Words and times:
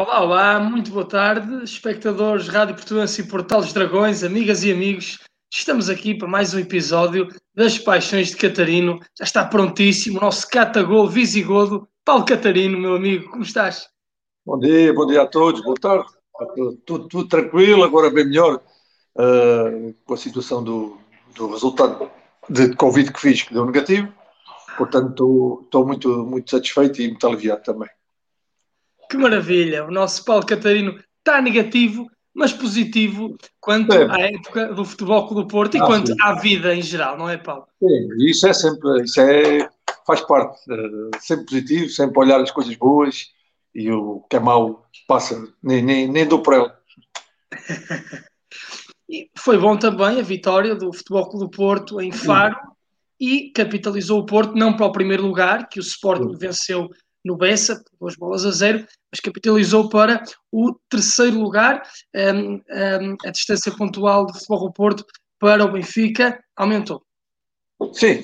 Olá, 0.00 0.22
olá, 0.22 0.58
muito 0.58 0.90
boa 0.92 1.04
tarde, 1.04 1.62
espectadores 1.62 2.48
Rádio 2.48 2.74
Portuense 2.74 3.20
e 3.20 3.28
Portal 3.28 3.60
dos 3.60 3.74
Dragões, 3.74 4.24
amigas 4.24 4.64
e 4.64 4.72
amigos. 4.72 5.18
Estamos 5.52 5.90
aqui 5.90 6.14
para 6.14 6.26
mais 6.26 6.54
um 6.54 6.58
episódio 6.58 7.28
das 7.54 7.78
Paixões 7.78 8.30
de 8.30 8.36
Catarino. 8.38 8.98
Já 9.18 9.24
está 9.24 9.44
prontíssimo 9.44 10.16
o 10.16 10.22
nosso 10.22 10.48
catagol 10.48 11.06
visigodo, 11.06 11.86
Paulo 12.02 12.24
Catarino, 12.24 12.78
meu 12.78 12.94
amigo, 12.94 13.30
como 13.30 13.42
estás? 13.42 13.90
Bom 14.46 14.58
dia, 14.58 14.90
bom 14.94 15.04
dia 15.04 15.20
a 15.20 15.26
todos, 15.26 15.62
boa 15.62 15.76
tarde. 15.78 16.08
Tudo, 16.86 17.06
tudo 17.06 17.28
tranquilo, 17.28 17.84
agora 17.84 18.08
bem 18.08 18.24
melhor 18.24 18.54
uh, 18.56 19.94
com 20.06 20.14
a 20.14 20.16
situação 20.16 20.64
do, 20.64 20.96
do 21.34 21.50
resultado 21.50 22.10
de 22.48 22.74
Covid 22.74 23.12
que 23.12 23.20
fiz, 23.20 23.42
que 23.42 23.52
deu 23.52 23.66
negativo. 23.66 24.10
Portanto, 24.78 25.60
estou 25.62 25.86
muito, 25.86 26.24
muito 26.24 26.50
satisfeito 26.50 27.02
e 27.02 27.08
muito 27.08 27.26
aliviado 27.26 27.62
também. 27.62 27.90
Que 29.10 29.16
maravilha! 29.16 29.84
O 29.84 29.90
nosso 29.90 30.24
Paulo 30.24 30.46
Catarino 30.46 30.96
está 31.18 31.42
negativo, 31.42 32.08
mas 32.32 32.52
positivo 32.52 33.36
quanto 33.60 33.92
é. 33.92 34.08
à 34.08 34.20
época 34.20 34.72
do 34.72 34.84
Futebol 34.84 35.26
Clube 35.26 35.42
do 35.42 35.48
Porto 35.48 35.76
e 35.76 35.80
ah, 35.80 35.86
quanto 35.86 36.12
sim. 36.12 36.16
à 36.22 36.34
vida 36.34 36.72
em 36.72 36.80
geral, 36.80 37.18
não 37.18 37.28
é, 37.28 37.36
Paulo? 37.36 37.66
Sim, 37.82 38.08
isso 38.20 38.46
é 38.46 38.52
sempre, 38.52 39.02
isso 39.02 39.20
é, 39.20 39.68
faz 40.06 40.20
parte, 40.20 40.60
uh, 40.70 41.10
sempre 41.18 41.44
positivo, 41.46 41.88
sempre 41.90 42.20
olhar 42.20 42.40
as 42.40 42.52
coisas 42.52 42.76
boas 42.76 43.32
e 43.74 43.90
o 43.90 44.20
que 44.30 44.36
é 44.36 44.40
mau 44.40 44.86
passa, 45.08 45.44
nem, 45.60 45.82
nem, 45.82 46.06
nem 46.06 46.24
dou 46.24 46.40
para 46.40 46.56
ele. 46.58 46.70
foi 49.36 49.58
bom 49.58 49.76
também 49.76 50.20
a 50.20 50.22
vitória 50.22 50.76
do 50.76 50.92
Futebol 50.92 51.28
Clube 51.28 51.46
do 51.46 51.50
Porto 51.50 52.00
em 52.00 52.12
Faro 52.12 52.54
sim. 52.54 53.26
e 53.26 53.50
capitalizou 53.50 54.20
o 54.20 54.26
Porto 54.26 54.54
não 54.54 54.76
para 54.76 54.86
o 54.86 54.92
primeiro 54.92 55.26
lugar, 55.26 55.68
que 55.68 55.80
o 55.80 55.82
Sporting 55.82 56.34
sim. 56.34 56.38
venceu 56.38 56.88
no 57.24 57.36
Bessa, 57.36 57.82
duas 58.00 58.16
bolas 58.16 58.44
a 58.44 58.50
zero, 58.50 58.86
mas 59.10 59.20
capitalizou 59.20 59.88
para 59.88 60.22
o 60.50 60.74
terceiro 60.88 61.38
lugar. 61.38 61.82
Um, 62.14 62.54
um, 62.54 63.16
a 63.24 63.30
distância 63.30 63.72
pontual 63.72 64.26
do 64.26 64.34
Futebol 64.34 64.72
Porto 64.72 65.04
para 65.38 65.64
o 65.64 65.72
Benfica 65.72 66.42
aumentou. 66.56 67.02
Sim, 67.92 68.22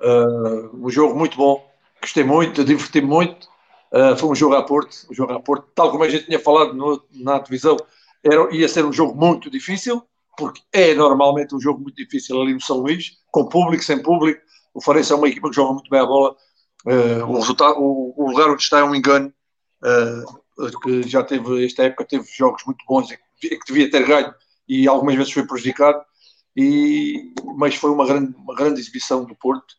uh, 0.00 0.74
um 0.74 0.88
jogo 0.90 1.14
muito 1.14 1.36
bom, 1.36 1.70
gostei 2.00 2.24
muito, 2.24 2.64
diverti-me 2.64 3.06
muito. 3.06 3.48
Uh, 3.92 4.16
foi 4.16 4.30
um 4.30 4.34
jogo 4.34 4.54
a 4.54 4.62
Porto, 4.62 5.06
um 5.10 5.14
jogo 5.14 5.32
a 5.32 5.40
Porto, 5.40 5.68
tal 5.74 5.90
como 5.90 6.02
a 6.04 6.08
gente 6.08 6.26
tinha 6.26 6.40
falado 6.40 6.74
no, 6.74 7.02
na 7.12 7.38
televisão, 7.38 7.76
era, 8.24 8.52
ia 8.54 8.66
ser 8.68 8.84
um 8.84 8.92
jogo 8.92 9.14
muito 9.14 9.50
difícil, 9.50 10.02
porque 10.36 10.62
é 10.72 10.94
normalmente 10.94 11.54
um 11.54 11.60
jogo 11.60 11.80
muito 11.80 11.96
difícil 11.96 12.40
ali 12.40 12.54
no 12.54 12.60
São 12.60 12.78
Luís, 12.78 13.18
com 13.30 13.46
público, 13.48 13.84
sem 13.84 14.02
público. 14.02 14.40
O 14.72 14.80
Farense 14.80 15.12
é 15.12 15.14
uma 15.14 15.28
equipa 15.28 15.48
que 15.48 15.54
joga 15.54 15.74
muito 15.74 15.90
bem 15.90 16.00
a 16.00 16.06
bola, 16.06 16.34
Uh, 16.84 17.24
o, 17.26 17.36
resultado, 17.36 17.78
o, 17.78 18.14
o, 18.16 18.30
lugar 18.30 18.50
onde 18.50 18.62
está 18.62 18.80
é 18.80 18.84
um 18.84 18.94
engano, 18.94 19.32
uh, 19.82 20.80
que 20.80 21.02
já 21.08 21.22
teve, 21.22 21.64
esta 21.64 21.82
época 21.84 22.04
teve 22.04 22.26
jogos 22.36 22.62
muito 22.66 22.84
bons 22.86 23.10
e 23.10 23.18
que, 23.40 23.56
que 23.56 23.66
devia 23.66 23.90
ter 23.90 24.06
ganho 24.06 24.34
e 24.68 24.86
algumas 24.88 25.14
vezes 25.14 25.32
foi 25.32 25.46
prejudicado, 25.46 26.02
e, 26.56 27.32
mas 27.56 27.74
foi 27.74 27.90
uma 27.90 28.06
grande, 28.06 28.34
uma 28.36 28.54
grande 28.54 28.80
exibição 28.80 29.24
do 29.24 29.34
Porto, 29.34 29.74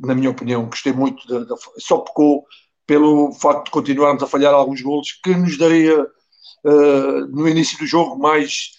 na 0.00 0.14
minha 0.14 0.30
opinião, 0.30 0.66
gostei 0.66 0.92
muito, 0.92 1.26
de, 1.26 1.46
de, 1.46 1.54
só 1.78 1.98
pecou 1.98 2.44
pelo 2.86 3.32
facto 3.32 3.66
de 3.66 3.70
continuarmos 3.70 4.22
a 4.22 4.26
falhar 4.26 4.52
alguns 4.52 4.80
golos 4.80 5.12
que 5.22 5.34
nos 5.34 5.56
daria 5.56 6.02
uh, 6.02 7.26
no 7.28 7.48
início 7.48 7.78
do 7.78 7.86
jogo 7.86 8.18
mais, 8.18 8.72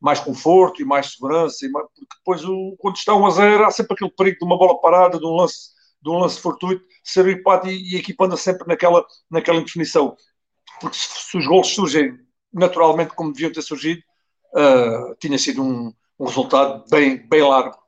mais 0.00 0.20
conforto 0.20 0.80
e 0.80 0.84
mais 0.84 1.12
segurança, 1.12 1.66
e 1.66 1.70
mais, 1.70 1.86
porque 1.94 2.16
depois 2.18 2.44
o, 2.44 2.76
quando 2.78 2.96
está 2.96 3.14
1 3.14 3.26
a 3.26 3.30
0 3.30 3.64
há 3.64 3.70
sempre 3.70 3.94
aquele 3.94 4.10
perigo 4.10 4.38
de 4.38 4.44
uma 4.44 4.58
bola 4.58 4.80
parada, 4.80 5.18
de 5.18 5.26
um 5.26 5.36
lance 5.36 5.70
de 6.02 6.10
um 6.10 6.18
lance 6.18 6.40
fortuito, 6.40 6.84
ser 7.04 7.24
o 7.24 7.30
empate 7.30 7.68
e, 7.68 7.96
a 7.96 7.98
equipa 7.98 8.26
anda 8.26 8.36
sempre 8.36 8.66
naquela, 8.66 9.04
naquela 9.30 9.58
indefinição. 9.58 10.16
Porque 10.80 10.96
se, 10.96 11.30
se 11.30 11.38
os 11.38 11.46
gols 11.46 11.68
surgem 11.68 12.18
naturalmente 12.52 13.14
como 13.14 13.32
deviam 13.32 13.52
ter 13.52 13.62
surgido, 13.62 14.02
uh, 14.54 15.14
tinha 15.18 15.38
sido 15.38 15.62
um, 15.62 15.92
um, 16.18 16.26
resultado 16.26 16.84
bem, 16.90 17.26
bem 17.28 17.42
largo. 17.42 17.78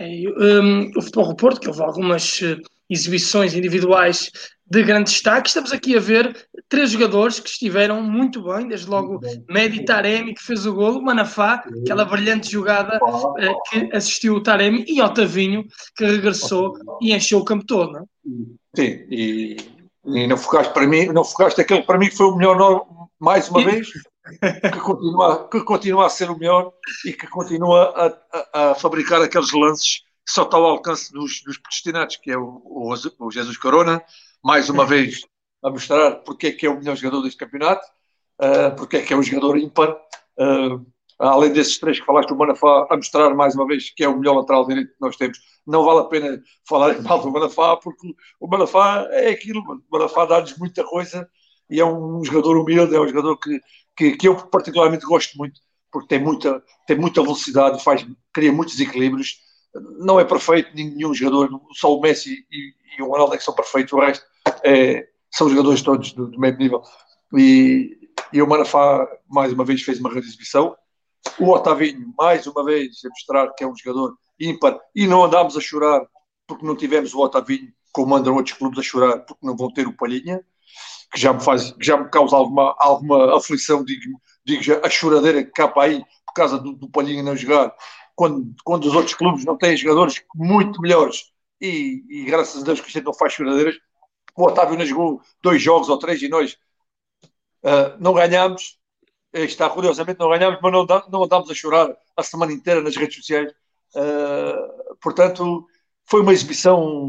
É, 0.00 0.06
um, 0.06 0.90
o 0.96 1.02
Futebol 1.02 1.36
Porto, 1.36 1.60
que 1.60 1.68
houve 1.68 1.82
algumas 1.82 2.40
uh, 2.40 2.60
exibições 2.88 3.54
individuais 3.54 4.30
de 4.72 4.82
grande 4.82 5.10
destaque. 5.10 5.48
Estamos 5.48 5.72
aqui 5.72 5.96
a 5.96 6.00
ver 6.00 6.48
três 6.68 6.90
jogadores 6.90 7.38
que 7.38 7.48
estiveram 7.48 8.02
muito 8.02 8.42
bem, 8.42 8.68
desde 8.68 8.88
logo 8.88 9.20
Medi 9.48 9.84
Taremi, 9.84 10.34
que 10.34 10.42
fez 10.42 10.64
o 10.64 10.72
golo, 10.72 11.02
Manafá, 11.02 11.62
aquela 11.82 12.04
brilhante 12.04 12.50
jogada 12.50 12.98
uh, 13.02 13.62
que 13.68 13.94
assistiu 13.94 14.34
o 14.34 14.42
Taremi, 14.42 14.84
e 14.88 15.02
Otavinho, 15.02 15.66
que 15.94 16.06
regressou 16.06 16.72
e 17.02 17.12
encheu 17.12 17.40
o 17.40 17.44
campo 17.44 17.66
todo. 17.66 17.92
Não? 17.92 18.00
É? 18.00 18.04
Sim, 18.74 19.06
e, 19.10 19.56
e 20.06 20.26
não 20.26 20.38
focaste 20.38 20.72
para 20.72 20.86
mim, 20.86 21.06
não 21.06 21.24
focaste 21.24 21.60
aquele 21.60 21.82
para 21.82 21.98
mim 21.98 22.08
que 22.08 22.16
foi 22.16 22.26
o 22.26 22.36
melhor 22.36 22.86
mais 23.20 23.50
uma 23.50 23.62
vez, 23.62 23.88
que 24.40 24.80
continua, 24.80 25.48
que 25.48 25.60
continua 25.60 26.06
a 26.06 26.10
ser 26.10 26.30
o 26.30 26.38
melhor 26.38 26.72
e 27.04 27.12
que 27.12 27.26
continua 27.26 27.92
a, 27.94 28.38
a, 28.54 28.70
a 28.70 28.74
fabricar 28.74 29.20
aqueles 29.20 29.52
lances 29.52 29.98
que 29.98 30.11
só 30.28 30.42
está 30.42 30.56
ao 30.56 30.64
alcance 30.64 31.12
dos, 31.12 31.42
dos 31.42 31.58
predestinados, 31.58 32.16
que 32.16 32.30
é 32.30 32.36
o, 32.36 32.62
o, 32.64 32.94
o 33.18 33.30
Jesus 33.30 33.56
Corona, 33.56 34.02
mais 34.42 34.68
uma 34.68 34.84
vez 34.84 35.20
a 35.62 35.70
mostrar 35.70 36.16
porque 36.16 36.48
é 36.48 36.52
que 36.52 36.66
é 36.66 36.70
o 36.70 36.78
melhor 36.78 36.96
jogador 36.96 37.22
deste 37.22 37.38
campeonato, 37.38 37.86
uh, 38.40 38.74
porque 38.76 38.96
é 38.98 39.02
que 39.02 39.12
é 39.12 39.16
um 39.16 39.22
jogador 39.22 39.56
ímpar. 39.56 39.96
Uh, 40.38 40.84
além 41.18 41.52
desses 41.52 41.78
três 41.78 42.00
que 42.00 42.06
falaste, 42.06 42.32
o 42.32 42.36
Manafá 42.36 42.86
a 42.90 42.96
mostrar 42.96 43.32
mais 43.34 43.54
uma 43.54 43.66
vez 43.66 43.90
que 43.90 44.02
é 44.02 44.08
o 44.08 44.18
melhor 44.18 44.36
lateral 44.36 44.66
direito 44.66 44.88
que 44.88 45.00
nós 45.00 45.16
temos. 45.16 45.38
Não 45.66 45.84
vale 45.84 46.00
a 46.00 46.04
pena 46.04 46.42
falar 46.68 47.00
mal 47.02 47.20
do 47.20 47.30
Manafá, 47.30 47.76
porque 47.76 48.14
o 48.40 48.48
Manafá 48.48 49.06
é 49.10 49.30
aquilo, 49.30 49.60
o 49.60 49.80
Manafá 49.90 50.24
dá-nos 50.24 50.56
muita 50.58 50.82
coisa 50.84 51.28
e 51.70 51.80
é 51.80 51.84
um 51.84 52.24
jogador 52.24 52.56
humilde, 52.56 52.94
é 52.94 53.00
um 53.00 53.06
jogador 53.06 53.38
que, 53.38 53.60
que, 53.96 54.16
que 54.16 54.28
eu 54.28 54.36
particularmente 54.48 55.06
gosto 55.06 55.38
muito, 55.38 55.60
porque 55.90 56.08
tem 56.08 56.22
muita, 56.22 56.62
tem 56.86 56.98
muita 56.98 57.22
velocidade, 57.22 57.82
faz, 57.82 58.06
cria 58.32 58.52
muitos 58.52 58.78
equilíbrios. 58.80 59.36
Não 59.74 60.20
é 60.20 60.24
perfeito 60.24 60.74
nenhum 60.74 61.14
jogador, 61.14 61.48
só 61.72 61.96
o 61.96 62.00
Messi 62.00 62.46
e, 62.50 62.74
e 62.98 63.02
o 63.02 63.08
Ronaldo 63.08 63.34
é 63.34 63.38
que 63.38 63.44
são 63.44 63.54
perfeitos, 63.54 63.92
o 63.92 64.00
resto 64.00 64.24
é, 64.64 65.08
são 65.30 65.48
jogadores 65.48 65.82
todos 65.82 66.12
do, 66.12 66.28
do 66.28 66.38
mesmo 66.38 66.58
nível. 66.58 66.82
E, 67.34 67.98
e 68.32 68.42
o 68.42 68.46
Manafá, 68.46 69.06
mais 69.28 69.52
uma 69.52 69.64
vez, 69.64 69.82
fez 69.82 69.98
uma 69.98 70.10
grande 70.10 70.26
exibição. 70.26 70.76
O 71.38 71.50
Otavinho, 71.50 72.12
mais 72.18 72.46
uma 72.46 72.64
vez, 72.64 72.96
a 73.04 73.08
mostrar 73.08 73.54
que 73.54 73.64
é 73.64 73.66
um 73.66 73.76
jogador 73.76 74.16
ímpar. 74.38 74.78
E 74.94 75.06
não 75.06 75.24
andámos 75.24 75.56
a 75.56 75.60
chorar 75.60 76.02
porque 76.46 76.66
não 76.66 76.76
tivemos 76.76 77.14
o 77.14 77.20
Otavinho, 77.20 77.72
como 77.92 78.14
andam 78.14 78.34
outros 78.34 78.56
clubes 78.56 78.78
a 78.78 78.82
chorar 78.82 79.18
porque 79.20 79.46
não 79.46 79.56
vão 79.56 79.72
ter 79.72 79.86
o 79.86 79.96
Palhinha, 79.96 80.44
que 81.12 81.20
já 81.20 81.32
me, 81.32 81.42
faz, 81.42 81.72
que 81.72 81.84
já 81.84 81.96
me 81.96 82.08
causa 82.08 82.36
alguma, 82.36 82.74
alguma 82.78 83.36
aflição, 83.36 83.84
digo, 83.84 84.20
digo 84.44 84.62
já, 84.62 84.80
a 84.84 84.88
choradeira 84.88 85.44
que 85.44 85.50
capa 85.50 85.84
aí 85.84 86.02
por 86.26 86.34
causa 86.34 86.58
do, 86.58 86.72
do 86.72 86.88
Palhinha 86.88 87.22
não 87.22 87.36
jogar, 87.36 87.74
quando, 88.14 88.54
quando 88.64 88.84
os 88.86 88.94
outros 88.94 89.14
clubes 89.14 89.44
não 89.44 89.56
têm 89.56 89.76
jogadores 89.76 90.22
muito 90.34 90.80
melhores 90.80 91.32
e, 91.60 92.04
e 92.08 92.24
graças 92.24 92.60
a 92.60 92.64
Deus 92.64 92.80
que 92.80 92.88
a 92.88 92.90
gente 92.90 93.04
não 93.04 93.14
faz 93.14 93.32
choradeiras. 93.32 93.76
O 94.36 94.44
Otávio 94.44 94.76
nos 94.76 94.88
jogou 94.88 95.20
dois 95.42 95.62
jogos 95.62 95.88
ou 95.88 95.98
três 95.98 96.20
e 96.22 96.28
nós 96.28 96.56
uh, 97.62 97.96
não 98.00 98.14
ganhámos. 98.14 98.78
Está 99.32 99.70
curiosamente 99.70 100.18
não 100.18 100.28
ganhámos, 100.28 100.58
mas 100.62 100.72
não, 100.72 100.86
não 101.10 101.24
andámos 101.24 101.50
a 101.50 101.54
chorar 101.54 101.94
a 102.16 102.22
semana 102.22 102.52
inteira 102.52 102.82
nas 102.82 102.96
redes 102.96 103.16
sociais. 103.16 103.52
Uh, 103.94 104.96
portanto, 105.00 105.66
foi 106.04 106.20
uma 106.20 106.32
exibição 106.32 107.08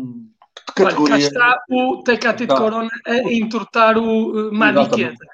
de 0.67 0.73
categoria. 0.75 1.15
Olha, 1.15 1.31
cá 1.31 1.39
está 1.39 1.63
o 1.69 2.03
Tecate 2.03 2.45
de 2.45 2.55
Corona 2.55 2.89
a 3.05 3.17
entortar 3.33 3.97
o 3.97 4.49
uh, 4.49 4.53
Maniqueta. 4.53 5.25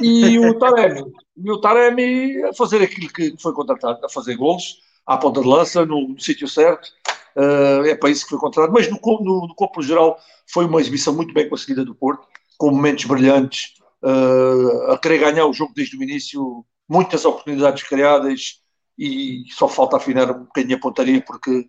E 0.00 0.38
o 0.38 0.58
Taremi, 0.58 1.12
e 1.36 1.50
o 1.50 1.60
Taremi 1.60 2.42
a 2.44 2.52
fazer 2.52 2.82
aquilo 2.82 3.10
que 3.10 3.34
foi 3.40 3.52
contratado, 3.54 4.04
a 4.04 4.08
fazer 4.08 4.36
golos, 4.36 4.78
à 5.06 5.16
ponta 5.16 5.40
de 5.40 5.46
lança, 5.46 5.86
no, 5.86 6.08
no 6.08 6.20
sítio 6.20 6.48
certo, 6.48 6.88
uh, 7.36 7.84
é 7.84 7.94
para 7.94 8.10
isso 8.10 8.24
que 8.24 8.30
foi 8.30 8.38
contratado. 8.38 8.72
Mas 8.72 8.90
no, 8.90 8.98
no, 9.02 9.46
no 9.46 9.54
corpo 9.54 9.82
geral 9.82 10.18
foi 10.52 10.64
uma 10.64 10.80
exibição 10.80 11.14
muito 11.14 11.32
bem 11.32 11.48
conseguida 11.48 11.84
do 11.84 11.94
Porto, 11.94 12.26
com 12.58 12.70
momentos 12.70 13.04
brilhantes, 13.04 13.74
uh, 14.02 14.92
a 14.92 14.98
querer 14.98 15.18
ganhar 15.18 15.46
o 15.46 15.52
jogo 15.52 15.72
desde 15.74 15.96
o 15.96 16.02
início, 16.02 16.64
muitas 16.88 17.24
oportunidades 17.24 17.82
criadas 17.82 18.60
e 18.98 19.44
só 19.50 19.68
falta 19.68 19.96
afinar 19.96 20.30
um 20.30 20.44
bocadinho 20.44 20.76
a 20.76 20.80
pontaria 20.80 21.22
porque 21.22 21.68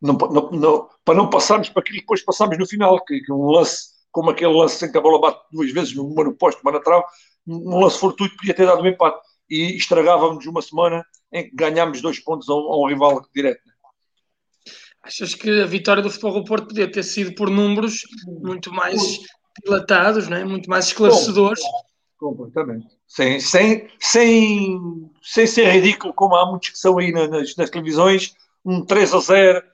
não, 0.00 0.14
não, 0.14 0.50
não, 0.52 0.88
para 1.04 1.14
não 1.14 1.28
passarmos 1.28 1.68
para 1.68 1.80
aquilo 1.80 1.96
que 1.96 2.02
depois 2.02 2.24
passamos 2.24 2.56
no 2.56 2.66
final, 2.66 3.04
que, 3.04 3.20
que, 3.20 3.32
um 3.32 3.50
lance 3.50 3.98
como 4.12 4.30
aquele 4.30 4.52
lance 4.52 4.84
em 4.84 4.90
que 4.90 4.98
a 4.98 5.00
bola 5.00 5.20
bate 5.20 5.40
duas 5.52 5.72
vezes, 5.72 5.94
no 5.94 6.34
posto, 6.34 6.60
uma 6.62 6.72
na 6.72 6.80
trave, 6.80 7.04
um 7.46 7.78
lance 7.78 7.98
fortuito 7.98 8.36
podia 8.36 8.54
ter 8.54 8.66
dado 8.66 8.82
um 8.82 8.86
empate. 8.86 9.20
E 9.50 9.76
estragávamos 9.76 10.46
uma 10.46 10.62
semana 10.62 11.04
em 11.32 11.48
que 11.48 11.54
ganhámos 11.54 12.00
dois 12.00 12.18
pontos 12.18 12.48
a 12.48 12.54
um, 12.54 12.72
a 12.72 12.80
um 12.80 12.88
rival 12.88 13.24
direto. 13.34 13.60
Achas 15.02 15.34
que 15.34 15.62
a 15.62 15.66
vitória 15.66 16.02
do 16.02 16.10
Futebol 16.10 16.40
do 16.40 16.44
Porto 16.44 16.68
podia 16.68 16.90
ter 16.90 17.02
sido 17.02 17.34
por 17.34 17.48
números 17.48 18.02
muito 18.26 18.72
mais 18.72 19.00
dilatados, 19.64 20.28
né? 20.28 20.44
muito 20.44 20.68
mais 20.68 20.86
esclarecedores? 20.86 21.62
Completamente. 22.18 22.88
Sem, 23.06 23.40
sem, 23.40 23.88
sem, 23.98 25.10
sem 25.22 25.46
ser 25.46 25.70
ridículo, 25.70 26.12
como 26.12 26.34
há 26.34 26.44
muitos 26.50 26.70
que 26.70 26.78
são 26.78 26.98
aí 26.98 27.12
nas, 27.12 27.56
nas 27.56 27.70
televisões, 27.70 28.34
um 28.64 28.84
3 28.84 29.14
a 29.14 29.18
0, 29.20 29.64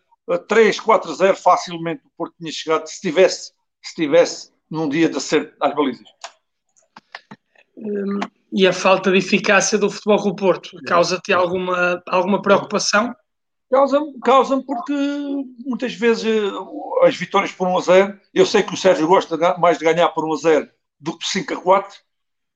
3, 0.46 0.80
4 0.80 1.10
a 1.10 1.14
0, 1.14 1.36
facilmente 1.36 2.02
o 2.04 2.10
Porto 2.16 2.34
tinha 2.38 2.52
chegado, 2.52 2.86
se 2.86 3.00
tivesse, 3.00 3.52
se 3.82 3.94
tivesse 3.94 4.52
num 4.70 4.88
dia 4.88 5.08
de 5.08 5.16
acerto 5.16 5.56
às 5.60 5.74
balizas. 5.74 6.06
um, 7.76 8.20
e 8.54 8.68
a 8.68 8.72
falta 8.72 9.10
de 9.10 9.18
eficácia 9.18 9.76
do 9.76 9.90
Futebol 9.90 10.22
do 10.22 10.36
Porto 10.36 10.70
causa-te 10.86 11.32
alguma, 11.32 12.00
alguma 12.06 12.40
preocupação? 12.40 13.12
Causa-me 13.68 14.18
causa 14.20 14.62
porque 14.62 14.92
muitas 15.66 15.94
vezes 15.94 16.24
eh, 16.24 17.06
as 17.06 17.16
vitórias 17.16 17.50
por 17.50 17.66
1 17.66 17.78
a 17.78 17.80
0, 17.80 18.20
eu 18.32 18.46
sei 18.46 18.62
que 18.62 18.72
o 18.72 18.76
Sérgio 18.76 19.08
gosta 19.08 19.36
mais 19.58 19.78
de 19.78 19.84
ganhar 19.84 20.08
por 20.10 20.24
1 20.24 20.32
a 20.32 20.36
0 20.36 20.70
do 21.00 21.12
que 21.12 21.18
por 21.18 21.26
5 21.26 21.54
a 21.54 21.60
4. 21.60 21.98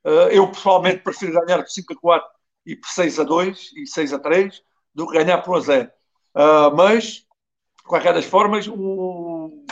Eh, 0.05 0.39
eu 0.39 0.49
pessoalmente 0.49 1.03
prefiro 1.03 1.33
ganhar 1.33 1.59
por 1.59 1.69
5 1.69 1.93
a 1.93 1.97
4 1.97 2.29
e 2.67 2.77
por 2.77 2.89
6 2.89 3.19
a 3.19 3.25
2 3.25 3.73
e 3.77 3.87
6 3.87 4.13
a 4.13 4.19
3 4.21 4.63
do 4.95 5.09
que 5.09 5.19
ganhar 5.19 5.39
por 5.39 5.57
1 5.57 5.57
a 5.57 5.61
0. 5.61 5.91
Uh, 6.35 6.77
mas, 6.77 7.05
de 7.05 7.83
qualquer 7.85 8.15
das 8.15 8.27
formas, 8.27 8.69
o, 8.69 8.75
o, 8.75 9.65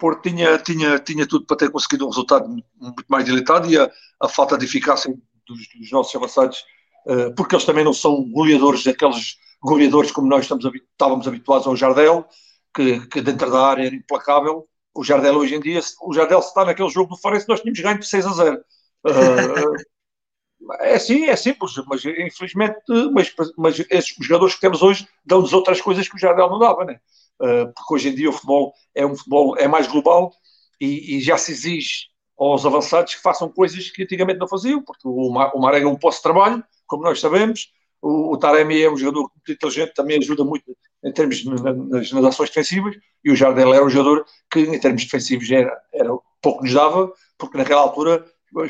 Porto 0.00 0.28
tinha, 0.28 0.58
tinha, 0.58 0.98
tinha 0.98 1.26
tudo 1.26 1.46
para 1.46 1.58
ter 1.58 1.70
conseguido 1.70 2.06
um 2.06 2.08
resultado 2.08 2.48
muito 2.48 3.04
mais 3.08 3.24
dilatado 3.24 3.70
e 3.70 3.78
a, 3.78 3.88
a 4.20 4.28
falta 4.28 4.58
de 4.58 4.64
eficácia 4.64 5.14
dos, 5.46 5.58
dos 5.78 5.92
nossos 5.92 6.14
avançados, 6.16 6.64
uh, 7.06 7.34
porque 7.36 7.54
eles 7.54 7.66
também 7.66 7.84
não 7.84 7.92
são 7.92 8.24
goleadores 8.30 8.82
daqueles 8.82 9.36
goleadores 9.62 10.10
como 10.10 10.26
nós 10.26 10.42
estamos, 10.42 10.64
estávamos 10.64 11.28
habituados 11.28 11.66
ao 11.66 11.76
Jardel, 11.76 12.26
que, 12.74 13.06
que, 13.08 13.20
dentro 13.20 13.50
da 13.50 13.66
área 13.66 13.86
era 13.86 13.94
implacável. 13.94 14.66
O 14.94 15.04
Jardel 15.04 15.36
hoje 15.36 15.54
em 15.54 15.60
dia, 15.60 15.80
o 16.02 16.12
Jardel 16.12 16.40
se 16.42 16.48
está 16.48 16.64
naquele 16.64 16.88
jogo 16.88 17.14
do 17.14 17.20
Farense, 17.20 17.48
nós 17.48 17.60
tínhamos 17.60 17.80
ganho 17.80 17.98
de 17.98 18.06
6 18.06 18.26
a 18.26 18.32
0. 18.32 18.56
Uh, 19.04 20.74
é 20.80 20.94
assim, 20.94 21.24
é 21.26 21.36
simples, 21.36 21.72
mas 21.86 22.02
infelizmente, 22.04 22.76
mas, 23.12 23.34
mas 23.56 23.86
esses 23.90 24.14
jogadores 24.20 24.54
que 24.54 24.60
temos 24.60 24.82
hoje 24.82 25.06
dão-nos 25.24 25.52
outras 25.52 25.80
coisas 25.80 26.08
que 26.08 26.16
o 26.16 26.18
Jardel 26.18 26.48
não 26.48 26.58
dava, 26.58 26.84
né? 26.84 27.00
Uh, 27.40 27.72
porque 27.74 27.94
hoje 27.94 28.08
em 28.10 28.14
dia 28.14 28.28
o 28.28 28.32
futebol 28.32 28.74
é 28.94 29.06
um 29.06 29.16
futebol 29.16 29.56
é 29.56 29.66
mais 29.66 29.86
global 29.86 30.30
e, 30.78 31.16
e, 31.16 31.20
já 31.22 31.38
se 31.38 31.52
exige 31.52 32.08
aos 32.38 32.66
avançados 32.66 33.14
que 33.14 33.22
façam 33.22 33.48
coisas 33.48 33.90
que 33.90 34.02
antigamente 34.02 34.38
não 34.38 34.46
faziam, 34.46 34.82
porque 34.82 35.08
o, 35.08 35.28
o 35.28 35.60
Marega 35.60 35.86
é 35.86 35.88
um 35.88 35.96
posto 35.96 36.18
de 36.18 36.22
trabalho, 36.24 36.62
como 36.86 37.02
nós 37.02 37.18
sabemos, 37.18 37.72
o, 38.02 38.34
o 38.34 38.36
Taremi 38.36 38.82
é 38.82 38.90
um 38.90 38.96
jogador 38.96 39.30
muito 39.34 39.52
inteligente, 39.52 39.94
também 39.94 40.18
ajuda 40.18 40.44
muito 40.44 40.76
em 41.02 41.12
termos 41.12 41.44
nas, 41.44 42.12
nas 42.12 42.24
ações 42.24 42.50
defensivas, 42.50 42.94
e 43.24 43.30
o 43.30 43.36
Jardel 43.36 43.72
era 43.72 43.84
um 43.84 43.90
jogador 43.90 44.24
que 44.50 44.60
em 44.60 44.78
termos 44.78 45.04
defensivos 45.04 45.50
era, 45.50 45.74
era 45.92 46.10
pouco 46.42 46.62
nos 46.62 46.72
dava, 46.72 47.12
porque 47.38 47.56
naquela 47.56 47.82
altura 47.82 48.24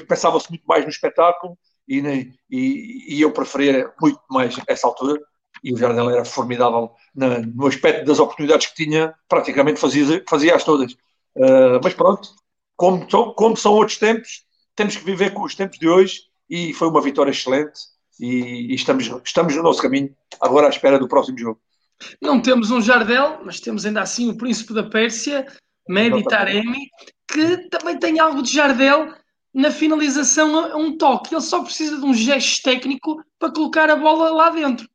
pensava-se 0.09 0.49
muito 0.49 0.65
mais 0.65 0.85
no 0.85 0.91
espetáculo 0.91 1.57
e, 1.89 1.99
e, 2.51 3.17
e 3.17 3.21
eu 3.21 3.33
preferia 3.33 3.93
muito 4.01 4.21
mais 4.31 4.57
essa 4.67 4.87
altura 4.87 5.21
e 5.63 5.73
o 5.73 5.77
Jardel 5.77 6.11
era 6.11 6.25
formidável 6.25 6.93
na, 7.15 7.39
no 7.41 7.67
aspecto 7.67 8.05
das 8.05 8.19
oportunidades 8.19 8.67
que 8.69 8.85
tinha, 8.85 9.15
praticamente 9.29 9.81
fazia, 9.81 10.23
fazia-as 10.29 10.65
todas. 10.65 10.93
Uh, 11.37 11.81
mas 11.83 11.95
pronto, 11.95 12.31
como, 12.77 13.07
como 13.35 13.57
são 13.57 13.73
outros 13.73 13.99
tempos, 13.99 14.45
temos 14.75 14.97
que 14.97 15.05
viver 15.05 15.33
com 15.33 15.43
os 15.43 15.55
tempos 15.55 15.79
de 15.79 15.89
hoje 15.89 16.23
e 16.49 16.73
foi 16.73 16.89
uma 16.89 17.03
vitória 17.03 17.31
excelente 17.31 17.79
e, 18.19 18.73
e 18.73 18.75
estamos, 18.75 19.11
estamos 19.25 19.55
no 19.55 19.63
nosso 19.63 19.83
caminho, 19.83 20.15
agora 20.41 20.67
à 20.67 20.71
espera 20.71 20.99
do 20.99 21.09
próximo 21.09 21.39
jogo. 21.39 21.61
Não 22.21 22.41
temos 22.41 22.71
um 22.71 22.81
Jardel, 22.81 23.41
mas 23.45 23.61
temos 23.61 23.85
ainda 23.85 24.01
assim 24.01 24.31
o 24.31 24.37
Príncipe 24.37 24.73
da 24.73 24.83
Pérsia, 24.83 25.47
Mehdi 25.89 26.25
Taremi, 26.25 26.89
que 27.31 27.69
também 27.69 27.99
tem 27.99 28.19
algo 28.19 28.43
de 28.43 28.53
Jardel, 28.53 29.13
na 29.53 29.71
finalização 29.71 30.73
a 30.73 30.77
um 30.77 30.97
toque. 30.97 31.35
Ele 31.35 31.43
só 31.43 31.63
precisa 31.63 31.99
de 31.99 32.05
um 32.05 32.15
gesto 32.15 32.63
técnico 32.63 33.23
para 33.39 33.53
colocar 33.53 33.91
a 33.91 33.97
bola 33.97 34.31
lá 34.31 34.51
dentro. 34.51 34.89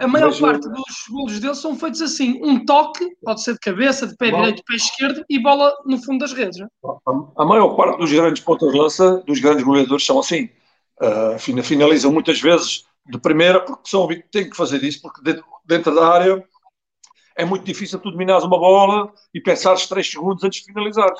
A 0.00 0.06
maior 0.06 0.38
parte 0.38 0.68
dos 0.68 1.06
golos 1.10 1.40
dele 1.40 1.54
são 1.54 1.76
feitos 1.76 2.00
assim: 2.00 2.40
um 2.42 2.64
toque, 2.64 3.04
pode 3.22 3.42
ser 3.42 3.54
de 3.54 3.58
cabeça, 3.58 4.06
de 4.06 4.16
pé 4.16 4.30
direito, 4.30 4.56
de 4.56 4.62
pé 4.62 4.74
esquerdo 4.74 5.24
e 5.28 5.38
bola 5.42 5.72
no 5.84 6.02
fundo 6.02 6.20
das 6.20 6.32
redes. 6.32 6.60
A, 7.36 7.44
maior 7.44 7.74
parte 7.76 7.98
dos 7.98 8.12
grandes 8.12 8.42
pontas 8.42 8.70
de 8.70 8.78
lança, 8.78 9.18
dos 9.26 9.40
grandes 9.40 9.64
goleadores, 9.64 10.04
são 10.04 10.18
assim. 10.18 10.48
Uh, 11.02 11.62
finalizam 11.62 12.12
muitas 12.12 12.40
vezes 12.40 12.84
de 13.06 13.18
primeira, 13.18 13.60
porque 13.60 13.88
são 13.88 14.06
têm 14.30 14.48
que 14.48 14.56
fazer 14.56 14.82
isso, 14.84 15.00
porque 15.02 15.22
dentro, 15.22 15.44
dentro 15.64 15.94
da 15.94 16.06
área 16.06 16.44
é 17.36 17.44
muito 17.44 17.64
difícil 17.64 17.98
tu 17.98 18.10
dominares 18.10 18.44
uma 18.44 18.58
bola 18.58 19.12
e 19.32 19.40
pensares 19.40 19.86
3 19.86 20.06
segundos 20.06 20.44
antes 20.44 20.60
de 20.60 20.66
finalizar. 20.66 21.10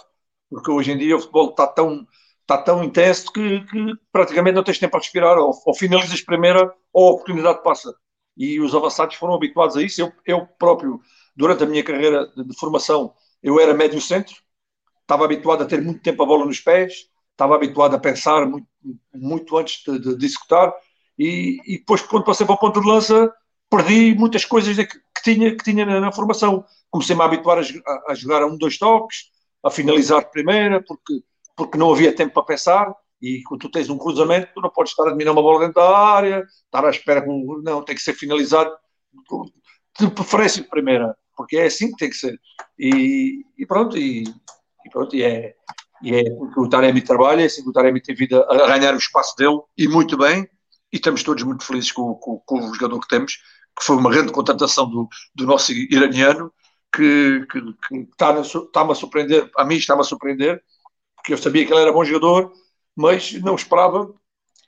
Porque 0.51 0.71
hoje 0.71 0.93
em 0.93 0.99
dia 0.99 1.17
o 1.17 1.21
futebol 1.21 1.51
está 1.51 1.67
tão 1.67 2.07
está 2.43 2.59
tão 2.59 2.83
intenso 2.83 3.31
que, 3.33 3.61
que, 3.61 3.93
praticamente 4.11 4.57
não 4.57 4.65
tens 4.65 4.79
tempo 4.79 4.97
a 4.97 5.01
respirar, 5.01 5.39
ou, 5.39 5.53
ou 5.65 5.73
finalizas 5.75 6.21
primeiro 6.21 6.73
ou 6.93 7.09
a 7.09 7.13
oportunidade 7.13 7.63
passa. 7.63 7.95
E 8.41 8.61
os 8.61 8.75
avançados 8.75 9.17
foram 9.17 9.35
habituados 9.35 9.77
a 9.77 9.83
isso. 9.83 10.01
Eu, 10.01 10.13
eu 10.25 10.47
próprio, 10.59 11.01
durante 11.37 11.63
a 11.63 11.67
minha 11.67 11.85
carreira 11.85 12.27
de, 12.37 12.45
de 12.45 12.59
formação, 12.59 13.13
eu 13.43 13.61
era 13.61 13.75
médio 13.75 14.01
centro, 14.01 14.35
estava 15.03 15.25
habituado 15.25 15.63
a 15.63 15.67
ter 15.67 15.83
muito 15.83 16.03
tempo 16.03 16.23
a 16.23 16.27
bola 16.27 16.47
nos 16.47 16.61
pés, 16.61 17.09
estava 17.33 17.55
habituado 17.55 17.95
a 17.95 17.99
pensar 17.99 18.47
muito, 18.47 18.67
muito 19.15 19.57
antes 19.59 19.83
de, 19.85 19.99
de, 19.99 20.17
de 20.17 20.27
executar, 20.27 20.73
e, 21.19 21.59
e, 21.67 21.79
depois, 21.79 22.01
quando 22.03 22.25
passei 22.25 22.47
para 22.47 22.55
o 22.55 22.59
ponto 22.59 22.81
de 22.81 22.87
lança, 22.87 23.31
perdi 23.69 24.15
muitas 24.15 24.45
coisas 24.45 24.75
que, 24.75 24.87
que 24.87 25.23
tinha, 25.23 25.55
que 25.55 25.63
tinha 25.63 25.85
na, 25.85 26.01
na 26.01 26.13
formação. 26.13 26.65
Comecei-me 26.91 27.21
a 27.21 27.27
habituar 27.27 27.59
a, 27.59 28.13
a, 28.13 28.15
jogar 28.15 28.43
a 28.43 28.47
um, 28.47 28.57
dois 28.57 28.79
toques, 28.79 29.27
a 29.63 29.71
finalizar 29.71 30.25
de 30.25 30.31
primeira, 30.31 30.83
porque 30.83 31.23
porque 31.61 31.77
não 31.77 31.93
havia 31.93 32.15
tempo 32.15 32.33
para 32.33 32.43
pensar. 32.43 32.95
E 33.21 33.43
quando 33.43 33.61
tu 33.61 33.71
tens 33.71 33.91
um 33.91 33.99
cruzamento, 33.99 34.49
tu 34.55 34.61
não 34.61 34.71
podes 34.71 34.93
estar 34.93 35.07
a 35.07 35.11
dominar 35.11 35.33
uma 35.33 35.43
bola 35.43 35.61
dentro 35.61 35.75
da 35.75 35.99
área, 35.99 36.47
estar 36.65 36.85
à 36.85 36.91
espera 36.91 37.21
que 37.21 37.29
não, 37.29 37.83
tem 37.83 37.95
que 37.95 38.01
ser 38.01 38.15
finalizado 38.15 38.75
de 39.99 40.11
preferência 40.11 40.63
de 40.63 40.69
primeira, 40.69 41.17
porque 41.37 41.57
é 41.57 41.67
assim 41.67 41.91
que 41.91 41.99
tem 41.99 42.11
que 42.11 42.17
ser. 42.17 42.41
E, 42.79 43.45
e 43.59 43.67
pronto, 43.67 43.99
e, 43.99 44.23
e, 44.23 44.91
pronto, 44.91 45.15
e 45.15 45.23
é, 45.23 45.55
e 46.03 46.15
é 46.15 46.31
porque 46.31 46.61
o 46.61 46.69
Taremi 46.69 47.03
trabalha, 47.03 47.43
é 47.43 47.47
assim 47.47 47.63
que 47.63 47.69
o 47.69 47.73
Taremi 47.73 48.01
tem 48.01 48.15
vida 48.15 48.47
a 48.49 48.67
ganhar 48.67 48.95
o 48.95 48.99
espaço 48.99 49.37
dele, 49.37 49.61
e 49.77 49.87
muito 49.87 50.17
bem, 50.17 50.49
e 50.93 50.97
estamos 50.97 51.23
todos 51.23 51.43
muito 51.43 51.65
felizes 51.65 51.93
com, 51.93 52.15
com, 52.15 52.39
com 52.39 52.59
o 52.59 52.75
jogador 52.75 53.01
que 53.01 53.09
temos, 53.09 53.35
que 53.79 53.85
foi 53.85 53.97
uma 53.97 54.11
grande 54.11 54.33
contratação 54.33 54.89
do, 54.89 55.09
do 55.35 55.47
nosso 55.47 55.73
iraniano, 55.73 56.53
que, 56.93 57.47
que, 57.51 57.61
que 57.61 57.97
está-me 58.11 58.41
está 58.41 58.83
a 58.83 58.95
surpreender, 58.95 59.51
a 59.57 59.65
mim 59.65 59.77
está-me 59.77 60.01
a 60.01 60.05
surpreender, 60.05 60.63
porque 61.17 61.35
eu 61.35 61.39
sabia 61.39 61.67
que 61.67 61.73
ele 61.73 61.83
era 61.83 61.93
bom 61.93 62.05
jogador, 62.05 62.53
mas 62.97 63.33
não 63.41 63.55
esperava 63.55 64.13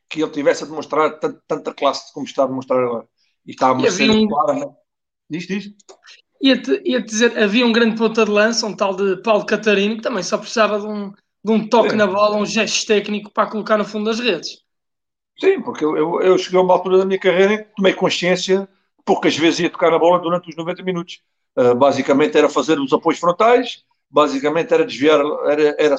que 0.08 0.22
ele 0.22 0.30
tivesse 0.30 0.64
a 0.64 0.66
demonstrar 0.66 1.18
tanta 1.48 1.72
classe 1.72 2.12
como 2.12 2.26
está 2.26 2.44
a 2.44 2.46
demonstrar 2.46 2.82
agora. 2.84 3.06
E 3.46 3.52
está 3.52 3.72
a 3.72 3.90
ser 3.90 4.10
um... 4.10 4.28
clara. 4.28 4.54
Né? 4.54 4.66
Diz, 5.28 5.46
diz. 5.46 5.70
Ia-te 6.40 6.82
ia 6.84 7.00
dizer, 7.00 7.38
havia 7.38 7.64
um 7.64 7.72
grande 7.72 7.96
ponta 7.96 8.24
de 8.24 8.30
lança, 8.30 8.66
um 8.66 8.74
tal 8.74 8.94
de 8.94 9.22
Paulo 9.22 9.46
Catarino, 9.46 9.96
que 9.96 10.02
também 10.02 10.22
só 10.22 10.36
precisava 10.36 10.80
de 10.80 10.86
um, 10.86 11.12
de 11.44 11.52
um 11.52 11.68
toque 11.68 11.94
na 11.94 12.06
bola, 12.06 12.36
um 12.36 12.44
gesto 12.44 12.86
técnico 12.86 13.30
para 13.32 13.48
colocar 13.48 13.78
no 13.78 13.84
fundo 13.84 14.06
das 14.06 14.18
redes. 14.18 14.60
Sim, 15.38 15.62
porque 15.62 15.84
eu, 15.84 15.96
eu, 15.96 16.20
eu 16.20 16.38
cheguei 16.38 16.58
a 16.58 16.62
uma 16.62 16.74
altura 16.74 16.98
da 16.98 17.04
minha 17.04 17.18
carreira 17.18 17.54
em 17.54 17.58
que 17.58 17.74
tomei 17.76 17.94
consciência 17.94 18.68
poucas 19.04 19.36
vezes 19.36 19.60
ia 19.60 19.70
tocar 19.70 19.90
na 19.90 19.98
bola 19.98 20.18
durante 20.18 20.48
os 20.48 20.56
90 20.56 20.82
minutos. 20.82 21.20
Uh, 21.56 21.74
basicamente 21.74 22.36
era 22.36 22.48
fazer 22.48 22.78
os 22.78 22.92
apoios 22.92 23.18
frontais, 23.18 23.84
basicamente 24.10 24.72
era 24.72 24.84
desviar, 24.84 25.20
era, 25.46 25.76
era 25.78 25.96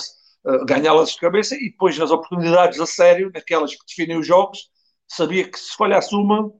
ganhá-las 0.65 1.11
de 1.11 1.19
cabeça 1.19 1.55
e 1.55 1.69
depois 1.71 1.97
nas 1.97 2.11
oportunidades 2.11 2.79
a 2.79 2.85
sério, 2.85 3.31
naquelas 3.33 3.73
que 3.73 3.85
definem 3.87 4.17
os 4.17 4.27
jogos, 4.27 4.69
sabia 5.07 5.49
que 5.49 5.57
se 5.57 5.75
falhasse 5.75 6.13
uma, 6.15 6.51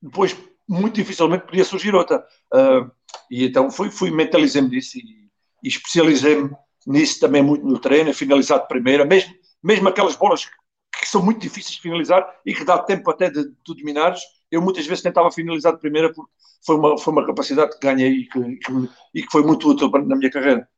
depois 0.00 0.36
muito 0.68 0.94
dificilmente 0.94 1.46
podia 1.46 1.64
surgir 1.64 1.94
outra. 1.94 2.24
Uh, 2.52 2.90
e 3.30 3.44
então 3.44 3.70
fui, 3.70 3.90
fui 3.90 4.10
mentalizei-me 4.10 4.70
disso 4.70 4.98
e, 4.98 5.30
e 5.62 5.68
especializei-me 5.68 6.50
nisso 6.86 7.20
também 7.20 7.42
muito 7.42 7.64
no 7.66 7.78
treino, 7.78 8.12
finalizar 8.14 8.60
de 8.60 8.68
primeira, 8.68 9.04
mesmo, 9.04 9.34
mesmo 9.62 9.88
aquelas 9.88 10.16
bolas 10.16 10.44
que, 10.44 10.52
que, 11.00 11.08
são 11.08 11.22
muito 11.22 11.40
difíceis 11.40 11.76
de 11.76 11.82
finalizar 11.82 12.26
e 12.44 12.54
que 12.54 12.64
dá 12.64 12.78
tempo 12.78 13.10
até 13.10 13.28
de, 13.28 13.44
de 13.44 13.74
dominares, 13.74 14.20
eu 14.50 14.62
muitas 14.62 14.86
vezes 14.86 15.02
tentava 15.02 15.30
finalizar 15.30 15.72
de 15.72 15.80
primeira 15.80 16.12
porque 16.12 16.30
foi 16.64 16.76
uma, 16.76 16.98
foi 16.98 17.12
uma 17.12 17.26
capacidade 17.26 17.72
que 17.72 17.86
ganhei 17.86 18.12
e 18.12 18.28
que, 18.28 18.56
que, 18.56 18.72
e 19.14 19.22
que 19.22 19.30
foi 19.30 19.42
muito 19.42 19.68
útil 19.68 19.90
na 19.90 20.16
minha 20.16 20.30
carreira. 20.30 20.68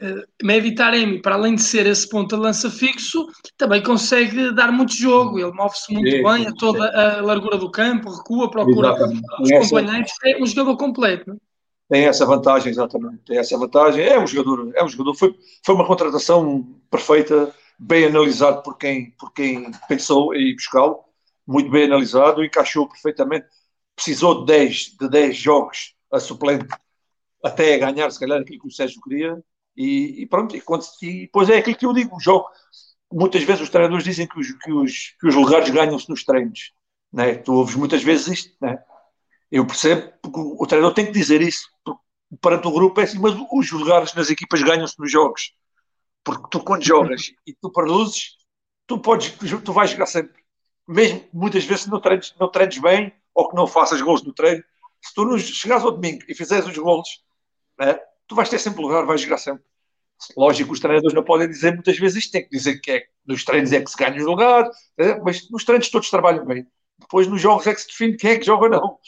Uh, 0.00 0.22
Mehdi 0.44 0.76
Taremi, 0.76 1.20
para 1.20 1.34
além 1.34 1.56
de 1.56 1.62
ser 1.62 1.84
esse 1.86 2.08
ponto 2.08 2.36
de 2.36 2.40
lança 2.40 2.70
fixo, 2.70 3.26
também 3.56 3.82
consegue 3.82 4.52
dar 4.52 4.70
muito 4.70 4.92
jogo. 4.92 5.40
Ele 5.40 5.50
move-se 5.50 5.92
muito 5.92 6.08
sim, 6.08 6.22
bem 6.22 6.42
sim, 6.44 6.46
a 6.46 6.52
toda 6.52 6.88
a 6.88 7.20
largura 7.20 7.58
do 7.58 7.68
campo, 7.68 8.08
recua, 8.08 8.48
procura 8.48 8.90
exatamente. 8.90 9.22
os 9.40 9.50
companheiros. 9.50 10.12
É 10.24 10.40
um 10.40 10.46
jogador 10.46 10.76
completo. 10.76 11.32
É? 11.32 11.36
Tem 11.88 12.04
essa 12.06 12.24
vantagem, 12.24 12.70
exatamente. 12.70 13.18
Tem 13.26 13.38
essa 13.38 13.58
vantagem. 13.58 14.04
É 14.04 14.20
um 14.20 14.26
jogador, 14.26 14.70
é 14.74 14.84
um 14.84 14.88
jogador. 14.88 15.14
Foi, 15.14 15.34
foi 15.64 15.74
uma 15.74 15.86
contratação 15.86 16.64
perfeita, 16.88 17.52
bem 17.76 18.04
analisado 18.04 18.62
por 18.62 18.78
quem, 18.78 19.10
por 19.18 19.32
quem 19.32 19.70
pensou 19.88 20.32
em 20.32 20.54
buscá-lo. 20.54 21.00
Muito 21.44 21.70
bem 21.70 21.86
analisado, 21.86 22.44
encaixou 22.44 22.88
perfeitamente. 22.88 23.46
Precisou 23.96 24.44
de 24.44 24.52
10, 24.52 24.96
de 25.00 25.08
10 25.08 25.36
jogos 25.36 25.94
a 26.12 26.20
suplente 26.20 26.68
até 27.42 27.78
ganhar, 27.78 28.10
se 28.10 28.20
calhar, 28.20 28.40
aquilo 28.40 28.60
que 28.60 28.68
o 28.68 28.70
Sérgio 28.70 29.00
queria 29.00 29.42
e, 29.78 30.22
e 30.22 30.26
pronto, 30.26 30.56
e, 30.56 30.62
e 31.02 31.20
depois 31.20 31.48
é 31.48 31.58
aquilo 31.58 31.76
que 31.76 31.86
eu 31.86 31.92
digo, 31.92 32.16
o 32.16 32.20
jogo. 32.20 32.48
Muitas 33.12 33.44
vezes 33.44 33.62
os 33.62 33.70
treinadores 33.70 34.02
dizem 34.02 34.26
que 34.26 34.38
os, 34.38 34.50
que 34.52 34.72
os, 34.72 35.16
que 35.20 35.28
os 35.28 35.34
lugares 35.36 35.70
ganham-se 35.70 36.10
nos 36.10 36.24
treinos. 36.24 36.72
Né? 37.12 37.36
Tu 37.36 37.54
ouves 37.54 37.76
muitas 37.76 38.02
vezes 38.02 38.26
isto. 38.26 38.56
Né? 38.60 38.82
Eu 39.52 39.64
percebo, 39.64 40.12
porque 40.20 40.40
o 40.40 40.66
treinador 40.66 40.94
tem 40.94 41.06
que 41.06 41.12
dizer 41.12 41.40
isso. 41.40 41.68
Perante 42.42 42.66
o 42.66 42.72
grupo 42.72 43.00
é 43.00 43.04
assim, 43.04 43.20
mas 43.20 43.34
os 43.52 43.70
lugares 43.70 44.12
nas 44.14 44.28
equipas 44.28 44.60
ganham-se 44.62 44.98
nos 44.98 45.12
jogos. 45.12 45.54
Porque 46.24 46.48
tu, 46.50 46.60
quando 46.60 46.84
jogas 46.84 47.32
e 47.46 47.54
tu 47.54 47.70
produzes, 47.70 48.36
tu, 48.84 48.98
podes, 48.98 49.32
tu 49.64 49.72
vais 49.72 49.90
jogar 49.90 50.06
sempre. 50.06 50.42
Mesmo 50.88 51.24
muitas 51.32 51.64
vezes 51.64 51.86
não 51.86 52.00
treines, 52.00 52.34
não 52.38 52.50
treines 52.50 52.78
bem 52.78 53.12
ou 53.32 53.48
que 53.48 53.54
não 53.54 53.66
faças 53.66 54.02
gols 54.02 54.24
no 54.24 54.32
treino, 54.32 54.64
se 55.00 55.14
tu 55.14 55.24
nos, 55.24 55.42
chegares 55.42 55.84
ao 55.84 55.92
domingo 55.92 56.24
e 56.28 56.34
fizeres 56.34 56.66
os 56.66 56.76
gols, 56.76 57.22
né, 57.78 57.98
tu 58.28 58.34
vais 58.34 58.48
ter 58.48 58.58
sempre 58.58 58.82
lugar, 58.82 59.04
vais 59.06 59.20
jogar 59.20 59.38
sempre. 59.38 59.64
Lógico, 60.36 60.72
os 60.72 60.80
treinadores 60.80 61.14
não 61.14 61.24
podem 61.24 61.48
dizer 61.48 61.72
muitas 61.72 61.98
vezes 61.98 62.24
isto, 62.24 62.32
tem 62.32 62.42
que 62.42 62.50
dizer 62.50 62.78
que 62.80 62.90
é, 62.90 63.06
nos 63.26 63.44
treinos 63.44 63.72
é 63.72 63.80
que 63.80 63.90
se 63.90 63.96
ganha 63.96 64.16
os 64.16 64.26
lugares, 64.26 64.68
né, 64.98 65.18
mas 65.24 65.48
nos 65.50 65.64
treinos 65.64 65.88
todos 65.88 66.10
trabalham 66.10 66.44
bem. 66.44 66.66
Depois 66.98 67.26
nos 67.26 67.40
jogos 67.40 67.66
é 67.66 67.74
que 67.74 67.80
se 67.80 67.88
define 67.88 68.16
quem 68.16 68.30
é 68.32 68.38
que 68.38 68.46
joga 68.46 68.64
ou 68.64 68.70
não. 68.70 68.98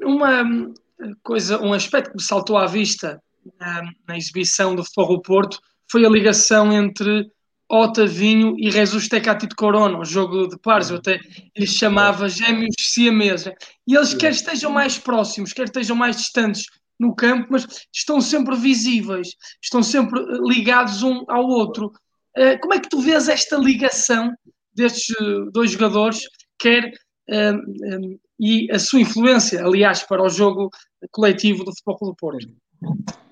Uma 0.00 0.42
hum, 0.42 0.74
coisa, 1.22 1.60
um 1.60 1.72
aspecto 1.72 2.10
que 2.10 2.16
me 2.16 2.22
saltou 2.22 2.56
à 2.56 2.66
vista 2.66 3.22
na, 3.58 3.82
na 4.06 4.16
exibição 4.16 4.74
do 4.74 4.84
Futebol 4.84 5.22
Porto 5.22 5.58
foi 5.90 6.04
a 6.04 6.10
ligação 6.10 6.72
entre 6.72 7.30
Otavinho 7.70 8.54
e 8.58 8.70
Jesus 8.70 9.08
Tecatito 9.08 9.56
Corona, 9.56 9.98
um 9.98 10.04
jogo 10.04 10.46
de 10.48 10.58
pares, 10.58 10.90
eu 10.90 10.98
até 10.98 11.18
lhe 11.56 11.66
chamava 11.66 12.28
gêmeos 12.28 12.74
siameses. 12.78 13.50
E 13.86 13.94
eles 13.96 14.12
quer 14.12 14.32
estejam 14.32 14.70
mais 14.70 14.98
próximos, 14.98 15.52
quer 15.52 15.64
estejam 15.64 15.96
mais 15.96 16.16
distantes 16.16 16.66
no 16.98 17.14
campo, 17.14 17.48
mas 17.50 17.66
estão 17.92 18.20
sempre 18.20 18.56
visíveis, 18.56 19.28
estão 19.62 19.82
sempre 19.82 20.20
ligados 20.42 21.02
um 21.02 21.24
ao 21.28 21.44
outro. 21.44 21.92
Eh, 22.36 22.58
como 22.58 22.74
é 22.74 22.80
que 22.80 22.88
tu 22.88 23.00
vês 23.00 23.28
esta 23.28 23.56
ligação 23.56 24.32
destes 24.72 25.14
eh, 25.20 25.50
dois 25.52 25.70
jogadores, 25.72 26.20
quer 26.58 26.92
e 28.38 28.70
a 28.70 28.78
sua 28.78 29.00
influência, 29.00 29.64
aliás, 29.64 30.02
para 30.02 30.22
o 30.22 30.28
jogo 30.28 30.70
coletivo 31.10 31.64
do 31.64 31.72
Futebol 31.72 32.10
do 32.10 32.16
Porto? 32.16 32.48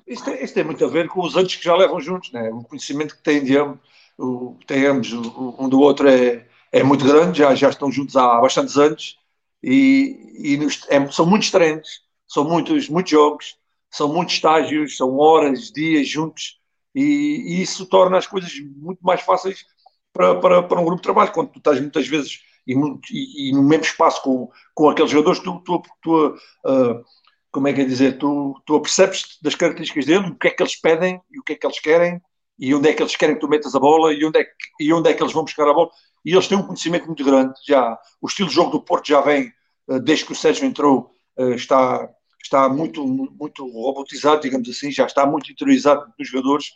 Isto, 0.06 0.30
é, 0.30 0.44
isto 0.44 0.54
tem 0.54 0.64
muito 0.64 0.84
a 0.84 0.88
ver 0.88 1.08
com 1.08 1.22
os 1.22 1.36
anos 1.36 1.54
que 1.54 1.64
já 1.64 1.74
levam 1.74 2.00
juntos, 2.00 2.32
né? 2.32 2.50
o 2.50 2.62
conhecimento 2.62 3.16
que 3.16 3.22
têm 3.22 3.42
de 3.42 3.56
ambos, 3.56 3.80
o, 4.18 4.56
têm 4.66 4.86
ambos 4.86 5.12
um 5.12 5.68
do 5.68 5.80
outro 5.80 6.08
é, 6.08 6.46
é 6.70 6.82
muito 6.82 7.04
grande, 7.04 7.38
já, 7.38 7.54
já 7.54 7.70
estão 7.70 7.90
juntos 7.90 8.16
há 8.16 8.40
bastantes 8.40 8.76
anos 8.76 9.18
e, 9.62 10.32
e 10.38 10.56
nos, 10.56 10.86
é, 10.88 11.10
são 11.10 11.26
muitos 11.26 11.50
treinos, 11.50 12.02
são 12.32 12.44
muitos, 12.44 12.88
muitos 12.88 13.10
jogos, 13.10 13.56
são 13.90 14.08
muitos 14.08 14.34
estágios, 14.34 14.96
são 14.96 15.18
horas, 15.18 15.70
dias 15.70 16.08
juntos 16.08 16.60
e, 16.94 17.02
e 17.02 17.62
isso 17.62 17.86
torna 17.86 18.18
as 18.18 18.26
coisas 18.26 18.52
muito 18.76 19.00
mais 19.02 19.20
fáceis 19.20 19.64
para, 20.12 20.34
para, 20.36 20.62
para 20.62 20.80
um 20.80 20.84
grupo 20.84 21.00
de 21.00 21.02
trabalho, 21.02 21.32
quando 21.32 21.50
tu 21.50 21.58
estás 21.58 21.80
muitas 21.80 22.06
vezes 22.06 22.40
e, 22.66 22.74
e, 22.74 23.48
e 23.48 23.52
no 23.52 23.62
mesmo 23.62 23.84
espaço 23.84 24.22
com, 24.22 24.50
com 24.74 24.90
aqueles 24.90 25.10
jogadores, 25.10 25.40
tu, 25.40 25.60
tu, 25.64 25.82
tu 26.00 26.26
uh, 26.28 27.04
como 27.50 27.68
é 27.68 27.72
que 27.72 27.82
é 27.82 27.84
dizer, 27.84 28.18
tu, 28.18 28.60
tu 28.64 28.80
percebes 28.80 29.38
das 29.42 29.54
características 29.54 30.06
dele, 30.06 30.28
o 30.30 30.36
que 30.36 30.48
é 30.48 30.50
que 30.50 30.62
eles 30.62 30.80
pedem 30.80 31.20
e 31.30 31.38
o 31.38 31.42
que 31.42 31.52
é 31.52 31.56
que 31.56 31.66
eles 31.66 31.80
querem 31.80 32.20
e 32.58 32.74
onde 32.74 32.88
é 32.88 32.92
que 32.92 33.02
eles 33.02 33.16
querem 33.16 33.34
que 33.34 33.40
tu 33.40 33.48
metas 33.48 33.74
a 33.74 33.80
bola 33.80 34.12
e 34.12 34.24
onde 34.24 34.38
é 34.38 34.44
que, 34.44 34.52
e 34.80 34.92
onde 34.92 35.10
é 35.10 35.14
que 35.14 35.22
eles 35.22 35.32
vão 35.32 35.44
buscar 35.44 35.68
a 35.68 35.74
bola. 35.74 35.90
E 36.24 36.32
eles 36.32 36.46
têm 36.46 36.56
um 36.56 36.62
conhecimento 36.62 37.06
muito 37.06 37.24
grande. 37.24 37.54
Já, 37.66 37.98
o 38.20 38.26
estilo 38.28 38.48
de 38.48 38.54
jogo 38.54 38.70
do 38.70 38.80
Porto 38.80 39.08
já 39.08 39.20
vem, 39.20 39.52
uh, 39.88 39.98
desde 39.98 40.24
que 40.24 40.32
o 40.32 40.36
Sérgio 40.36 40.64
entrou, 40.64 41.10
uh, 41.36 41.54
está, 41.54 42.08
está 42.42 42.68
muito, 42.68 43.06
muito 43.06 43.66
robotizado, 43.66 44.42
digamos 44.42 44.68
assim, 44.68 44.90
já 44.90 45.06
está 45.06 45.26
muito 45.26 45.50
interiorizado 45.50 46.06
nos 46.18 46.28
jogadores 46.28 46.66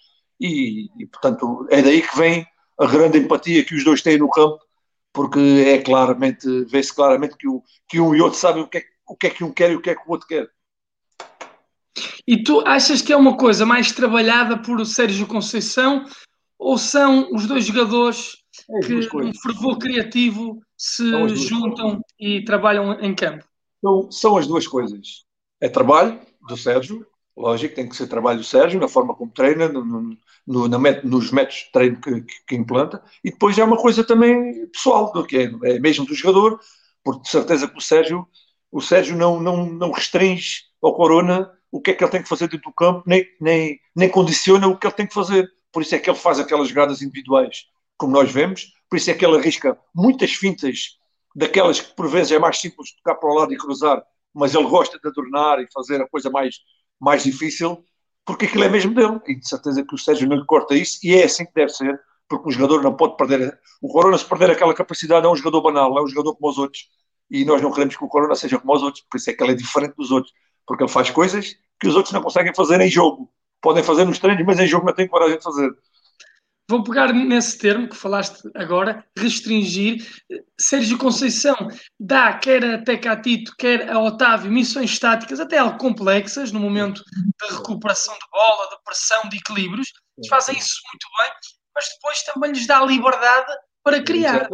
e, 0.40 0.86
e 0.98 1.06
portanto, 1.06 1.66
é 1.70 1.82
daí 1.82 2.02
que 2.02 2.16
vem 2.16 2.46
a 2.78 2.86
grande 2.86 3.18
empatia 3.18 3.64
que 3.64 3.74
os 3.74 3.84
dois 3.84 4.02
têm 4.02 4.18
no 4.18 4.30
campo, 4.30 4.58
porque 5.12 5.40
é 5.66 5.78
claramente, 5.78 6.64
vê-se 6.66 6.94
claramente 6.94 7.36
que, 7.36 7.48
o, 7.48 7.62
que 7.88 8.00
um 8.00 8.14
e 8.14 8.20
outro 8.20 8.38
sabem 8.38 8.62
o 8.62 8.68
que, 8.68 8.78
é, 8.78 8.84
o 9.08 9.16
que 9.16 9.26
é 9.26 9.30
que 9.30 9.44
um 9.44 9.52
quer 9.52 9.72
e 9.72 9.76
o 9.76 9.80
que 9.80 9.90
é 9.90 9.94
que 9.94 10.06
o 10.06 10.10
outro 10.10 10.26
quer. 10.26 10.48
E 12.26 12.42
tu 12.42 12.60
achas 12.66 13.00
que 13.00 13.12
é 13.12 13.16
uma 13.16 13.36
coisa 13.36 13.64
mais 13.64 13.92
trabalhada 13.92 14.58
por 14.58 14.84
Sérgio 14.84 15.26
Conceição 15.26 16.04
ou 16.58 16.76
são 16.76 17.32
os 17.32 17.46
dois 17.46 17.64
jogadores 17.64 18.44
é 18.68 18.80
que 18.80 18.94
um 18.94 19.34
fervor 19.34 19.78
criativo 19.78 20.60
se 20.76 21.04
juntam 21.36 22.00
e 22.18 22.42
trabalham 22.44 22.98
em 23.00 23.14
campo? 23.14 23.44
São, 23.80 24.10
são 24.10 24.36
as 24.36 24.46
duas 24.46 24.66
coisas. 24.66 25.25
É 25.66 25.68
trabalho 25.68 26.20
do 26.46 26.56
Sérgio, 26.56 27.04
lógico, 27.36 27.74
tem 27.74 27.88
que 27.88 27.96
ser 27.96 28.06
trabalho 28.06 28.38
do 28.38 28.44
Sérgio, 28.44 28.78
na 28.78 28.86
forma 28.86 29.12
como 29.16 29.32
treina, 29.32 29.68
no, 29.68 29.84
no, 29.84 30.16
no, 30.46 30.68
nos 30.68 31.32
métodos 31.32 31.64
de 31.64 31.72
treino 31.72 32.00
que, 32.00 32.20
que, 32.20 32.34
que, 32.46 32.54
implanta, 32.54 33.02
e 33.24 33.32
depois 33.32 33.58
é 33.58 33.64
uma 33.64 33.76
coisa 33.76 34.04
também 34.04 34.64
pessoal, 34.68 35.12
do 35.12 35.26
que 35.26 35.38
é, 35.38 35.74
é 35.74 35.80
mesmo 35.80 36.06
do 36.06 36.14
jogador, 36.14 36.60
porque 37.02 37.22
de 37.22 37.30
certeza 37.30 37.66
que 37.66 37.76
o 37.76 37.80
Sérgio, 37.80 38.28
o 38.70 38.80
Sérgio 38.80 39.16
não, 39.16 39.40
não, 39.40 39.66
não 39.66 39.90
restringe 39.90 40.62
ao 40.80 40.94
Corona 40.94 41.50
o 41.72 41.80
que 41.80 41.90
é 41.90 41.94
que 41.94 42.04
ele 42.04 42.12
tem 42.12 42.22
que 42.22 42.28
fazer 42.28 42.46
dentro 42.46 42.70
do 42.70 42.74
campo, 42.74 43.02
nem, 43.04 43.26
nem, 43.40 43.80
nem 43.94 44.08
condiciona 44.08 44.68
o 44.68 44.78
que 44.78 44.86
ele 44.86 44.94
tem 44.94 45.06
que 45.08 45.14
fazer. 45.14 45.50
Por 45.72 45.82
isso 45.82 45.96
é 45.96 45.98
que 45.98 46.08
ele 46.08 46.16
faz 46.16 46.38
aquelas 46.38 46.68
jogadas 46.68 47.02
individuais, 47.02 47.64
como 47.98 48.12
nós 48.12 48.30
vemos, 48.30 48.72
por 48.88 48.98
isso 48.98 49.10
é 49.10 49.14
que 49.14 49.26
ele 49.26 49.36
arrisca 49.36 49.76
muitas 49.92 50.30
fintas, 50.30 50.96
daquelas 51.34 51.80
que 51.80 51.92
por 51.96 52.08
vezes 52.08 52.30
é 52.30 52.38
mais 52.38 52.56
simples 52.58 52.94
tocar 52.94 53.16
para 53.16 53.28
o 53.28 53.34
lado 53.34 53.52
e 53.52 53.58
cruzar, 53.58 54.00
mas 54.36 54.54
ele 54.54 54.68
gosta 54.68 54.98
de 54.98 55.08
adornar 55.08 55.58
e 55.60 55.66
fazer 55.72 56.00
a 56.00 56.08
coisa 56.08 56.30
mais, 56.30 56.56
mais 57.00 57.24
difícil, 57.24 57.82
porque 58.24 58.44
aquilo 58.44 58.64
é 58.64 58.68
mesmo 58.68 58.94
dele. 58.94 59.18
E 59.26 59.34
de 59.34 59.48
certeza 59.48 59.82
que 59.82 59.94
o 59.94 59.98
Sérgio 59.98 60.28
não 60.28 60.36
lhe 60.36 60.44
corta 60.44 60.74
isso, 60.74 60.98
e 61.02 61.14
é 61.14 61.24
assim 61.24 61.46
que 61.46 61.52
deve 61.54 61.70
ser, 61.70 61.98
porque 62.28 62.48
um 62.48 62.52
jogador 62.52 62.82
não 62.82 62.94
pode 62.94 63.16
perder. 63.16 63.58
O 63.80 63.88
Corona, 63.88 64.18
se 64.18 64.26
perder 64.26 64.50
aquela 64.50 64.74
capacidade, 64.74 65.24
é 65.24 65.28
um 65.28 65.36
jogador 65.36 65.62
banal, 65.62 65.98
é 65.98 66.02
um 66.02 66.06
jogador 66.06 66.36
como 66.36 66.50
os 66.50 66.58
outros. 66.58 66.88
E 67.30 67.44
nós 67.44 67.62
não 67.62 67.72
queremos 67.72 67.96
que 67.96 68.04
o 68.04 68.08
Corona 68.08 68.34
seja 68.34 68.58
como 68.58 68.74
os 68.74 68.82
outros, 68.82 69.04
por 69.10 69.16
isso 69.16 69.30
é 69.30 69.32
que 69.32 69.42
ele 69.42 69.52
é 69.52 69.54
diferente 69.54 69.94
dos 69.96 70.10
outros, 70.10 70.32
porque 70.66 70.84
ele 70.84 70.92
faz 70.92 71.10
coisas 71.10 71.56
que 71.80 71.88
os 71.88 71.96
outros 71.96 72.12
não 72.12 72.22
conseguem 72.22 72.54
fazer 72.54 72.80
em 72.80 72.90
jogo. 72.90 73.30
Podem 73.62 73.82
fazer 73.82 74.04
nos 74.04 74.18
treinos, 74.18 74.44
mas 74.44 74.58
em 74.60 74.66
jogo 74.66 74.84
não 74.84 74.94
têm 74.94 75.08
coragem 75.08 75.38
de 75.38 75.42
fazer. 75.42 75.70
Vou 76.68 76.82
pegar 76.82 77.12
nesse 77.12 77.56
termo 77.58 77.88
que 77.88 77.96
falaste 77.96 78.42
agora, 78.54 79.04
restringir. 79.16 80.04
Sérgio 80.60 80.98
Conceição 80.98 81.56
dá, 81.98 82.32
quer 82.38 82.64
a 82.64 82.82
Tecatito, 82.82 83.54
quer 83.56 83.88
a 83.88 84.00
Otávio, 84.00 84.50
missões 84.50 84.90
estáticas, 84.90 85.38
até 85.38 85.58
algo 85.58 85.78
complexas, 85.78 86.50
no 86.50 86.58
momento 86.58 87.04
de 87.04 87.54
recuperação 87.54 88.14
de 88.14 88.30
bola, 88.32 88.68
de 88.70 88.82
pressão, 88.84 89.28
de 89.28 89.36
equilíbrios. 89.36 89.92
Eles 90.18 90.28
fazem 90.28 90.58
isso 90.58 90.80
muito 90.92 91.06
bem, 91.18 91.32
mas 91.72 91.84
depois 91.94 92.22
também 92.22 92.50
lhes 92.50 92.66
dá 92.66 92.84
liberdade 92.84 93.52
para 93.84 94.02
criar. 94.02 94.48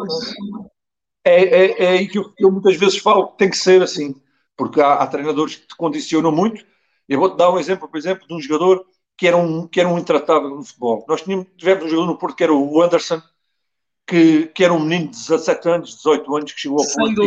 É, 1.25 1.45
é, 1.45 1.85
é 1.85 1.88
aí 1.92 2.09
que 2.09 2.19
eu, 2.19 2.31
eu, 2.38 2.52
muitas 2.52 2.76
vezes 2.76 2.99
falo 2.99 3.28
que 3.28 3.38
tem 3.38 3.49
que 3.49 3.57
ser 3.57 3.83
assim, 3.83 4.14
porque 4.54 4.83
há, 4.83 4.95
há 4.95 5.07
treinadores 5.07 5.57
que 5.57 5.66
te 5.66 5.76
condicionam 5.76 6.31
muito. 6.31 6.62
Eu 7.09 7.19
vou-te 7.19 7.38
dar 7.38 7.50
um 7.50 7.59
exemplo, 7.59 7.88
por 7.88 7.97
exemplo, 7.97 8.26
de 8.28 8.35
um 8.35 8.40
jogador 8.40 8.85
que 9.23 9.29
era 9.29 9.37
um, 9.37 9.69
que 9.69 9.79
era 9.79 9.88
um 9.88 9.97
intratável 10.00 10.50
no 10.50 10.64
futebol. 10.64 11.05
Nós 11.07 11.23
tínhamos, 11.23 11.47
tivemos 11.57 11.85
um 11.85 11.88
jogador 11.88 12.07
no 12.07 12.19
Porto 12.19 12.35
que 12.35 12.43
era 12.43 12.52
o 12.52 12.83
Anderson, 12.83 13.23
que, 14.05 14.49
que 14.49 14.64
era 14.64 14.73
um 14.73 14.81
menino 14.81 15.12
de 15.12 15.17
17 15.17 15.69
anos, 15.69 15.95
18 15.95 16.37
anos, 16.37 16.52
que 16.52 16.61
chegou 16.61 16.81
ao 16.81 16.93
Porto 16.93 17.23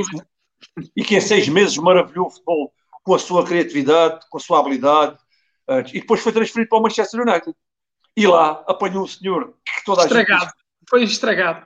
e, 0.77 0.91
e 0.93 1.05
que 1.05 1.15
em 1.15 1.21
seis 1.21 1.47
meses 1.47 1.77
maravilhou 1.77 2.27
o 2.27 2.29
futebol 2.29 2.73
com 3.01 3.15
a 3.15 3.17
sua 3.17 3.45
criatividade, 3.45 4.25
com 4.29 4.37
a 4.37 4.41
sua 4.41 4.59
habilidade, 4.59 5.17
e 5.93 6.01
depois 6.01 6.19
foi 6.19 6.33
transferido 6.33 6.67
para 6.67 6.79
o 6.79 6.81
Manchester 6.81 7.21
United. 7.21 7.55
E 8.17 8.27
lá 8.27 8.61
apanhou 8.67 9.05
um 9.05 9.07
senhor 9.07 9.53
que 9.63 9.85
toda 9.85 10.01
a 10.01 10.03
estragado. 10.03 10.41
gente... 10.41 10.53
Foi 10.89 11.01
estragado. 11.01 11.65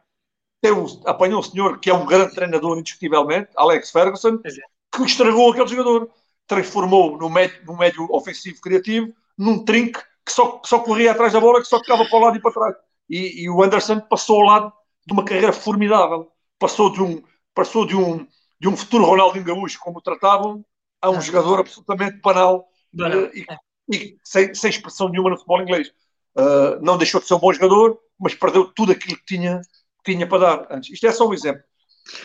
Tem 0.62 0.71
um, 0.71 0.86
apanhou 1.07 1.39
um 1.39 1.43
senhor 1.43 1.79
que 1.79 1.89
é 1.89 1.93
um 1.95 2.05
grande 2.05 2.36
treinador, 2.36 2.77
indiscutivelmente, 2.77 3.50
Alex 3.57 3.89
Ferguson, 3.89 4.39
é. 4.45 4.50
que 4.95 5.03
estragou 5.05 5.51
aquele 5.51 5.69
jogador. 5.69 6.07
Transformou 6.45 7.17
no 7.17 7.31
médio, 7.31 7.65
no 7.65 7.75
médio 7.75 8.07
ofensivo 8.12 8.62
criativo 8.62 9.12
num 9.39 9.63
trinque 9.63 10.01
que 10.29 10.33
só, 10.36 10.51
que 10.59 10.69
só 10.69 10.79
corria 10.79 11.12
atrás 11.12 11.33
da 11.33 11.39
bola, 11.39 11.59
que 11.59 11.67
só 11.67 11.79
ficava 11.79 12.05
para 12.05 12.17
o 12.17 12.21
lado 12.21 12.38
e 12.38 12.41
para 12.41 12.51
trás. 12.51 12.75
E, 13.09 13.43
e, 13.43 13.50
o 13.50 13.63
Anderson 13.63 14.00
passou 14.00 14.41
ao 14.41 14.48
lado 14.48 14.74
de 15.05 15.13
uma 15.13 15.25
carreira 15.25 15.51
formidável. 15.51 16.31
Passou 16.59 16.91
de 16.91 17.01
um, 17.01 17.24
passou 17.53 17.86
de 17.86 17.95
um, 17.95 18.27
de 18.59 18.67
um 18.67 18.77
futuro 18.77 19.05
Ronaldinho 19.05 19.45
Gaúcho, 19.45 19.79
como 19.79 19.98
o 19.98 20.01
tratavam, 20.01 20.63
a 21.01 21.09
um 21.09 21.17
ah. 21.17 21.21
jogador 21.21 21.59
absolutamente 21.59 22.21
banal 22.21 22.67
uh, 22.93 23.36
e, 23.36 23.45
e 23.91 24.17
sem, 24.24 24.53
sem, 24.53 24.69
expressão 24.69 25.09
nenhuma 25.09 25.31
no 25.31 25.38
futebol 25.38 25.62
inglês. 25.62 25.91
Uh, 26.38 26.79
não 26.81 26.98
deixou 26.98 27.19
de 27.19 27.27
ser 27.27 27.33
um 27.33 27.39
bom 27.39 27.51
jogador, 27.51 27.98
mas 28.19 28.36
perdeu 28.36 28.71
tudo 28.71 28.91
aquilo 28.91 29.17
que 29.17 29.25
tinha, 29.25 29.62
que 30.03 30.13
tinha 30.13 30.27
para 30.27 30.39
dar 30.39 30.67
antes. 30.69 30.91
Isto 30.91 31.07
é 31.07 31.12
só 31.12 31.27
um 31.27 31.33
exemplo. 31.33 31.63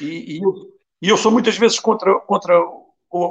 E, 0.01 0.37
e, 0.37 0.43
eu, 0.43 0.53
e 1.01 1.09
eu 1.09 1.17
sou 1.17 1.33
muitas 1.33 1.57
vezes 1.57 1.79
contra, 1.79 2.21
contra 2.21 2.61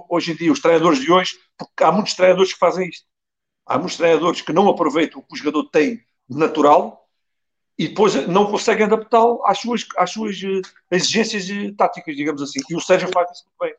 hoje 0.09 0.31
em 0.31 0.35
dia 0.35 0.51
os 0.51 0.59
treinadores 0.59 0.99
de 0.99 1.11
hoje, 1.11 1.35
porque 1.57 1.83
há 1.83 1.91
muitos 1.91 2.15
treinadores 2.15 2.53
que 2.53 2.59
fazem 2.59 2.89
isto. 2.89 3.05
Há 3.65 3.77
muitos 3.77 3.97
treinadores 3.97 4.41
que 4.41 4.53
não 4.53 4.67
aproveitam 4.69 5.19
o 5.19 5.23
que 5.23 5.33
o 5.33 5.37
jogador 5.37 5.69
tem 5.69 6.01
natural 6.29 7.07
e 7.77 7.87
depois 7.87 8.27
não 8.27 8.45
conseguem 8.45 8.85
adaptá-lo 8.85 9.41
às 9.45 9.59
suas, 9.59 9.85
às 9.97 10.11
suas 10.11 10.39
eh, 10.43 10.61
exigências 10.91 11.47
táticas, 11.75 12.15
digamos 12.15 12.41
assim. 12.41 12.59
E 12.69 12.75
o 12.75 12.81
Sérgio 12.81 13.09
faz 13.13 13.31
isso 13.31 13.45
muito 13.45 13.59
bem. 13.59 13.73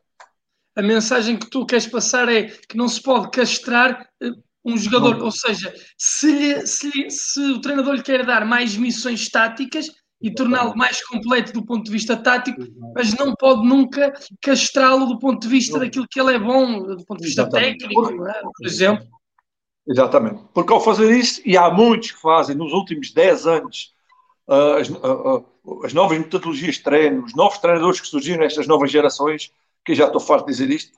A 0.75 0.81
mensagem 0.81 1.37
que 1.37 1.49
tu 1.49 1.65
queres 1.65 1.87
passar 1.87 2.27
é 2.27 2.43
que 2.43 2.75
não 2.75 2.87
se 2.89 3.01
pode 3.01 3.31
castrar 3.31 4.09
eh, 4.21 4.31
um 4.65 4.77
jogador, 4.77 5.17
não. 5.17 5.25
ou 5.25 5.31
seja, 5.31 5.73
se, 5.97 6.31
lhe, 6.31 6.67
se, 6.67 6.89
lhe, 6.89 7.09
se, 7.09 7.39
o 7.51 7.61
treinador 7.61 7.93
lhe 7.93 8.03
quer 8.03 8.25
dar 8.25 8.45
mais 8.45 8.75
missões 8.75 9.29
táticas 9.29 9.89
e 10.21 10.33
torná-lo 10.33 10.75
mais 10.75 11.05
completo 11.05 11.53
do 11.53 11.63
ponto 11.63 11.85
de 11.85 11.91
vista 11.91 12.17
tático, 12.17 12.61
mas 12.95 13.13
não 13.13 13.35
pode 13.35 13.65
nunca 13.65 14.11
castrá-lo 14.41 15.05
do 15.05 15.19
ponto 15.19 15.41
de 15.41 15.47
vista 15.47 15.77
daquilo 15.77 16.07
que 16.09 16.19
ele 16.19 16.33
é 16.33 16.39
bom, 16.39 16.81
do 16.81 17.05
ponto 17.05 17.19
de 17.19 17.27
vista 17.27 17.43
Exatamente. 17.43 17.77
técnico, 17.77 18.27
é? 18.27 18.41
por 18.41 18.65
exemplo. 18.65 19.14
Exatamente. 19.87 20.43
Porque 20.53 20.73
ao 20.73 20.81
fazer 20.81 21.11
isso, 21.15 21.41
e 21.45 21.57
há 21.57 21.69
muitos 21.69 22.11
que 22.11 22.21
fazem 22.21 22.55
nos 22.55 22.73
últimos 22.73 23.11
10 23.11 23.45
anos, 23.45 23.93
as, 24.47 24.89
as 25.83 25.93
novas 25.93 26.17
metodologias 26.17 26.75
de 26.75 26.83
treino, 26.83 27.23
os 27.23 27.35
novos 27.35 27.57
treinadores 27.59 27.99
que 27.99 28.07
surgiram 28.07 28.39
nestas 28.39 28.67
novas 28.67 28.91
gerações, 28.91 29.51
que 29.83 29.95
já 29.95 30.05
estou 30.05 30.19
farto 30.19 30.45
de 30.45 30.51
dizer 30.51 30.69
isto, 30.69 30.97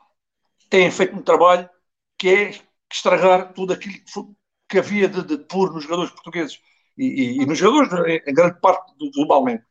têm 0.69 0.89
feito 0.91 1.15
um 1.15 1.21
trabalho 1.21 1.69
que 2.17 2.29
é 2.29 2.51
estragar 2.91 3.53
tudo 3.53 3.73
aquilo 3.73 3.95
que, 3.95 4.11
foi, 4.11 4.23
que 4.69 4.79
havia 4.79 5.07
de, 5.07 5.23
de 5.23 5.37
puro 5.37 5.73
nos 5.73 5.83
jogadores 5.83 6.11
portugueses 6.11 6.59
e, 6.97 7.05
e, 7.05 7.41
e 7.41 7.45
nos 7.45 7.57
jogadores 7.57 8.21
em, 8.25 8.33
grande 8.33 8.59
parte 8.59 8.93
globalmente 9.13 9.63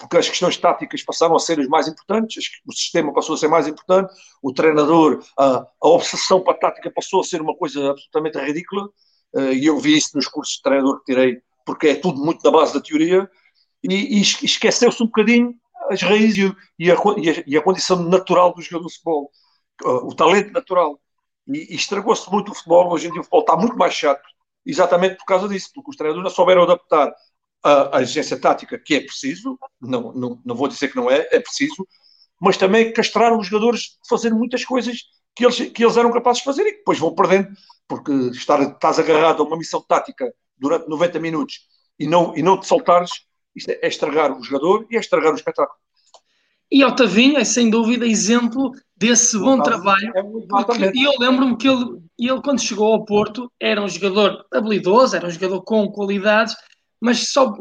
porque 0.00 0.16
as 0.16 0.28
questões 0.28 0.56
táticas 0.56 1.02
passaram 1.02 1.36
a 1.36 1.38
ser 1.38 1.60
as 1.60 1.68
mais 1.68 1.86
importantes, 1.86 2.50
o 2.66 2.72
sistema 2.72 3.12
passou 3.12 3.34
a 3.34 3.38
ser 3.38 3.48
mais 3.48 3.68
importante, 3.68 4.12
o 4.42 4.52
treinador, 4.52 5.22
a, 5.38 5.66
a 5.80 5.88
obsessão 5.88 6.40
para 6.40 6.54
a 6.54 6.58
tática 6.58 6.90
passou 6.90 7.20
a 7.20 7.24
ser 7.24 7.42
uma 7.42 7.54
coisa 7.54 7.90
absolutamente 7.90 8.38
ridícula, 8.38 8.88
uh, 9.34 9.52
e 9.52 9.66
eu 9.66 9.78
vi 9.78 9.98
isso 9.98 10.16
nos 10.16 10.26
cursos 10.26 10.56
de 10.56 10.62
treinador 10.62 11.00
que 11.00 11.12
tirei, 11.12 11.42
porque 11.66 11.88
é 11.88 11.94
tudo 11.94 12.24
muito 12.24 12.42
da 12.42 12.50
base 12.50 12.72
da 12.72 12.80
teoria, 12.80 13.30
e, 13.84 14.18
e 14.18 14.20
esqueceu-se 14.22 15.02
um 15.02 15.06
bocadinho 15.06 15.54
as 15.90 16.00
raízes 16.02 16.54
e 16.78 16.90
a, 16.90 16.94
e 17.18 17.30
a, 17.30 17.44
e 17.46 17.56
a 17.56 17.62
condição 17.62 18.02
natural 18.02 18.54
do 18.54 18.62
jogador 18.62 18.86
de 18.86 18.94
futebol, 18.94 19.30
uh, 19.84 20.06
o 20.06 20.14
talento 20.14 20.50
natural. 20.52 20.98
E, 21.46 21.72
e 21.72 21.76
estragou-se 21.76 22.30
muito 22.30 22.52
o 22.52 22.54
futebol, 22.54 22.90
hoje 22.90 23.08
em 23.08 23.12
dia 23.12 23.20
o 23.20 23.24
futebol 23.24 23.40
está 23.40 23.56
muito 23.56 23.76
mais 23.76 23.92
chato, 23.92 24.22
exatamente 24.64 25.16
por 25.16 25.26
causa 25.26 25.46
disso, 25.48 25.70
porque 25.74 25.90
os 25.90 25.96
treinadores 25.96 26.24
não 26.24 26.34
souberam 26.34 26.62
adaptar 26.62 27.12
a, 27.62 27.98
a 27.98 28.02
exigência 28.02 28.38
tática, 28.38 28.78
que 28.78 28.94
é 28.94 29.00
preciso, 29.00 29.58
não, 29.80 30.12
não, 30.12 30.40
não 30.44 30.54
vou 30.54 30.68
dizer 30.68 30.88
que 30.88 30.96
não 30.96 31.10
é, 31.10 31.28
é 31.30 31.40
preciso, 31.40 31.86
mas 32.40 32.56
também 32.56 32.92
castraram 32.92 33.38
os 33.38 33.46
jogadores 33.46 33.80
de 33.80 34.08
fazer 34.08 34.30
muitas 34.32 34.64
coisas 34.64 34.98
que 35.34 35.44
eles, 35.44 35.56
que 35.70 35.84
eles 35.84 35.96
eram 35.96 36.12
capazes 36.12 36.38
de 36.38 36.44
fazer 36.44 36.62
e 36.62 36.72
que 36.72 36.78
depois 36.78 36.98
vão 36.98 37.14
perdendo, 37.14 37.48
porque 37.86 38.12
estar, 38.32 38.60
estás 38.62 38.98
agarrado 38.98 39.42
a 39.42 39.46
uma 39.46 39.56
missão 39.56 39.82
tática 39.86 40.32
durante 40.56 40.88
90 40.88 41.18
minutos 41.18 41.60
e 41.98 42.06
não, 42.06 42.36
e 42.36 42.42
não 42.42 42.58
te 42.58 42.66
soltares, 42.66 43.10
isto 43.54 43.70
é, 43.70 43.78
é 43.82 43.88
estragar 43.88 44.36
o 44.36 44.42
jogador 44.42 44.86
e 44.90 44.96
é 44.96 45.00
estragar 45.00 45.32
o 45.32 45.36
espetáculo. 45.36 45.78
E 46.70 46.84
Otavinho 46.84 47.36
é 47.36 47.44
sem 47.44 47.68
dúvida 47.68 48.06
exemplo 48.06 48.70
desse 48.96 49.36
bom 49.36 49.60
trabalho. 49.60 50.12
É 50.14 50.92
e 50.94 51.02
eu 51.02 51.12
lembro-me 51.18 51.56
que 51.56 51.66
ele, 51.66 52.00
ele, 52.16 52.40
quando 52.42 52.60
chegou 52.60 52.92
ao 52.92 53.04
Porto, 53.04 53.50
era 53.58 53.82
um 53.82 53.88
jogador 53.88 54.46
habilidoso, 54.52 55.16
era 55.16 55.26
um 55.26 55.30
jogador 55.30 55.62
com 55.62 55.90
qualidades, 55.90 56.54
mas 57.00 57.32
só, 57.32 57.52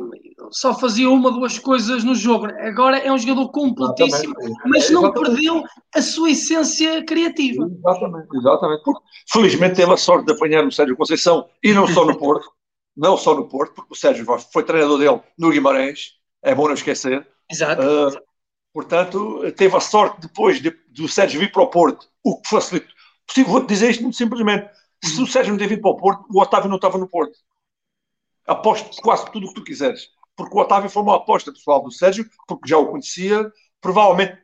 só 0.51 0.77
fazia 0.77 1.09
uma, 1.09 1.31
duas 1.31 1.57
coisas 1.57 2.03
no 2.03 2.13
jogo. 2.13 2.47
Agora 2.47 2.97
é 2.97 3.11
um 3.11 3.17
jogador 3.17 3.49
completíssimo, 3.49 4.35
exatamente. 4.37 4.61
mas 4.65 4.89
não 4.89 5.05
exatamente. 5.05 5.35
perdeu 5.35 5.63
a 5.95 6.01
sua 6.01 6.31
essência 6.31 7.05
criativa. 7.05 7.69
Exatamente, 7.77 8.37
exatamente. 8.37 8.83
Porque, 8.83 9.01
felizmente 9.31 9.75
teve 9.75 9.93
a 9.93 9.97
sorte 9.97 10.25
de 10.25 10.33
apanhar 10.33 10.65
o 10.65 10.71
Sérgio 10.71 10.97
Conceição 10.97 11.47
e 11.63 11.73
não 11.73 11.87
só 11.87 12.05
no 12.05 12.17
Porto, 12.17 12.51
não 12.95 13.15
só 13.15 13.33
no 13.33 13.47
Porto, 13.47 13.75
porque 13.75 13.93
o 13.93 13.95
Sérgio 13.95 14.25
foi 14.51 14.63
treinador 14.63 14.99
dele 14.99 15.21
no 15.37 15.51
Guimarães, 15.51 16.15
é 16.43 16.53
bom 16.53 16.67
não 16.67 16.73
esquecer. 16.73 17.25
Exato. 17.49 17.81
Uh, 17.81 18.21
portanto, 18.73 19.51
teve 19.53 19.75
a 19.75 19.79
sorte 19.79 20.19
depois 20.21 20.61
de, 20.61 20.75
do 20.89 21.07
Sérgio 21.07 21.39
vir 21.39 21.51
para 21.51 21.63
o 21.63 21.67
Porto, 21.67 22.07
o 22.23 22.41
que 22.41 22.49
facilitou. 22.49 22.89
Vou-te 23.47 23.67
dizer 23.67 23.91
isto 23.91 24.03
muito 24.03 24.17
simplesmente. 24.17 24.69
Se 25.01 25.21
o 25.21 25.27
Sérgio 25.27 25.53
não 25.53 25.57
ter 25.57 25.67
vindo 25.67 25.81
para 25.81 25.91
o 25.91 25.95
Porto, 25.95 26.25
o 26.29 26.41
Otávio 26.41 26.67
não 26.67 26.75
estava 26.75 26.97
no 26.97 27.07
Porto 27.07 27.37
aposto 28.45 29.01
quase 29.01 29.31
tudo 29.31 29.45
o 29.45 29.49
que 29.49 29.55
tu 29.55 29.63
quiseres. 29.63 30.09
Porque 30.35 30.55
o 30.55 30.61
Otávio 30.61 30.89
foi 30.89 31.03
uma 31.03 31.17
aposta 31.17 31.51
pessoal 31.51 31.83
do 31.83 31.91
Sérgio, 31.91 32.25
porque 32.47 32.69
já 32.69 32.77
o 32.77 32.87
conhecia, 32.87 33.51
provavelmente 33.81 34.37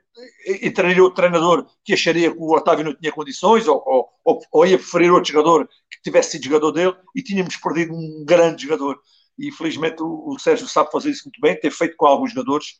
entraria 0.62 1.04
o 1.04 1.12
treinador 1.12 1.68
que 1.84 1.94
acharia 1.94 2.32
que 2.32 2.38
o 2.38 2.56
Otávio 2.56 2.86
não 2.86 2.96
tinha 2.96 3.12
condições, 3.12 3.68
ou, 3.68 3.84
ou, 4.24 4.40
ou, 4.52 4.66
ia 4.66 4.78
preferir 4.78 5.12
outro 5.12 5.32
jogador 5.32 5.68
que 5.90 6.02
tivesse 6.04 6.32
sido 6.32 6.46
jogador 6.46 6.72
dele, 6.72 6.96
e 7.16 7.22
tínhamos 7.22 7.58
perdido 7.58 7.94
um 7.94 8.24
grande 8.26 8.64
jogador. 8.64 9.00
E 9.38 9.52
felizmente 9.52 10.02
o, 10.02 10.30
o 10.30 10.40
Sérgio 10.40 10.68
sabe 10.68 10.92
fazer 10.92 11.10
isso 11.10 11.24
muito 11.26 11.40
bem, 11.42 11.60
ter 11.60 11.72
feito 11.72 11.96
com 11.98 12.06
alguns 12.06 12.32
jogadores, 12.32 12.80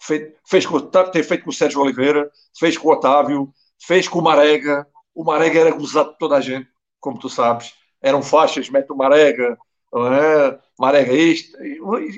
fez, 0.00 0.32
fez 0.46 0.66
com, 0.66 0.80
ter 0.80 1.22
feito 1.22 1.44
com 1.44 1.50
o 1.50 1.54
Sérgio 1.54 1.80
Oliveira, 1.80 2.30
fez 2.58 2.78
com 2.78 2.88
o 2.88 2.92
Otávio, 2.92 3.52
fez 3.80 4.08
com 4.08 4.18
o 4.18 4.22
Marega. 4.22 4.86
O 5.14 5.24
Marega 5.24 5.60
era 5.60 5.70
gozado 5.70 6.12
de 6.12 6.18
toda 6.18 6.36
a 6.36 6.40
gente, 6.40 6.68
como 6.98 7.18
tu 7.18 7.28
sabes. 7.28 7.74
Eram 8.00 8.22
faixas, 8.22 8.70
mete 8.70 8.90
o 8.90 8.96
Marega, 8.96 9.58
é? 9.94 10.58
Marega 10.78 11.12
isto. 11.12 11.56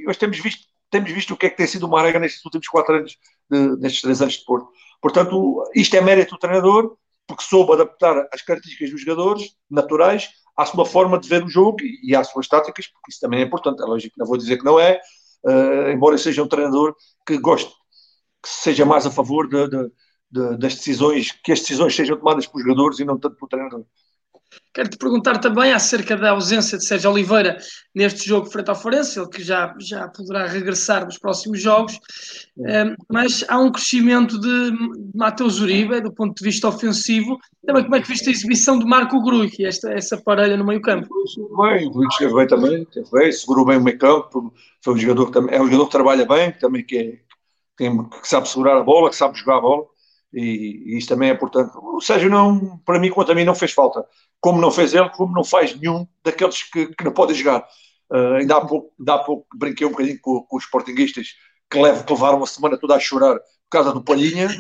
Nós 0.04 0.16
temos 0.16 0.38
visto, 0.38 0.64
temos 0.90 1.10
visto 1.10 1.34
o 1.34 1.37
que 1.37 1.46
é 1.46 1.50
que 1.50 1.56
tem 1.56 1.66
sido 1.66 1.87
o 1.87 1.90
Marega 1.90 2.18
nestes 2.18 2.44
últimos 2.44 2.68
quatro 2.68 2.94
anos, 2.94 3.16
de, 3.50 3.76
nestes 3.78 4.02
três 4.02 4.22
anos 4.22 4.34
de 4.34 4.44
Porto. 4.44 4.68
Portanto, 5.00 5.64
isto 5.74 5.96
é 5.96 6.00
mérito 6.00 6.34
do 6.34 6.38
treinador, 6.38 6.96
porque 7.26 7.42
soube 7.42 7.72
adaptar 7.72 8.28
as 8.32 8.42
características 8.42 8.90
dos 8.90 9.00
jogadores 9.00 9.56
naturais 9.70 10.30
à 10.56 10.64
sua 10.64 10.87
forma 10.87 11.18
de 11.18 11.28
ver 11.28 11.44
o 11.44 11.48
jogo 11.48 11.78
e 11.82 12.14
às 12.14 12.28
suas 12.28 12.46
táticas, 12.46 12.87
porque 12.87 13.10
isso 13.10 13.20
também 13.20 13.40
é 13.40 13.42
importante. 13.44 13.82
É 13.82 13.84
lógico, 13.84 14.14
não 14.18 14.26
vou 14.26 14.37
dizer 14.37 14.58
que 14.58 14.64
não 14.64 14.78
é, 14.78 15.00
uh, 15.44 15.90
embora 15.90 16.16
seja 16.16 16.42
um 16.42 16.48
treinador 16.48 16.94
que 17.26 17.38
goste, 17.38 17.72
que 18.42 18.48
seja 18.48 18.84
mais 18.84 19.06
a 19.06 19.10
favor 19.10 19.48
de, 19.48 19.68
de, 19.68 19.92
de, 20.30 20.58
das 20.58 20.74
decisões, 20.76 21.32
que 21.32 21.52
as 21.52 21.60
decisões 21.60 21.94
sejam 21.94 22.16
tomadas 22.16 22.46
pelos 22.46 22.62
jogadores 22.62 22.98
e 23.00 23.04
não 23.04 23.18
tanto 23.18 23.37
pelo 23.37 23.48
treinador. 23.48 23.84
Quero-te 24.75 24.99
perguntar 24.99 25.38
também 25.38 25.73
acerca 25.73 26.17
da 26.17 26.31
ausência 26.31 26.77
de 26.77 26.85
Sérgio 26.85 27.12
Oliveira 27.12 27.57
neste 27.95 28.29
jogo 28.29 28.47
frente 28.47 28.71
ao 28.71 28.75
Forense, 28.75 29.21
ele 29.21 29.29
que 29.29 29.40
já, 29.40 29.73
já 29.79 30.09
poderá 30.09 30.49
regressar 30.49 31.05
nos 31.05 31.17
próximos 31.17 31.62
jogos, 31.62 31.97
um, 32.59 32.97
mas 33.09 33.45
há 33.49 33.57
um 33.59 33.71
crescimento 33.71 34.37
de 34.40 34.73
Mateus 35.14 35.61
Uribe, 35.61 36.01
do 36.01 36.12
ponto 36.12 36.35
de 36.35 36.45
vista 36.45 36.67
ofensivo. 36.67 37.38
Também 37.64 37.85
como 37.85 37.95
é 37.95 38.01
que 38.01 38.09
viste 38.09 38.29
a 38.29 38.33
exibição 38.33 38.77
de 38.77 38.85
Marco 38.85 39.23
Gruig, 39.23 39.64
esta, 39.64 39.93
essa 39.93 40.21
parelha 40.21 40.57
no 40.57 40.67
meio 40.67 40.83
campo? 40.83 41.09
Bem, 41.57 41.87
o 41.87 41.90
Gruig 41.90 42.12
esteve 42.12 42.35
bem 42.35 42.47
também, 42.49 42.83
esteve 42.83 43.11
bem, 43.12 43.31
segurou 43.31 43.64
bem 43.64 43.79
o 43.79 43.81
meio 43.81 43.99
campo, 43.99 44.53
foi 44.83 44.95
um 44.95 44.99
jogador 44.99 45.27
que 45.27 45.33
também, 45.33 45.55
é 45.55 45.61
um 45.61 45.67
jogador 45.67 45.87
que 45.87 45.93
trabalha 45.93 46.27
bem, 46.27 46.51
também 46.51 46.85
que, 46.85 46.99
é, 46.99 47.19
que, 47.79 47.88
que 48.21 48.29
sabe 48.29 48.49
segurar 48.49 48.77
a 48.77 48.83
bola, 48.83 49.09
que 49.09 49.17
sabe 49.17 49.38
jogar 49.38 49.59
a 49.59 49.61
bola. 49.61 49.93
E, 50.35 50.94
e 50.94 50.99
isso 50.99 51.09
também 51.09 51.31
é 51.31 51.33
importante. 51.33 51.73
O 51.77 52.01
Sérgio, 52.01 52.29
não, 52.29 52.79
para 52.79 52.99
mim, 52.99 53.11
quanto 53.11 53.33
a 53.33 53.35
mim, 53.35 53.44
não 53.44 53.55
fez 53.55 53.73
falta 53.73 54.05
como 54.44 54.61
não 54.61 54.70
fez 54.70 54.92
ele, 54.92 55.09
como 55.09 55.33
não 55.33 55.42
faz 55.42 55.75
nenhum 55.75 56.07
daqueles 56.23 56.64
que, 56.64 56.88
que 56.88 57.03
não 57.03 57.14
podem 57.14 57.35
jogar. 57.35 57.66
Uh, 58.12 58.35
ainda, 58.35 58.57
há 58.57 58.61
pouco, 58.61 58.92
ainda 58.99 59.14
há 59.14 59.18
pouco 59.25 59.47
brinquei 59.57 59.87
um 59.87 59.90
bocadinho 59.90 60.20
com, 60.20 60.42
com 60.42 60.57
os 60.59 60.64
sportinguistas 60.64 61.29
que, 61.70 61.81
levam, 61.81 62.03
que 62.05 62.12
levaram 62.12 62.37
uma 62.37 62.47
semana 62.47 62.77
toda 62.77 62.94
a 62.94 63.01
chorar 63.01 63.37
por 63.37 63.70
causa 63.70 63.94
do 63.94 64.05
Palhinha, 64.05 64.51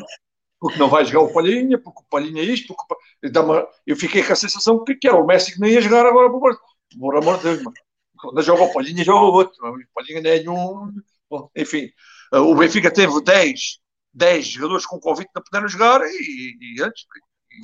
porque 0.58 0.78
não 0.78 0.88
vai 0.88 1.04
jogar 1.04 1.28
o 1.28 1.34
Palhinha, 1.34 1.78
porque 1.78 2.00
o 2.00 2.06
Palhinha 2.08 2.40
é 2.40 2.46
isto. 2.46 2.74
Porque, 2.74 3.38
uma, 3.38 3.68
eu 3.86 3.94
fiquei 3.94 4.22
com 4.22 4.32
a 4.32 4.36
sensação 4.36 4.82
que, 4.82 4.94
que 4.94 5.06
era 5.06 5.18
o 5.18 5.26
Messi 5.26 5.52
que 5.52 5.60
não 5.60 5.68
ia 5.68 5.82
jogar 5.82 6.06
agora 6.06 6.30
para 6.30 6.38
o 6.38 6.40
Porto. 6.40 6.60
Por 6.98 7.16
amor 7.18 7.36
de 7.36 7.42
Deus, 7.42 7.58
mano. 7.58 7.76
Quando 8.18 8.40
joga 8.40 8.62
o 8.62 8.72
Palhinha, 8.72 9.04
joga 9.04 9.26
o 9.26 9.34
outro. 9.34 9.54
O 9.62 9.94
Palhinha 9.94 10.22
não 10.22 10.30
é 10.30 10.38
nenhum. 10.38 10.92
Bom, 11.28 11.50
enfim, 11.54 11.90
uh, 12.32 12.38
o 12.38 12.54
Benfica 12.54 12.90
teve 12.90 13.22
10, 13.22 13.80
10 14.14 14.46
jogadores 14.46 14.86
com 14.86 15.00
convite 15.00 15.30
não 15.34 15.42
puderam 15.42 15.68
jogar 15.68 16.00
e, 16.02 16.56
e 16.60 16.82
antes 16.82 17.04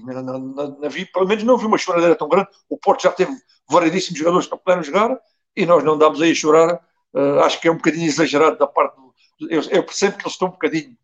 na, 0.04 0.22
na, 0.22 0.38
na, 0.38 0.88
vi, 0.88 1.04
pelo 1.06 1.26
menos 1.26 1.44
não 1.44 1.56
vi 1.56 1.66
uma 1.66 1.78
choradeira 1.78 2.14
tão 2.14 2.28
grande. 2.28 2.48
O 2.68 2.76
Porto 2.76 3.02
já 3.02 3.12
teve 3.12 3.32
variedíssimos 3.68 4.18
jogadores 4.18 4.46
que 4.46 4.52
não 4.52 4.58
puderam 4.58 4.82
jogar 4.82 5.18
e 5.56 5.66
nós 5.66 5.84
não 5.84 5.98
damos 5.98 6.20
aí 6.20 6.32
a 6.32 6.34
chorar. 6.34 6.80
Uh, 7.12 7.40
acho 7.40 7.60
que 7.60 7.68
é 7.68 7.70
um 7.70 7.76
bocadinho 7.76 8.06
exagerado 8.06 8.58
da 8.58 8.66
parte 8.66 8.96
do. 8.96 9.10
Eu, 9.48 9.62
eu, 9.70 9.82
percebo 9.82 10.16
que 10.16 10.22
eles 10.22 10.34
estão 10.34 10.48
um 10.48 10.52
bocadinho, 10.52 10.96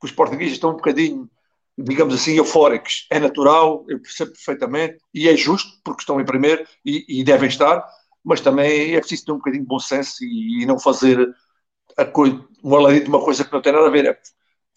que 0.00 0.06
os 0.06 0.12
portugueses 0.12 0.54
estão 0.54 0.70
um 0.70 0.76
bocadinho, 0.76 1.28
digamos 1.76 2.14
assim, 2.14 2.36
eufóricos. 2.36 3.06
É 3.10 3.18
natural, 3.18 3.84
eu 3.88 4.00
percebo 4.00 4.32
perfeitamente 4.32 4.98
e 5.12 5.28
é 5.28 5.36
justo 5.36 5.70
porque 5.82 6.02
estão 6.02 6.20
em 6.20 6.24
primeiro 6.24 6.66
e, 6.84 7.20
e 7.20 7.24
devem 7.24 7.48
estar, 7.48 7.84
mas 8.22 8.40
também 8.40 8.94
é 8.94 9.00
preciso 9.00 9.24
ter 9.24 9.32
um 9.32 9.38
bocadinho 9.38 9.62
de 9.62 9.68
bom 9.68 9.78
senso 9.78 10.22
e, 10.22 10.62
e 10.62 10.66
não 10.66 10.78
fazer 10.78 11.34
a 11.96 12.04
coisa, 12.04 12.44
um 12.62 12.76
alarido 12.76 13.04
de 13.04 13.10
uma 13.10 13.24
coisa 13.24 13.44
que 13.44 13.52
não 13.52 13.62
tem 13.62 13.72
nada 13.72 13.86
a 13.86 13.90
ver. 13.90 14.18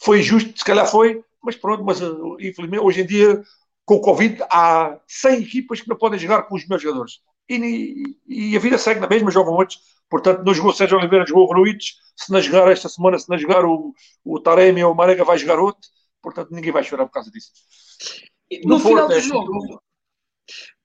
Foi 0.02 0.22
justo, 0.22 0.58
se 0.58 0.66
calhar 0.66 0.90
foi, 0.90 1.24
mas 1.42 1.56
pronto, 1.56 1.84
mas 1.84 2.02
eh, 2.02 2.06
infelizmente 2.40 2.84
hoje 2.84 3.02
em 3.02 3.06
dia, 3.06 3.42
com 3.86 3.96
o 3.96 4.02
Covid, 4.02 4.44
há 4.50 5.00
100 5.08 5.44
equipas 5.44 5.82
que 5.82 5.90
não 5.90 5.96
podem 5.96 6.20
jogar 6.20 6.44
com 6.44 6.56
os 6.56 6.68
meus 6.68 6.82
jogadores. 6.82 7.20
E, 7.48 8.04
e, 8.28 8.58
a 8.58 8.60
vida 8.60 8.78
segue 8.78 9.00
na 9.00 9.08
mesma, 9.08 9.30
jogam 9.30 9.54
outros. 9.54 9.80
Portanto, 10.10 10.44
não 10.44 10.54
jogou 10.54 10.74
Sérgio 10.74 10.98
Oliveira, 10.98 11.26
jogou 11.28 11.48
o 11.48 11.54
Ruiz. 11.54 11.96
Se 12.16 12.32
não 12.32 12.42
jogar 12.42 12.72
esta 12.72 12.90
semana, 12.90 13.20
se 13.20 13.30
não 13.30 13.38
jogar 13.38 13.64
o, 13.66 13.94
o 14.24 14.40
Taremi 14.40 14.84
ou 14.84 14.94
o 14.94 14.96
Marega, 14.96 15.24
vai 15.24 15.38
jogar 15.38 15.60
outro. 15.60 15.88
Portanto, 16.22 16.50
ninguém 16.52 16.72
vai 16.72 16.84
chorar 16.84 17.06
por 17.06 17.12
causa 17.12 17.30
disso. 17.30 17.52
No, 18.64 18.78
no 18.78 18.80
final 18.80 19.08
do 19.08 19.20
jogo, 19.20 19.82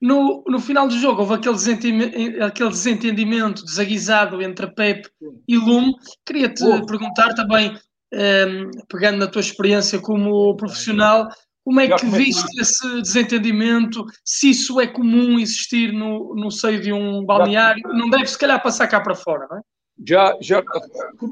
no, 0.01 0.44
no 0.46 0.61
final 0.61 0.88
do 0.88 0.99
jogo, 0.99 1.20
houve 1.20 1.35
aquele 1.35 1.55
desentendimento, 1.55 2.42
aquele 2.42 2.70
desentendimento 2.70 3.64
desaguisado 3.64 4.42
entre 4.42 4.66
a 4.66 4.70
Pep 4.70 5.09
e 5.46 5.57
Lume. 5.57 5.94
Queria-te 6.25 6.64
perguntar 6.87 7.35
também 7.35 7.79
um, 8.12 8.70
pegando 8.88 9.18
na 9.18 9.27
tua 9.27 9.40
experiência 9.40 9.99
como 9.99 10.57
profissional, 10.57 11.29
como 11.64 11.81
é 11.81 11.88
que 11.88 12.07
viste 12.07 12.61
esse 12.61 13.03
desentendimento? 13.03 14.05
Se 14.25 14.51
isso 14.51 14.81
é 14.81 14.87
comum 14.87 15.38
existir 15.38 15.92
no, 15.92 16.35
no 16.35 16.51
seio 16.51 16.81
de 16.81 16.92
um 16.92 17.25
balneário, 17.25 17.83
não 17.88 18.09
deve 18.09 18.27
se 18.27 18.38
calhar 18.38 18.62
passar 18.62 18.88
cá 18.88 19.01
para 19.01 19.14
fora, 19.14 19.46
não 19.51 19.59
é? 19.59 19.61
Já, 20.07 20.35
já 20.40 20.62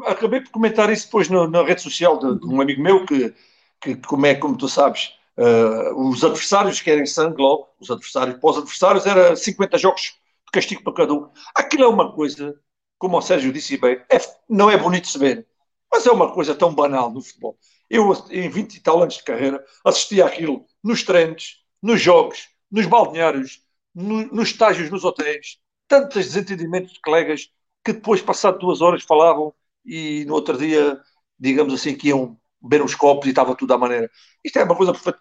acabei 0.06 0.42
por 0.42 0.50
comentar 0.50 0.92
isso 0.92 1.06
depois 1.06 1.28
no, 1.30 1.48
na 1.48 1.62
rede 1.62 1.80
social 1.80 2.18
de, 2.18 2.38
de, 2.38 2.46
um 2.46 2.60
amigo 2.60 2.82
meu 2.82 3.06
que, 3.06 3.34
que, 3.80 3.96
como 3.96 4.26
é, 4.26 4.34
como 4.34 4.58
tu 4.58 4.68
sabes, 4.68 5.14
uh, 5.38 6.08
os 6.08 6.22
adversários 6.22 6.82
querem 6.82 7.06
sangue 7.06 7.40
logo, 7.40 7.66
os 7.80 7.90
adversários, 7.90 8.36
para 8.38 8.50
os 8.50 8.58
adversários 8.58 9.06
era 9.06 9.34
50 9.34 9.78
jogos 9.78 10.02
de 10.02 10.52
castigo 10.52 10.84
para 10.84 10.92
cada 10.92 11.14
um. 11.14 11.30
Aquilo 11.54 11.84
é 11.84 11.88
uma 11.88 12.12
coisa 12.12 12.54
como 12.98 13.16
o 13.16 13.22
Sérgio 13.22 13.52
disse 13.52 13.78
bem, 13.78 14.00
é, 14.10 14.18
não 14.48 14.70
é 14.70 14.76
bonito 14.76 15.08
se 15.08 15.18
ver, 15.18 15.46
mas 15.90 16.06
é 16.06 16.10
uma 16.10 16.32
coisa 16.32 16.54
tão 16.54 16.74
banal 16.74 17.10
no 17.10 17.22
futebol. 17.22 17.58
Eu, 17.88 18.12
em 18.30 18.48
20 18.48 18.74
e 18.74 18.80
tal 18.80 19.02
anos 19.02 19.16
de 19.16 19.24
carreira, 19.24 19.64
assisti 19.84 20.20
àquilo 20.20 20.66
nos 20.82 21.02
treinos, 21.02 21.64
nos 21.82 22.00
jogos, 22.00 22.48
nos 22.70 22.86
balneários, 22.86 23.62
no, 23.94 24.26
nos 24.26 24.50
estágios, 24.50 24.90
nos 24.90 25.04
hotéis, 25.04 25.58
tantos 25.86 26.26
desentendimentos 26.26 26.92
de 26.92 27.00
colegas 27.00 27.50
que 27.84 27.92
depois, 27.92 28.20
passado 28.20 28.58
duas 28.58 28.80
horas, 28.80 29.02
falavam 29.02 29.54
e 29.84 30.24
no 30.26 30.34
outro 30.34 30.58
dia, 30.58 31.00
digamos 31.38 31.72
assim, 31.72 31.94
que 31.94 32.08
iam 32.08 32.38
beber 32.60 32.82
uns 32.84 32.94
copos 32.94 33.26
e 33.26 33.30
estava 33.30 33.54
tudo 33.54 33.72
à 33.72 33.78
maneira. 33.78 34.10
Isto 34.44 34.58
é 34.58 34.64
uma 34.64 34.76
coisa 34.76 34.92
perfeita. 34.92 35.18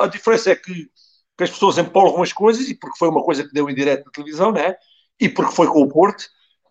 A, 0.00 0.06
diferença 0.06 0.50
é 0.50 0.56
que, 0.56 0.72
que, 1.36 1.44
as 1.44 1.50
pessoas 1.50 1.76
empolgam 1.78 2.22
as 2.22 2.32
coisas 2.32 2.68
e 2.68 2.74
porque 2.74 2.98
foi 2.98 3.08
uma 3.08 3.22
coisa 3.22 3.44
que 3.44 3.52
deu 3.52 3.68
em 3.68 3.74
direto 3.74 4.06
na 4.06 4.10
televisão, 4.10 4.52
né? 4.52 4.74
E 5.20 5.28
porque 5.28 5.54
foi 5.54 5.66
com 5.66 5.82
o 5.82 5.88
Porto 5.88 6.22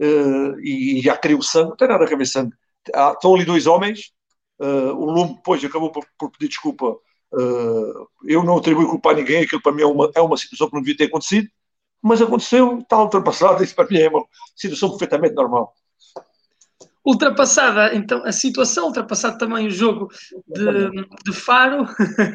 uh, 0.02 0.60
e, 0.62 1.00
e 1.00 1.02
já 1.02 1.16
criou 1.18 1.42
sangue, 1.42 1.70
não 1.70 1.76
tem 1.78 1.88
nada 1.88 2.04
a 2.04 2.18
ver 2.18 2.26
sangue. 2.26 2.56
Há, 2.94 3.12
estão 3.12 3.36
ali 3.36 3.46
dois 3.46 3.68
homens, 3.68 4.12
uh, 4.60 4.94
o 4.96 5.06
Lume 5.06 5.36
depois 5.36 5.64
acabou 5.64 5.92
por, 5.92 6.06
por 6.18 6.32
pedir 6.32 6.50
desculpa. 6.50 6.96
Uh, 7.34 8.08
eu 8.26 8.44
não 8.44 8.58
atribuo 8.58 8.90
culpa 8.90 9.12
a 9.12 9.14
ninguém, 9.14 9.44
aquilo 9.44 9.62
para 9.62 9.72
mim 9.72 9.84
é 9.84 9.86
uma, 9.86 10.12
é 10.16 10.22
uma 10.22 10.38
situação 10.38 10.68
que 10.68 10.74
não 10.74 10.82
devia 10.82 10.98
ter 10.98 11.06
acontecido, 11.06 11.48
mas 12.02 12.22
aconteceu, 12.22 12.80
está 12.80 13.02
ultrapassado, 13.02 13.64
isso 13.64 13.76
para 13.76 13.88
mim 13.88 13.98
é 13.98 14.10
uma 14.10 14.26
situação 14.56 14.90
perfeitamente 14.90 15.36
normal 15.36 15.74
ultrapassada 17.06 17.96
então 17.96 18.24
a 18.26 18.32
situação, 18.32 18.88
ultrapassado 18.88 19.38
também 19.38 19.68
o 19.68 19.72
jogo 19.72 20.08
de, 20.48 20.90
de 21.26 21.34
Faro 21.34 21.86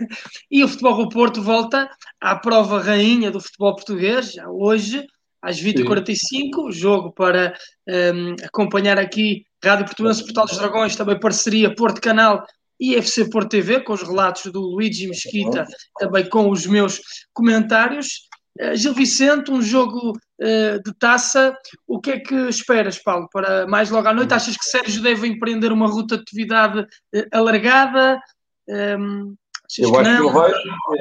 e 0.50 0.64
o 0.64 0.68
Futebol 0.68 0.96
do 0.96 1.08
Porto 1.08 1.42
volta 1.42 1.88
à 2.20 2.36
prova 2.36 2.80
rainha 2.80 3.30
do 3.30 3.40
futebol 3.40 3.74
português, 3.74 4.32
já 4.32 4.48
hoje, 4.48 5.06
às 5.42 5.60
20h45, 5.60 6.72
jogo 6.72 7.12
para 7.12 7.54
um, 7.88 8.34
acompanhar 8.44 8.98
aqui 8.98 9.44
Rádio 9.62 9.86
Portuguesa 9.86 10.24
Portal 10.24 10.46
dos 10.46 10.58
Dragões, 10.58 10.96
também 10.96 11.18
parceria 11.18 11.74
Porto 11.74 12.00
Canal 12.00 12.44
e 12.78 12.94
FC 12.94 13.28
Porto 13.30 13.50
TV, 13.50 13.80
com 13.80 13.92
os 13.92 14.02
relatos 14.02 14.50
do 14.52 14.60
Luigi 14.60 15.08
Mesquita, 15.08 15.66
também 15.98 16.28
com 16.28 16.50
os 16.50 16.66
meus 16.66 17.00
comentários. 17.32 18.26
Uh, 18.60 18.74
Gil 18.74 18.94
Vicente, 18.94 19.50
um 19.50 19.60
jogo 19.60 20.12
uh, 20.12 20.82
de 20.82 20.94
taça. 20.98 21.56
O 21.86 22.00
que 22.00 22.12
é 22.12 22.20
que 22.20 22.34
esperas, 22.48 22.98
Paulo, 22.98 23.28
para 23.32 23.66
mais 23.66 23.90
logo 23.90 24.08
à 24.08 24.14
noite? 24.14 24.34
Achas 24.34 24.56
que 24.56 24.64
Sérgio 24.64 25.02
deve 25.02 25.26
empreender 25.26 25.72
uma 25.72 25.86
ruta 25.86 26.16
de 26.16 26.22
atividade 26.22 26.80
uh, 26.80 27.26
alargada? 27.32 28.20
Um, 28.68 28.74
ehm, 28.74 29.34
eu, 29.78 29.98
acho 29.98 30.10
que, 30.10 30.16
que 30.16 30.22
ele 30.22 30.32
vai, 30.32 30.52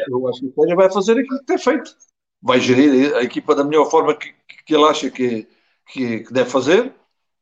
eu 0.09 0.27
acho 0.27 0.39
que 0.39 0.47
o 0.47 0.53
Sérgio 0.53 0.75
vai 0.75 0.91
fazer 0.91 1.11
aquilo 1.13 1.39
que 1.39 1.45
tem 1.45 1.57
feito. 1.57 1.91
Vai 2.41 2.59
gerir 2.59 3.15
a 3.15 3.23
equipa 3.23 3.55
da 3.55 3.63
melhor 3.63 3.89
forma 3.89 4.15
que, 4.15 4.33
que 4.65 4.75
ele 4.75 4.85
acha 4.85 5.09
que, 5.09 5.47
que, 5.87 6.19
que 6.19 6.33
deve 6.33 6.49
fazer 6.49 6.93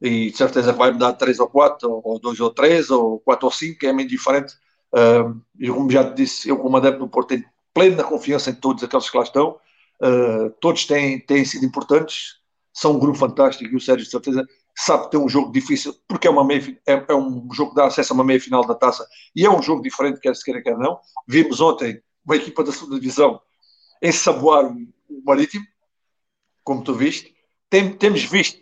e 0.02 0.32
de 0.32 0.38
certeza 0.38 0.74
vai 0.74 0.92
mudar 0.92 1.14
três 1.14 1.40
ou 1.40 1.48
quatro, 1.48 2.02
ou 2.04 2.20
dois 2.20 2.40
ou 2.40 2.50
três, 2.50 2.90
ou 2.90 3.20
quatro 3.20 3.46
ou 3.46 3.52
cinco, 3.52 3.86
é 3.86 3.94
meio 3.94 4.08
diferente. 4.08 4.54
Uh, 4.94 5.42
como 5.74 5.90
já 5.90 6.04
te 6.04 6.16
disse, 6.16 6.50
eu 6.50 6.58
como 6.58 6.78
adepto 6.78 7.00
do 7.00 7.10
Porto 7.10 7.30
tenho 7.30 7.46
plena 7.74 8.04
confiança 8.04 8.50
em 8.50 8.56
todos 8.56 8.84
aqueles 8.84 9.10
que 9.10 9.18
lá 9.18 9.24
estão, 9.24 9.58
Uh, 10.04 10.50
todos 10.60 10.86
têm, 10.86 11.18
têm 11.20 11.46
sido 11.46 11.66
importantes, 11.66 12.36
são 12.74 12.94
um 12.94 13.00
grupo 13.00 13.18
fantástico 13.18 13.72
e 13.72 13.76
o 13.78 13.80
Sérgio, 13.80 14.04
de 14.04 14.12
certeza, 14.12 14.46
sabe 14.76 15.10
ter 15.10 15.18
um 15.18 15.30
jogo 15.30 15.50
difícil, 15.50 15.96
porque 16.08 16.28
é, 16.28 16.30
uma 16.30 16.44
meia, 16.44 16.78
é, 16.86 17.06
é, 17.08 17.16
um 17.16 17.48
jogo 17.54 17.70
que 17.70 17.78
dá 17.78 17.86
acesso 17.86 18.12
a 18.12 18.16
uma 18.16 18.24
meia 18.24 18.40
final 18.40 18.66
da 18.66 18.76
taça 18.76 19.08
e 19.34 19.46
é 19.46 19.50
um 19.50 19.62
jogo 19.62 19.82
diferente, 19.82 20.20
quer 20.20 20.36
se 20.36 20.44
queira, 20.44 20.62
quer 20.62 20.78
não. 20.78 21.00
Vimos 21.26 21.62
ontem 21.62 22.02
uma 22.26 22.36
equipa 22.36 22.64
da 22.66 22.72
segunda 22.74 23.00
divisão 23.00 23.40
ensaboar 24.04 24.66
o, 24.66 24.88
Marítimo, 25.26 25.66
como 26.64 26.84
tu 26.84 26.94
viste. 26.94 27.34
Tem, 27.70 27.96
temos 27.96 28.24
visto, 28.24 28.62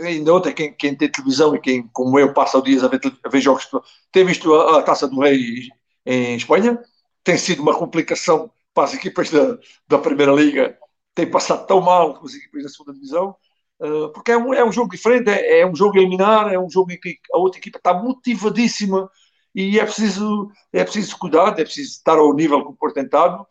ainda 0.00 0.34
ontem, 0.34 0.52
quem, 0.52 0.74
quem, 0.74 0.94
tem 0.96 1.10
televisão 1.10 1.54
e 1.54 1.60
quem, 1.60 1.88
como 1.92 2.18
eu, 2.18 2.34
passa 2.34 2.58
o 2.58 2.62
dia 2.62 2.84
a 2.84 2.88
ver, 2.88 3.00
a 3.24 3.28
ver 3.28 3.40
jogos, 3.40 3.68
tem 4.10 4.24
visto 4.24 4.52
a, 4.54 4.80
a 4.80 4.82
taça 4.82 5.08
do 5.08 5.20
Rei 5.20 5.68
em 6.04 6.36
Espanha. 6.36 6.78
Tem 7.24 7.38
sido 7.38 7.62
uma 7.62 7.78
complicação 7.78 8.50
para 8.74 8.84
as 8.84 8.94
equipas 8.94 9.30
da, 9.30 9.58
da 9.86 9.98
Primeira 9.98 10.32
Liga 10.32 10.76
tem 11.14 11.30
passado 11.30 11.66
tão 11.66 11.80
mal 11.80 12.14
com 12.14 12.26
as 12.26 12.34
equipas 12.34 12.62
da 12.62 12.68
segunda 12.68 12.94
divisão, 12.94 13.36
uh, 13.80 14.08
porque 14.12 14.32
é 14.32 14.36
um, 14.36 14.54
é 14.54 14.64
um 14.64 14.72
jogo 14.72 14.90
diferente, 14.90 15.28
é, 15.28 15.60
é, 15.60 15.66
um 15.66 15.74
jogo 15.74 15.98
eliminar, 15.98 16.52
é 16.52 16.58
um 16.58 16.70
jogo 16.70 16.92
em 16.92 16.98
que 16.98 17.18
a 17.32 17.38
outra 17.38 17.58
equipa 17.58 17.78
está 17.78 17.94
motivadíssima 17.94 19.10
e 19.54 19.78
é 19.78 19.84
preciso, 19.84 20.50
é 20.72 20.82
preciso 20.82 21.18
cuidar, 21.18 21.58
é 21.58 21.64
preciso 21.64 21.90
estar 21.90 22.16
ao 22.16 22.34
nível 22.34 22.62
que 22.62 22.70
o 22.70 22.76
Porto 22.76 22.94
tentado, 22.94 23.46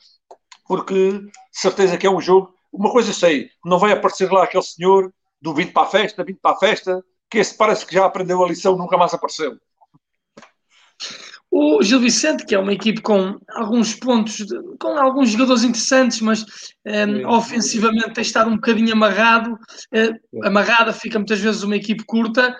porque 0.67 1.21
certeza 1.51 1.97
que 1.97 2.07
é 2.07 2.11
um 2.11 2.21
jogo. 2.21 2.53
Uma 2.71 2.91
coisa 2.91 3.09
eu 3.09 3.13
sei, 3.13 3.49
não 3.65 3.77
vai 3.77 3.91
aparecer 3.91 4.31
lá 4.31 4.43
aquele 4.43 4.63
senhor 4.63 5.13
do 5.41 5.53
20 5.53 5.71
para 5.71 5.83
a 5.83 5.87
festa, 5.87 6.23
20 6.23 6.39
para 6.39 6.55
a 6.55 6.59
festa, 6.59 7.03
que 7.29 7.39
esse 7.39 7.55
parece 7.57 7.85
que 7.85 7.95
já 7.95 8.05
aprendeu 8.05 8.43
a 8.43 8.47
lição, 8.47 8.77
nunca 8.77 8.97
mais 8.97 9.13
apareceu. 9.13 9.57
O 11.53 11.83
Gil 11.83 11.99
Vicente, 11.99 12.45
que 12.45 12.55
é 12.55 12.59
uma 12.59 12.71
equipe 12.71 13.01
com 13.01 13.37
alguns 13.49 13.93
pontos, 13.93 14.37
de, 14.37 14.57
com 14.79 14.97
alguns 14.97 15.31
jogadores 15.31 15.63
interessantes, 15.63 16.21
mas 16.21 16.43
um, 16.43 16.89
ehm, 16.89 17.25
ofensivamente 17.27 18.13
tem 18.13 18.21
estado 18.21 18.49
um 18.49 18.55
bocadinho 18.55 18.93
amarrado, 18.93 19.53
uh, 19.53 20.45
amarrada, 20.45 20.93
fica 20.93 21.19
muitas 21.19 21.41
vezes 21.41 21.61
uma 21.63 21.75
equipe 21.75 22.05
curta. 22.05 22.55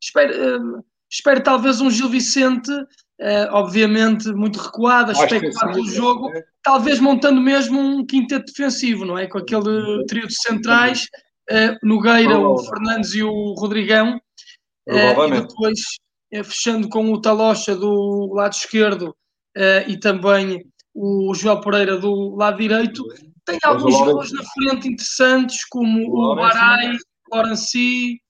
Espero, 0.00 0.76
uh, 0.78 0.84
espero 1.10 1.42
talvez 1.42 1.80
um 1.80 1.90
Gil 1.90 2.08
Vicente, 2.08 2.70
uh, 3.20 3.52
obviamente 3.52 4.32
muito 4.32 4.58
recuado, 4.58 5.12
especular 5.12 5.72
pelo 5.72 5.88
jogo, 5.88 6.30
é. 6.32 6.44
talvez 6.62 7.00
montando 7.00 7.40
mesmo 7.40 7.78
um 7.78 8.04
quinteto 8.04 8.46
defensivo, 8.46 9.04
não 9.04 9.18
é? 9.18 9.26
Com 9.26 9.38
aquele 9.38 10.04
trio 10.06 10.26
de 10.26 10.34
centrais, 10.34 11.08
Nogueira, 11.82 12.38
o 12.38 12.58
Fernandes 12.58 13.14
e 13.14 13.22
o 13.22 13.54
Rodrigão. 13.54 14.20
e 14.88 15.30
depois 15.30 15.80
fechando 16.44 16.88
com 16.88 17.12
o 17.12 17.20
Talocha 17.20 17.74
do 17.74 18.32
lado 18.34 18.52
esquerdo 18.52 19.14
uh, 19.56 19.88
e 19.88 19.98
também 19.98 20.64
o 20.94 21.34
João 21.34 21.60
Pereira 21.60 21.98
do 21.98 22.34
lado 22.34 22.58
direito. 22.58 23.02
Tem 23.44 23.58
alguns 23.62 23.96
jogadores 23.96 24.32
na 24.32 24.42
frente 24.42 24.88
interessantes, 24.88 25.64
como 25.68 26.08
o, 26.10 26.34
o 26.34 26.42
Arai, 26.42 26.96
Lorenzi, 27.32 28.20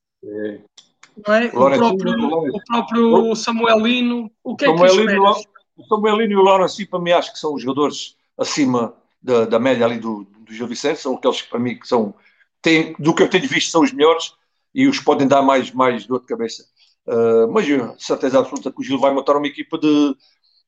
é. 1.27 1.47
é? 1.47 1.49
o, 1.49 1.51
próprio, 1.51 2.29
o 2.55 2.65
próprio 2.65 3.35
Samuelino. 3.35 4.31
O 4.43 4.57
que 4.57 4.65
é 4.65 4.69
Samuelino, 4.69 5.35
que 5.35 5.49
O 5.77 5.85
Samuelino 5.87 6.33
e 6.33 6.37
o 6.37 6.43
Lorenzi, 6.43 6.87
para 6.87 6.99
mim, 6.99 7.13
acho 7.13 7.33
que 7.33 7.39
são 7.39 7.55
os 7.55 7.63
jogadores 7.63 8.17
acima 8.37 8.95
da, 9.23 9.45
da 9.45 9.59
média 9.59 9.87
ali 9.87 9.99
do, 9.99 10.25
do 10.25 10.53
Gil 10.53 10.67
Vicente, 10.67 11.01
são 11.01 11.15
aqueles 11.15 11.43
que, 11.43 11.49
para 11.49 11.59
mim, 11.59 11.79
que 11.79 11.89
são, 11.89 12.15
têm, 12.61 12.95
do 12.99 13.15
que 13.15 13.23
eu 13.23 13.31
tenho 13.31 13.49
visto, 13.49 13.71
são 13.71 13.83
os 13.83 13.93
melhores 13.93 14.35
e 14.75 14.87
os 14.87 15.01
podem 15.01 15.27
dar 15.27 15.43
mais, 15.43 15.73
mais 15.73 16.07
dor 16.07 16.21
de 16.21 16.27
cabeça. 16.27 16.65
Uh, 17.07 17.51
mas 17.51 17.69
eu, 17.69 17.95
certeza 17.99 18.39
absoluta 18.39 18.71
que 18.71 18.81
o 18.81 18.85
Gil 18.85 18.99
vai 18.99 19.13
montar 19.13 19.37
uma 19.37 19.47
equipa 19.47 19.79
de, 19.79 20.17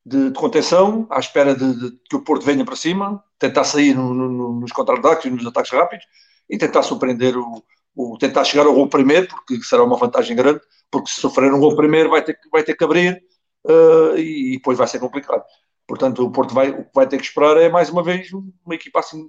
de, 0.04 0.30
de 0.30 0.38
contenção, 0.38 1.06
à 1.10 1.18
espera 1.18 1.54
de, 1.54 1.74
de, 1.74 1.98
que 2.08 2.16
o 2.16 2.22
Porto 2.22 2.44
venha 2.44 2.64
para 2.64 2.76
cima, 2.76 3.22
tentar 3.38 3.64
sair 3.64 3.94
no, 3.94 4.14
no, 4.14 4.60
nos 4.60 4.72
contra-ataques 4.72 5.26
e 5.26 5.30
nos 5.30 5.46
ataques 5.46 5.72
rápidos 5.72 6.06
e 6.48 6.56
tentar 6.56 6.82
surpreender 6.82 7.36
o, 7.36 7.62
o, 7.98 8.16
tentar 8.16 8.44
chegar 8.44 8.64
ao 8.64 8.72
gol 8.72 8.88
primeiro, 8.88 9.26
porque 9.26 9.60
será 9.64 9.82
uma 9.82 9.96
vantagem 9.96 10.36
grande, 10.36 10.60
porque 10.88 11.10
se 11.10 11.20
sofrer 11.20 11.52
um 11.52 11.58
gol 11.58 11.74
primeiro 11.74 12.10
vai 12.10 12.22
ter, 12.22 12.38
vai 12.52 12.62
ter 12.62 12.76
que 12.76 12.84
abrir 12.84 13.20
uh, 13.66 14.16
e, 14.16 14.52
e, 14.52 14.56
depois 14.58 14.78
vai 14.78 14.86
ser 14.86 15.00
complicado. 15.00 15.42
Portanto, 15.84 16.24
o 16.24 16.30
Porto 16.30 16.54
vai, 16.54 16.70
o 16.70 16.84
que 16.84 16.94
vai 16.94 17.08
ter 17.08 17.16
que 17.18 17.24
esperar 17.24 17.56
é 17.56 17.68
mais 17.68 17.90
uma 17.90 18.02
vez 18.02 18.32
uma 18.32 18.74
equipa 18.74 19.00
assim 19.00 19.28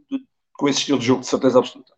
com 0.54 0.70
esse 0.70 0.80
estilo 0.80 1.00
de 1.00 1.06
jogo, 1.08 1.22
de 1.22 1.28
certeza 1.28 1.58
absoluta. 1.58 1.94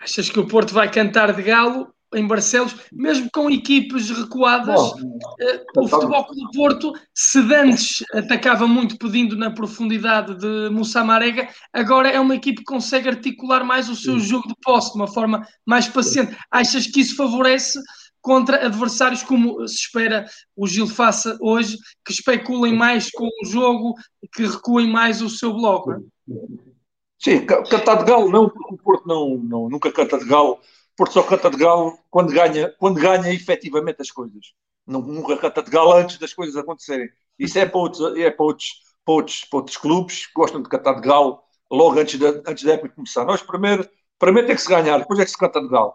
Achas 0.00 0.28
que 0.28 0.40
o 0.40 0.48
Porto 0.48 0.74
vai 0.74 0.90
cantar 0.90 1.32
de 1.32 1.42
galo 1.42 1.93
em 2.14 2.26
Barcelos, 2.26 2.74
mesmo 2.92 3.28
com 3.32 3.50
equipes 3.50 4.10
recuadas, 4.10 4.74
Bom, 4.74 5.18
eh, 5.40 5.64
o 5.76 5.88
Futebol 5.88 6.24
Clube 6.24 6.56
Porto, 6.56 6.92
se 7.14 7.38
antes 7.54 8.04
atacava 8.12 8.66
muito 8.66 8.96
pedindo 8.98 9.36
na 9.36 9.50
profundidade 9.50 10.34
de 10.36 10.70
Moussa 10.70 11.04
Marega, 11.04 11.48
agora 11.72 12.08
é 12.08 12.20
uma 12.20 12.34
equipe 12.34 12.58
que 12.58 12.64
consegue 12.64 13.08
articular 13.08 13.64
mais 13.64 13.88
o 13.88 13.96
seu 13.96 14.18
jogo 14.18 14.48
de 14.48 14.54
posse 14.62 14.92
de 14.92 14.96
uma 14.96 15.08
forma 15.08 15.46
mais 15.66 15.88
paciente. 15.88 16.36
Achas 16.50 16.86
que 16.86 17.00
isso 17.00 17.16
favorece 17.16 17.78
contra 18.24 18.64
adversários 18.64 19.22
como 19.22 19.68
se 19.68 19.74
espera 19.74 20.24
o 20.56 20.66
Gil 20.66 20.86
faça 20.86 21.36
hoje, 21.40 21.76
que 22.04 22.12
especulem 22.12 22.74
mais 22.74 23.10
com 23.10 23.26
o 23.26 23.46
jogo, 23.46 23.94
que 24.34 24.46
recuem 24.46 24.90
mais 24.90 25.20
o 25.20 25.28
seu 25.28 25.52
bloco? 25.52 26.02
Sim, 27.18 27.44
cantar 27.44 27.96
de 27.96 28.04
galo 28.04 28.30
não, 28.30 28.48
porque 28.48 28.74
o 28.74 28.78
Porto 28.78 29.06
não, 29.06 29.36
não, 29.36 29.68
nunca 29.68 29.92
canta 29.92 30.18
de 30.18 30.24
galo 30.24 30.58
Porto 30.96 31.12
só 31.12 31.22
canta 31.22 31.50
de 31.50 31.56
galo 31.56 31.98
quando 32.10 32.32
ganha, 32.32 32.72
quando 32.78 33.00
ganha 33.00 33.32
efetivamente 33.32 34.00
as 34.00 34.10
coisas. 34.10 34.52
Nunca 34.86 35.36
canta 35.36 35.62
de 35.62 35.70
galo 35.70 35.92
antes 35.92 36.18
das 36.18 36.32
coisas 36.32 36.56
acontecerem. 36.56 37.08
Isso 37.38 37.58
é 37.58 37.66
para 37.66 37.80
outros, 37.80 38.16
é 38.16 38.30
para 38.30 38.44
outros, 38.44 38.68
para 39.04 39.14
outros, 39.14 39.44
para 39.44 39.58
outros 39.58 39.76
clubes 39.76 40.26
que 40.26 40.32
gostam 40.34 40.62
de 40.62 40.68
cantar 40.68 40.94
de 40.94 41.06
galo 41.06 41.40
logo 41.70 41.98
antes 41.98 42.18
da, 42.18 42.28
antes 42.46 42.64
da 42.64 42.74
época 42.74 42.94
começar. 42.94 43.24
Nós 43.24 43.42
primeiro, 43.42 43.88
primeiro 44.18 44.46
tem 44.46 44.56
que 44.56 44.62
se 44.62 44.68
ganhar, 44.68 44.98
depois 44.98 45.18
é 45.18 45.24
que 45.24 45.30
se 45.30 45.38
canta 45.38 45.60
de 45.60 45.68
galo. 45.68 45.94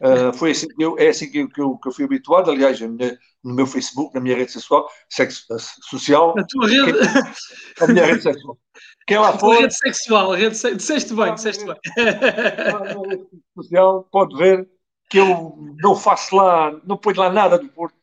Uh, 0.00 0.32
foi 0.36 0.50
assim 0.50 0.66
que 0.68 0.84
eu, 0.84 0.98
é 0.98 1.08
assim 1.08 1.30
que 1.30 1.38
eu, 1.38 1.48
que 1.48 1.60
eu, 1.60 1.78
que 1.78 1.88
eu 1.88 1.92
fui 1.92 2.04
habituado. 2.04 2.50
Aliás, 2.50 2.80
minha, 2.80 3.18
no 3.42 3.54
meu 3.54 3.66
Facebook, 3.66 4.14
na 4.14 4.20
minha 4.20 4.36
rede 4.36 4.52
social, 4.52 4.88
sexo, 5.08 5.46
social. 5.88 6.34
A 6.36 6.44
tua 6.44 6.68
rede? 6.68 6.98
a 7.80 7.86
minha 7.86 8.04
rede 8.04 8.22
sexual. 8.22 8.58
Quem 9.06 9.18
lá 9.18 9.36
for. 9.38 9.56
Rede 9.56 9.74
sexual, 9.74 10.32
rede 10.32 10.56
se... 10.56 10.74
disseste 10.74 11.14
bem, 11.14 11.34
disseste 11.34 11.64
bem. 11.64 11.76
social, 13.54 14.08
pode 14.10 14.36
ver 14.36 14.68
que 15.10 15.18
eu 15.18 15.56
não 15.82 15.94
faço 15.94 16.34
lá, 16.34 16.72
não 16.84 16.96
ponho 16.96 17.18
lá 17.18 17.30
nada 17.30 17.58
do 17.58 17.68
Porto, 17.68 17.94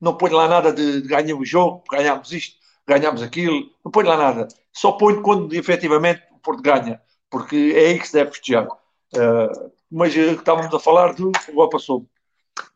não 0.00 0.16
ponho 0.16 0.36
lá 0.36 0.48
nada 0.48 0.72
de, 0.72 1.02
de 1.02 1.08
ganhar 1.08 1.36
o 1.36 1.44
jogo, 1.44 1.84
ganhamos 1.90 2.32
isto, 2.32 2.56
ganhamos 2.86 3.22
aquilo, 3.22 3.70
não 3.84 3.90
ponho 3.90 4.08
lá 4.08 4.16
nada. 4.16 4.48
Só 4.72 4.92
ponho 4.92 5.22
quando 5.22 5.54
efetivamente 5.54 6.22
o 6.32 6.38
Porto 6.38 6.62
ganha, 6.62 7.00
porque 7.30 7.72
é 7.74 7.86
aí 7.86 7.98
que 7.98 8.06
se 8.06 8.14
deve 8.14 8.32
festejar. 8.32 8.66
Uh, 8.66 9.70
mas 9.90 10.14
uh, 10.14 10.32
estávamos 10.32 10.74
a 10.74 10.78
falar 10.78 11.14
do 11.14 11.32
futebol 11.38 11.68
passou. 11.68 12.06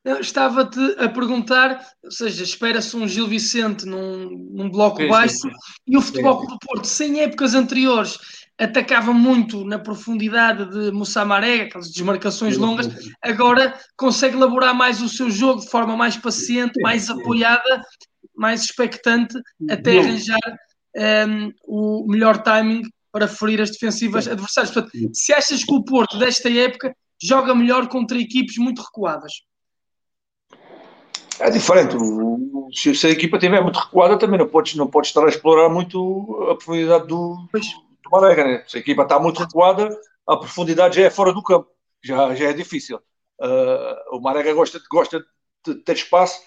Estava-te 0.05 0.81
a 0.99 1.09
perguntar, 1.09 1.81
ou 2.03 2.11
seja, 2.11 2.43
espera-se 2.43 2.97
um 2.97 3.07
Gil 3.07 3.29
Vicente 3.29 3.87
num, 3.87 4.29
num 4.51 4.69
bloco 4.69 5.01
sim, 5.01 5.09
baixo 5.09 5.35
sim, 5.35 5.49
sim. 5.49 5.57
e 5.87 5.97
o 5.97 6.01
futebol 6.01 6.45
do 6.45 6.59
Porto, 6.59 6.87
sem 6.87 7.21
épocas 7.21 7.55
anteriores, 7.55 8.19
atacava 8.59 9.13
muito 9.13 9.65
na 9.65 9.79
profundidade 9.79 10.69
de 10.71 10.91
Moussa 10.91 11.25
Marega, 11.25 11.65
aquelas 11.65 11.91
desmarcações 11.91 12.57
longas, 12.57 12.89
agora 13.23 13.79
consegue 13.97 14.37
elaborar 14.37 14.75
mais 14.75 15.01
o 15.01 15.09
seu 15.09 15.31
jogo 15.31 15.61
de 15.61 15.71
forma 15.71 15.97
mais 15.97 16.17
paciente, 16.17 16.81
mais 16.83 17.09
apoiada, 17.09 17.83
mais 18.35 18.63
expectante, 18.65 19.41
até 19.71 19.99
arranjar 20.01 20.59
um, 21.29 21.53
o 21.65 22.07
melhor 22.09 22.43
timing 22.43 22.83
para 23.13 23.29
ferir 23.29 23.61
as 23.61 23.71
defensivas 23.71 24.27
adversárias. 24.27 24.73
Portanto, 24.73 25.11
se 25.13 25.33
achas 25.33 25.63
que 25.63 25.75
o 25.75 25.85
Porto, 25.85 26.19
desta 26.19 26.51
época, 26.51 26.95
joga 27.23 27.55
melhor 27.55 27.89
contra 27.89 28.19
equipes 28.19 28.57
muito 28.59 28.83
recuadas? 28.83 29.33
É 31.41 31.51
diferente. 31.51 31.97
Se, 32.73 32.95
se 32.95 33.07
a 33.07 33.11
equipa 33.11 33.37
estiver 33.37 33.63
muito 33.63 33.79
recuada, 33.79 34.19
também 34.19 34.39
não 34.39 34.49
podes, 34.49 34.75
não 34.75 34.87
podes 34.87 35.11
estar 35.11 35.25
a 35.25 35.29
explorar 35.29 35.69
muito 35.69 36.49
a 36.51 36.55
profundidade 36.55 37.07
do, 37.07 37.37
do 37.53 38.11
Marega. 38.11 38.45
Né? 38.45 38.65
Se 38.67 38.77
a 38.77 38.81
equipa 38.81 39.03
está 39.03 39.19
muito 39.19 39.41
recuada, 39.41 39.89
a 40.27 40.37
profundidade 40.37 40.97
já 40.97 41.07
é 41.07 41.11
fora 41.11 41.33
do 41.33 41.43
campo. 41.43 41.69
Já, 42.03 42.35
já 42.35 42.51
é 42.51 42.53
difícil. 42.53 42.99
Uh, 43.41 44.17
o 44.17 44.21
Marega 44.21 44.53
gosta, 44.55 44.81
gosta 44.91 45.25
de 45.67 45.75
ter 45.77 45.97
espaço, 45.97 46.41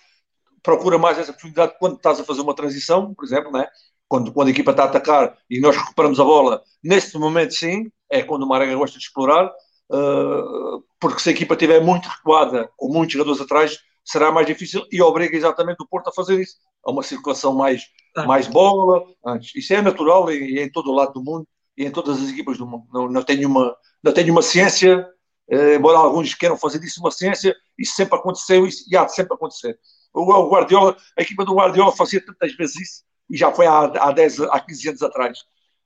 procura 0.62 0.98
mais 0.98 1.18
essa 1.18 1.34
profundidade 1.34 1.76
quando 1.80 1.96
estás 1.96 2.20
a 2.20 2.24
fazer 2.24 2.42
uma 2.42 2.56
transição, 2.56 3.14
por 3.14 3.26
exemplo, 3.26 3.52
né? 3.52 3.68
quando, 4.08 4.32
quando 4.32 4.48
a 4.50 4.52
equipa 4.52 4.72
está 4.72 4.84
a 4.84 4.88
atacar 4.88 5.38
e 5.50 5.60
nós 5.60 5.76
recuperamos 5.76 6.20
a 6.20 6.24
bola. 6.24 6.62
Nesse 6.84 7.18
momento, 7.18 7.54
sim, 7.54 7.92
é 8.10 8.24
quando 8.24 8.44
o 8.44 8.48
Marega 8.48 8.76
gosta 8.76 8.98
de 8.98 9.04
explorar. 9.04 9.52
Uh, 9.92 10.84
porque 11.00 11.20
se 11.20 11.30
a 11.30 11.32
equipa 11.32 11.54
estiver 11.54 11.82
muito 11.82 12.08
recuada, 12.08 12.70
com 12.76 12.92
muitos 12.92 13.14
jogadores 13.14 13.42
atrás, 13.42 13.78
será 14.06 14.32
mais 14.32 14.46
difícil 14.46 14.86
e 14.92 15.02
obriga 15.02 15.36
exatamente 15.36 15.82
o 15.82 15.88
Porto 15.88 16.10
a 16.10 16.14
fazer 16.14 16.40
isso. 16.40 16.58
A 16.86 16.92
uma 16.92 17.02
circulação 17.02 17.54
mais, 17.56 17.84
ah. 18.16 18.26
mais 18.26 18.48
bola. 18.48 19.04
Antes. 19.26 19.56
Isso 19.56 19.74
é 19.74 19.82
natural 19.82 20.32
e, 20.32 20.60
em 20.62 20.72
todo 20.72 20.92
o 20.92 20.96
lado 20.96 21.14
do 21.14 21.24
mundo 21.24 21.48
e 21.76 21.84
em 21.86 21.92
todas 21.92 22.22
as 22.22 22.30
equipas 22.30 22.58
do 22.58 22.68
mundo. 22.68 22.86
Não, 22.94 23.10
não 23.10 23.24
tenho 23.24 23.50
uma, 23.50 23.76
não 24.02 24.14
tenho 24.14 24.32
uma 24.32 24.42
ciência, 24.42 25.06
eh, 25.50 25.76
embora 25.76 25.98
alguns 25.98 26.34
queiram 26.34 26.58
fazer 26.58 26.80
disso 26.80 27.02
uma 27.02 27.12
ciência, 27.12 27.54
isso 27.78 27.96
sempre 27.96 28.18
aconteceu 28.18 28.66
isso, 28.66 28.86
e 28.90 28.96
há 28.96 29.04
de 29.04 29.14
sempre 29.14 29.34
acontecer. 29.34 29.78
O, 30.14 30.22
o, 30.22 30.50
Guardiola, 30.50 30.96
a 31.18 31.22
equipa 31.22 31.44
do 31.44 31.54
Guardiola 31.54 31.92
fazia 31.92 32.24
tantas 32.24 32.56
vezes 32.56 32.76
isso 32.80 33.04
e 33.30 33.36
já 33.36 33.52
foi 33.52 33.66
há, 33.68 33.80
há, 33.80 34.12
10, 34.12 34.40
há 34.42 34.60
15 34.62 34.90
anos 34.90 35.02
atrás. 35.02 35.40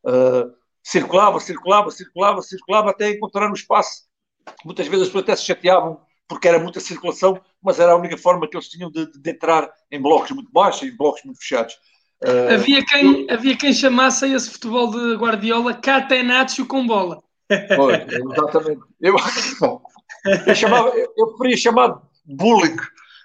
Uh, 0.05 0.53
circulava, 0.84 1.39
circulava, 1.39 1.89
circulava, 1.89 2.41
circulava 2.41 2.89
até 2.91 3.10
encontrar 3.10 3.49
um 3.49 3.53
espaço. 3.53 4.03
Muitas 4.63 4.88
vezes 4.88 5.03
as 5.03 5.08
pessoas 5.08 5.23
até 5.23 5.36
se 5.36 5.45
chateavam 5.45 5.99
porque 6.29 6.47
era 6.47 6.59
muita 6.59 6.79
circulação, 6.79 7.41
mas 7.61 7.79
era 7.79 7.91
a 7.91 7.95
única 7.95 8.15
forma 8.15 8.47
que 8.47 8.55
eles 8.55 8.69
tinham 8.69 8.91
de, 8.91 9.11
de 9.11 9.29
entrar 9.29 9.69
em 9.91 9.99
blocos 9.99 10.29
muito 10.29 10.51
baixos, 10.51 10.83
em 10.83 10.95
blocos 10.95 11.23
muito 11.25 11.39
fechados. 11.39 11.73
Uh, 12.23 12.53
havia, 12.53 12.85
quem, 12.85 13.21
eu, 13.27 13.33
havia 13.33 13.57
quem 13.57 13.73
chamasse 13.73 14.31
esse 14.31 14.51
futebol 14.51 14.91
de 14.91 15.15
Guardiola 15.15 15.73
Catenaccio 15.73 16.67
com 16.67 16.85
bola. 16.85 17.23
Foi, 17.75 17.95
exatamente. 17.95 18.81
Eu, 19.01 19.15
eu, 20.45 20.55
chamava, 20.55 20.93
eu, 20.95 21.27
preferia 21.29 21.57
chamar 21.57 22.01
bullying. 22.23 22.75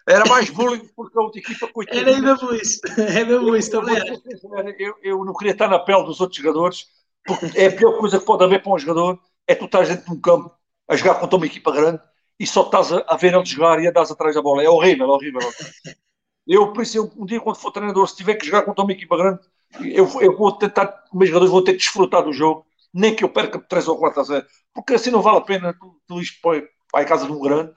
Era 0.08 0.24
mais 0.26 0.48
bullying 0.48 0.88
porque 0.96 1.18
a 1.18 1.22
outra 1.22 1.40
equipa 1.40 1.68
coitada. 1.68 2.00
Era 2.00 2.16
ainda 2.16 2.38
isso. 2.56 2.80
Era 2.96 3.58
isso 3.58 3.70
também. 3.70 4.76
Eu, 4.78 4.94
eu 5.02 5.24
não 5.24 5.34
queria 5.34 5.52
estar 5.52 5.68
na 5.68 5.78
pele 5.78 6.04
dos 6.04 6.20
outros 6.20 6.40
jogadores, 6.40 6.86
porque 7.26 7.50
é 7.58 7.66
a 7.66 7.72
pior 7.72 7.98
coisa 7.98 8.18
que 8.18 8.24
pode 8.24 8.44
haver 8.44 8.62
para 8.62 8.72
um 8.72 8.78
jogador 8.78 9.20
é 9.46 9.54
tu 9.54 9.66
estás 9.66 9.88
dentro 9.88 10.06
de 10.06 10.12
um 10.12 10.20
campo 10.20 10.54
a 10.88 10.96
jogar 10.96 11.16
contra 11.16 11.36
uma 11.36 11.46
equipa 11.46 11.70
grande 11.70 12.00
e 12.38 12.46
só 12.46 12.62
estás 12.62 12.92
a, 12.92 13.16
ver 13.16 13.34
ele 13.34 13.44
jogar 13.44 13.80
e 13.80 13.86
andas 13.86 14.10
atrás 14.10 14.34
da 14.34 14.42
bola. 14.42 14.62
É 14.62 14.68
horrível, 14.68 15.08
horrível. 15.08 15.40
Eu, 16.46 16.72
por 16.72 16.82
isso, 16.82 16.98
eu, 16.98 17.12
um 17.16 17.24
dia 17.24 17.40
quando 17.40 17.56
for 17.56 17.70
treinador, 17.70 18.08
se 18.08 18.16
tiver 18.16 18.34
que 18.34 18.46
jogar 18.46 18.62
contra 18.62 18.84
uma 18.84 18.92
equipa 18.92 19.16
grande, 19.16 19.40
eu, 19.80 20.08
eu 20.20 20.36
vou 20.36 20.52
tentar, 20.52 21.04
meus 21.12 21.28
jogadores 21.28 21.52
vão 21.52 21.64
ter 21.64 21.72
que 21.72 21.78
desfrutar 21.78 22.22
do 22.22 22.32
jogo, 22.32 22.66
nem 22.92 23.14
que 23.14 23.24
eu 23.24 23.28
perca 23.28 23.58
3 23.58 23.88
ou 23.88 23.98
4 23.98 24.20
a 24.20 24.24
0, 24.24 24.46
porque 24.74 24.94
assim 24.94 25.10
não 25.10 25.22
vale 25.22 25.38
a 25.38 25.40
pena 25.40 25.74
tu, 25.74 26.00
tu 26.06 26.20
para, 26.42 27.02
a 27.02 27.04
casa 27.04 27.26
de 27.26 27.32
um 27.32 27.40
grande. 27.40 27.72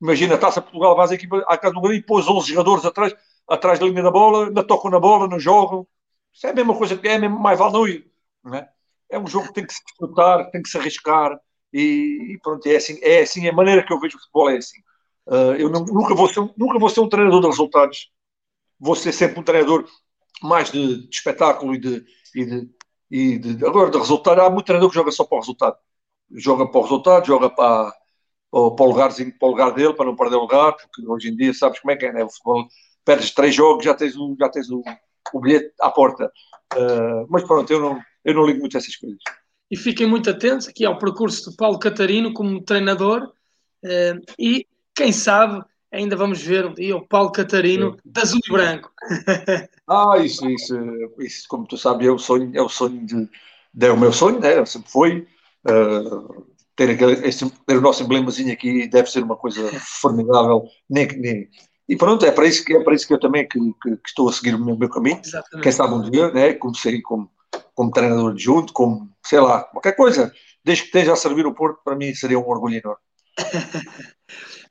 Imagina, 0.00 0.34
a 0.34 0.38
Taça 0.38 0.62
Portugal, 0.62 0.96
vais 0.96 1.10
à, 1.12 1.14
equipa, 1.14 1.44
à 1.46 1.56
casa 1.58 1.72
de 1.72 1.78
um 1.78 1.82
grande 1.82 1.98
e 1.98 2.02
pôs 2.02 2.28
11 2.28 2.48
jogadores 2.48 2.84
atrás, 2.84 3.14
atrás 3.48 3.78
da 3.78 3.86
linha 3.86 4.02
da 4.02 4.10
bola, 4.10 4.50
não 4.50 4.64
tocam 4.66 4.90
na 4.90 5.00
bola, 5.00 5.28
não 5.28 5.38
jogam. 5.38 5.86
Isso 6.32 6.46
é 6.46 6.50
a 6.50 6.54
mesma 6.54 6.76
coisa 6.76 6.96
que 6.96 7.08
é, 7.08 7.18
mesmo, 7.18 7.38
mais 7.38 7.58
vale 7.58 7.72
não 7.72 7.86
ir. 7.86 8.10
Não 8.44 8.54
é? 8.54 8.68
é 9.12 9.18
um 9.18 9.26
jogo 9.26 9.48
que 9.48 9.54
tem 9.54 9.66
que 9.66 9.74
se 9.74 9.84
desfrutar, 9.84 10.50
tem 10.50 10.62
que 10.62 10.68
se 10.68 10.78
arriscar, 10.78 11.38
e, 11.72 12.34
e, 12.34 12.38
pronto, 12.42 12.66
é 12.66 12.76
assim, 12.76 12.98
é 13.02 13.22
assim, 13.22 13.48
a 13.48 13.52
maneira 13.52 13.84
que 13.84 13.92
eu 13.92 13.98
vejo 13.98 14.16
o 14.16 14.20
futebol 14.20 14.50
é 14.50 14.58
assim. 14.58 14.78
Uh, 15.26 15.54
eu 15.58 15.70
não, 15.70 15.84
nunca, 15.84 16.14
vou 16.14 16.28
ser, 16.28 16.40
nunca 16.56 16.78
vou 16.78 16.88
ser 16.88 17.00
um 17.00 17.08
treinador 17.08 17.40
de 17.40 17.46
resultados, 17.46 18.10
vou 18.78 18.94
ser 18.94 19.12
sempre 19.12 19.40
um 19.40 19.42
treinador 19.42 19.86
mais 20.42 20.70
de, 20.70 21.08
de 21.08 21.14
espetáculo 21.14 21.74
e 21.74 21.78
de, 21.78 22.04
e 22.34 22.44
de, 22.44 22.70
e 23.10 23.38
de, 23.38 23.66
Agora, 23.66 23.90
de 23.90 23.98
resultado, 23.98 24.40
há 24.40 24.50
muito 24.50 24.66
treinador 24.66 24.90
que 24.90 24.96
joga 24.96 25.10
só 25.10 25.24
para 25.24 25.36
o 25.36 25.40
resultado. 25.40 25.76
Joga 26.34 26.70
para 26.70 26.78
o 26.78 26.82
resultado, 26.82 27.26
joga 27.26 27.50
para, 27.50 27.92
para, 28.50 28.60
o, 28.60 28.86
lugarzinho, 28.86 29.36
para 29.38 29.48
o 29.48 29.50
lugar 29.50 29.72
dele, 29.72 29.94
para 29.94 30.06
não 30.06 30.16
perder 30.16 30.36
lugar, 30.36 30.76
porque 30.76 31.06
hoje 31.06 31.28
em 31.28 31.36
dia 31.36 31.54
sabes 31.54 31.78
como 31.80 31.92
é 31.92 31.96
que 31.96 32.06
é, 32.06 32.12
né? 32.12 32.24
O 32.24 32.30
futebol, 32.30 32.66
perdes 33.04 33.32
três 33.32 33.54
jogos, 33.54 33.84
já 33.84 33.94
tens 33.94 34.14
já 34.38 34.48
tens 34.48 34.68
o 34.70 34.82
bilhete 35.40 35.72
à 35.80 35.90
porta. 35.90 36.30
Uh, 36.74 37.26
mas 37.28 37.44
pronto, 37.44 37.70
eu 37.72 37.80
não, 37.80 38.00
eu 38.24 38.34
não 38.34 38.46
ligo 38.46 38.60
muito 38.60 38.76
a 38.76 38.78
essas 38.78 38.96
coisas 38.96 39.18
e 39.72 39.76
fiquem 39.76 40.06
muito 40.06 40.28
atentos 40.28 40.68
aqui 40.68 40.84
ao 40.84 40.98
percurso 40.98 41.50
de 41.50 41.56
Paulo 41.56 41.78
Catarino 41.78 42.34
como 42.34 42.60
treinador 42.60 43.32
eh, 43.82 44.20
e 44.38 44.66
quem 44.94 45.10
sabe 45.10 45.64
ainda 45.90 46.14
vamos 46.14 46.42
ver 46.42 46.66
um 46.66 46.74
dia 46.74 46.94
o 46.94 47.08
Paulo 47.08 47.32
Catarino 47.32 47.96
de 48.04 48.20
azul 48.20 48.38
e 48.46 48.52
branco. 48.52 48.92
ah, 49.88 50.18
isso, 50.18 50.46
isso, 50.50 50.74
isso, 51.20 51.48
como 51.48 51.66
tu 51.66 51.78
sabes, 51.78 52.06
é 52.06 52.10
o 52.10 52.18
sonho, 52.18 52.52
é 52.54 52.60
o 52.60 52.68
sonho 52.68 53.04
de, 53.06 53.28
de 53.72 53.86
é 53.86 53.90
o 53.90 53.98
meu 53.98 54.12
sonho, 54.12 54.38
né? 54.38 54.62
sempre 54.66 54.90
foi. 54.90 55.26
Uh, 55.66 56.44
ter, 56.76 56.90
aquele, 56.90 57.26
esse, 57.26 57.48
ter 57.66 57.78
o 57.78 57.80
nosso 57.80 58.02
emblemazinho 58.02 58.52
aqui 58.52 58.86
deve 58.88 59.10
ser 59.10 59.22
uma 59.22 59.36
coisa 59.36 59.70
formidável. 59.80 60.64
Nem, 60.88 61.06
nem, 61.18 61.48
e 61.88 61.96
pronto, 61.96 62.26
é 62.26 62.30
para 62.30 62.46
isso 62.46 62.64
que, 62.64 62.74
é 62.74 62.82
para 62.82 62.94
isso 62.94 63.06
que 63.06 63.14
eu 63.14 63.20
também 63.20 63.48
que, 63.48 63.58
que, 63.58 63.96
que 63.96 64.08
estou 64.08 64.28
a 64.28 64.32
seguir 64.32 64.54
o 64.54 64.62
meu, 64.62 64.76
meu 64.76 64.90
caminho. 64.90 65.20
Exatamente. 65.24 65.62
Quem 65.62 65.72
sabe 65.72 65.94
um 65.94 66.10
dia, 66.10 66.30
né? 66.30 66.52
comecei 66.54 67.00
como 67.00 67.30
como 67.74 67.90
treinador 67.90 68.32
adjunto, 68.32 68.72
como, 68.72 69.10
sei 69.24 69.40
lá, 69.40 69.64
qualquer 69.64 69.96
coisa, 69.96 70.32
desde 70.64 70.84
que 70.84 70.88
esteja 70.88 71.12
a 71.12 71.16
servir 71.16 71.46
o 71.46 71.54
Porto, 71.54 71.80
para 71.84 71.96
mim 71.96 72.14
seria 72.14 72.38
um 72.38 72.48
orgulho 72.48 72.76
enorme. 72.76 73.00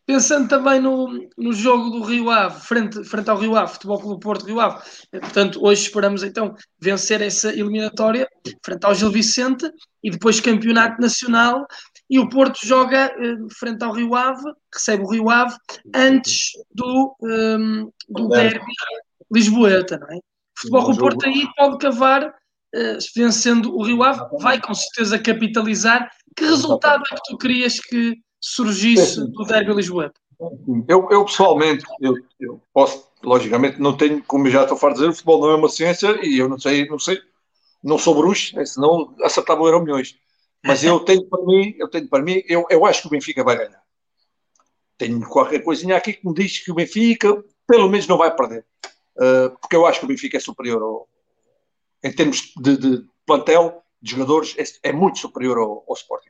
Pensando 0.06 0.50
também 0.50 0.80
no, 0.80 1.30
no 1.38 1.54
jogo 1.54 1.90
do 1.92 2.04
Rio 2.04 2.30
Ave, 2.30 2.60
frente, 2.60 3.04
frente 3.04 3.30
ao 3.30 3.38
Rio 3.38 3.56
Ave, 3.56 3.74
Futebol 3.74 4.00
Clube 4.00 4.20
Porto 4.20 4.46
Rio 4.46 4.60
Ave. 4.60 4.82
Portanto, 5.12 5.64
hoje 5.64 5.84
esperamos 5.84 6.24
então 6.24 6.56
vencer 6.80 7.22
essa 7.22 7.50
eliminatória 7.50 8.28
frente 8.66 8.84
ao 8.84 8.96
Gil 8.96 9.12
Vicente 9.12 9.72
e 10.04 10.10
depois 10.10 10.40
campeonato 10.40 11.00
nacional. 11.00 11.66
E 12.10 12.20
o 12.20 12.28
Porto 12.28 12.60
joga 12.66 13.06
eh, 13.06 13.38
frente 13.58 13.84
ao 13.84 13.94
Rio 13.94 14.16
Ave, 14.16 14.44
recebe 14.74 15.04
o 15.04 15.10
Rio 15.10 15.30
Ave 15.30 15.56
antes 15.96 16.52
do, 16.74 17.16
um, 17.22 17.30
ehm, 17.30 17.90
do 18.10 18.28
derby 18.28 18.74
Lisboeta, 19.32 19.98
não 19.98 20.08
é? 20.08 20.20
Futebol 20.58 20.84
Clube 20.86 21.00
Porto 21.00 21.26
aí 21.26 21.48
pode 21.56 21.78
cavar 21.78 22.36
vencendo 23.16 23.76
o 23.76 23.84
Rio 23.84 24.04
Ave, 24.04 24.22
vai 24.40 24.60
com 24.62 24.74
certeza 24.74 25.20
capitalizar. 25.20 26.10
Que 26.36 26.46
resultado 26.46 27.04
é 27.12 27.16
que 27.16 27.22
tu 27.26 27.38
querias 27.38 27.80
que 27.80 28.18
surgisse 28.40 29.20
do 29.32 29.44
Derby 29.44 29.74
Lisboa? 29.74 30.12
Eu, 30.88 31.08
eu 31.12 31.26
pessoalmente, 31.26 31.86
eu, 32.00 32.16
eu, 32.40 32.62
posso, 32.74 33.08
logicamente, 33.24 33.80
não 33.80 33.96
tenho, 33.96 34.24
como 34.24 34.50
já 34.50 34.64
estou 34.64 34.90
a 34.90 34.94
dizer, 34.94 35.10
o 35.10 35.14
futebol 35.14 35.42
não 35.42 35.52
é 35.52 35.56
uma 35.56 35.70
ciência 35.70 36.20
e 36.26 36.40
eu 36.40 36.50
não 36.50 36.58
sei, 36.58 36.88
não 36.88 36.98
sei, 36.98 37.22
não 37.84 37.98
sou 38.00 38.16
bruxo, 38.16 38.56
né, 38.56 38.66
senão 38.66 39.16
acertava 39.22 39.68
eram 39.68 39.84
milhões. 39.84 40.18
Mas 40.64 40.84
eu 40.84 41.00
tenho 41.06 41.28
para 41.30 41.44
mim, 41.46 41.76
eu 41.78 41.88
tenho 41.88 42.08
para 42.08 42.24
mim, 42.24 42.42
eu, 42.48 42.66
eu 42.72 42.86
acho 42.88 43.02
que 43.02 43.08
o 43.08 43.12
Benfica 43.12 43.44
vai 43.44 43.56
ganhar. 43.56 43.82
Tenho 44.98 45.22
qualquer 45.28 45.64
coisinha 45.64 45.96
aqui 45.96 46.14
que 46.14 46.28
me 46.28 46.34
diz 46.34 46.58
que 46.58 46.72
o 46.72 46.76
Benfica, 46.76 47.44
pelo 47.68 47.88
menos, 47.88 48.08
não 48.08 48.18
vai 48.18 48.36
perder. 48.36 48.66
Uh, 49.16 49.52
porque 49.60 49.76
eu 49.76 49.86
acho 49.86 50.00
que 50.00 50.06
o 50.06 50.08
Benfica 50.08 50.38
é 50.38 50.40
superior 50.40 50.82
ao, 50.82 51.08
em 52.04 52.12
termos 52.12 52.54
de, 52.58 52.78
de 52.78 53.06
plantel, 53.26 53.84
de 54.02 54.12
jogadores, 54.12 54.56
é, 54.58 54.90
é 54.90 54.92
muito 54.92 55.20
superior 55.20 55.58
ao, 55.58 55.86
ao, 55.88 55.94
Sporting. 55.94 56.30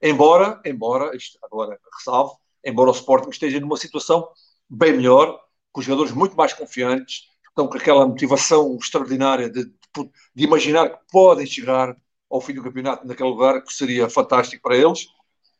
Embora, 0.00 0.60
embora, 0.64 1.16
isto 1.16 1.38
agora 1.42 1.78
ressalvo, 1.96 2.38
embora 2.64 2.90
o 2.90 2.94
Sporting 2.94 3.30
esteja 3.30 3.60
numa 3.60 3.76
situação 3.76 4.28
bem 4.68 4.92
melhor, 4.94 5.38
com 5.70 5.82
jogadores 5.82 6.12
muito 6.12 6.36
mais 6.36 6.52
confiantes, 6.52 7.28
estão 7.48 7.68
com 7.68 7.76
aquela 7.76 8.06
motivação 8.06 8.76
extraordinária 8.80 9.50
de, 9.50 9.64
de, 9.64 10.10
de 10.34 10.44
imaginar 10.44 10.88
que 10.88 10.98
podem 11.10 11.46
chegar 11.46 11.94
ao 12.30 12.40
fim 12.40 12.54
do 12.54 12.62
campeonato 12.62 13.06
naquele 13.06 13.28
lugar, 13.28 13.62
que 13.62 13.72
seria 13.72 14.08
fantástico 14.08 14.62
para 14.62 14.76
eles. 14.76 15.04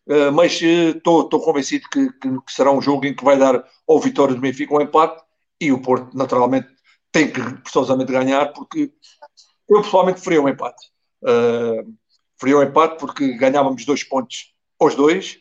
uh, 0.07 0.33
mas 0.33 0.61
estou 0.61 1.21
uh, 1.21 1.41
convencido 1.41 1.87
que, 1.93 2.11
que, 2.15 2.29
que, 2.41 2.53
será 2.53 2.73
um 2.73 2.81
jogo 2.81 3.05
em 3.07 3.15
que 3.15 3.25
vai 3.25 3.39
dar 3.39 3.63
ou 3.87 4.01
vitória 4.01 4.35
do 4.35 4.41
Benfica 4.41 4.73
ou 4.73 4.81
um 4.81 4.83
empate 4.83 5.23
e 5.61 5.71
o 5.71 5.81
Porto, 5.81 6.17
naturalmente, 6.17 6.69
tem 7.13 7.31
que 7.31 7.41
forçosamente 7.63 8.11
ganhar, 8.11 8.53
porque 8.53 8.91
eu 9.69 9.83
pessoalmente 9.83 10.21
faria 10.21 10.43
um 10.43 10.49
empate. 10.49 10.91
Uh, 11.23 11.95
faria 12.41 12.59
um 12.59 12.63
empate 12.63 12.99
porque 12.99 13.35
ganhávamos 13.35 13.85
dois 13.85 14.03
pontos 14.03 14.55
aos 14.81 14.95
dois, 14.95 15.39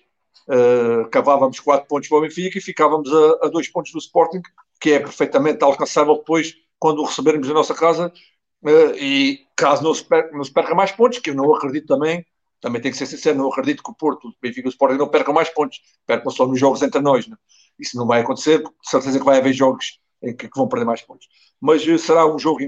uh, 0.48 1.10
cavávamos 1.10 1.60
quatro 1.60 1.88
pontos 1.88 2.10
para 2.10 2.18
o 2.18 2.22
Benfica 2.22 2.58
e 2.58 2.62
ficávamos 2.62 3.12
a, 3.12 3.48
a, 3.48 3.50
dois 3.50 3.70
pontos 3.70 3.92
do 3.94 3.98
Sporting, 3.98 4.42
que 4.80 4.92
é 4.92 5.00
perfeitamente 5.00 5.64
alcançável 5.64 6.18
depois 6.18 6.54
quando 6.78 7.00
o 7.00 7.06
recebermos 7.06 7.48
na 7.48 7.54
nossa 7.54 7.74
casa. 7.74 8.14
Uh, 8.62 8.94
e 8.96 9.48
caso 9.56 9.82
não 9.84 9.94
se, 9.94 10.04
perca, 10.04 10.36
não 10.36 10.44
se 10.44 10.54
perca 10.54 10.76
mais 10.76 10.92
pontos, 10.92 11.20
que 11.20 11.32
eu 11.32 11.36
não 11.36 11.56
acredito 11.56 11.88
também, 11.88 12.24
também 12.60 12.80
tem 12.80 12.92
que 12.92 12.98
ser 12.98 13.08
sincero, 13.08 13.38
não 13.40 13.50
acredito 13.50 13.82
que 13.82 13.90
o 13.90 13.96
Porto, 13.96 14.28
o 14.28 14.34
Benfica 14.40 14.68
e 14.68 14.70
o 14.70 14.70
Sporting 14.70 14.98
não 14.98 15.08
percam 15.08 15.34
mais 15.34 15.50
pontos, 15.50 15.82
percam 16.06 16.30
só 16.30 16.46
nos 16.46 16.60
jogos 16.60 16.82
entre 16.84 17.02
nós. 17.02 17.28
Né? 17.28 17.36
Isso 17.80 17.98
não 17.98 18.06
vai 18.06 18.22
acontecer, 18.22 18.60
porque 18.62 18.78
certeza 18.84 19.18
que 19.18 19.26
vai 19.26 19.40
haver 19.40 19.54
jogos 19.54 20.00
em 20.22 20.36
que, 20.36 20.48
que 20.48 20.58
vão 20.58 20.68
perder 20.68 20.86
mais 20.86 21.02
pontos. 21.02 21.28
Mas 21.60 21.86
uh, 21.88 21.98
será 21.98 22.26
um 22.26 22.38
jogo 22.38 22.60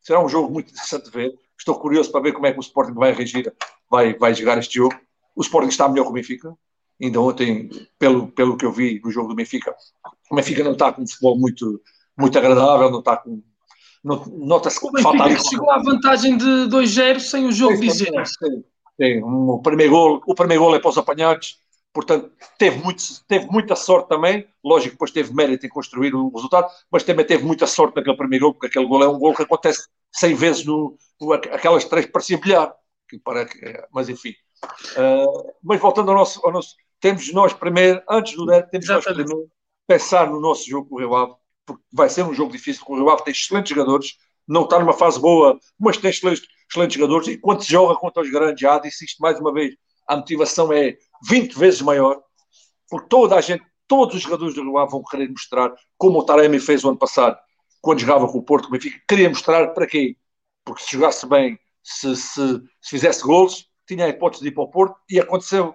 será 0.00 0.24
um 0.24 0.28
jogo 0.28 0.52
muito 0.52 0.70
interessante 0.70 1.04
de 1.04 1.10
ver. 1.10 1.34
Estou 1.58 1.74
curioso 1.78 2.10
para 2.10 2.22
ver 2.22 2.32
como 2.32 2.46
é 2.46 2.52
que 2.52 2.58
o 2.58 2.60
Sporting 2.60 2.94
vai 2.94 3.12
reagir, 3.12 3.52
vai, 3.90 4.14
vai 4.14 4.34
jogar 4.34 4.58
este 4.58 4.76
jogo. 4.76 4.94
O 5.34 5.42
Sporting 5.42 5.68
está 5.68 5.88
melhor 5.88 6.04
que 6.04 6.10
o 6.10 6.14
Benfica. 6.14 6.54
Ainda 7.00 7.20
ontem, 7.20 7.68
pelo, 7.98 8.28
pelo 8.28 8.56
que 8.56 8.64
eu 8.64 8.72
vi 8.72 8.98
do 8.98 9.10
jogo 9.10 9.28
do 9.28 9.34
Benfica, 9.34 9.74
o 10.30 10.34
Benfica 10.34 10.64
não 10.64 10.72
está 10.72 10.92
com 10.92 11.02
um 11.02 11.06
futebol 11.06 11.38
muito, 11.38 11.80
muito 12.18 12.36
agradável, 12.36 12.90
não 12.90 12.98
está 12.98 13.16
com. 13.16 13.42
Nota-se 14.02 14.80
que 14.80 15.02
falta 15.02 15.24
ali. 15.24 15.38
chegou 15.48 15.70
à 15.70 15.78
vantagem 15.78 16.36
de 16.36 16.44
2-0 16.44 17.20
sem 17.20 17.46
o 17.46 17.52
jogo 17.52 17.78
dizer. 17.78 18.10
Sim, 18.26 18.64
sim. 19.00 19.22
O, 19.22 19.60
primeiro 19.60 19.92
gol, 19.92 20.22
o 20.26 20.34
primeiro 20.34 20.62
gol 20.62 20.74
é 20.74 20.80
para 20.80 20.90
os 20.90 20.98
apanhados, 20.98 21.58
portanto, 21.98 22.30
teve, 22.56 22.78
muito, 22.78 23.02
teve 23.26 23.46
muita 23.46 23.74
sorte 23.74 24.08
também. 24.08 24.46
Lógico 24.64 24.90
que 24.90 24.94
depois 24.94 25.10
teve 25.10 25.34
mérito 25.34 25.66
em 25.66 25.68
construir 25.68 26.14
o 26.14 26.28
resultado, 26.28 26.70
mas 26.92 27.02
também 27.02 27.26
teve 27.26 27.42
muita 27.42 27.66
sorte 27.66 27.96
naquele 27.96 28.16
primeiro 28.16 28.44
gol, 28.44 28.54
porque 28.54 28.68
aquele 28.68 28.86
gol 28.86 29.02
é 29.02 29.08
um 29.08 29.18
gol 29.18 29.34
que 29.34 29.42
acontece 29.42 29.88
100 30.12 30.34
vezes 30.36 30.64
no, 30.64 30.96
no 31.20 31.32
aquelas 31.32 31.84
três 31.86 32.06
parecia 32.06 32.38
bilhar, 32.38 32.72
que 33.08 33.18
para, 33.18 33.48
mas 33.92 34.08
enfim. 34.08 34.32
Uh, 34.92 35.52
mas 35.60 35.80
voltando 35.80 36.12
ao 36.12 36.18
nosso, 36.18 36.40
ao 36.46 36.52
nosso, 36.52 36.76
temos 37.00 37.32
nós 37.32 37.52
primeiro, 37.52 38.00
antes 38.08 38.36
do 38.36 38.46
Neto, 38.46 38.70
temos 38.70 38.88
Exatamente. 38.88 39.08
nós 39.08 39.26
primeiro 39.26 39.50
pensar 39.88 40.30
no 40.30 40.40
nosso 40.40 40.70
jogo 40.70 40.88
com 40.88 40.94
o 40.94 40.98
Rio 41.00 41.16
Ave, 41.16 41.34
porque 41.66 41.82
vai 41.92 42.08
ser 42.08 42.22
um 42.22 42.32
jogo 42.32 42.52
difícil, 42.52 42.84
o 42.86 42.94
Rio 42.94 43.10
Ave 43.10 43.24
tem 43.24 43.32
excelentes 43.32 43.70
jogadores, 43.70 44.16
não 44.46 44.62
está 44.62 44.78
numa 44.78 44.92
fase 44.92 45.18
boa, 45.18 45.58
mas 45.76 45.96
tem 45.96 46.10
excelentes, 46.10 46.44
excelentes 46.70 46.96
jogadores, 46.96 47.26
e 47.26 47.38
quando 47.38 47.64
se 47.64 47.72
joga 47.72 47.98
contra 47.98 48.22
os 48.22 48.30
grandes, 48.30 48.60
já 48.60 48.78
disse 48.78 49.04
isto 49.04 49.20
mais 49.20 49.40
uma 49.40 49.52
vez, 49.52 49.74
a 50.08 50.16
motivação 50.16 50.72
é 50.72 50.96
20 51.28 51.58
vezes 51.58 51.82
maior, 51.82 52.20
porque 52.88 53.08
toda 53.08 53.36
a 53.36 53.40
gente, 53.40 53.62
todos 53.86 54.16
os 54.16 54.22
jogadores 54.22 54.54
do 54.54 54.62
Rio 54.62 54.78
Ave 54.78 54.90
vão 54.90 55.02
querer 55.02 55.28
mostrar, 55.28 55.72
como 55.98 56.18
o 56.18 56.24
Taremi 56.24 56.58
fez 56.58 56.82
o 56.82 56.88
ano 56.88 56.98
passado, 56.98 57.36
quando 57.80 58.00
jogava 58.00 58.26
com 58.26 58.38
o 58.38 58.42
Porto, 58.42 58.66
o 58.66 58.70
Benfica, 58.70 58.98
queria 59.06 59.28
mostrar 59.28 59.68
para 59.68 59.86
quê? 59.86 60.16
Porque 60.64 60.82
se 60.82 60.92
jogasse 60.92 61.26
bem, 61.26 61.58
se, 61.82 62.16
se, 62.16 62.60
se 62.80 62.90
fizesse 62.90 63.22
gols, 63.22 63.66
tinha 63.86 64.06
a 64.06 64.08
hipótese 64.08 64.42
de 64.42 64.48
ir 64.48 64.52
para 64.52 64.64
o 64.64 64.70
Porto 64.70 64.96
e 65.08 65.20
aconteceu. 65.20 65.74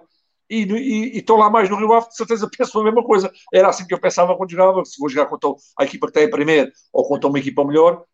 E, 0.50 0.62
e, 0.62 1.14
e 1.14 1.18
estou 1.18 1.38
lá 1.38 1.48
mais 1.48 1.70
no 1.70 1.76
Rio 1.76 1.92
Ave, 1.92 2.08
de 2.08 2.16
certeza 2.16 2.48
penso 2.48 2.78
a 2.78 2.84
mesma 2.84 3.02
coisa. 3.02 3.32
Era 3.52 3.68
assim 3.68 3.86
que 3.86 3.94
eu 3.94 4.00
pensava 4.00 4.36
quando 4.36 4.50
jogava. 4.50 4.84
Se 4.84 4.98
vou 4.98 5.08
jogar 5.08 5.26
contra 5.26 5.50
a 5.78 5.84
equipa 5.84 6.06
que 6.06 6.12
tem 6.12 6.24
em 6.24 6.30
primeiro 6.30 6.70
ou 6.92 7.06
contra 7.08 7.28
uma 7.28 7.38
equipa 7.38 7.64
melhor, 7.64 8.04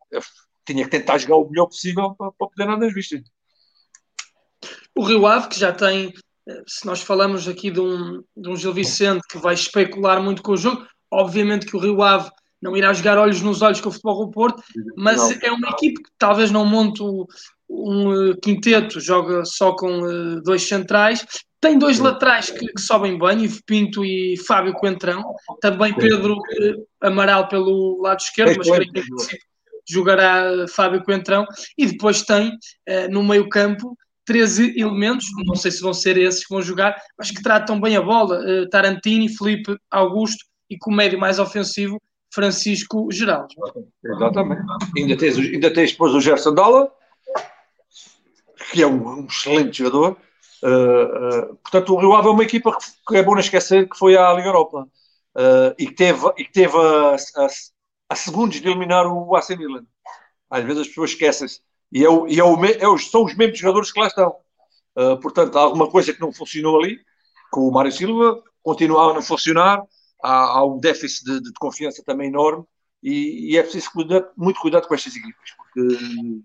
tinha 0.65 0.83
que 0.83 0.89
tentar 0.89 1.17
jogar 1.17 1.35
o 1.35 1.49
melhor 1.49 1.67
possível 1.67 2.15
para, 2.15 2.31
para 2.31 2.47
poder 2.47 2.63
andar 2.63 2.77
nas 2.77 2.93
vistas. 2.93 3.21
O 4.95 5.03
Rio 5.03 5.25
Ave, 5.25 5.47
que 5.49 5.59
já 5.59 5.71
tem, 5.71 6.13
eh, 6.47 6.63
se 6.67 6.85
nós 6.85 7.01
falamos 7.01 7.47
aqui 7.47 7.71
de 7.71 7.79
um, 7.79 8.21
de 8.35 8.49
um 8.49 8.55
Gil 8.55 8.73
Vicente 8.73 9.21
que 9.29 9.37
vai 9.37 9.53
especular 9.53 10.21
muito 10.21 10.41
com 10.41 10.53
o 10.53 10.57
jogo, 10.57 10.85
obviamente 11.09 11.65
que 11.65 11.75
o 11.75 11.79
Rio 11.79 12.01
Ave 12.01 12.29
não 12.61 12.77
irá 12.77 12.93
jogar 12.93 13.17
olhos 13.17 13.41
nos 13.41 13.61
olhos 13.61 13.81
com 13.81 13.89
o 13.89 13.91
Futebol 13.91 14.25
do 14.25 14.31
Porto, 14.31 14.61
mas 14.95 15.17
não. 15.17 15.37
é 15.41 15.51
uma 15.51 15.69
equipe 15.69 16.03
que 16.03 16.09
talvez 16.17 16.51
não 16.51 16.65
monte 16.65 17.01
um 17.01 17.25
uh, 18.29 18.39
quinteto, 18.39 18.99
joga 18.99 19.43
só 19.45 19.75
com 19.75 20.01
uh, 20.01 20.41
dois 20.41 20.67
centrais, 20.67 21.25
tem 21.59 21.77
dois 21.77 21.97
Sim. 21.97 22.03
laterais 22.03 22.49
que, 22.49 22.67
que, 22.67 22.81
sobem 22.81 23.17
bem, 23.17 23.43
Ivo 23.45 23.59
Pinto 23.65 24.05
e 24.05 24.35
Fábio 24.45 24.73
Coentrão, 24.73 25.23
também 25.59 25.93
Pedro 25.93 26.37
Amaral 27.01 27.47
pelo 27.47 28.01
lado 28.01 28.19
esquerdo, 28.19 28.57
mas 28.57 28.69
creio 28.69 28.91
que 28.91 29.37
jogará 29.89 30.67
Fábio 30.67 31.03
Coentrão, 31.03 31.45
e 31.77 31.85
depois 31.85 32.23
tem 32.23 32.51
no 33.11 33.23
meio 33.23 33.47
campo 33.47 33.95
13 34.31 34.79
elementos, 34.79 35.25
não 35.45 35.55
sei 35.55 35.71
se 35.71 35.81
vão 35.81 35.93
ser 35.93 36.17
esses 36.17 36.45
que 36.45 36.53
vão 36.53 36.61
jogar, 36.61 36.95
mas 37.17 37.31
que 37.31 37.43
tratam 37.43 37.81
bem 37.81 37.97
a 37.97 38.01
bola, 38.01 38.41
Tarantini, 38.69 39.27
Felipe 39.27 39.75
Augusto 39.91 40.45
e 40.69 40.77
com 40.77 40.89
o 40.89 40.95
médio 40.95 41.19
mais 41.19 41.37
ofensivo 41.37 42.01
Francisco 42.33 43.09
Geraldo. 43.11 43.53
Exatamente. 44.03 44.61
Ainda 44.97 45.17
tens, 45.17 45.37
ainda 45.37 45.73
tens 45.73 45.91
depois 45.91 46.13
o 46.13 46.21
Gerson 46.21 46.53
Dalla, 46.53 46.89
que 48.71 48.81
é 48.81 48.87
um, 48.87 49.19
um 49.19 49.25
excelente 49.25 49.79
jogador. 49.79 50.17
Uh, 50.63 51.51
uh, 51.51 51.55
portanto, 51.57 51.93
o 51.93 51.99
Rio 51.99 52.13
Ave 52.13 52.29
é 52.29 52.31
uma 52.31 52.43
equipa 52.43 52.71
que, 52.71 52.85
que, 53.05 53.17
é 53.17 53.23
bom 53.23 53.33
não 53.33 53.41
esquecer 53.41 53.89
que 53.89 53.97
foi 53.97 54.15
à 54.15 54.31
Liga 54.31 54.47
Europa 54.47 54.87
uh, 55.35 55.75
e 55.77 55.87
que 55.87 55.93
teve, 55.93 56.25
e 56.37 56.45
que 56.45 56.53
teve 56.53 56.77
a, 56.77 57.15
a, 57.15 57.47
a, 58.09 58.15
segundos 58.15 58.61
de 58.61 58.67
eliminar 58.67 59.05
o 59.05 59.35
AC 59.35 59.49
Milan. 59.57 59.85
Às 60.49 60.63
vezes 60.63 60.81
as 60.83 60.87
pessoas 60.87 61.09
esquecem-se. 61.09 61.59
E, 61.91 62.03
é 62.03 62.09
o, 62.09 62.27
e 62.27 62.39
é 62.39 62.43
o, 62.43 62.65
é 62.65 62.97
são 62.99 63.23
os 63.25 63.35
mesmos 63.35 63.59
jogadores 63.59 63.91
que 63.91 63.99
lá 63.99 64.07
estão. 64.07 64.35
portanto, 65.21 65.57
há 65.57 65.61
alguma 65.61 65.89
coisa 65.89 66.13
que 66.13 66.21
não 66.21 66.31
funcionou 66.31 66.79
ali 66.79 66.99
com 67.51 67.67
o 67.67 67.71
Mário 67.71 67.91
Silva, 67.91 68.41
continua 68.63 69.11
a 69.11 69.13
não 69.13 69.21
funcionar 69.21 69.83
há, 70.23 70.59
há 70.59 70.65
um 70.65 70.79
déficit 70.79 71.25
de, 71.25 71.41
de, 71.41 71.51
confiança 71.59 72.03
também 72.05 72.27
enorme 72.27 72.63
e, 73.03 73.51
e 73.51 73.57
é 73.57 73.63
preciso 73.63 73.91
cuidar, 73.91 74.25
muito 74.37 74.59
cuidado 74.59 74.87
com 74.87 74.95
estas 74.95 75.15
equipas, 75.15 75.51
porque 75.57 76.41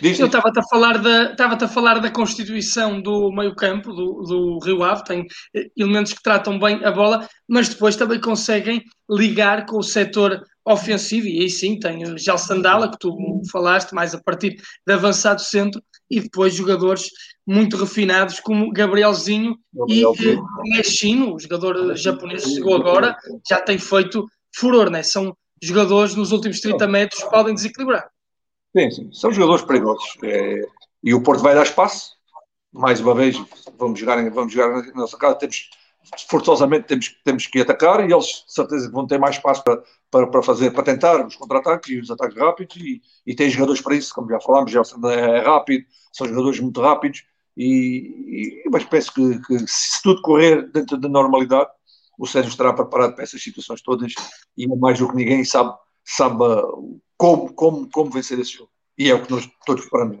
Diz 0.00 0.18
Eu 0.18 0.26
estava-te 0.26 0.58
a 0.60 0.62
falar 0.62 0.98
da 0.98 1.32
estava 1.32 1.54
a 1.54 1.68
falar 1.68 1.98
da 1.98 2.10
constituição 2.10 3.00
do 3.00 3.32
meio-campo 3.32 3.92
do, 3.92 4.22
do 4.22 4.58
Rio 4.64 4.84
Ave, 4.84 5.04
tem 5.04 5.26
eh, 5.54 5.68
elementos 5.76 6.12
que 6.12 6.22
tratam 6.22 6.58
bem 6.58 6.84
a 6.84 6.90
bola, 6.90 7.28
mas 7.48 7.68
depois 7.68 7.96
também 7.96 8.20
conseguem 8.20 8.82
ligar 9.10 9.66
com 9.66 9.78
o 9.78 9.82
setor 9.82 10.42
ofensivo, 10.64 11.26
e 11.26 11.40
aí 11.40 11.50
sim 11.50 11.78
tem 11.78 12.04
o 12.04 12.18
Gel 12.18 12.38
Sandala, 12.38 12.90
que 12.90 12.98
tu 12.98 13.16
falaste, 13.50 13.92
mais 13.92 14.14
a 14.14 14.22
partir 14.22 14.56
de 14.86 14.92
avançado 14.92 15.40
centro, 15.40 15.82
e 16.10 16.20
depois 16.20 16.54
jogadores 16.54 17.08
muito 17.46 17.76
refinados 17.76 18.38
como 18.40 18.70
Gabrielzinho 18.70 19.56
Gabriel 19.72 20.14
e 20.64 20.76
Neshino, 20.76 21.34
o 21.34 21.38
jogador 21.38 21.96
japonês 21.96 22.44
que 22.44 22.54
chegou 22.54 22.76
agora, 22.76 23.16
já 23.48 23.60
tem 23.60 23.78
feito 23.78 24.26
furor, 24.54 24.90
né? 24.90 25.02
São 25.02 25.34
jogadores 25.62 26.14
nos 26.14 26.32
últimos 26.32 26.60
30 26.60 26.86
metros 26.86 27.22
que 27.22 27.30
podem 27.30 27.54
desequilibrar. 27.54 28.08
Sim, 28.76 28.90
sim, 28.90 29.12
são 29.12 29.32
jogadores 29.32 29.64
perigosos. 29.64 30.16
É, 30.22 30.62
e 31.02 31.14
o 31.14 31.22
Porto 31.22 31.42
vai 31.42 31.54
dar 31.54 31.62
espaço. 31.62 32.16
Mais 32.72 33.00
uma 33.00 33.14
vez, 33.14 33.36
vamos 33.78 33.98
jogar, 33.98 34.30
vamos 34.30 34.52
jogar 34.52 34.82
na 34.88 34.92
nossa 34.92 35.16
casa. 35.16 35.36
Temos, 35.36 35.70
forçosamente 36.28 36.86
temos, 36.86 37.08
temos 37.24 37.46
que 37.46 37.60
atacar 37.60 38.00
e 38.08 38.12
eles, 38.12 38.44
de 38.46 38.52
certeza, 38.52 38.90
vão 38.90 39.06
ter 39.06 39.18
mais 39.18 39.36
espaço 39.36 39.64
para, 39.64 39.82
para, 40.10 40.26
para 40.26 40.42
fazer, 40.42 40.70
para 40.72 40.82
tentar 40.84 41.26
os 41.26 41.34
contra-ataques 41.36 41.90
e 41.90 41.98
os 41.98 42.10
ataques 42.10 42.36
rápidos. 42.36 42.76
E, 42.76 43.00
e 43.26 43.34
tem 43.34 43.48
jogadores 43.50 43.80
para 43.80 43.94
isso, 43.96 44.14
como 44.14 44.28
já 44.30 44.40
falámos. 44.40 44.70
Já 44.70 44.82
é 45.12 45.40
rápido, 45.40 45.86
são 46.12 46.28
jogadores 46.28 46.60
muito 46.60 46.80
rápidos. 46.80 47.24
E, 47.56 48.62
e 48.66 48.70
mas 48.70 48.84
penso 48.84 49.12
que, 49.12 49.40
que, 49.46 49.58
se 49.66 50.02
tudo 50.02 50.22
correr 50.22 50.70
dentro 50.70 50.98
da 50.98 51.08
normalidade, 51.08 51.70
o 52.18 52.26
Sérgio 52.26 52.50
estará 52.50 52.72
preparado 52.72 53.14
para 53.14 53.24
essas 53.24 53.42
situações 53.42 53.80
todas 53.80 54.12
e 54.56 54.66
mais 54.76 54.98
do 54.98 55.08
que 55.08 55.16
ninguém 55.16 55.44
sabe, 55.44 55.72
sabe 56.04 56.44
como, 57.18 57.52
como, 57.52 57.90
como 57.90 58.10
vencer 58.10 58.38
esse 58.38 58.52
jogo. 58.52 58.70
E 58.96 59.10
é 59.10 59.14
o 59.14 59.22
que 59.22 59.30
nós 59.30 59.48
todos 59.66 59.84
esperamos. 59.84 60.20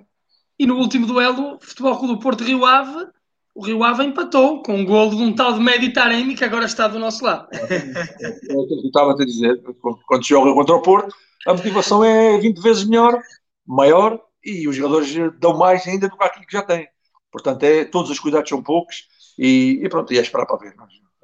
E 0.58 0.66
no 0.66 0.76
último 0.76 1.06
duelo, 1.06 1.58
Futebol 1.60 1.96
Clube 1.96 2.14
do 2.14 2.20
Porto 2.20 2.44
Rio 2.44 2.66
Ave, 2.66 3.06
o 3.54 3.64
Rio 3.64 3.82
Ave 3.84 4.04
empatou 4.04 4.62
com 4.62 4.74
um 4.74 4.84
golo 4.84 5.16
de 5.16 5.22
um 5.22 5.34
tal 5.34 5.52
de 5.52 5.60
Medi 5.60 5.92
Taremi 5.92 6.34
que 6.34 6.44
agora 6.44 6.64
está 6.64 6.88
do 6.88 6.98
nosso 6.98 7.24
lado. 7.24 7.48
É, 7.52 8.54
o 8.54 8.66
que 8.66 8.74
eu 8.74 8.80
estava 8.84 9.12
a 9.12 9.24
dizer. 9.24 9.62
Quando 10.06 10.26
joga 10.26 10.52
contra 10.52 10.74
o 10.74 10.82
Porto, 10.82 11.14
a 11.46 11.54
motivação 11.54 12.04
é 12.04 12.38
20 12.38 12.60
vezes 12.60 12.84
melhor, 12.84 13.20
maior, 13.66 14.20
e 14.44 14.68
os 14.68 14.76
jogadores 14.76 15.14
dão 15.38 15.56
mais 15.56 15.86
ainda 15.86 16.08
do 16.08 16.16
que 16.16 16.24
aquilo 16.24 16.46
que 16.46 16.52
já 16.52 16.62
têm. 16.62 16.88
Portanto, 17.30 17.62
é, 17.62 17.84
todos 17.84 18.10
os 18.10 18.18
cuidados 18.18 18.48
são 18.48 18.62
poucos 18.62 19.06
e, 19.38 19.80
e 19.82 19.88
pronto, 19.88 20.12
e 20.12 20.18
é 20.18 20.22
esperar 20.22 20.46
para 20.46 20.56
ver. 20.56 20.74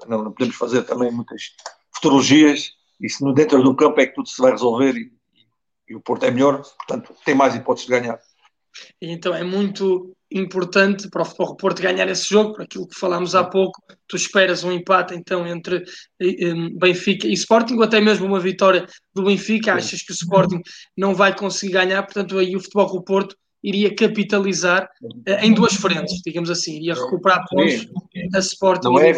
Não, 0.06 0.24
não, 0.24 0.32
podemos 0.32 0.56
fazer 0.56 0.82
também 0.82 1.10
muitas 1.10 1.52
futurologias. 1.92 2.72
Isso 3.00 3.32
dentro 3.32 3.62
do 3.62 3.74
campo 3.74 4.00
é 4.00 4.06
que 4.06 4.14
tudo 4.14 4.28
se 4.28 4.40
vai 4.40 4.52
resolver 4.52 4.94
e, 4.96 5.12
e 5.88 5.94
o 5.94 6.00
Porto 6.00 6.24
é 6.24 6.30
melhor, 6.30 6.62
portanto, 6.62 7.14
tem 7.24 7.34
mais 7.34 7.54
hipóteses 7.54 7.86
de 7.86 7.92
ganhar. 7.92 8.18
Então 9.00 9.34
é 9.34 9.44
muito 9.44 10.16
importante 10.30 11.08
para 11.08 11.22
o 11.22 11.24
Futebol 11.24 11.56
Porto 11.56 11.82
ganhar 11.82 12.08
esse 12.08 12.28
jogo, 12.28 12.54
por 12.54 12.62
aquilo 12.62 12.88
que 12.88 12.98
falámos 12.98 13.34
há 13.34 13.44
pouco. 13.44 13.80
Tu 14.08 14.16
esperas 14.16 14.64
um 14.64 14.72
empate 14.72 15.14
então 15.14 15.46
entre 15.46 15.84
um, 16.20 16.76
Benfica 16.76 17.26
e 17.26 17.32
Sporting, 17.32 17.76
ou 17.76 17.84
até 17.84 18.00
mesmo 18.00 18.26
uma 18.26 18.40
vitória 18.40 18.86
do 19.14 19.24
Benfica. 19.24 19.74
Achas 19.74 20.02
que 20.02 20.12
o 20.12 20.14
Sporting 20.14 20.60
não 20.96 21.14
vai 21.14 21.36
conseguir 21.36 21.74
ganhar, 21.74 22.02
portanto, 22.02 22.38
aí 22.38 22.56
o 22.56 22.60
Futebol 22.60 23.02
Porto 23.02 23.36
iria 23.62 23.94
capitalizar 23.94 24.90
uh, 25.02 25.40
em 25.40 25.54
duas 25.54 25.74
frentes, 25.74 26.20
digamos 26.24 26.50
assim, 26.50 26.76
iria 26.76 26.94
recuperar 26.94 27.44
pontos 27.48 27.86
a 28.34 28.38
Sporting. 28.40 28.88
Não 28.88 28.98
é, 28.98 29.12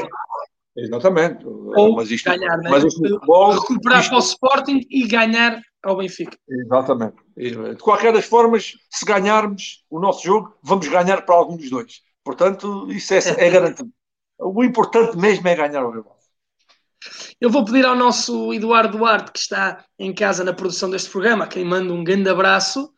exatamente. 0.76 1.46
Ou 1.46 1.96
mas 1.96 2.10
isto, 2.10 2.24
ganhar, 2.24 2.58
né? 2.58 2.70
mas 2.70 2.84
isto, 2.84 2.98
futebol, 2.98 3.52
recuperar 3.52 4.00
isto... 4.00 4.10
para 4.10 4.18
o 4.18 4.22
Sporting 4.22 4.80
e 4.90 5.06
ganhar 5.06 5.60
ao 5.82 5.96
Benfica. 5.96 6.36
Exatamente. 6.48 7.16
De 7.36 7.76
qualquer 7.76 8.12
das 8.12 8.26
formas, 8.26 8.72
se 8.90 9.04
ganharmos 9.04 9.84
o 9.90 10.00
nosso 10.00 10.24
jogo, 10.24 10.56
vamos 10.62 10.88
ganhar 10.88 11.22
para 11.22 11.34
algum 11.34 11.56
dos 11.56 11.70
dois. 11.70 12.02
Portanto, 12.24 12.90
isso 12.90 13.14
é, 13.14 13.18
é 13.18 13.50
garantido. 13.50 13.90
O 14.38 14.64
importante 14.64 15.16
mesmo 15.16 15.46
é 15.48 15.54
ganhar 15.54 15.84
o 15.84 15.90
rival. 15.90 16.16
Eu 17.40 17.50
vou 17.50 17.64
pedir 17.64 17.84
ao 17.84 17.94
nosso 17.94 18.52
Eduardo 18.52 18.98
Duarte, 18.98 19.32
que 19.32 19.38
está 19.38 19.84
em 19.98 20.12
casa 20.14 20.42
na 20.42 20.52
produção 20.52 20.90
deste 20.90 21.10
programa, 21.10 21.44
a 21.44 21.48
quem 21.48 21.64
manda 21.64 21.92
um 21.92 22.02
grande 22.02 22.28
abraço, 22.28 22.90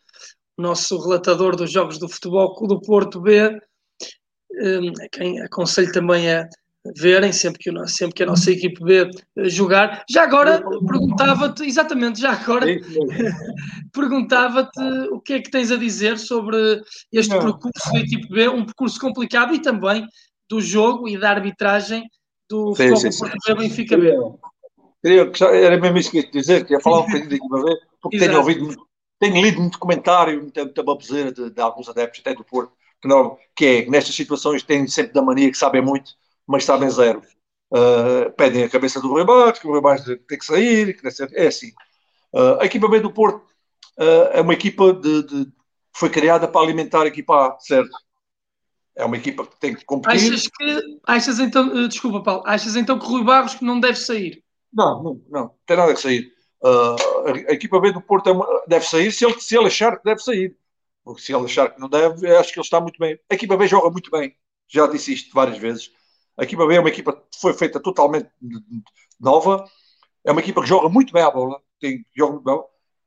o 0.56 0.62
nosso 0.62 0.98
relatador 0.98 1.56
dos 1.56 1.70
jogos 1.70 1.98
do 1.98 2.08
Futebol 2.08 2.54
do 2.66 2.80
Porto 2.80 3.20
B, 3.20 3.50
hum, 3.50 4.92
a 5.00 5.08
quem 5.10 5.40
aconselho 5.42 5.92
também 5.92 6.32
a 6.32 6.48
verem 6.96 7.32
sempre 7.32 7.58
que, 7.58 7.70
o, 7.70 7.88
sempre 7.88 8.14
que 8.14 8.22
a 8.22 8.26
nossa 8.26 8.50
equipe 8.50 8.82
B 8.82 9.10
eh, 9.36 9.48
jogar. 9.48 10.04
Já 10.08 10.22
agora 10.22 10.62
perguntava-te, 10.86 11.64
exatamente, 11.64 12.20
já 12.20 12.32
agora 12.32 12.66
perguntava-te 13.92 14.80
o 15.10 15.20
que 15.20 15.34
é 15.34 15.40
que 15.40 15.50
tens 15.50 15.70
a 15.70 15.76
dizer 15.76 16.18
sobre 16.18 16.82
este 17.12 17.34
Não. 17.34 17.40
percurso 17.40 17.92
da 17.92 17.98
equipe 17.98 18.28
B, 18.28 18.48
um 18.48 18.64
percurso 18.64 19.00
complicado 19.00 19.54
e 19.54 19.60
também 19.60 20.06
do 20.48 20.60
jogo 20.60 21.08
e 21.08 21.18
da 21.18 21.30
arbitragem 21.30 22.08
do 22.48 22.74
sim, 22.74 22.88
Futebol 22.88 23.12
sim, 23.12 23.18
Porto 23.18 23.56
Benfica 23.56 23.96
B. 23.96 24.14
Queria, 25.02 25.30
era 25.54 25.78
mesmo 25.78 25.98
isso 25.98 26.10
que 26.10 26.18
ia 26.18 26.30
dizer, 26.30 26.64
que 26.64 26.72
ia 26.72 26.80
falar 26.80 27.00
um 27.00 27.06
bocadinho 27.06 27.28
da 27.28 27.36
equipa 27.36 27.62
B, 27.62 27.76
porque 28.00 28.18
tenho 28.18 28.38
ouvido, 28.38 28.88
tenho 29.18 29.42
lido 29.42 29.60
muito 29.60 29.78
comentário, 29.78 30.40
muita, 30.42 30.64
muita 30.64 30.82
baboseira 30.82 31.30
de, 31.30 31.50
de 31.50 31.60
alguns 31.60 31.88
adeptos, 31.88 32.20
até 32.20 32.34
do 32.34 32.42
Porto, 32.42 32.72
que, 33.00 33.06
não, 33.06 33.38
que 33.54 33.64
é, 33.64 33.86
nestas 33.86 34.14
situações 34.14 34.62
têm 34.62 34.88
sempre 34.88 35.12
da 35.12 35.22
mania 35.22 35.50
que 35.50 35.58
sabem 35.58 35.82
muito, 35.82 36.12
mas 36.48 36.64
sabem 36.64 36.88
zero. 36.90 37.22
Uh, 37.70 38.32
pedem 38.32 38.64
a 38.64 38.70
cabeça 38.70 38.98
do 39.00 39.08
Rui 39.08 39.24
Barros, 39.24 39.58
que 39.58 39.66
o 39.66 39.70
Rui 39.70 39.82
Barros 39.82 40.04
tem 40.04 40.38
que 40.38 40.44
sair, 40.44 40.98
que 40.98 41.06
é 41.36 41.46
assim. 41.46 41.68
Uh, 42.32 42.60
a 42.60 42.64
equipa 42.64 42.88
B 42.88 42.98
do 43.00 43.12
Porto 43.12 43.44
uh, 43.98 44.32
é 44.32 44.40
uma 44.40 44.54
equipa 44.54 44.94
de, 44.94 45.22
de, 45.24 45.52
foi 45.94 46.08
criada 46.08 46.48
para 46.48 46.62
alimentar 46.62 47.02
a 47.02 47.08
equipa 47.08 47.48
A, 47.48 47.60
certo? 47.60 47.90
É 48.96 49.04
uma 49.04 49.18
equipa 49.18 49.46
que 49.46 49.60
tem 49.60 49.74
que 49.74 49.84
competir. 49.84 50.32
Achas 50.32 50.48
que, 50.48 50.98
achas 51.06 51.38
então, 51.38 51.86
desculpa 51.86 52.22
Paulo, 52.22 52.42
achas 52.46 52.74
então 52.74 52.98
que 52.98 53.04
o 53.04 53.08
Rui 53.08 53.24
Barros 53.24 53.60
não 53.60 53.78
deve 53.78 53.96
sair? 53.96 54.42
Não, 54.72 55.02
não, 55.02 55.22
não, 55.28 55.54
tem 55.66 55.76
nada 55.76 55.92
que 55.92 56.00
sair. 56.00 56.32
a, 56.64 57.30
a, 57.30 57.52
equipa 57.52 57.78
B 57.78 57.92
do 57.92 58.00
Porto 58.00 58.30
é 58.30 58.32
uma, 58.32 58.46
deve 58.66 58.86
sair 58.86 59.12
se 59.12 59.24
ele, 59.24 59.38
se 59.40 59.56
ele 59.56 59.66
achar 59.66 59.98
que 59.98 60.04
deve 60.04 60.22
sair. 60.22 60.56
Porque 61.04 61.20
se 61.20 61.34
ele 61.34 61.44
achar 61.44 61.70
que 61.70 61.80
não 61.80 61.88
deve, 61.88 62.34
acho 62.34 62.52
que 62.52 62.58
ele 62.58 62.64
está 62.64 62.80
muito 62.80 62.98
bem. 62.98 63.18
A 63.30 63.34
equipa 63.34 63.56
B 63.56 63.68
joga 63.68 63.90
muito 63.90 64.10
bem. 64.10 64.34
Já 64.66 64.86
disse 64.86 65.12
isto 65.12 65.34
várias 65.34 65.58
vezes. 65.58 65.90
A 66.38 66.44
equipa 66.44 66.66
B 66.66 66.76
é 66.76 66.80
uma 66.80 66.88
equipa 66.88 67.12
que 67.12 67.40
foi 67.40 67.52
feita 67.52 67.80
totalmente 67.80 68.30
nova, 69.18 69.64
é 70.24 70.30
uma 70.30 70.40
equipa 70.40 70.62
que 70.62 70.68
joga 70.68 70.88
muito 70.88 71.12
bem 71.12 71.22
a 71.22 71.30
bola, 71.30 71.60
tem, 71.80 72.04
joga 72.16 72.34
muito 72.34 72.44
bem, 72.44 72.62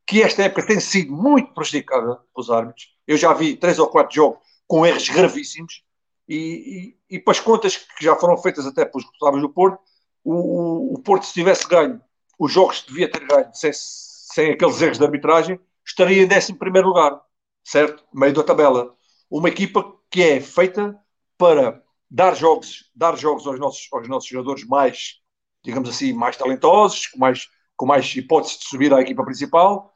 que 0.06 0.22
esta 0.22 0.44
época 0.44 0.68
tem 0.68 0.80
sido 0.82 1.14
muito 1.14 1.54
prejudicada 1.54 2.20
pelos 2.34 2.52
árbitros. 2.52 2.94
Eu 3.08 3.16
já 3.16 3.34
vi 3.34 3.56
três 3.56 3.80
ou 3.80 3.88
quatro 3.88 4.14
jogos 4.14 4.40
com 4.68 4.86
erros 4.86 5.08
gravíssimos 5.08 5.84
e, 6.28 6.96
e, 7.10 7.16
e 7.16 7.20
para 7.20 7.32
as 7.32 7.40
contas 7.40 7.78
que 7.78 8.04
já 8.04 8.16
foram 8.18 8.38
feitas 8.38 8.66
até 8.66 8.84
pelos 8.84 9.06
responsáveis 9.06 9.42
do 9.42 9.50
Porto, 9.50 9.80
o, 10.24 10.94
o, 10.96 11.00
Porto, 11.00 11.26
se 11.26 11.34
tivesse 11.34 11.68
ganho 11.68 12.02
os 12.38 12.52
jogos 12.52 12.82
que 12.82 12.90
devia 12.90 13.10
ter 13.10 13.26
ganho 13.26 13.50
sem, 13.54 13.72
sem 13.74 14.52
aqueles 14.52 14.82
erros 14.82 14.98
de 14.98 15.06
arbitragem, 15.06 15.60
estaria 15.86 16.24
em 16.24 16.26
11 16.26 16.54
lugar, 16.84 17.22
certo? 17.64 18.04
Meio 18.14 18.34
da 18.34 18.44
tabela. 18.44 18.96
Uma 19.30 19.50
equipa 19.50 19.94
que 20.10 20.22
é 20.22 20.42
feita 20.42 20.98
para 21.38 21.82
dar 22.12 22.36
jogos, 22.36 22.92
dar 22.94 23.18
jogos 23.18 23.48
aos 23.48 23.58
nossos, 23.58 23.88
aos 23.94 24.08
nossos 24.10 24.30
jogadores 24.30 24.66
mais, 24.66 25.22
digamos 25.64 25.90
assim, 25.90 26.12
mais 26.12 26.36
talentosos, 26.36 27.08
com 27.08 27.18
mais, 27.18 27.48
com 27.78 27.86
mais 27.86 28.14
hipóteses 28.14 28.60
de 28.60 28.66
subir 28.66 28.94
à 28.94 29.00
equipa 29.00 29.24
principal. 29.24 29.94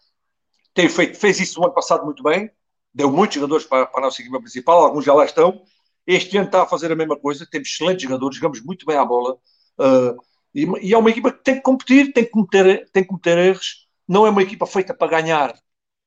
Tem 0.74 0.88
feito, 0.88 1.18
fez 1.18 1.42
isso 1.42 1.60
no 1.60 1.66
ano 1.66 1.76
passado 1.76 2.06
muito 2.06 2.24
bem, 2.24 2.50
deu 2.94 3.12
muitos 3.12 3.36
jogadores 3.36 3.66
para, 3.66 3.86
para 3.86 4.00
a 4.00 4.04
nossa 4.06 4.22
equipa 4.22 4.40
principal, 4.40 4.86
alguns 4.86 5.04
já 5.04 5.14
lá 5.14 5.26
estão. 5.26 5.62
Este 6.08 6.38
ano 6.38 6.46
está 6.46 6.64
a 6.64 6.68
fazer 6.68 6.92
a 6.92 6.96
mesma 6.96 7.18
coisa, 7.20 7.46
temos 7.50 7.68
excelentes 7.68 8.04
jogadores, 8.04 8.38
jogamos 8.38 8.62
muito 8.62 8.86
bem 8.86 8.96
à 8.96 9.04
bola. 9.04 9.38
Uh, 9.78 10.16
e, 10.54 10.88
e, 10.88 10.94
é 10.94 10.98
uma 10.98 11.10
equipa 11.10 11.34
que 11.34 11.44
tem 11.44 11.56
que 11.56 11.62
competir, 11.62 12.14
tem 12.14 12.24
que 12.24 12.32
cometer, 12.32 12.90
tem 12.92 13.04
que 13.04 13.10
cometer 13.10 13.38
erros. 13.38 13.88
Não 14.08 14.26
é 14.26 14.30
uma 14.30 14.44
equipa 14.44 14.66
feita 14.66 14.94
para 14.94 15.08
ganhar, 15.08 15.54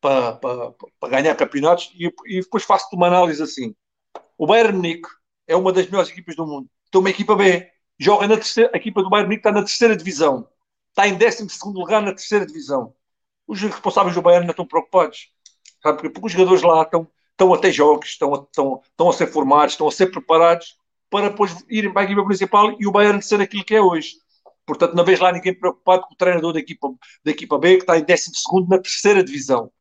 para, 0.01 0.33
para, 0.37 0.73
para 1.01 1.09
ganhar 1.11 1.35
campeonatos. 1.35 1.91
E, 1.95 2.07
e 2.27 2.41
depois 2.41 2.65
faço-te 2.65 2.97
uma 2.97 3.09
análise 3.09 3.43
assim. 3.43 3.75
O 4.39 4.47
Bayern 4.47 4.77
Munique 4.77 5.09
é 5.49 5.57
uma 5.57 5.73
das 5.73 5.87
melhores 5.87 6.11
equipas 6.11 6.37
do 6.37 6.47
mundo. 6.47 6.69
Tem 6.91 7.01
uma 7.01 7.11
equipa 7.11 7.35
B, 7.35 7.69
joga 7.99 8.29
na 8.29 8.37
terceira, 8.37 8.71
a 8.73 8.77
equipa 8.77 9.03
do 9.03 9.11
Bayern 9.11 9.27
Munique 9.27 9.41
está 9.41 9.51
na 9.51 9.65
terceira 9.65 9.97
divisão, 9.97 10.49
está 10.91 11.09
em 11.09 11.17
12 11.17 11.49
lugar 11.67 12.03
na 12.03 12.13
terceira 12.13 12.47
divisão. 12.47 12.95
Os 13.47 13.61
responsáveis 13.61 14.15
do 14.15 14.23
Bayern 14.23 14.47
não 14.47 14.53
estão 14.53 14.67
preocupados, 14.67 15.31
sabe? 15.83 16.01
Porque, 16.03 16.21
os 16.23 16.33
jogadores 16.33 16.63
lá 16.63 16.83
estão, 16.83 17.09
estão 17.33 17.55
a 17.55 17.59
ter 17.59 17.73
jogos, 17.73 18.11
estão 18.11 18.35
a, 18.35 18.39
estão, 18.39 18.81
estão 18.85 19.09
a 19.09 19.13
ser 19.13 19.27
formados, 19.29 19.73
estão 19.73 19.89
a 19.89 19.93
ser 19.93 20.09
preparados 20.09 20.77
para 21.11 21.31
depois 21.31 21.65
irem 21.69 21.93
para 21.93 22.03
a 22.03 22.05
equipa 22.05 22.25
principal 22.25 22.77
e 22.79 22.87
o 22.87 22.93
Bayern 22.93 23.23
ser 23.23 23.41
aquilo 23.41 23.65
que 23.65 23.75
é 23.75 23.81
hoje. 23.81 24.17
Portanto, 24.67 24.95
não 24.95 25.05
vejo 25.05 25.23
lá 25.23 25.33
ninguém 25.33 25.55
preocupado 25.55 26.03
com 26.03 26.13
o 26.13 26.17
treinador 26.17 26.53
da 26.53 26.59
equipa, 26.59 26.89
da 27.25 27.31
equipa 27.31 27.59
B, 27.59 27.77
que 27.77 27.83
está 27.85 27.99
em 27.99 28.05
12 28.05 28.31
na 28.69 28.79
terceira 28.79 29.25
divisão. 29.25 29.73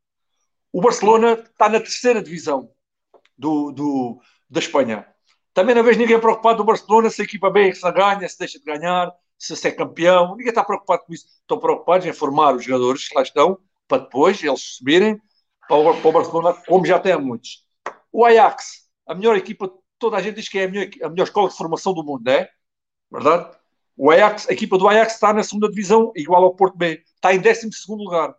O 0.72 0.82
Barcelona 0.82 1.34
está 1.34 1.68
na 1.68 1.80
terceira 1.80 2.24
divisão 2.24 2.72
do, 3.38 3.72
do, 3.74 4.22
da 4.50 4.62
Espanha. 4.62 5.06
Também 5.58 5.74
não 5.74 5.84
vejo 5.84 5.98
ninguém 5.98 6.20
preocupado 6.20 6.60
do 6.60 6.64
Barcelona 6.64 7.10
se 7.10 7.20
a 7.20 7.26
equipa 7.26 7.50
B 7.50 7.74
se 7.74 7.92
ganha, 7.92 8.30
se 8.30 8.38
deixa 8.38 8.60
de 8.60 8.64
ganhar, 8.64 9.12
se, 9.40 9.68
é 9.68 9.72
campeão. 9.72 10.36
Ninguém 10.36 10.50
está 10.50 10.64
preocupado 10.64 11.02
com 11.04 11.12
isso. 11.12 11.26
Estão 11.42 11.58
preocupados 11.58 12.06
em 12.06 12.14
formar 12.14 12.56
os 12.56 12.64
jogadores 12.64 13.08
que 13.08 13.16
lá 13.16 13.24
estão 13.24 13.58
para 13.88 14.04
depois 14.04 14.44
eles 14.44 14.62
subirem 14.62 15.20
para 15.68 15.78
o, 15.78 16.00
para 16.00 16.10
o 16.10 16.12
Barcelona, 16.12 16.54
como 16.68 16.86
já 16.86 17.00
tem 17.00 17.20
muitos. 17.20 17.66
O 18.12 18.24
Ajax, 18.24 18.88
a 19.08 19.16
melhor 19.16 19.36
equipa, 19.36 19.68
toda 19.98 20.18
a 20.18 20.22
gente 20.22 20.36
diz 20.36 20.48
que 20.48 20.60
é 20.60 20.66
a 20.66 20.68
melhor, 20.68 20.90
a 21.02 21.10
melhor 21.10 21.24
escola 21.24 21.50
de 21.50 21.58
formação 21.58 21.92
do 21.92 22.04
mundo, 22.04 22.28
é? 22.28 22.48
Verdade? 23.12 23.58
O 23.98 24.12
Ajax, 24.12 24.48
a 24.52 24.54
equipa 24.54 24.78
do 24.78 24.88
Ajax 24.88 25.16
está 25.16 25.34
na 25.34 25.42
segunda 25.42 25.70
divisão, 25.70 26.12
igual 26.16 26.44
ao 26.44 26.56
Porto 26.56 26.78
B. 26.78 27.04
Está 27.16 27.34
em 27.34 27.40
12 27.40 27.68
lugar. 27.90 28.36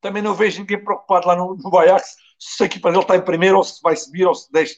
Também 0.00 0.20
não 0.20 0.34
vejo 0.34 0.58
ninguém 0.62 0.82
preocupado 0.82 1.28
lá 1.28 1.36
no, 1.36 1.54
no 1.54 1.78
Ajax 1.78 2.16
se 2.38 2.62
a 2.62 2.66
equipa 2.66 2.90
dele 2.90 3.02
está 3.02 3.16
em 3.16 3.24
primeiro 3.24 3.56
ou 3.58 3.64
se 3.64 3.80
vai 3.82 3.96
subir 3.96 4.26
ou 4.26 4.34
se 4.34 4.50
deixa. 4.52 4.76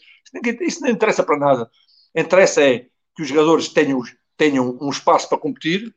Isso 0.60 0.80
não 0.82 0.90
interessa 0.90 1.22
para 1.22 1.38
nada. 1.38 1.70
Interessa 2.14 2.62
é 2.62 2.86
que 3.14 3.22
os 3.22 3.28
jogadores 3.28 3.68
tenham, 3.68 4.02
tenham 4.36 4.78
um 4.80 4.90
espaço 4.90 5.28
para 5.28 5.38
competir, 5.38 5.94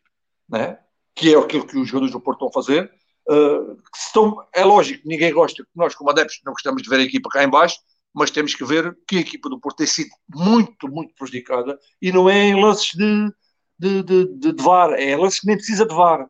né? 0.50 0.78
que 1.16 1.34
é 1.34 1.38
aquilo 1.38 1.68
que 1.68 1.78
os 1.78 1.88
jogadores 1.88 2.12
do 2.12 2.20
Porto 2.20 2.46
estão 2.46 2.48
a 2.50 2.64
fazer. 2.64 2.92
Uh, 3.30 3.78
estão, 3.96 4.48
é 4.54 4.64
lógico, 4.64 5.08
ninguém 5.08 5.32
gosta, 5.32 5.64
nós 5.76 5.94
como 5.94 6.10
adeptos 6.10 6.42
não 6.44 6.54
gostamos 6.54 6.82
de 6.82 6.90
ver 6.90 6.98
a 6.98 7.04
equipa 7.04 7.30
cá 7.30 7.44
em 7.44 7.50
baixo, 7.50 7.78
mas 8.14 8.32
temos 8.32 8.56
que 8.56 8.66
ver 8.66 8.98
que 9.08 9.18
a 9.18 9.22
equipa 9.22 9.50
do 9.50 9.60
Porto 9.60 9.78
tem 9.78 9.88
sido 9.88 10.10
muito, 10.28 10.88
muito 10.88 11.14
prejudicada 11.14 11.80
e 12.02 12.12
não 12.12 12.30
é 12.30 12.46
em 12.48 12.62
lances 12.62 12.92
de, 12.94 13.32
de, 13.78 14.04
de, 14.04 14.38
de, 14.38 14.54
de 14.54 14.64
VAR, 14.64 14.94
é 14.94 15.16
lances 15.16 15.40
que 15.40 15.48
nem 15.48 15.56
precisa 15.56 15.86
de 15.86 15.94
VAR, 15.94 16.28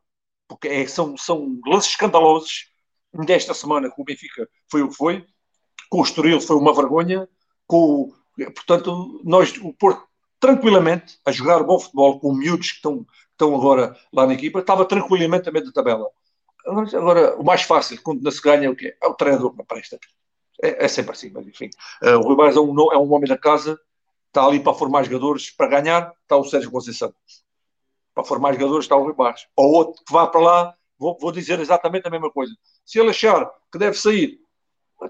porque 0.48 0.68
é, 0.68 0.86
são, 0.88 1.16
são 1.18 1.60
lances 1.66 1.92
escandalosos. 1.92 2.71
Desta 3.14 3.54
semana 3.54 3.90
com 3.90 4.02
o 4.02 4.06
Benfica 4.06 4.48
foi 4.70 4.82
o 4.82 4.90
que 4.90 4.96
foi, 4.96 5.26
com 5.90 6.00
o 6.00 6.04
Estoril 6.04 6.40
foi 6.40 6.56
uma 6.56 6.74
vergonha, 6.74 7.28
com, 7.68 8.14
portanto, 8.56 9.22
nós, 9.26 9.56
o 9.58 9.74
Porto, 9.74 10.04
tranquilamente, 10.40 11.20
a 11.26 11.32
jogar 11.32 11.64
bom 11.64 11.78
futebol 11.78 12.20
com 12.20 12.34
miúdos 12.34 12.70
que 12.70 12.76
estão, 12.78 13.06
estão 13.32 13.54
agora 13.54 13.96
lá 14.14 14.26
na 14.26 14.34
equipa, 14.34 14.60
estava 14.60 14.86
tranquilamente 14.86 15.50
a 15.50 15.52
meio 15.52 15.66
da 15.66 15.72
tabela. 15.72 16.08
Agora, 16.66 17.36
o 17.38 17.44
mais 17.44 17.64
fácil, 17.64 18.02
quando 18.02 18.22
não 18.22 18.32
se 18.32 18.42
ganha, 18.42 18.68
é 18.68 18.70
o 18.70 18.76
quê? 18.76 18.96
É 19.02 19.08
o 19.08 19.14
treinador 19.14 19.52
que 19.52 19.58
não 19.58 19.66
presta. 19.66 20.00
É, 20.62 20.86
é 20.86 20.88
sempre 20.88 21.12
assim, 21.12 21.30
mas 21.34 21.46
enfim. 21.48 21.70
Uh, 22.02 22.18
o 22.18 22.34
Rui 22.34 22.50
é 22.50 22.60
um, 22.60 22.92
é 22.94 22.98
um 22.98 23.14
homem 23.14 23.28
da 23.28 23.38
casa, 23.38 23.80
está 24.28 24.46
ali 24.46 24.60
para 24.60 24.74
formar 24.74 25.04
jogadores, 25.04 25.50
para 25.50 25.68
ganhar, 25.68 26.14
está 26.22 26.38
o 26.38 26.44
Sérgio 26.46 26.72
Conceição. 26.72 27.14
Para 28.14 28.24
formar 28.24 28.54
jogadores 28.54 28.86
está 28.86 28.96
o 28.96 29.04
Rui 29.04 29.14
Barros. 29.14 29.48
Ou 29.56 29.72
outro 29.74 30.04
que 30.06 30.14
vá 30.14 30.28
para 30.28 30.42
lá, 30.42 30.76
vou, 31.02 31.18
vou 31.20 31.32
dizer 31.32 31.60
exatamente 31.60 32.08
a 32.08 32.12
mesma 32.12 32.30
coisa. 32.30 32.54
Se 32.86 33.00
ele 33.00 33.10
achar 33.10 33.50
que 33.72 33.80
deve 33.80 33.98
sair, 33.98 34.40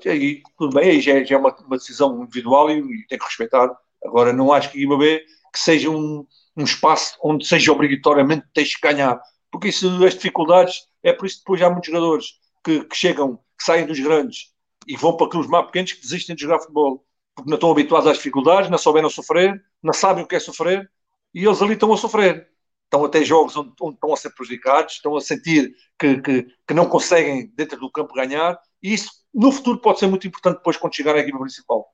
aí, 0.05 0.41
tudo 0.57 0.73
bem, 0.73 0.89
aí 0.89 1.01
já, 1.01 1.21
já 1.21 1.35
é 1.35 1.37
uma, 1.37 1.53
uma, 1.67 1.77
decisão 1.77 2.23
individual 2.23 2.71
e, 2.71 2.79
e, 2.79 3.07
tem 3.07 3.19
que 3.19 3.25
respeitar. 3.25 3.69
Agora, 4.03 4.31
não 4.31 4.53
acho 4.53 4.71
que 4.71 4.79
a 4.79 4.81
IMAB 4.81 5.19
que 5.53 5.59
seja 5.59 5.89
um, 5.89 6.25
um 6.55 6.63
espaço 6.63 7.17
onde 7.21 7.45
seja 7.45 7.73
obrigatoriamente 7.73 8.47
tens 8.53 8.73
que 8.73 8.87
ganhar, 8.87 9.21
porque 9.51 9.67
isso, 9.67 10.03
as 10.05 10.15
dificuldades, 10.15 10.87
é 11.03 11.11
por 11.11 11.25
isso 11.25 11.35
que 11.35 11.41
depois 11.41 11.61
há 11.61 11.69
muitos 11.69 11.87
jogadores 11.87 12.25
que, 12.63 12.85
que 12.85 12.95
chegam, 12.95 13.35
que 13.57 13.65
saem 13.65 13.85
dos 13.85 13.99
grandes 13.99 14.53
e 14.87 14.95
vão 14.95 15.17
para 15.17 15.29
clubes 15.29 15.49
mais 15.49 15.65
pequenos 15.65 15.91
que 15.91 16.01
desistem 16.01 16.37
de 16.37 16.43
jogar 16.43 16.59
futebol, 16.59 17.05
porque 17.35 17.49
não 17.49 17.55
estão 17.55 17.69
habituados 17.69 18.07
às 18.07 18.15
dificuldades, 18.15 18.71
não 18.71 18.77
souberam 18.77 19.09
sofrer, 19.09 19.61
não 19.83 19.91
sabem 19.91 20.23
o 20.23 20.27
que 20.27 20.35
é 20.35 20.39
sofrer, 20.39 20.89
e 21.33 21.45
eles 21.45 21.61
ali 21.61 21.73
estão 21.73 21.91
a 21.91 21.97
sofrer. 21.97 22.49
Estão 22.91 23.05
até 23.05 23.23
jogos 23.23 23.55
onde, 23.55 23.71
onde 23.79 23.95
estão 23.95 24.13
a 24.13 24.17
ser 24.17 24.31
prejudicados, 24.31 24.95
estão 24.95 25.15
a 25.15 25.21
sentir 25.21 25.73
que, 25.97 26.21
que, 26.21 26.45
que 26.67 26.73
não 26.73 26.85
conseguem 26.85 27.49
dentro 27.55 27.79
do 27.79 27.89
campo 27.89 28.13
ganhar, 28.13 28.59
e 28.83 28.93
isso 28.93 29.09
no 29.33 29.49
futuro 29.49 29.79
pode 29.79 29.99
ser 29.99 30.07
muito 30.07 30.27
importante 30.27 30.57
depois 30.57 30.75
quando 30.75 30.93
chegar 30.93 31.15
à 31.15 31.19
equipa 31.19 31.39
principal. 31.39 31.87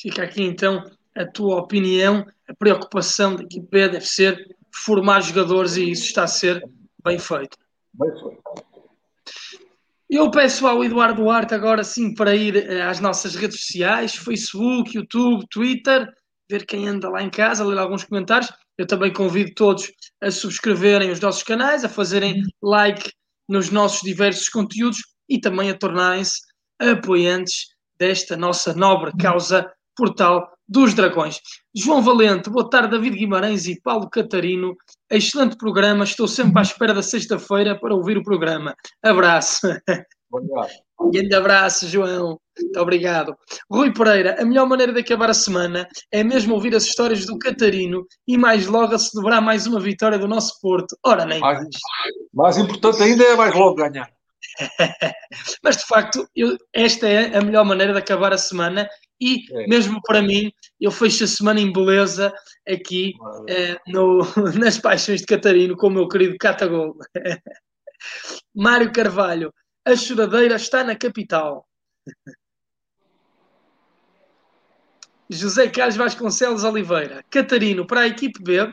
Fica 0.00 0.22
aqui 0.22 0.44
então 0.44 0.88
a 1.16 1.26
tua 1.26 1.56
opinião, 1.56 2.24
a 2.48 2.54
preocupação 2.54 3.34
da 3.34 3.42
equipa 3.42 3.88
deve 3.88 4.06
ser 4.06 4.56
formar 4.72 5.20
jogadores 5.20 5.76
e 5.76 5.90
isso 5.90 6.04
está 6.04 6.22
a 6.22 6.28
ser 6.28 6.62
bem 7.04 7.18
feito. 7.18 7.58
Bem 7.92 8.10
feito. 8.12 8.42
Eu 10.08 10.30
peço 10.30 10.64
ao 10.66 10.84
Eduardo 10.84 11.22
Duarte 11.22 11.54
agora 11.54 11.82
sim 11.82 12.14
para 12.14 12.36
ir 12.36 12.56
eh, 12.56 12.82
às 12.82 13.00
nossas 13.00 13.34
redes 13.34 13.60
sociais, 13.64 14.14
Facebook, 14.14 14.96
YouTube, 14.96 15.44
Twitter, 15.50 16.06
ver 16.48 16.66
quem 16.66 16.86
anda 16.86 17.08
lá 17.08 17.20
em 17.20 17.30
casa, 17.30 17.64
ler 17.64 17.78
alguns 17.78 18.04
comentários. 18.04 18.52
Eu 18.78 18.86
também 18.86 19.12
convido 19.12 19.52
todos 19.54 19.90
a 20.20 20.30
subscreverem 20.30 21.10
os 21.10 21.20
nossos 21.20 21.42
canais, 21.42 21.84
a 21.84 21.88
fazerem 21.88 22.42
like 22.62 23.10
nos 23.48 23.70
nossos 23.70 24.02
diversos 24.02 24.48
conteúdos 24.48 24.98
e 25.28 25.40
também 25.40 25.70
a 25.70 25.78
tornarem-se 25.78 26.40
apoiantes 26.80 27.66
desta 27.98 28.36
nossa 28.36 28.74
nobre 28.74 29.12
causa 29.18 29.70
Portal 29.96 30.50
dos 30.66 30.94
Dragões. 30.94 31.38
João 31.74 32.02
Valente, 32.02 32.48
boa 32.48 32.68
tarde, 32.68 32.90
David 32.90 33.16
Guimarães 33.16 33.66
e 33.66 33.80
Paulo 33.80 34.08
Catarino. 34.08 34.74
Excelente 35.10 35.56
programa, 35.56 36.04
estou 36.04 36.26
sempre 36.26 36.58
à 36.58 36.62
espera 36.62 36.94
da 36.94 37.02
sexta-feira 37.02 37.78
para 37.78 37.94
ouvir 37.94 38.16
o 38.16 38.22
programa. 38.22 38.74
Abraço. 39.02 39.68
Obrigado. 40.30 40.70
Grande 41.12 41.34
abraço, 41.34 41.86
João. 41.88 42.41
Muito 42.58 42.80
obrigado. 42.80 43.36
Rui 43.70 43.92
Pereira, 43.92 44.40
a 44.40 44.44
melhor 44.44 44.66
maneira 44.66 44.92
de 44.92 45.00
acabar 45.00 45.30
a 45.30 45.34
semana 45.34 45.88
é 46.10 46.22
mesmo 46.22 46.54
ouvir 46.54 46.74
as 46.74 46.84
histórias 46.84 47.24
do 47.24 47.38
Catarino 47.38 48.06
e 48.26 48.36
mais 48.36 48.66
logo 48.66 48.94
a 48.94 48.98
celebrar 48.98 49.40
mais 49.40 49.66
uma 49.66 49.80
vitória 49.80 50.18
do 50.18 50.28
nosso 50.28 50.60
Porto. 50.60 50.96
Ora, 51.04 51.24
nem 51.24 51.40
mais. 51.40 51.66
Mais 52.32 52.58
importante 52.58 53.02
ainda 53.02 53.24
é 53.24 53.36
mais 53.36 53.54
logo 53.54 53.76
ganhar. 53.76 54.10
Mas 55.62 55.78
de 55.78 55.86
facto, 55.86 56.28
eu, 56.36 56.58
esta 56.72 57.08
é 57.08 57.36
a 57.36 57.42
melhor 57.42 57.64
maneira 57.64 57.92
de 57.92 57.98
acabar 57.98 58.32
a 58.32 58.38
semana 58.38 58.88
e 59.20 59.44
é. 59.52 59.66
mesmo 59.66 60.00
para 60.02 60.20
mim, 60.20 60.52
eu 60.80 60.90
fecho 60.90 61.24
a 61.24 61.28
semana 61.28 61.60
em 61.60 61.72
beleza 61.72 62.32
aqui 62.68 63.12
eh, 63.48 63.78
no, 63.86 64.18
nas 64.58 64.78
Paixões 64.78 65.20
de 65.20 65.26
Catarino 65.26 65.76
com 65.76 65.86
o 65.86 65.90
meu 65.90 66.08
querido 66.08 66.36
Catagol. 66.38 66.96
Mário 68.54 68.92
Carvalho, 68.92 69.54
a 69.86 69.96
choradeira 69.96 70.56
está 70.56 70.82
na 70.84 70.96
capital. 70.96 71.66
José 75.34 75.68
Carlos 75.68 75.96
Vasconcelos 75.96 76.64
Oliveira, 76.64 77.24
Catarino, 77.30 77.86
para 77.86 78.00
a 78.00 78.06
equipe 78.06 78.42
B, 78.42 78.72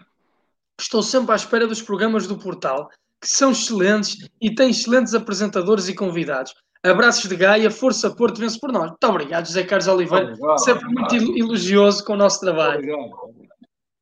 estou 0.80 1.03
sempre 1.03 1.34
à 1.34 1.36
espera 1.36 1.68
dos 1.68 1.82
programas 1.82 2.28
do 2.28 2.38
portal, 2.38 2.89
que 3.22 3.28
são 3.28 3.51
excelentes 3.51 4.30
e 4.41 4.53
têm 4.53 4.70
excelentes 4.70 5.14
apresentadores 5.14 5.88
e 5.88 5.95
convidados. 5.95 6.53
Abraços 6.84 7.30
de 7.30 7.36
Gaia, 7.36 7.70
Força 7.70 8.10
Porto 8.10 8.39
vence 8.39 8.57
por 8.57 8.72
nós. 8.72 8.89
Muito 8.89 9.03
obrigado, 9.03 9.45
José 9.47 9.64
Carlos 9.64 9.88
Oliveira. 9.88 10.34
Obrigado, 10.34 10.57
sempre 10.60 10.86
muito 10.86 11.16
elogioso 11.38 12.05
com 12.05 12.14
o 12.14 12.18
nosso 12.18 12.39
trabalho. 12.39 12.78
Obrigado. 12.78 13.49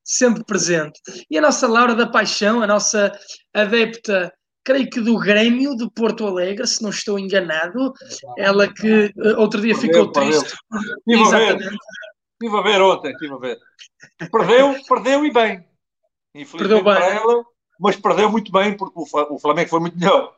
Sempre 0.04 0.44
presente. 0.46 1.02
E 1.30 1.38
a 1.38 1.42
nossa 1.42 1.68
Laura 1.68 1.96
da 1.96 2.08
Paixão, 2.08 2.62
a 2.62 2.68
nossa 2.68 3.12
adepta, 3.54 4.32
creio 4.64 4.90
que 4.90 5.02
do 5.02 5.18
Grêmio 5.18 5.76
de 5.76 5.90
Porto 5.92 6.26
Alegre, 6.28 6.68
se 6.68 6.84
não 6.84 6.92
estou 6.92 7.18
enganado. 7.18 7.94
Ela 8.38 8.72
que 8.72 9.12
eh, 9.18 9.36
outro 9.38 9.60
dia 9.60 9.76
ficou 9.76 10.12
triste. 10.12 10.56
Ver. 11.08 11.58
Estive 12.40 12.58
a 12.58 12.62
ver 12.62 12.82
ontem, 12.82 13.12
estive 13.12 13.34
a 13.34 13.38
ver. 13.38 13.58
Perdeu, 14.32 14.76
perdeu 14.88 15.26
e 15.26 15.32
bem. 15.32 15.66
Infelizmente 16.36 16.58
perdeu 16.58 16.84
bem. 16.84 16.94
para 16.94 17.06
ela, 17.06 17.46
mas 17.80 17.96
perdeu 17.96 18.30
muito 18.30 18.52
bem 18.52 18.78
porque 18.78 19.00
o 19.00 19.40
Flamengo 19.40 19.70
foi 19.70 19.80
muito 19.80 19.98
melhor. 19.98 20.38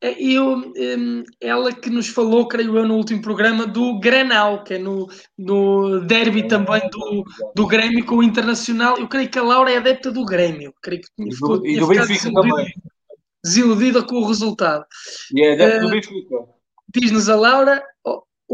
É, 0.00 0.20
eu, 0.20 0.56
um, 0.56 1.22
ela 1.40 1.72
que 1.72 1.88
nos 1.88 2.08
falou, 2.08 2.48
creio 2.48 2.76
eu, 2.76 2.86
no 2.86 2.96
último 2.96 3.22
programa 3.22 3.66
do 3.66 3.98
Granal, 4.00 4.64
que 4.64 4.74
é 4.74 4.78
no, 4.78 5.08
no 5.38 6.00
derby 6.00 6.48
também 6.48 6.82
do, 6.90 7.24
do 7.54 7.66
Grêmio 7.66 8.04
com 8.04 8.16
o 8.16 8.22
Internacional. 8.22 8.98
Eu 8.98 9.08
creio 9.08 9.30
que 9.30 9.38
a 9.38 9.42
Laura 9.42 9.72
é 9.72 9.76
adepta 9.76 10.10
do 10.10 10.24
Grêmio. 10.24 10.74
Creio 10.82 11.00
que 11.00 11.08
tinha, 11.16 11.34
ficou, 11.34 11.64
e 11.64 11.78
do, 11.78 11.86
Benfica 11.86 12.32
também. 12.32 12.74
Desiludida 13.44 14.02
com 14.02 14.16
o 14.16 14.26
resultado. 14.26 14.84
E 15.32 15.42
é 15.42 15.52
adepta 15.52 15.78
uh, 15.78 15.80
do 15.82 15.90
Benfica. 15.90 16.36
Diz-nos 16.92 17.28
a 17.28 17.36
Laura: 17.36 17.82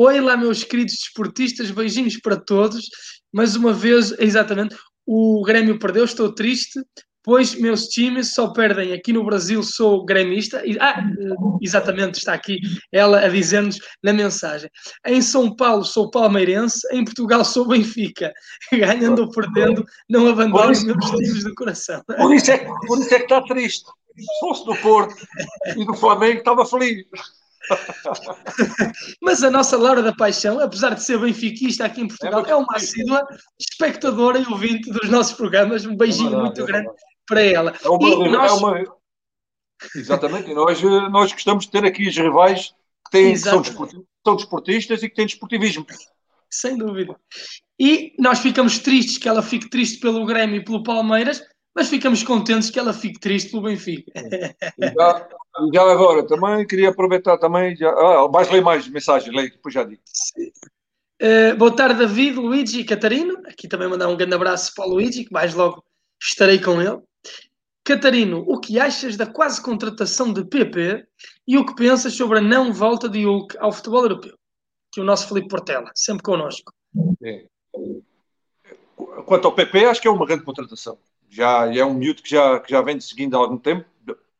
Oi 0.00 0.20
lá, 0.20 0.36
meus 0.36 0.62
queridos 0.62 0.94
desportistas, 0.94 1.72
beijinhos 1.72 2.20
para 2.20 2.36
todos. 2.36 2.88
Mais 3.32 3.56
uma 3.56 3.72
vez, 3.72 4.14
exatamente, 4.20 4.76
o 5.04 5.42
Grêmio 5.42 5.76
perdeu, 5.76 6.04
estou 6.04 6.32
triste 6.32 6.80
pois 7.24 7.54
meus 7.56 7.88
times 7.88 8.32
só 8.32 8.52
perdem 8.52 8.94
aqui 8.94 9.12
no 9.12 9.24
Brasil, 9.24 9.60
sou 9.62 10.02
gremista. 10.04 10.62
Ah, 10.80 11.04
exatamente, 11.60 12.14
está 12.16 12.32
aqui 12.32 12.60
ela 12.92 13.20
a 13.20 13.28
dizer-nos 13.28 13.78
na 14.02 14.12
mensagem. 14.12 14.70
Em 15.04 15.20
São 15.20 15.54
Paulo 15.54 15.84
sou 15.84 16.10
palmeirense, 16.10 16.80
em 16.92 17.04
Portugal 17.04 17.44
sou 17.44 17.66
Benfica. 17.66 18.32
Ganhando 18.72 19.22
ou 19.22 19.30
perdendo, 19.30 19.84
não 20.08 20.28
abandono 20.28 20.70
os 20.70 20.84
meus 20.84 21.04
times 21.10 21.42
do 21.42 21.54
coração. 21.56 22.02
Por 22.06 22.32
isso, 22.32 22.52
é, 22.52 22.58
por 22.86 22.98
isso 22.98 23.14
é 23.14 23.18
que 23.18 23.24
está 23.24 23.42
triste. 23.42 23.84
Se 24.16 24.40
fosse 24.40 24.64
do 24.64 24.76
Porto 24.76 25.14
e 25.76 25.84
do 25.84 25.94
Flamengo, 25.94 26.38
estava 26.38 26.64
feliz. 26.64 27.04
Mas 29.22 29.42
a 29.42 29.50
nossa 29.50 29.76
Laura 29.76 30.02
da 30.02 30.14
Paixão, 30.14 30.58
apesar 30.60 30.94
de 30.94 31.02
ser 31.02 31.18
benfiquista 31.18 31.84
aqui 31.84 32.02
em 32.02 32.08
Portugal, 32.08 32.44
é, 32.46 32.50
é 32.50 32.56
uma 32.56 32.76
assídua 32.76 33.26
espectadora 33.58 34.38
e 34.38 34.46
ouvinte 34.46 34.90
dos 34.90 35.08
nossos 35.08 35.34
programas. 35.34 35.84
Um 35.84 35.96
beijinho 35.96 36.34
é 36.34 36.42
muito 36.42 36.64
grande 36.64 36.88
para 37.26 37.42
ela. 37.42 37.74
É 37.84 37.88
uma, 37.88 38.28
nós... 38.28 38.50
é 38.50 38.54
uma... 38.54 38.98
Exatamente, 39.94 40.50
e 40.50 40.54
nós, 40.54 40.82
nós 40.82 41.32
gostamos 41.32 41.64
de 41.64 41.70
ter 41.70 41.84
aqui 41.84 42.08
os 42.08 42.16
rivais 42.16 42.74
que, 43.04 43.10
têm, 43.12 43.32
que 43.32 43.38
são, 43.38 43.62
são 43.62 44.36
desportistas 44.36 45.02
e 45.02 45.08
que 45.08 45.14
têm 45.14 45.26
desportivismo. 45.26 45.86
Sem 46.50 46.76
dúvida. 46.76 47.14
E 47.78 48.14
nós 48.18 48.40
ficamos 48.40 48.78
tristes 48.78 49.18
que 49.18 49.28
ela 49.28 49.42
fique 49.42 49.70
triste 49.70 50.00
pelo 50.00 50.26
Grêmio 50.26 50.56
e 50.56 50.64
pelo 50.64 50.82
Palmeiras, 50.82 51.42
mas 51.78 51.88
ficamos 51.88 52.24
contentes 52.24 52.70
que 52.70 52.78
ela 52.78 52.92
fique 52.92 53.20
triste 53.20 53.52
pelo 53.52 53.62
Benfica. 53.62 54.10
Já, 54.96 55.28
já 55.72 55.82
agora, 55.92 56.26
também 56.26 56.66
queria 56.66 56.88
aproveitar 56.88 57.38
também, 57.38 57.76
já, 57.76 57.88
ah, 57.88 58.26
vais 58.26 58.50
ler 58.50 58.60
mais 58.60 58.88
mensagens, 58.88 59.32
leio, 59.32 59.52
depois 59.52 59.72
já 59.72 59.84
digo. 59.84 60.02
Uh, 61.22 61.56
boa 61.56 61.70
tarde, 61.70 62.00
David, 62.00 62.36
Luigi 62.36 62.80
e 62.80 62.84
Catarino. 62.84 63.40
Aqui 63.46 63.68
também 63.68 63.88
mandar 63.88 64.08
um 64.08 64.16
grande 64.16 64.34
abraço 64.34 64.74
para 64.74 64.86
o 64.86 64.94
Luigi, 64.94 65.24
que 65.24 65.32
mais 65.32 65.54
logo 65.54 65.84
estarei 66.20 66.60
com 66.60 66.82
ele. 66.82 67.00
Catarino, 67.84 68.44
o 68.48 68.58
que 68.58 68.80
achas 68.80 69.16
da 69.16 69.26
quase 69.26 69.62
contratação 69.62 70.32
de 70.32 70.44
PP 70.44 71.06
e 71.46 71.56
o 71.58 71.64
que 71.64 71.76
pensas 71.76 72.12
sobre 72.12 72.38
a 72.38 72.42
não 72.42 72.72
volta 72.72 73.08
de 73.08 73.24
Hulk 73.24 73.56
ao 73.56 73.70
futebol 73.70 74.02
europeu? 74.02 74.36
Que 74.92 75.00
o 75.00 75.04
nosso 75.04 75.28
Felipe 75.28 75.46
Portela, 75.46 75.92
sempre 75.94 76.24
connosco. 76.24 76.72
É. 77.22 77.44
Quanto 79.26 79.46
ao 79.46 79.54
PP, 79.54 79.84
acho 79.84 80.02
que 80.02 80.08
é 80.08 80.10
uma 80.10 80.26
grande 80.26 80.42
contratação. 80.42 80.98
Já 81.28 81.72
é 81.74 81.84
um 81.84 81.94
miúdo 81.94 82.22
que 82.22 82.30
já, 82.30 82.60
que 82.60 82.70
já 82.70 82.80
vem 82.82 83.00
seguindo 83.00 83.36
há 83.36 83.40
algum 83.40 83.58
tempo, 83.58 83.84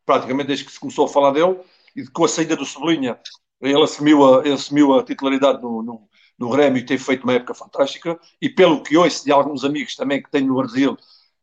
praticamente 0.07 0.49
desde 0.49 0.65
que 0.65 0.73
se 0.73 0.81
começou 0.81 1.05
a 1.05 1.09
falar 1.09 1.33
dele, 1.33 1.59
e 1.95 2.07
com 2.07 2.25
a 2.25 2.29
saída 2.29 2.57
do 2.57 2.65
Sublinha, 2.65 3.19
ele 3.61 3.83
assumiu 3.83 4.25
a, 4.25 4.41
ele 4.41 4.55
assumiu 4.55 4.99
a 4.99 5.03
titularidade 5.03 5.61
no, 5.61 5.83
no, 5.83 6.09
no 6.39 6.51
Grêmio 6.51 6.79
e 6.79 6.87
tem 6.87 6.97
feito 6.97 7.25
uma 7.25 7.35
época 7.35 7.55
fantástica. 7.55 8.19
E 8.41 8.49
pelo 8.49 8.83
que 8.83 8.97
ouço 8.97 9.25
de 9.25 9.33
alguns 9.33 9.65
amigos 9.65 9.97
também 9.97 10.23
que 10.23 10.31
tenho 10.31 10.47
no 10.47 10.57
Brasil, 10.57 10.97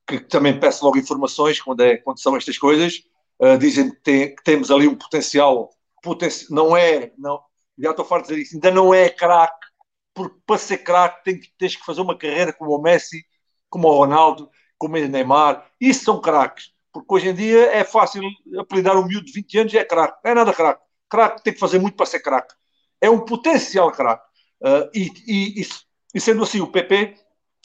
que 0.08 0.20
também 0.20 0.60
peço 0.60 0.86
logo 0.86 0.98
informações 0.98 1.62
quando, 1.62 1.82
é, 1.82 1.98
quando 1.98 2.20
são 2.20 2.36
estas 2.38 2.58
coisas. 2.58 3.04
Uh, 3.38 3.58
dizem 3.58 3.92
que, 3.92 3.98
tem, 3.98 4.36
que, 4.36 4.44
temos 4.44 4.72
ali 4.72 4.88
um 4.88 4.96
potencial, 4.96 5.70
potencial 6.02 6.48
não 6.52 6.78
é, 6.78 7.12
não, 7.18 7.42
já 7.78 7.92
estou 7.92 8.06
farto 8.06 8.28
de 8.28 8.30
dizer 8.30 8.42
isso, 8.44 8.56
ainda 8.56 8.72
não 8.72 8.94
é 8.94 9.10
craque, 9.10 9.68
porque 10.14 10.38
para 10.46 10.58
ser 10.58 10.78
craque 10.78 11.24
tem, 11.26 11.42
tens 11.58 11.76
que 11.76 11.86
fazer 11.86 12.00
uma 12.00 12.18
carreira 12.18 12.54
como 12.54 12.72
o 12.74 12.82
Messi, 12.82 13.26
como 13.70 13.90
o 13.90 13.98
Ronaldo, 13.98 14.50
como 14.78 14.98
o 14.98 15.08
Neymar, 15.08 15.66
isso 15.80 16.06
são 16.06 16.22
craques, 16.22 16.72
porque 16.92 17.14
hoje 17.14 17.30
em 17.30 17.34
dia 17.34 17.72
é 17.72 17.84
fácil 17.84 18.22
apelidar 18.60 18.98
um 18.98 19.06
miúdo 19.06 19.26
de 19.26 19.32
20 19.32 19.58
anos 19.60 19.74
e 19.74 19.78
é 19.78 19.84
craque, 19.84 20.18
não 20.24 20.32
é 20.32 20.36
nada 20.36 20.54
craque, 20.54 20.82
craque 21.10 21.44
tem 21.44 21.54
que 21.54 21.60
fazer 21.60 21.80
muito 21.80 21.96
para 21.96 22.06
ser 22.06 22.20
craque, 22.20 22.54
é 23.02 23.10
um 23.10 23.20
potencial 23.20 23.92
craque, 23.92 24.26
uh, 24.62 24.90
e, 24.94 25.12
e, 25.28 25.62
e, 25.62 25.68
e 26.14 26.20
sendo 26.20 26.44
assim 26.44 26.62
o 26.62 26.68
PP 26.68 27.16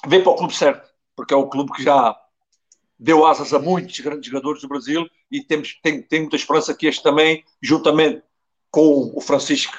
vem 0.07 0.23
para 0.23 0.33
o 0.33 0.37
clube 0.37 0.55
certo, 0.55 0.89
porque 1.17 1.35
é 1.35 1.37
o 1.37 1.49
clube 1.49 1.73
que 1.73 1.83
já 1.83 2.17
deu 2.99 3.27
asas 3.27 3.55
a 3.55 3.59
muitos 3.59 3.99
grandes 4.01 4.27
jogadores 4.27 4.61
do 4.61 4.69
Brasil 4.69 5.09
e 5.31 5.43
temos, 5.43 5.79
tem, 5.83 6.03
tem 6.03 6.21
muita 6.21 6.37
esperança 6.37 6.75
que 6.75 6.87
este 6.87 7.03
também, 7.03 7.43
juntamente 7.63 8.23
com 8.71 9.11
o 9.15 9.21
Francisco 9.23 9.77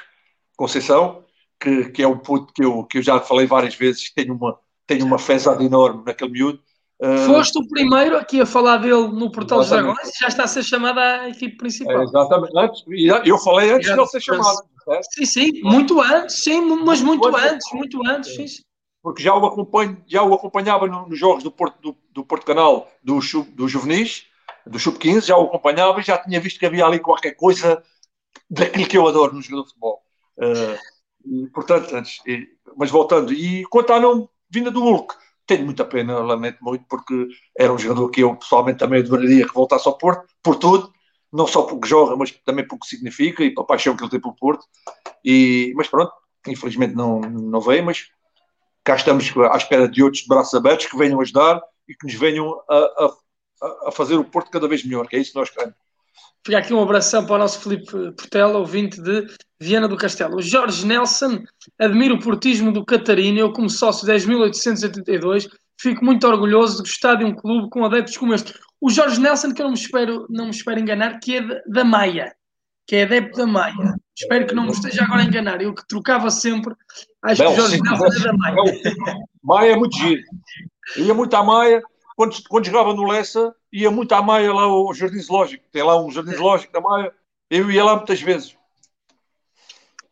Conceição, 0.58 1.24
que, 1.60 1.92
que 1.92 2.02
é 2.02 2.08
um 2.08 2.18
puto 2.18 2.52
que 2.52 2.64
eu, 2.64 2.84
que 2.84 2.98
eu 2.98 3.02
já 3.04 3.20
falei 3.20 3.46
várias 3.46 3.76
vezes, 3.76 4.10
que 4.10 4.16
tenho 4.16 4.34
uma, 4.34 4.60
tenho 4.88 5.06
uma 5.06 5.20
fezada 5.20 5.64
enorme 5.64 6.04
naquele 6.04 6.32
miúdo. 6.32 6.62
Foste 7.26 7.58
o 7.58 7.68
primeiro 7.68 8.16
aqui 8.16 8.42
a 8.42 8.46
falar 8.46 8.78
dele 8.78 9.08
no 9.08 9.32
Portal 9.32 9.60
dos 9.60 9.70
Dragões 9.70 10.08
e 10.08 10.20
já 10.20 10.28
está 10.28 10.44
a 10.44 10.48
ser 10.48 10.64
chamado 10.64 11.00
à 11.00 11.30
equipe 11.30 11.58
principal. 11.58 12.02
É, 12.02 12.04
exatamente, 12.04 12.58
antes, 12.58 12.84
eu 13.26 13.38
falei 13.40 13.72
antes 13.72 13.92
de 13.92 14.00
ele 14.00 14.08
ser 14.08 14.22
chamado. 14.22 14.58
Sim, 15.16 15.26
sim, 15.26 15.62
muito 15.64 16.00
antes, 16.00 16.44
sim, 16.44 16.62
mas 16.62 17.02
muito, 17.02 17.30
muito 17.30 17.38
antes, 17.38 17.74
muito 17.74 18.08
antes, 18.08 18.36
sim. 18.36 18.48
sim 18.48 18.64
porque 19.02 19.24
já 19.24 19.36
o, 19.36 19.46
acompanho, 19.46 20.02
já 20.06 20.24
o 20.24 20.34
acompanhava 20.34 20.88
nos 20.88 21.18
jogos 21.18 21.44
do 21.44 21.52
Porto, 21.52 21.82
do, 21.82 21.98
do 22.12 22.24
Porto 22.24 22.46
Canal 22.46 22.90
do, 23.04 23.20
do 23.54 23.68
Juvenis, 23.68 24.28
do 24.66 24.80
Sub-15, 24.80 25.26
já 25.26 25.38
o 25.38 25.46
acompanhava 25.46 26.00
e 26.00 26.04
já 26.04 26.18
tinha 26.18 26.40
visto 26.40 26.60
que 26.60 26.66
havia 26.66 26.86
ali 26.86 27.00
qualquer 27.00 27.32
coisa 27.32 27.84
daquilo 28.50 28.88
que 28.88 28.98
eu 28.98 29.08
adoro 29.08 29.34
no 29.34 29.42
jogo 29.42 29.64
de 29.64 29.70
futebol. 29.70 30.04
Uh, 30.38 30.78
e, 31.26 31.48
portanto, 31.48 31.96
antes, 31.96 32.22
e, 32.28 32.48
mas 32.78 32.92
voltando, 32.92 33.34
e 33.34 33.66
quanto 33.66 33.92
à 33.92 34.00
não 34.00 34.30
vinda 34.50 34.70
do 34.70 34.82
Hulk, 34.82 35.16
tenho 35.52 35.66
muita 35.66 35.84
pena, 35.84 36.20
lamento 36.20 36.60
muito, 36.62 36.86
porque 36.90 37.28
era 37.58 37.74
um 37.74 37.78
jogador 37.78 38.10
que 38.10 38.22
eu 38.22 38.36
pessoalmente 38.38 38.80
também 38.80 39.02
adoraria 39.02 39.46
que 39.46 39.54
voltasse 39.54 39.86
ao 39.86 39.98
Porto, 39.98 40.26
por 40.42 40.56
tudo, 40.56 40.94
não 41.32 41.46
só 41.46 41.64
porque 41.64 41.90
joga, 41.90 42.16
mas 42.16 42.32
também 42.46 42.66
porque 42.66 42.88
significa 42.88 43.44
e 43.44 43.54
pela 43.54 43.68
paixão 43.68 43.96
que 43.96 44.02
ele 44.02 44.10
tem 44.10 44.22
pelo 44.22 44.36
Porto. 44.36 44.66
E, 45.26 45.74
mas 45.76 45.90
pronto, 45.90 46.14
infelizmente 46.48 46.96
não, 46.96 47.20
não 47.20 47.60
veio, 47.60 47.84
mas 47.84 48.08
cá 48.82 48.96
estamos 48.96 49.30
à 49.52 49.58
espera 49.58 49.90
de 49.90 50.02
outros 50.02 50.24
de 50.24 50.30
braços 50.30 50.54
abertos 50.54 50.86
que 50.86 50.98
venham 50.98 51.20
ajudar 51.20 51.62
e 51.88 51.94
que 51.94 52.06
nos 52.06 52.16
venham 52.16 52.62
a, 52.70 52.76
a, 52.76 53.90
a 53.90 53.92
fazer 53.92 54.16
o 54.16 54.24
Porto 54.24 54.52
cada 54.52 54.70
vez 54.70 54.86
melhor, 54.86 55.06
que 55.08 55.18
é 55.18 55.20
isso 55.20 55.34
que 55.34 55.40
nós 55.40 55.50
queremos. 55.50 55.76
Fica 56.46 56.60
aqui 56.60 56.74
um 56.74 56.82
abração 56.82 57.26
para 57.26 57.36
o 57.36 57.40
nosso 57.40 57.60
Filipe 57.60 57.92
Portela, 58.14 58.58
ouvinte 58.58 59.02
de 59.02 59.28
Viana 59.62 59.88
do 59.88 59.96
Castelo. 59.96 60.38
O 60.38 60.42
Jorge 60.42 60.88
Nelson 60.88 61.44
admira 61.80 62.16
o 62.16 62.20
portismo 62.20 62.72
do 62.72 62.84
Catarina. 62.84 63.40
Eu, 63.40 63.54
como 63.54 63.70
sócio 63.70 64.08
10.882, 64.08 65.48
fico 65.80 66.04
muito 66.04 66.28
orgulhoso 66.28 66.78
de 66.78 66.90
gostar 66.90 67.16
de 67.16 67.26
um 67.26 67.36
clube 67.36 67.70
com 67.70 67.86
adeptos 67.86 68.18
como 68.18 68.34
este. 68.34 68.56
O 68.82 68.90
Jorge 68.90 69.22
Nelson, 69.22 69.54
que 69.54 69.62
eu 69.62 69.66
não 69.66 69.74
me 69.74 69.78
espero, 69.78 70.26
não 70.32 70.46
me 70.46 70.52
espero 70.52 70.80
enganar, 70.80 71.20
que 71.20 71.38
é 71.38 71.62
da 71.68 71.84
Maia, 71.84 72.34
que 72.88 72.96
é 72.96 73.04
adepto 73.04 73.38
da 73.38 73.46
Maia. 73.46 73.96
Espero 74.18 74.48
que 74.48 74.56
não 74.56 74.64
me 74.64 74.72
esteja 74.72 75.04
agora 75.04 75.22
a 75.22 75.26
enganar. 75.26 75.62
Eu 75.62 75.76
que 75.76 75.88
trocava 75.88 76.32
sempre, 76.32 76.74
acho 77.24 77.44
que 77.44 77.48
o 77.48 77.56
Jorge 77.56 77.76
sim, 77.76 77.84
Nelson 77.84 78.06
é 78.08 78.20
da 78.20 78.34
Maia. 78.34 78.56
Maia 79.44 79.72
é 79.74 79.76
muito 79.76 79.96
giro. 79.96 80.24
Ia 80.98 81.14
muito 81.14 81.36
à 81.36 81.44
Maia, 81.44 81.84
quando, 82.16 82.36
quando 82.50 82.66
jogava 82.66 82.96
no 82.96 83.08
Lessa, 83.08 83.54
ia 83.72 83.92
muito 83.92 84.12
à 84.16 84.24
Maia 84.24 84.52
lá 84.52 84.64
ao 84.64 84.92
Jardim 84.92 85.20
Zoológico. 85.20 85.64
Tem 85.72 85.84
lá 85.84 86.04
um 86.04 86.10
Jardim 86.10 86.34
Zoológico 86.34 86.74
da 86.74 86.82
Maia. 86.82 87.14
Eu 87.48 87.70
ia 87.70 87.84
lá 87.84 87.96
muitas 87.96 88.20
vezes. 88.20 88.58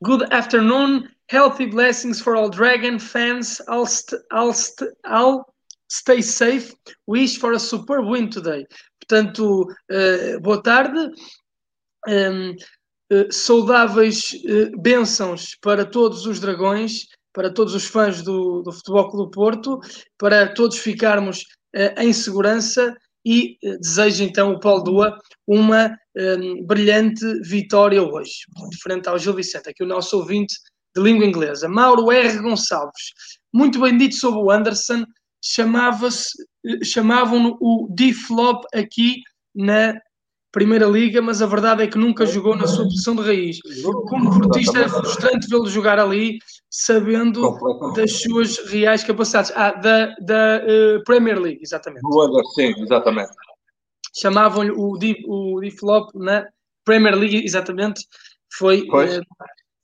Good 0.02 0.32
afternoon. 0.32 1.10
Healthy 1.28 1.66
blessings 1.66 2.22
for 2.22 2.38
all 2.38 2.50
Dragon 2.50 3.00
fans. 3.00 3.60
I'll, 3.68 3.86
st 3.86 4.14
I'll, 4.32 4.54
st 4.54 4.88
I'll 5.04 5.54
stay 5.90 6.22
safe. 6.22 6.74
Wish 7.06 7.38
for 7.38 7.52
a 7.52 7.60
superb 7.60 8.08
win 8.08 8.30
today. 8.30 8.66
Portanto, 9.02 9.68
uh, 9.92 10.40
boa 10.40 10.64
tarde. 10.64 11.12
Um, 12.08 12.56
uh, 13.12 13.30
saudáveis 13.30 14.32
uh, 14.46 14.82
bênçãos 14.82 15.58
para 15.62 15.84
todos 15.84 16.26
os 16.26 16.40
dragões, 16.40 17.08
para 17.34 17.54
todos 17.54 17.76
os 17.76 17.86
fãs 17.86 18.22
do, 18.22 18.62
do 18.62 18.72
Futebol 18.72 19.12
Clube 19.12 19.32
Porto, 19.34 19.82
para 20.18 20.54
todos 20.54 20.78
ficarmos 20.78 21.44
em 21.98 22.14
segurança 22.14 22.96
e 23.24 23.58
desejo 23.62 24.24
então 24.24 24.54
o 24.54 24.60
Paulo 24.60 24.82
Dua 24.82 25.20
uma 25.46 25.96
um, 26.20 26.66
brilhante 26.66 27.26
vitória 27.42 28.04
hoje, 28.04 28.46
frente 28.82 29.08
ao 29.08 29.18
Gil 29.18 29.34
Vicente, 29.34 29.70
aqui 29.70 29.84
o 29.84 29.88
nosso 29.88 30.18
ouvinte 30.18 30.56
de 30.96 31.02
língua 31.02 31.26
inglesa. 31.26 31.70
Mauro 31.70 32.12
R. 32.12 32.38
Gonçalves, 32.40 33.14
muito 33.54 33.80
bem 33.80 33.98
dito 33.98 34.16
sobre 34.16 34.40
o 34.40 34.52
Anderson, 34.52 35.06
chamava-se, 35.44 36.30
chamavam-no 36.84 37.58
o 37.62 37.88
D-Flop 37.90 38.66
aqui 38.74 39.22
na 39.56 40.00
Primeira 40.52 40.88
Liga, 40.88 41.22
mas 41.22 41.44
a 41.44 41.46
verdade 41.46 41.84
é 41.84 41.88
que 41.88 41.98
nunca 41.98 42.26
jogou 42.26 42.56
na 42.56 42.66
sua 42.66 42.86
posição 42.86 43.16
de 43.16 43.22
raiz. 43.22 43.60
Como 44.08 44.40
portista 44.40 44.80
é 44.80 44.90
frustrante 44.90 45.48
vê-lo 45.48 45.70
jogar 45.70 46.00
ali, 46.00 46.40
sabendo 46.72 47.56
das 47.96 48.14
suas 48.14 48.58
reais 48.68 49.04
capacidades. 49.04 49.52
Ah, 49.56 49.74
da, 49.74 50.08
da 50.20 50.64
uh, 50.64 51.04
Premier 51.04 51.40
League, 51.40 51.60
exatamente. 51.62 52.02
Do 52.02 52.44
sim, 52.56 52.74
exatamente. 52.82 53.30
Chamavam-lhe 54.18 54.72
o 54.72 54.98
D-Flop 55.60 56.14
na 56.16 56.48
Premier 56.84 57.16
League, 57.16 57.44
exatamente. 57.44 58.02
Foi, 58.58 58.82
uh, 58.82 59.22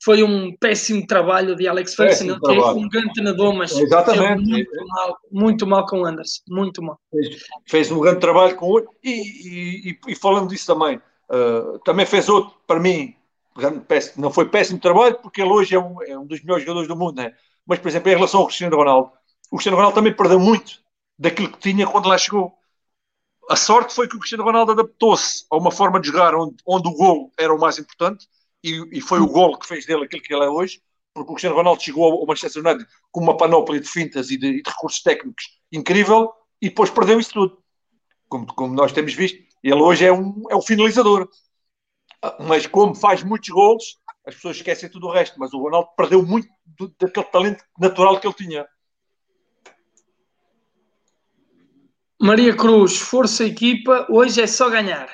foi 0.04 0.24
um 0.24 0.56
péssimo 0.58 1.06
trabalho 1.06 1.56
de 1.56 1.68
Alex 1.68 1.94
Ferguson, 1.94 2.40
que 2.40 2.52
é 2.52 2.66
um 2.66 2.90
grande 2.90 3.14
treinador, 3.14 3.54
mas 3.56 3.72
Exatamente. 3.72 4.50
muito 4.50 4.88
mal, 4.88 5.18
muito 5.32 5.68
mal 5.68 5.86
com 5.86 6.02
o 6.02 6.06
Anderson, 6.06 6.42
muito 6.48 6.82
mal. 6.82 7.00
Fez, 7.12 7.44
fez 7.68 7.92
um 7.92 8.00
grande 8.00 8.20
trabalho 8.20 8.56
com 8.56 8.72
o 8.72 8.80
e, 9.04 9.90
e, 9.92 10.00
e, 10.08 10.16
falando 10.16 10.50
disso 10.50 10.68
também, 10.68 10.98
uh, 11.30 11.80
também 11.86 12.06
fez 12.06 12.28
outro, 12.28 12.56
para 12.66 12.80
mim, 12.80 13.16
não 14.18 14.32
foi 14.32 14.50
péssimo 14.50 14.80
trabalho, 14.80 15.20
porque 15.22 15.42
ele 15.42 15.52
hoje 15.52 15.76
é 15.76 15.80
um, 15.80 16.02
é 16.04 16.18
um 16.18 16.26
dos 16.26 16.42
melhores 16.42 16.64
jogadores 16.64 16.88
do 16.88 16.96
mundo, 16.96 17.18
né? 17.18 17.34
mas, 17.66 17.80
por 17.80 17.88
exemplo, 17.88 18.12
em 18.12 18.16
relação 18.16 18.42
ao 18.42 18.48
Cristiano 18.48 18.76
Ronaldo, 18.76 19.12
o 19.50 19.58
Cristiano 19.58 19.78
Ronaldo 19.78 19.96
também 19.96 20.14
perdeu 20.14 20.40
muito 20.40 20.80
daquilo 21.18 21.50
que 21.50 21.58
tinha 21.60 21.88
quando 21.88 22.08
lá 22.08 22.18
chegou. 22.18 22.54
A 23.50 23.56
sorte 23.56 23.94
foi 23.94 24.08
que 24.08 24.16
o 24.16 24.20
Cristiano 24.20 24.44
Ronaldo 24.44 24.72
adaptou-se 24.72 25.46
a 25.52 25.58
uma 25.58 25.72
forma 25.72 26.00
de 26.00 26.08
jogar 26.08 26.34
onde, 26.36 26.56
onde 26.66 26.88
o 26.88 26.94
gol 26.94 27.32
era 27.38 27.54
o 27.54 27.60
mais 27.60 27.78
importante, 27.78 28.28
e, 28.64 28.98
e 28.98 29.02
foi 29.02 29.20
o 29.20 29.28
gol 29.28 29.58
que 29.60 29.68
fez 29.68 29.86
dele 29.86 30.06
aquilo 30.06 30.22
que 30.24 30.34
ele 30.34 30.44
é 30.44 30.50
hoje, 30.50 30.82
porque 31.14 31.32
o 31.32 31.36
Cristiano 31.36 31.56
Ronaldo 31.56 31.82
chegou 31.82 32.12
ao 32.12 32.26
Manchester 32.26 32.66
United 32.66 32.90
com 33.12 33.22
uma 33.22 33.38
panóplia 33.38 33.80
de 33.80 33.88
fintas 33.88 34.32
e 34.32 34.38
de, 34.38 34.48
e 34.48 34.64
de 34.64 34.70
recursos 34.70 35.02
técnicos 35.02 35.46
incrível 35.72 36.34
e 36.62 36.70
depois 36.70 36.90
perdeu 36.90 37.20
isso 37.20 37.32
tudo. 37.32 37.64
Como, 38.28 38.48
como, 38.48 38.74
nós 38.74 38.92
temos 38.92 39.14
visto, 39.14 39.42
ele 39.64 39.82
hoje 39.82 40.06
é 40.06 40.12
um, 40.12 40.44
é 40.50 40.56
um 40.56 40.62
finalizador. 40.62 41.30
Mas 42.40 42.66
como 42.66 42.96
faz 42.96 43.24
muitos 43.24 43.50
gols, 43.50 43.98
as 44.26 44.36
pessoas 44.36 44.58
esquecem 44.58 44.90
tudo 44.90 45.08
o 45.08 45.12
resto. 45.12 45.40
Mas 45.40 45.54
o 45.54 45.62
Ronaldo 45.62 45.90
perdeu 45.96 46.26
muito 46.26 46.48
do, 46.66 46.94
daquele 47.00 47.26
talento 47.28 47.64
natural 47.80 48.20
que 48.20 48.28
ele 48.28 48.34
tinha. 48.34 48.68
Maria 52.22 52.56
Cruz, 52.56 52.98
força 52.98 53.44
equipa, 53.44 54.08
hoje 54.10 54.42
é 54.42 54.48
só 54.48 54.70
ganhar 54.70 55.10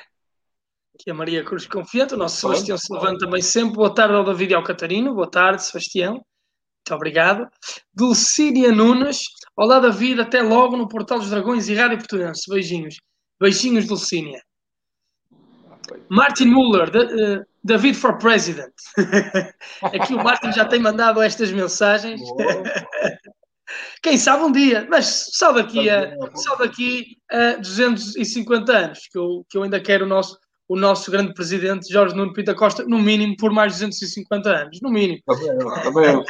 que 1.04 1.10
é 1.10 1.14
a 1.14 1.16
Maria 1.16 1.44
Cruz 1.44 1.66
Confiante, 1.66 2.14
o 2.14 2.18
nosso 2.18 2.40
Sebastião 2.40 2.78
Silvano 2.78 3.18
também 3.18 3.42
sempre. 3.42 3.76
Boa 3.76 3.94
tarde 3.94 4.14
ao 4.14 4.24
David 4.24 4.52
e 4.52 4.56
ao 4.56 4.64
Catarino. 4.64 5.16
Boa 5.16 5.30
tarde, 5.30 5.64
Sebastião. 5.64 6.14
Muito 6.14 6.96
obrigado. 6.96 7.48
Dulcínia 7.94 8.72
Nunes. 8.72 9.22
Olá, 9.56 9.80
David. 9.80 10.22
Até 10.22 10.42
logo 10.44 10.78
no 10.78 10.88
Portal 10.88 11.18
dos 11.18 11.32
Dragões 11.32 11.68
e 11.70 11.74
Rádio 11.74 11.98
Portuguense. 11.98 12.50
Beijinhos. 12.50 12.96
Beijinhos, 13.40 13.88
Dulcínia. 13.88 14.42
Martin 16.08 16.46
Muller. 16.46 16.90
uh, 16.90 17.46
David 17.64 17.96
for 17.96 18.18
President. 18.20 18.74
Aqui 19.82 20.14
o 20.14 20.24
Martin 20.24 20.52
já 20.52 20.66
tem 20.66 20.80
mandado 20.80 21.22
estas 21.22 21.52
mensagens. 21.52 22.22
Quem 24.02 24.18
sabe 24.18 24.44
um 24.44 24.52
dia, 24.52 24.88
mas 24.90 25.30
só 25.34 25.52
daqui 25.52 25.90
a, 25.90 26.16
só 26.36 26.56
daqui 26.56 27.18
a 27.30 27.56
250 27.58 28.72
anos, 28.72 29.00
que 29.12 29.18
eu, 29.18 29.46
que 29.50 29.58
eu 29.58 29.64
ainda 29.64 29.80
quero 29.80 30.06
o 30.06 30.10
nosso 30.10 30.38
o 30.72 30.76
nosso 30.78 31.12
grande 31.12 31.34
presidente 31.34 31.92
Jorge 31.92 32.16
Nuno 32.16 32.32
Pinta 32.32 32.56
Costa, 32.56 32.86
no 32.86 32.98
mínimo 32.98 33.36
por 33.36 33.52
mais 33.52 33.74
de 33.74 33.80
250 33.80 34.50
anos, 34.50 34.80
no 34.82 34.90
mínimo. 34.90 35.20
Também, 35.26 35.58
também 35.84 36.24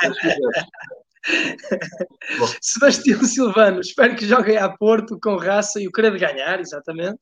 Sebastião 2.59 3.23
Silvano, 3.23 3.81
espero 3.81 4.15
que 4.15 4.25
joguem 4.25 4.57
a 4.57 4.67
Porto 4.67 5.19
com 5.21 5.35
raça 5.35 5.79
e 5.79 5.87
o 5.87 5.91
querer 5.91 6.17
ganhar, 6.17 6.59
exatamente. 6.59 7.19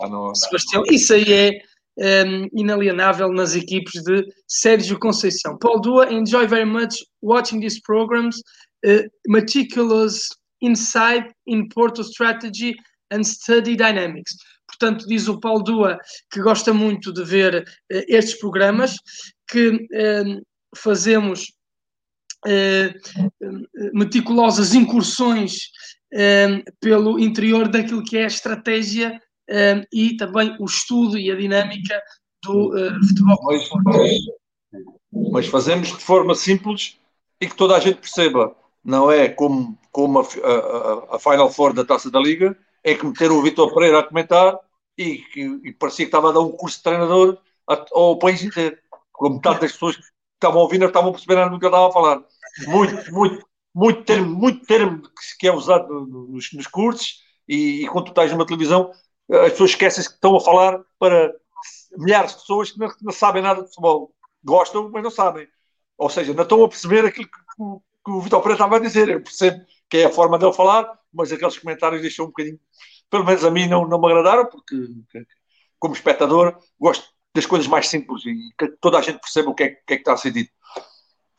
Ah, 0.00 0.08
não, 0.08 0.32
Sebastião, 0.32 0.84
isso 0.88 1.12
aí 1.12 1.32
é 1.32 2.24
um, 2.24 2.48
inalienável 2.52 3.32
nas 3.32 3.56
equipes 3.56 4.02
de 4.04 4.24
Sérgio 4.46 4.96
Conceição. 4.98 5.58
Paul 5.58 5.80
Dua, 5.80 6.12
enjoy 6.12 6.46
very 6.46 6.64
much 6.64 7.04
watching 7.20 7.58
these 7.58 7.80
programs. 7.82 8.40
Meticulous 9.26 10.28
insight 10.60 11.32
in 11.46 11.68
Porto 11.68 12.02
strategy 12.02 12.76
and 13.10 13.24
study 13.24 13.76
dynamics. 13.76 14.36
Portanto, 14.66 15.06
diz 15.06 15.28
o 15.28 15.40
Paulo 15.40 15.62
Dua 15.62 15.98
que 16.30 16.40
gosta 16.40 16.72
muito 16.72 17.12
de 17.12 17.24
ver 17.24 17.62
uh, 17.62 18.04
estes 18.08 18.38
programas, 18.38 18.96
que 19.48 19.68
uh, 19.68 20.42
fazemos 20.76 21.52
uh, 22.46 23.90
meticulosas 23.92 24.74
incursões 24.74 25.70
pelo 26.80 27.20
interior 27.20 27.68
daquilo 27.68 28.02
que 28.02 28.18
é 28.18 28.24
a 28.24 28.26
estratégia 28.26 29.22
e 29.92 30.16
também 30.16 30.56
o 30.58 30.64
estudo 30.64 31.16
e 31.16 31.30
a 31.30 31.36
dinâmica 31.36 32.02
do 32.42 32.72
futebol. 33.06 33.38
Mas, 33.84 34.18
mas 35.30 35.46
fazemos 35.46 35.86
de 35.86 36.02
forma 36.02 36.34
simples 36.34 36.98
e 37.40 37.46
que 37.46 37.54
toda 37.54 37.76
a 37.76 37.78
gente 37.78 38.00
perceba. 38.00 38.56
Não 38.84 39.10
é 39.10 39.28
como, 39.28 39.78
como 39.92 40.20
a, 40.20 40.22
a, 40.22 41.16
a 41.16 41.18
Final 41.18 41.50
Four 41.50 41.72
da 41.72 41.84
Taça 41.84 42.10
da 42.10 42.20
Liga, 42.20 42.56
é 42.82 42.94
que 42.94 43.04
meter 43.04 43.30
o 43.30 43.42
Vitor 43.42 43.72
Pereira 43.74 44.00
a 44.00 44.02
comentar 44.02 44.58
e, 44.96 45.22
e, 45.36 45.68
e, 45.68 45.72
parecia 45.72 46.06
que 46.06 46.08
estava 46.08 46.30
a 46.30 46.32
dar 46.32 46.40
um 46.40 46.52
curso 46.52 46.78
de 46.78 46.82
treinador 46.82 47.38
ao 47.92 48.18
país 48.18 48.42
inteiro. 48.42 48.76
Com 49.12 49.30
metade 49.30 49.60
das 49.60 49.72
pessoas 49.72 49.96
que 49.96 50.02
estavam 50.34 50.62
ouvindo 50.62 50.86
estavam 50.86 51.14
nada 51.28 51.50
do 51.50 51.58
que 51.58 51.64
eu 51.64 51.68
estava 51.68 51.88
a 51.88 51.92
falar. 51.92 52.22
Muito, 52.66 53.12
muito, 53.12 53.46
muito 53.74 54.04
termo, 54.04 54.34
muito 54.34 54.66
termo 54.66 55.02
que 55.38 55.46
é 55.46 55.52
usado 55.52 56.06
nos, 56.06 56.52
nos 56.52 56.66
cursos 56.66 57.20
e, 57.46 57.84
e 57.84 57.88
quando 57.88 58.06
tu 58.06 58.10
estás 58.10 58.32
numa 58.32 58.46
televisão 58.46 58.90
as 59.30 59.52
pessoas 59.52 59.70
esquecem 59.70 60.04
que 60.04 60.10
estão 60.10 60.36
a 60.36 60.40
falar 60.40 60.80
para 60.98 61.32
milhares 61.96 62.32
de 62.32 62.40
pessoas 62.40 62.72
que 62.72 62.78
não, 62.78 62.88
que 62.88 63.04
não, 63.04 63.12
sabem 63.12 63.42
nada 63.42 63.62
de 63.62 63.68
futebol. 63.68 64.12
Gostam, 64.42 64.90
mas 64.90 65.02
não 65.02 65.10
sabem. 65.10 65.46
Ou 65.96 66.08
seja, 66.08 66.34
não 66.34 66.42
estão 66.42 66.64
a 66.64 66.68
perceber 66.68 67.04
aquilo 67.04 67.26
que, 67.26 67.62
que, 68.04 68.10
o 68.10 68.20
Vitor 68.20 68.40
Pereira 68.40 68.54
estava 68.54 68.76
a 68.76 68.80
dizer. 68.80 69.08
Eu 69.08 69.22
percebo 69.22 69.64
que 69.88 69.98
é 69.98 70.04
a 70.04 70.10
forma 70.10 70.38
dele 70.38 70.52
falar, 70.52 70.88
mas 71.12 71.32
aqueles 71.32 71.58
comentários 71.58 72.02
deixam 72.02 72.26
um 72.26 72.28
bocadinho 72.28 72.58
pelo 73.10 73.24
menos 73.24 73.44
a 73.44 73.50
mim 73.50 73.66
não, 73.66 73.86
não 73.86 74.00
me 74.00 74.06
agradaram, 74.06 74.46
porque 74.46 74.76
como 75.78 75.94
espectador 75.94 76.56
gosto 76.78 77.04
das 77.34 77.44
coisas 77.44 77.66
mais 77.66 77.88
simples 77.88 78.24
e 78.24 78.36
que 78.56 78.68
toda 78.80 78.98
a 78.98 79.02
gente 79.02 79.18
perceba 79.18 79.50
o 79.50 79.54
que 79.54 79.64
é, 79.64 79.68
que, 79.70 79.94
é 79.94 79.96
que 79.96 80.02
está 80.02 80.12
a 80.12 80.16
ser 80.16 80.30
dito. 80.30 80.52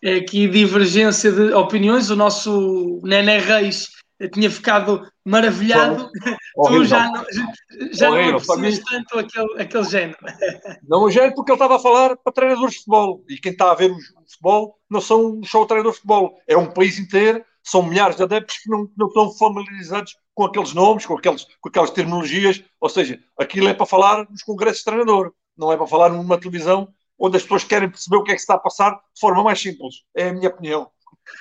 aqui 0.03 0.47
divergência 0.47 1.31
de 1.31 1.53
opiniões. 1.53 2.09
O 2.09 2.15
nosso 2.15 2.99
Nené 3.03 3.39
Reis 3.39 4.00
tinha 4.29 4.49
ficado 4.49 5.07
maravilhado. 5.25 6.09
tu 6.67 6.85
já 6.85 7.09
não, 7.09 7.25
já 7.91 8.09
não 8.09 8.37
aprecias 8.37 8.79
tanto 8.79 9.19
aquele, 9.19 9.61
aquele 9.61 9.83
género. 9.83 10.17
Não 10.87 11.03
o 11.03 11.11
género 11.11 11.35
porque 11.35 11.51
ele 11.51 11.55
estava 11.55 11.75
a 11.75 11.79
falar 11.79 12.17
para 12.17 12.33
treinadores 12.33 12.73
de 12.73 12.77
futebol. 12.79 13.23
E 13.29 13.37
quem 13.37 13.51
está 13.51 13.71
a 13.71 13.75
ver 13.75 13.91
o 13.91 13.97
futebol 14.29 14.77
não 14.89 15.01
são 15.01 15.41
só 15.43 15.65
treinadores 15.65 15.97
de 15.97 16.01
futebol. 16.01 16.37
É 16.47 16.57
um 16.57 16.71
país 16.71 16.99
inteiro, 16.99 17.43
são 17.63 17.83
milhares 17.83 18.15
de 18.15 18.23
adeptos 18.23 18.57
que 18.57 18.69
não, 18.69 18.89
não 18.97 19.07
estão 19.07 19.31
familiarizados 19.31 20.15
com 20.33 20.45
aqueles 20.45 20.73
nomes, 20.73 21.05
com, 21.05 21.17
aqueles, 21.17 21.45
com 21.59 21.69
aquelas 21.69 21.91
terminologias. 21.91 22.63
Ou 22.79 22.89
seja, 22.89 23.19
aquilo 23.39 23.67
é 23.67 23.73
para 23.73 23.85
falar 23.85 24.29
nos 24.29 24.43
congressos 24.43 24.79
de 24.79 24.85
treinador. 24.85 25.33
Não 25.57 25.71
é 25.71 25.77
para 25.77 25.87
falar 25.87 26.09
numa 26.09 26.37
televisão 26.37 26.93
onde 27.17 27.37
as 27.37 27.43
pessoas 27.43 27.63
querem 27.63 27.89
perceber 27.89 28.17
o 28.17 28.23
que 28.23 28.31
é 28.31 28.33
que 28.33 28.39
se 28.39 28.43
está 28.43 28.55
a 28.55 28.59
passar 28.59 28.91
de 28.91 29.19
forma 29.19 29.43
mais 29.43 29.61
simples. 29.61 30.03
É 30.15 30.29
a 30.29 30.33
minha 30.33 30.49
opinião. 30.49 30.89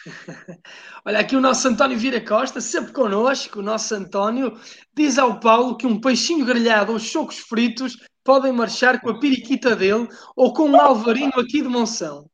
Olha, 1.05 1.21
aqui 1.21 1.37
o 1.37 1.41
nosso 1.41 1.67
António 1.69 1.99
Vira 1.99 2.21
Costa, 2.21 2.61
sempre 2.61 2.93
connosco, 2.93 3.59
o 3.59 3.63
nosso 3.63 3.95
António, 3.95 4.59
diz 4.95 5.19
ao 5.19 5.41
Paulo 5.41 5.77
que 5.77 5.87
um 5.87 6.01
peixinho 6.01 6.45
grelhado 6.45 6.93
ou 6.93 6.99
chocos 6.99 7.39
fritos 7.39 7.97
podem 8.25 8.53
marchar 8.53 9.01
com 9.01 9.11
a 9.11 9.19
periquita 9.19 9.75
dele 9.75 10.09
ou 10.37 10.53
com 10.53 10.71
um 10.71 10.81
alvarinho 10.81 11.39
aqui 11.39 11.63
de 11.63 11.69
Monção. 11.69 12.29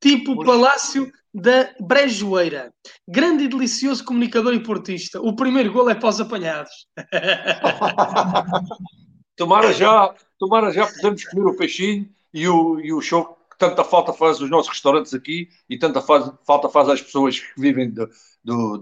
Tipo 0.00 0.32
o 0.32 0.44
Palácio 0.44 1.10
da 1.32 1.70
Brejoeira. 1.80 2.72
Grande 3.06 3.44
e 3.44 3.48
delicioso 3.48 4.04
comunicador 4.04 4.54
e 4.54 4.62
portista. 4.62 5.20
O 5.20 5.34
primeiro 5.34 5.72
gol 5.72 5.90
é 5.90 5.94
para 5.94 6.08
os 6.08 6.20
apanhados. 6.20 6.86
tomara 9.36 9.72
já, 9.72 10.14
tomara 10.38 10.72
já 10.72 10.86
podemos 10.86 11.24
comer 11.24 11.46
o 11.46 11.56
peixinho 11.56 12.08
e 12.32 12.48
o, 12.48 12.80
e 12.80 12.92
o 12.92 13.00
choco 13.00 13.37
tanta 13.58 13.82
falta 13.82 14.12
faz 14.12 14.40
os 14.40 14.48
nossos 14.48 14.70
restaurantes 14.70 15.12
aqui 15.12 15.48
e 15.68 15.76
tanta 15.76 16.00
faz, 16.00 16.30
falta 16.46 16.68
faz 16.68 16.88
às 16.88 17.02
pessoas 17.02 17.40
que 17.40 17.60
vivem 17.60 17.90
de, 17.90 18.06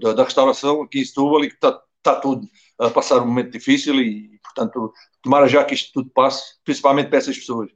da, 0.01 0.13
da, 0.13 0.23
restauração 0.23 0.83
aqui 0.83 1.01
em 1.01 1.05
Setúbal 1.05 1.45
e 1.45 1.49
que 1.49 1.55
está 1.55 1.81
tá 2.03 2.15
tudo 2.17 2.47
a 2.79 2.91
passar 2.91 3.23
um 3.23 3.27
momento 3.27 3.51
difícil 3.51 3.95
e, 3.97 4.39
portanto, 4.45 4.93
tomara 5.23 5.49
já 5.49 5.65
que 5.65 5.75
isto 5.75 5.93
tudo 5.95 6.11
passe, 6.11 6.57
principalmente 6.63 7.09
para 7.09 7.19
essas 7.19 7.39
pessoas. 7.39 7.71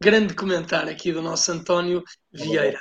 Grande 0.00 0.34
comentário 0.34 0.90
aqui 0.90 1.12
do 1.12 1.22
nosso 1.22 1.52
António 1.52 2.02
Vieira. 2.32 2.80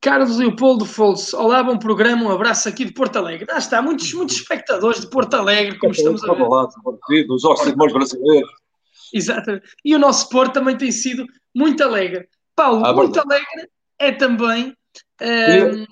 Carlos 0.00 0.36
Leopoldo 0.36 0.84
Folso, 0.84 1.36
olá, 1.36 1.62
bom 1.62 1.78
programa, 1.78 2.24
um 2.24 2.30
abraço 2.30 2.68
aqui 2.68 2.84
de 2.84 2.92
Porto 2.92 3.16
Alegre. 3.16 3.46
Ah, 3.50 3.58
está, 3.58 3.82
muitos, 3.82 4.12
muitos 4.12 4.36
espectadores 4.36 5.00
de 5.00 5.10
Porto 5.10 5.34
Alegre, 5.34 5.78
como 5.78 5.92
estamos 5.92 6.22
a 6.22 6.32
ver. 6.32 7.26
Os 7.28 7.42
nossos 7.42 7.66
irmãos 7.66 7.92
brasileiros. 7.92 8.50
Exatamente. 9.12 9.68
E 9.84 9.94
o 9.94 9.98
nosso 9.98 10.28
Porto 10.28 10.54
também 10.54 10.76
tem 10.76 10.92
sido 10.92 11.26
muito 11.54 11.82
alegre. 11.82 12.28
Paulo, 12.54 12.84
ah, 12.84 12.92
muito 12.92 13.18
alegre 13.18 13.68
é 13.98 14.12
também. 14.12 14.74
Um, 15.20 15.86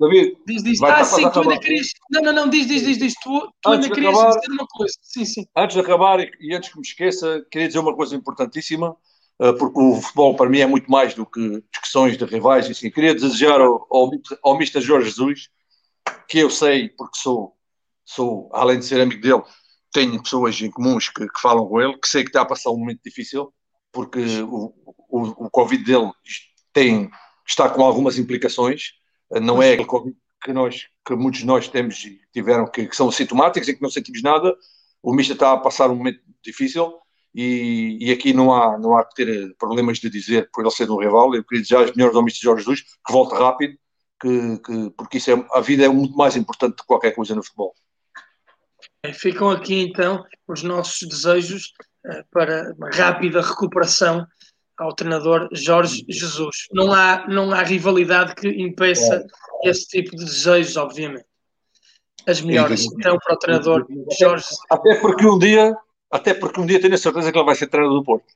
David, 0.00 0.36
diz, 0.46 0.62
diz. 0.62 0.82
Ah, 0.82 1.04
sim, 1.04 1.28
tu 1.30 1.40
ainda 1.40 1.58
querias. 1.58 1.88
Não, 2.10 2.22
não, 2.22 2.32
não, 2.32 2.50
diz, 2.50 2.66
diz, 2.66 2.82
diz, 2.82 2.98
diz. 2.98 3.14
Tu, 3.22 3.52
tu 3.60 3.70
ainda 3.70 3.88
querias 3.88 4.14
acabar, 4.14 4.40
dizer 4.40 4.52
uma 4.52 4.66
coisa. 4.66 4.94
Sim, 5.00 5.24
sim. 5.24 5.46
Antes 5.56 5.74
de 5.74 5.80
acabar 5.80 6.20
e 6.20 6.54
antes 6.54 6.70
que 6.70 6.76
me 6.76 6.82
esqueça, 6.82 7.46
queria 7.50 7.68
dizer 7.68 7.78
uma 7.78 7.94
coisa 7.94 8.16
importantíssima, 8.16 8.96
eh, 9.40 9.52
porque 9.52 9.80
o 9.80 10.00
futebol 10.00 10.34
para 10.34 10.50
mim 10.50 10.58
é 10.58 10.66
muito 10.66 10.90
mais 10.90 11.14
do 11.14 11.24
que 11.24 11.62
discussões 11.70 12.16
de 12.16 12.24
rivais 12.24 12.68
assim. 12.68 12.90
Queria 12.90 13.14
desejar 13.14 13.60
ao, 13.60 13.86
ao, 13.90 14.10
ao 14.42 14.56
Mr. 14.56 14.80
Jorge 14.80 15.08
Jesus, 15.08 15.48
que 16.28 16.38
eu 16.38 16.50
sei, 16.50 16.88
porque 16.90 17.18
sou, 17.18 17.56
sou, 18.04 18.50
além 18.52 18.78
de 18.78 18.84
ser 18.84 19.00
amigo 19.00 19.20
dele, 19.20 19.42
tenho 19.92 20.22
pessoas 20.22 20.60
em 20.60 20.70
comuns 20.70 21.08
que, 21.08 21.26
que, 21.28 21.40
falam 21.40 21.66
com 21.66 21.80
ele, 21.80 21.98
que 21.98 22.08
sei 22.08 22.24
que 22.24 22.30
está 22.30 22.42
a 22.42 22.46
passar 22.46 22.70
um 22.70 22.78
momento 22.78 23.00
difícil, 23.04 23.52
porque 23.92 24.20
o, 24.42 24.74
o, 25.08 25.46
o 25.46 25.50
Covid 25.50 25.84
dele 25.84 26.10
tem, 26.72 27.10
está 27.46 27.68
com 27.68 27.84
algumas 27.84 28.18
implicações, 28.18 28.92
não 29.30 29.62
é 29.62 29.72
aquele 29.72 29.86
Covid 29.86 30.16
que, 30.42 30.52
nós, 30.52 30.86
que 31.06 31.14
muitos 31.14 31.40
de 31.40 31.46
nós 31.46 31.68
temos 31.68 32.04
e 32.04 32.20
tiveram, 32.32 32.66
que, 32.66 32.86
que, 32.86 32.96
são 32.96 33.10
sintomáticos 33.10 33.68
e 33.68 33.74
que 33.74 33.82
não 33.82 33.90
sentimos 33.90 34.22
nada, 34.22 34.54
o 35.02 35.14
Mista 35.14 35.34
está 35.34 35.52
a 35.52 35.58
passar 35.58 35.90
um 35.90 35.96
momento 35.96 36.20
difícil 36.42 36.92
e, 37.34 37.98
e, 38.00 38.12
aqui 38.12 38.32
não 38.32 38.52
há, 38.52 38.78
não 38.78 38.96
há 38.96 39.04
que 39.04 39.14
ter 39.14 39.54
problemas 39.56 39.98
de 39.98 40.10
dizer 40.10 40.50
por 40.52 40.64
ele 40.64 40.70
ser 40.70 40.90
um 40.90 40.98
rival, 40.98 41.34
eu 41.34 41.44
queria 41.44 41.62
desejar 41.62 41.84
as 41.84 41.92
melhores 41.94 42.16
ao 42.16 42.22
Mista 42.22 42.40
Jorge 42.42 42.64
Jesus, 42.64 42.82
que 42.82 43.12
volte 43.12 43.34
rápido, 43.34 43.76
que, 44.20 44.58
que, 44.58 44.90
porque 44.96 45.18
isso 45.18 45.30
é, 45.30 45.46
a 45.52 45.60
vida 45.60 45.84
é 45.84 45.88
muito 45.88 46.16
mais 46.16 46.36
importante 46.36 46.76
do 46.76 46.82
que 46.82 46.86
qualquer 46.86 47.14
coisa 47.14 47.34
no 47.34 47.42
futebol. 47.42 47.74
Ficam 49.14 49.50
aqui 49.50 49.80
então 49.80 50.24
os 50.46 50.62
nossos 50.62 51.08
desejos 51.08 51.72
para 52.30 52.74
uma 52.76 52.90
rápida 52.90 53.40
recuperação 53.40 54.26
ao 54.78 54.94
treinador 54.94 55.48
Jorge 55.52 56.04
Jesus. 56.08 56.66
Não 56.72 56.92
há, 56.92 57.26
não 57.28 57.52
há 57.52 57.62
rivalidade 57.62 58.34
que 58.34 58.48
impeça 58.48 59.26
é. 59.64 59.70
esse 59.70 59.86
tipo 59.86 60.16
de 60.16 60.24
desejos, 60.24 60.76
obviamente. 60.76 61.26
As 62.26 62.40
melhores 62.40 62.84
então 62.84 63.16
para 63.18 63.34
o 63.34 63.38
treinador 63.38 63.86
Jorge. 64.18 64.46
Até 64.70 64.94
porque 65.00 65.26
um 65.26 65.38
dia, 65.38 65.76
até 66.10 66.34
porque 66.34 66.60
um 66.60 66.66
dia 66.66 66.80
tenho 66.80 66.94
a 66.94 66.98
certeza 66.98 67.32
que 67.32 67.38
ele 67.38 67.46
vai 67.46 67.54
ser 67.54 67.66
treinador 67.66 67.98
do 67.98 68.04
Porto. 68.04 68.26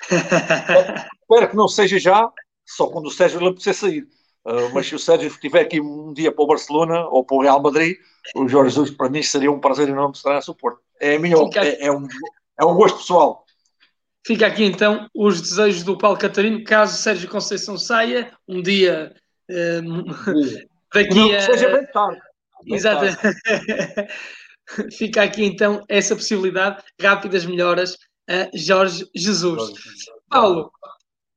Espero 1.20 1.50
que 1.50 1.56
não 1.56 1.68
seja 1.68 1.98
já, 1.98 2.30
só 2.66 2.86
quando 2.88 3.06
o 3.06 3.10
Sérgio 3.10 3.40
lhe 3.40 3.52
precisar 3.52 3.74
sair. 3.74 4.06
Uh, 4.44 4.72
mas 4.72 4.86
se 4.86 4.94
o 4.94 4.98
Sérgio 4.98 5.28
estiver 5.28 5.60
aqui 5.60 5.80
um 5.80 6.14
dia 6.14 6.32
para 6.32 6.42
o 6.42 6.46
Barcelona 6.46 7.06
ou 7.08 7.24
para 7.24 7.36
o 7.36 7.42
Real 7.42 7.62
Madrid, 7.62 7.96
o 8.34 8.48
Jorge 8.48 8.74
Jesus 8.74 8.90
para 8.90 9.10
mim 9.10 9.22
seria 9.22 9.52
um 9.52 9.60
prazer 9.60 9.88
enorme 9.88 10.14
estar 10.14 10.36
a 10.36 10.40
suporte. 10.40 10.80
É, 10.98 11.16
a 11.16 11.18
minha, 11.18 11.36
é, 11.56 11.86
é, 11.86 11.92
um, 11.92 12.06
é 12.60 12.64
um 12.64 12.74
gosto 12.74 12.98
pessoal. 12.98 13.44
Fica 14.26 14.46
aqui 14.46 14.64
então 14.64 15.08
os 15.14 15.40
desejos 15.40 15.82
do 15.82 15.96
Paulo 15.96 16.18
Catarino, 16.18 16.62
caso 16.62 16.96
Sérgio 16.96 17.28
Conceição 17.28 17.78
saia, 17.78 18.32
um 18.46 18.60
dia 18.60 19.14
um, 19.48 20.04
daqui 20.92 21.14
Não, 21.14 21.34
a. 21.34 21.40
Seja 21.40 21.68
bem 21.70 21.86
tarde. 21.86 22.20
Exato. 22.66 23.06
Fica 24.92 25.22
aqui 25.22 25.44
então 25.44 25.84
essa 25.88 26.14
possibilidade, 26.14 26.82
rápidas 27.00 27.44
melhoras 27.44 27.96
a 28.28 28.48
Jorge 28.54 29.04
Jesus. 29.14 29.72
Paulo, 30.28 30.70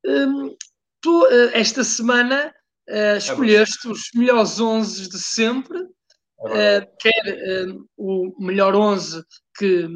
hum, 0.06 0.56
tu 1.02 1.28
eh, 1.28 1.60
esta 1.60 1.84
semana 1.84 2.54
uh, 2.90 3.18
escolheste 3.18 3.88
os 3.88 4.10
melhores 4.14 4.60
11 4.60 5.10
de 5.10 5.20
sempre, 5.20 5.80
uh, 5.80 6.88
quer 7.00 7.68
uh, 7.68 7.90
o 7.98 8.36
melhor 8.40 8.76
11 8.76 9.24
que, 9.58 9.88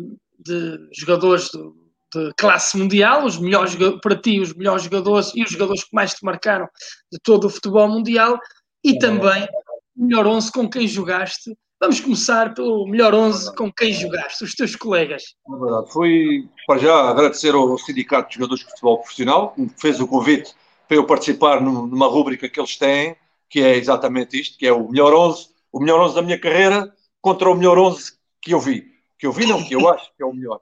de 0.47 0.89
jogadores 0.93 1.49
do, 1.51 1.75
de 2.13 2.33
classe 2.37 2.77
mundial, 2.77 3.25
os 3.25 3.37
melhores 3.37 3.75
para 4.01 4.15
ti, 4.15 4.39
os 4.39 4.53
melhores 4.53 4.83
jogadores 4.83 5.31
e 5.35 5.43
os 5.43 5.51
jogadores 5.51 5.83
que 5.83 5.93
mais 5.93 6.13
te 6.13 6.23
marcaram 6.23 6.67
de 7.11 7.19
todo 7.21 7.45
o 7.45 7.49
futebol 7.49 7.87
mundial, 7.87 8.39
e 8.83 8.97
também 8.97 9.47
o 9.95 10.05
melhor 10.05 10.25
11 10.25 10.51
com 10.51 10.69
quem 10.69 10.87
jogaste. 10.87 11.55
Vamos 11.79 11.99
começar 11.99 12.53
pelo 12.55 12.87
melhor 12.87 13.13
11 13.13 13.53
com 13.55 13.71
quem 13.71 13.93
jogaste, 13.93 14.43
os 14.43 14.55
teus 14.55 14.75
colegas. 14.75 15.35
É 15.47 15.59
verdade. 15.59 15.91
Fui, 15.91 16.49
para 16.65 16.79
já, 16.79 17.09
agradecer 17.09 17.53
ao 17.53 17.77
Sindicato 17.77 18.29
de 18.29 18.35
Jogadores 18.35 18.63
de 18.63 18.69
Futebol 18.71 18.97
Profissional, 18.99 19.51
que 19.51 19.61
me 19.61 19.71
fez 19.77 19.99
o 19.99 20.07
convite 20.07 20.55
para 20.87 20.97
eu 20.97 21.05
participar 21.05 21.61
numa 21.61 22.07
rúbrica 22.07 22.49
que 22.49 22.59
eles 22.59 22.77
têm, 22.77 23.15
que 23.49 23.61
é 23.61 23.75
exatamente 23.75 24.39
isto, 24.39 24.57
que 24.57 24.65
é 24.65 24.71
o 24.71 24.89
melhor 24.89 25.13
11, 25.13 25.49
o 25.71 25.79
melhor 25.79 26.01
11 26.01 26.15
da 26.15 26.21
minha 26.21 26.39
carreira 26.39 26.91
contra 27.21 27.49
o 27.49 27.55
melhor 27.55 27.77
11 27.77 28.13
que 28.41 28.53
eu 28.53 28.59
vi. 28.59 28.96
Que 29.17 29.27
eu 29.27 29.31
vi 29.31 29.45
não, 29.45 29.63
que 29.63 29.75
eu 29.75 29.89
acho 29.89 30.11
que 30.15 30.23
é 30.23 30.25
o 30.25 30.33
melhor. 30.33 30.61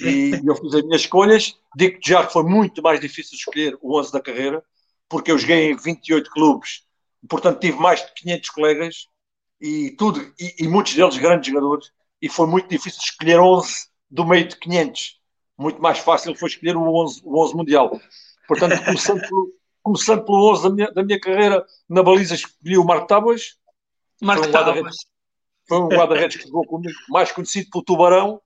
E 0.00 0.40
eu 0.44 0.54
fiz 0.54 0.74
as 0.74 0.82
minhas 0.82 1.00
escolhas, 1.02 1.56
digo 1.76 1.98
já 2.04 2.26
que 2.26 2.32
foi 2.32 2.42
muito 2.44 2.82
mais 2.82 3.00
difícil 3.00 3.36
escolher 3.36 3.76
o 3.80 3.98
11 3.98 4.12
da 4.12 4.20
carreira, 4.20 4.62
porque 5.08 5.30
eu 5.30 5.38
joguei 5.38 5.70
em 5.70 5.76
28 5.76 6.30
clubes, 6.30 6.84
portanto 7.28 7.60
tive 7.60 7.78
mais 7.78 8.04
de 8.04 8.12
500 8.14 8.50
colegas 8.50 9.08
e 9.60 9.90
tudo, 9.92 10.20
e, 10.38 10.64
e 10.64 10.68
muitos 10.68 10.94
deles 10.94 11.16
grandes 11.16 11.48
jogadores, 11.48 11.90
e 12.20 12.28
foi 12.28 12.46
muito 12.46 12.68
difícil 12.68 13.00
escolher 13.02 13.40
11 13.40 13.88
do 14.10 14.24
meio 14.24 14.48
de 14.48 14.56
500. 14.56 15.18
Muito 15.56 15.80
mais 15.80 15.98
fácil 15.98 16.34
foi 16.34 16.48
escolher 16.48 16.76
o 16.76 16.94
11, 17.02 17.22
o 17.24 17.42
11 17.42 17.56
mundial. 17.56 18.00
Portanto, 18.46 18.84
começando 18.84 19.20
pelo, 19.20 19.52
começando 19.82 20.24
pelo 20.24 20.52
11 20.52 20.62
da 20.62 20.70
minha, 20.70 20.92
da 20.92 21.02
minha 21.02 21.20
carreira, 21.20 21.66
na 21.88 22.02
baliza 22.02 22.34
escolhi 22.34 22.78
o 22.78 22.84
Marco 22.84 23.06
Tábuas. 23.06 23.56
Marco 24.22 24.46
um 24.46 24.50
Tábuas. 24.50 24.96
Foi 25.68 25.78
um 25.78 25.88
guarda-redes 25.88 26.38
que 26.38 26.44
jogou 26.44 26.66
comigo, 26.66 26.98
mais 27.08 27.30
conhecido 27.30 27.68
pelo 27.70 27.84
Tubarão, 27.84 28.40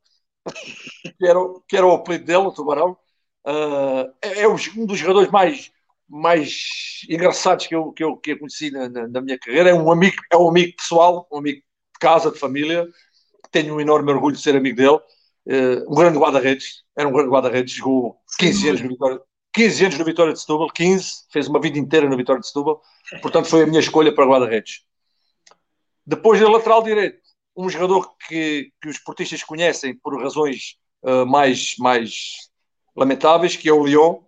que 1.18 1.26
era, 1.26 1.38
que 1.68 1.76
era 1.76 1.86
o 1.86 1.92
apelido 1.92 2.24
dele, 2.24 2.38
o 2.38 2.52
Tubarão. 2.52 2.96
Uh, 3.46 4.12
é, 4.20 4.42
é, 4.42 4.48
um 4.48 4.86
dos 4.86 4.98
jogadores 4.98 5.30
mais, 5.30 5.70
mais 6.08 7.06
engraçados 7.08 7.66
que 7.66 7.74
eu, 7.74 7.92
que 7.92 8.02
eu, 8.02 8.16
que 8.16 8.32
eu 8.32 8.38
conheci 8.38 8.70
na, 8.70 8.88
na, 8.88 9.08
na, 9.08 9.20
minha 9.20 9.38
carreira. 9.38 9.70
É 9.70 9.74
um 9.74 9.90
amigo, 9.90 10.16
é 10.32 10.36
um 10.36 10.48
amigo 10.48 10.76
pessoal, 10.76 11.28
um 11.32 11.38
amigo 11.38 11.58
de 11.58 11.98
casa, 12.00 12.30
de 12.30 12.38
família. 12.38 12.88
Tenho 13.52 13.76
um 13.76 13.80
enorme 13.80 14.10
orgulho 14.10 14.34
de 14.34 14.42
ser 14.42 14.56
amigo 14.56 14.76
dele. 14.76 14.98
Uh, 15.46 15.90
um 15.90 15.94
grande 15.94 16.18
guarda-redes, 16.18 16.82
era 16.96 17.08
um 17.08 17.12
grande 17.12 17.30
guarda-redes, 17.30 17.74
jogou 17.74 18.16
15 18.38 18.68
anos 18.68 18.80
no 18.80 18.88
Vitória, 18.88 19.20
15 19.52 19.84
anos 19.84 19.98
no 19.98 20.04
Vitória 20.04 20.32
de 20.32 20.40
Setúbal, 20.40 20.70
15, 20.70 21.24
fez 21.32 21.48
uma 21.48 21.60
vida 21.60 21.78
inteira 21.78 22.08
no 22.08 22.16
Vitória 22.16 22.40
de 22.40 22.46
Setúbal, 22.46 22.80
portanto 23.20 23.48
foi 23.48 23.64
a 23.64 23.66
minha 23.66 23.80
escolha 23.80 24.14
para 24.14 24.24
guarda-redes. 24.24 24.84
Depois 26.06 26.40
da 26.40 26.48
lateral 26.48 26.82
direito, 26.82 27.20
um 27.56 27.68
jogador 27.68 28.14
que, 28.26 28.72
que 28.80 28.88
os 28.88 28.98
portistas 28.98 29.42
conhecem 29.42 29.94
por 29.94 30.20
razões 30.20 30.76
uh, 31.02 31.26
mais, 31.26 31.74
mais 31.78 32.50
lamentáveis, 32.96 33.56
que 33.56 33.68
é 33.68 33.72
o 33.72 33.84
Lyon, 33.84 34.20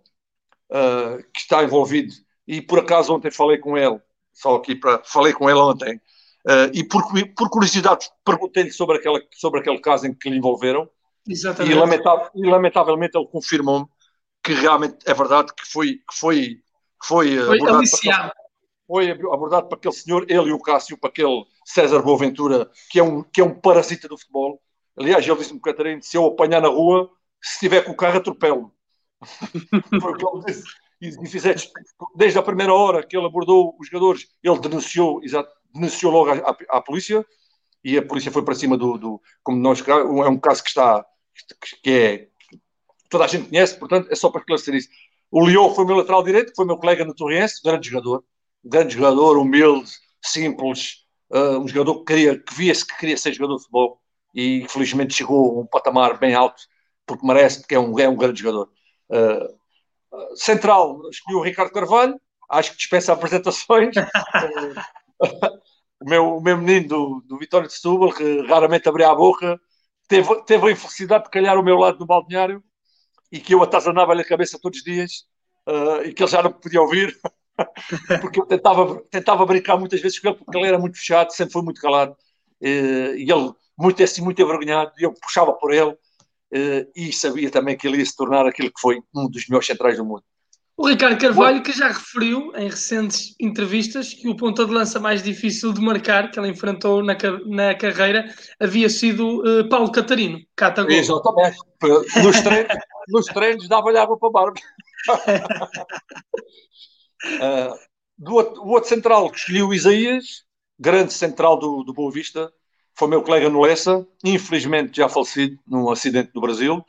uh, 0.71 1.23
que 1.33 1.41
está 1.41 1.63
envolvido 1.63 2.13
e 2.47 2.61
por 2.61 2.79
acaso 2.79 3.13
ontem 3.13 3.31
falei 3.31 3.57
com 3.57 3.77
ele, 3.77 3.99
só 4.33 4.55
aqui 4.55 4.75
para. 4.75 5.01
Falei 5.03 5.33
com 5.33 5.49
ele 5.49 5.59
ontem, 5.59 5.95
uh, 5.95 6.69
e 6.73 6.83
por, 6.83 7.03
por 7.35 7.49
curiosidade 7.49 8.09
perguntei-lhe 8.23 8.71
sobre, 8.71 8.97
aquela, 8.97 9.19
sobre 9.33 9.59
aquele 9.59 9.79
caso 9.79 10.05
em 10.05 10.13
que 10.13 10.29
lhe 10.29 10.37
envolveram. 10.37 10.89
Exatamente. 11.27 11.75
E, 11.75 11.79
lamentavelmente, 11.79 12.31
e 12.35 12.45
lamentavelmente 12.45 13.17
ele 13.17 13.27
confirmou-me 13.27 13.87
que 14.43 14.53
realmente 14.53 14.97
é 15.05 15.13
verdade 15.13 15.51
que 15.55 15.65
foi, 15.65 15.95
que 15.95 16.19
foi, 16.19 16.37
que 17.01 17.07
foi, 17.07 17.39
foi. 17.39 17.67
Aliciado. 17.67 18.31
Para, 18.31 18.44
foi 18.87 19.09
abordado 19.11 19.67
para 19.67 19.77
aquele 19.77 19.93
senhor, 19.93 20.25
ele 20.29 20.49
e 20.49 20.53
o 20.53 20.59
Cássio, 20.59 20.97
para 20.97 21.09
aquele 21.09 21.45
César 21.65 22.01
Boaventura, 22.01 22.69
que 22.89 22.99
é 22.99 23.03
um, 23.03 23.23
que 23.23 23.41
é 23.41 23.43
um 23.43 23.53
parasita 23.53 24.07
do 24.07 24.17
futebol. 24.17 24.61
Aliás, 24.97 25.27
ele 25.27 25.37
disse-me, 25.37 25.59
Catarina, 25.59 26.01
se 26.01 26.17
eu 26.17 26.25
apanhar 26.25 26.61
na 26.61 26.69
rua, 26.69 27.09
se 27.41 27.53
estiver 27.53 27.83
com 27.83 27.91
o 27.91 27.95
carro, 27.95 28.17
atropelo. 28.17 28.71
Foi 30.01 30.11
o 30.11 30.17
que 30.17 30.25
ele 30.25 30.45
disse. 30.45 30.63
E, 31.01 31.07
e 31.07 31.27
fizeste, 31.27 31.71
desde 32.15 32.39
a 32.39 32.43
primeira 32.43 32.73
hora 32.73 33.05
que 33.05 33.17
ele 33.17 33.25
abordou 33.25 33.75
os 33.79 33.87
jogadores, 33.87 34.27
ele 34.41 34.59
denunciou, 34.59 35.21
exato, 35.23 35.53
denunciou 35.73 36.11
logo 36.11 36.31
à, 36.31 36.35
à, 36.35 36.77
à, 36.77 36.81
polícia 36.81 37.25
e 37.83 37.97
a 37.97 38.05
polícia 38.05 38.31
foi 38.31 38.43
para 38.43 38.55
cima 38.55 38.77
do, 38.77 38.97
do, 38.97 39.21
como 39.43 39.59
nós, 39.59 39.85
é 39.85 39.93
um 40.29 40.39
caso 40.39 40.63
que 40.63 40.69
está, 40.69 41.05
que 41.83 41.91
é, 41.91 42.27
toda 43.09 43.25
a 43.25 43.27
gente 43.27 43.49
conhece, 43.49 43.77
portanto, 43.77 44.07
é 44.09 44.15
só 44.15 44.29
para 44.29 44.39
esclarecer 44.39 44.73
isso. 44.73 44.89
O 45.29 45.45
Leão 45.45 45.73
foi 45.75 45.83
o 45.83 45.87
meu 45.87 45.97
lateral 45.97 46.23
direito, 46.23 46.53
foi 46.55 46.65
meu 46.65 46.77
colega 46.77 47.03
no 47.03 47.13
Torrense, 47.13 47.61
grande 47.61 47.89
jogador, 47.89 48.23
grande 48.65 48.95
jogador, 48.95 49.37
humilde, 49.37 49.91
simples, 50.23 51.05
uh, 51.29 51.59
um 51.59 51.67
jogador 51.67 51.99
que, 51.99 52.05
queria, 52.05 52.39
que 52.39 52.53
via-se 52.53 52.85
que 52.85 52.97
queria 52.97 53.17
ser 53.17 53.33
jogador 53.33 53.57
de 53.57 53.61
futebol 53.61 54.01
e 54.33 54.65
felizmente 54.67 55.13
chegou 55.13 55.59
a 55.59 55.61
um 55.61 55.65
patamar 55.65 56.17
bem 56.17 56.33
alto, 56.33 56.61
porque 57.05 57.25
merece, 57.25 57.59
porque 57.59 57.75
é 57.75 57.79
um, 57.79 57.97
é 57.99 58.09
um 58.09 58.17
grande 58.17 58.41
jogador. 58.41 58.69
Uh, 59.09 60.35
central, 60.35 61.09
escolhi 61.09 61.37
o 61.37 61.41
Ricardo 61.41 61.71
Carvalho, 61.71 62.19
acho 62.49 62.71
que 62.71 62.77
dispensa 62.77 63.13
apresentações. 63.13 63.95
o, 66.01 66.09
meu, 66.09 66.37
o 66.37 66.41
meu 66.41 66.57
menino 66.57 66.87
do, 66.87 67.23
do 67.25 67.37
Vitória 67.37 67.67
de 67.67 67.73
Setúbal, 67.73 68.13
que 68.13 68.41
raramente 68.47 68.89
abria 68.89 69.09
a 69.09 69.15
boca, 69.15 69.59
teve, 70.07 70.43
teve 70.43 70.67
a 70.67 70.71
infelicidade 70.71 71.25
de 71.25 71.29
calhar 71.29 71.57
o 71.57 71.63
meu 71.63 71.77
lado 71.77 71.99
no 71.99 72.05
balneário 72.05 72.63
e 73.31 73.39
que 73.39 73.53
eu 73.53 73.63
atazanava-lhe 73.63 74.21
a 74.21 74.27
cabeça 74.27 74.59
todos 74.61 74.79
os 74.79 74.83
dias 74.83 75.25
uh, 75.67 76.03
e 76.03 76.13
que 76.13 76.23
ele 76.23 76.31
já 76.31 76.43
não 76.43 76.51
podia 76.51 76.81
ouvir. 76.81 77.17
porque 78.21 78.39
eu 78.39 78.45
tentava, 78.45 79.01
tentava 79.09 79.45
brincar 79.45 79.77
muitas 79.77 80.01
vezes 80.01 80.19
com 80.19 80.29
ele, 80.29 80.37
porque 80.37 80.57
ele 80.57 80.67
era 80.67 80.79
muito 80.79 80.97
fechado, 80.97 81.31
sempre 81.31 81.53
foi 81.53 81.61
muito 81.61 81.81
calado, 81.81 82.15
e 82.61 83.25
ele 83.31 83.53
muito 83.77 84.03
assim, 84.03 84.21
muito 84.21 84.41
envergonhado, 84.41 84.91
e 84.97 85.03
eu 85.03 85.13
puxava 85.13 85.53
por 85.53 85.73
ele, 85.73 85.95
e 86.95 87.11
sabia 87.11 87.49
também 87.49 87.77
que 87.77 87.87
ele 87.87 87.97
ia 87.97 88.05
se 88.05 88.15
tornar 88.15 88.45
aquilo 88.45 88.71
que 88.71 88.79
foi 88.79 89.01
um 89.13 89.29
dos 89.29 89.47
melhores 89.47 89.67
centrais 89.67 89.97
do 89.97 90.05
mundo. 90.05 90.23
O 90.77 90.89
Ricardo 90.89 91.17
Carvalho, 91.17 91.63
que 91.63 91.71
já 91.71 91.87
referiu 91.87 92.51
em 92.53 92.67
recentes 92.67 93.33
entrevistas 93.39 94.13
que 94.13 94.27
o 94.27 94.35
ponta 94.35 94.65
de 94.65 94.73
lança 94.73 94.99
mais 94.99 95.23
difícil 95.23 95.71
de 95.71 95.79
marcar 95.79 96.29
que 96.29 96.37
ele 96.37 96.49
enfrentou 96.49 97.01
na, 97.01 97.15
na 97.45 97.73
carreira 97.75 98.25
havia 98.59 98.89
sido 98.89 99.41
uh, 99.41 99.69
Paulo 99.69 99.89
Catarino, 99.89 100.41
Catagol. 100.53 100.91
Exatamente. 100.91 101.57
Nos 102.21 102.41
treinos, 102.41 102.77
nos 103.07 103.25
treinos 103.27 103.69
dava-lhe 103.69 103.97
água 103.97 104.19
para 104.19 104.27
a 104.27 104.31
barba. 104.31 104.59
Uh, 107.25 107.75
do 108.17 108.33
o 108.33 108.69
outro 108.69 108.89
central 108.89 109.29
que 109.29 109.37
escolhi 109.37 109.61
o 109.61 109.73
Isaías, 109.73 110.43
grande 110.79 111.13
central 111.13 111.57
do, 111.57 111.83
do 111.83 111.93
Boa 111.93 112.11
Vista, 112.11 112.51
foi 112.97 113.07
meu 113.09 113.21
colega 113.21 113.49
no 113.49 113.61
Lessa, 113.61 114.07
infelizmente 114.23 114.97
já 114.97 115.09
falecido 115.09 115.59
num 115.67 115.89
acidente 115.89 116.31
no 116.33 116.41
Brasil. 116.41 116.83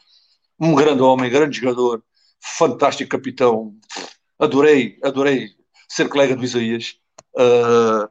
Um 0.59 0.75
grande 0.75 1.03
homem, 1.03 1.31
grande 1.31 1.59
jogador, 1.59 2.03
fantástico 2.41 3.11
capitão. 3.11 3.75
Adorei, 4.39 4.99
adorei 5.03 5.51
ser 5.89 6.09
colega 6.09 6.37
do 6.37 6.45
Isaías. 6.45 6.97
Uh, 7.35 8.09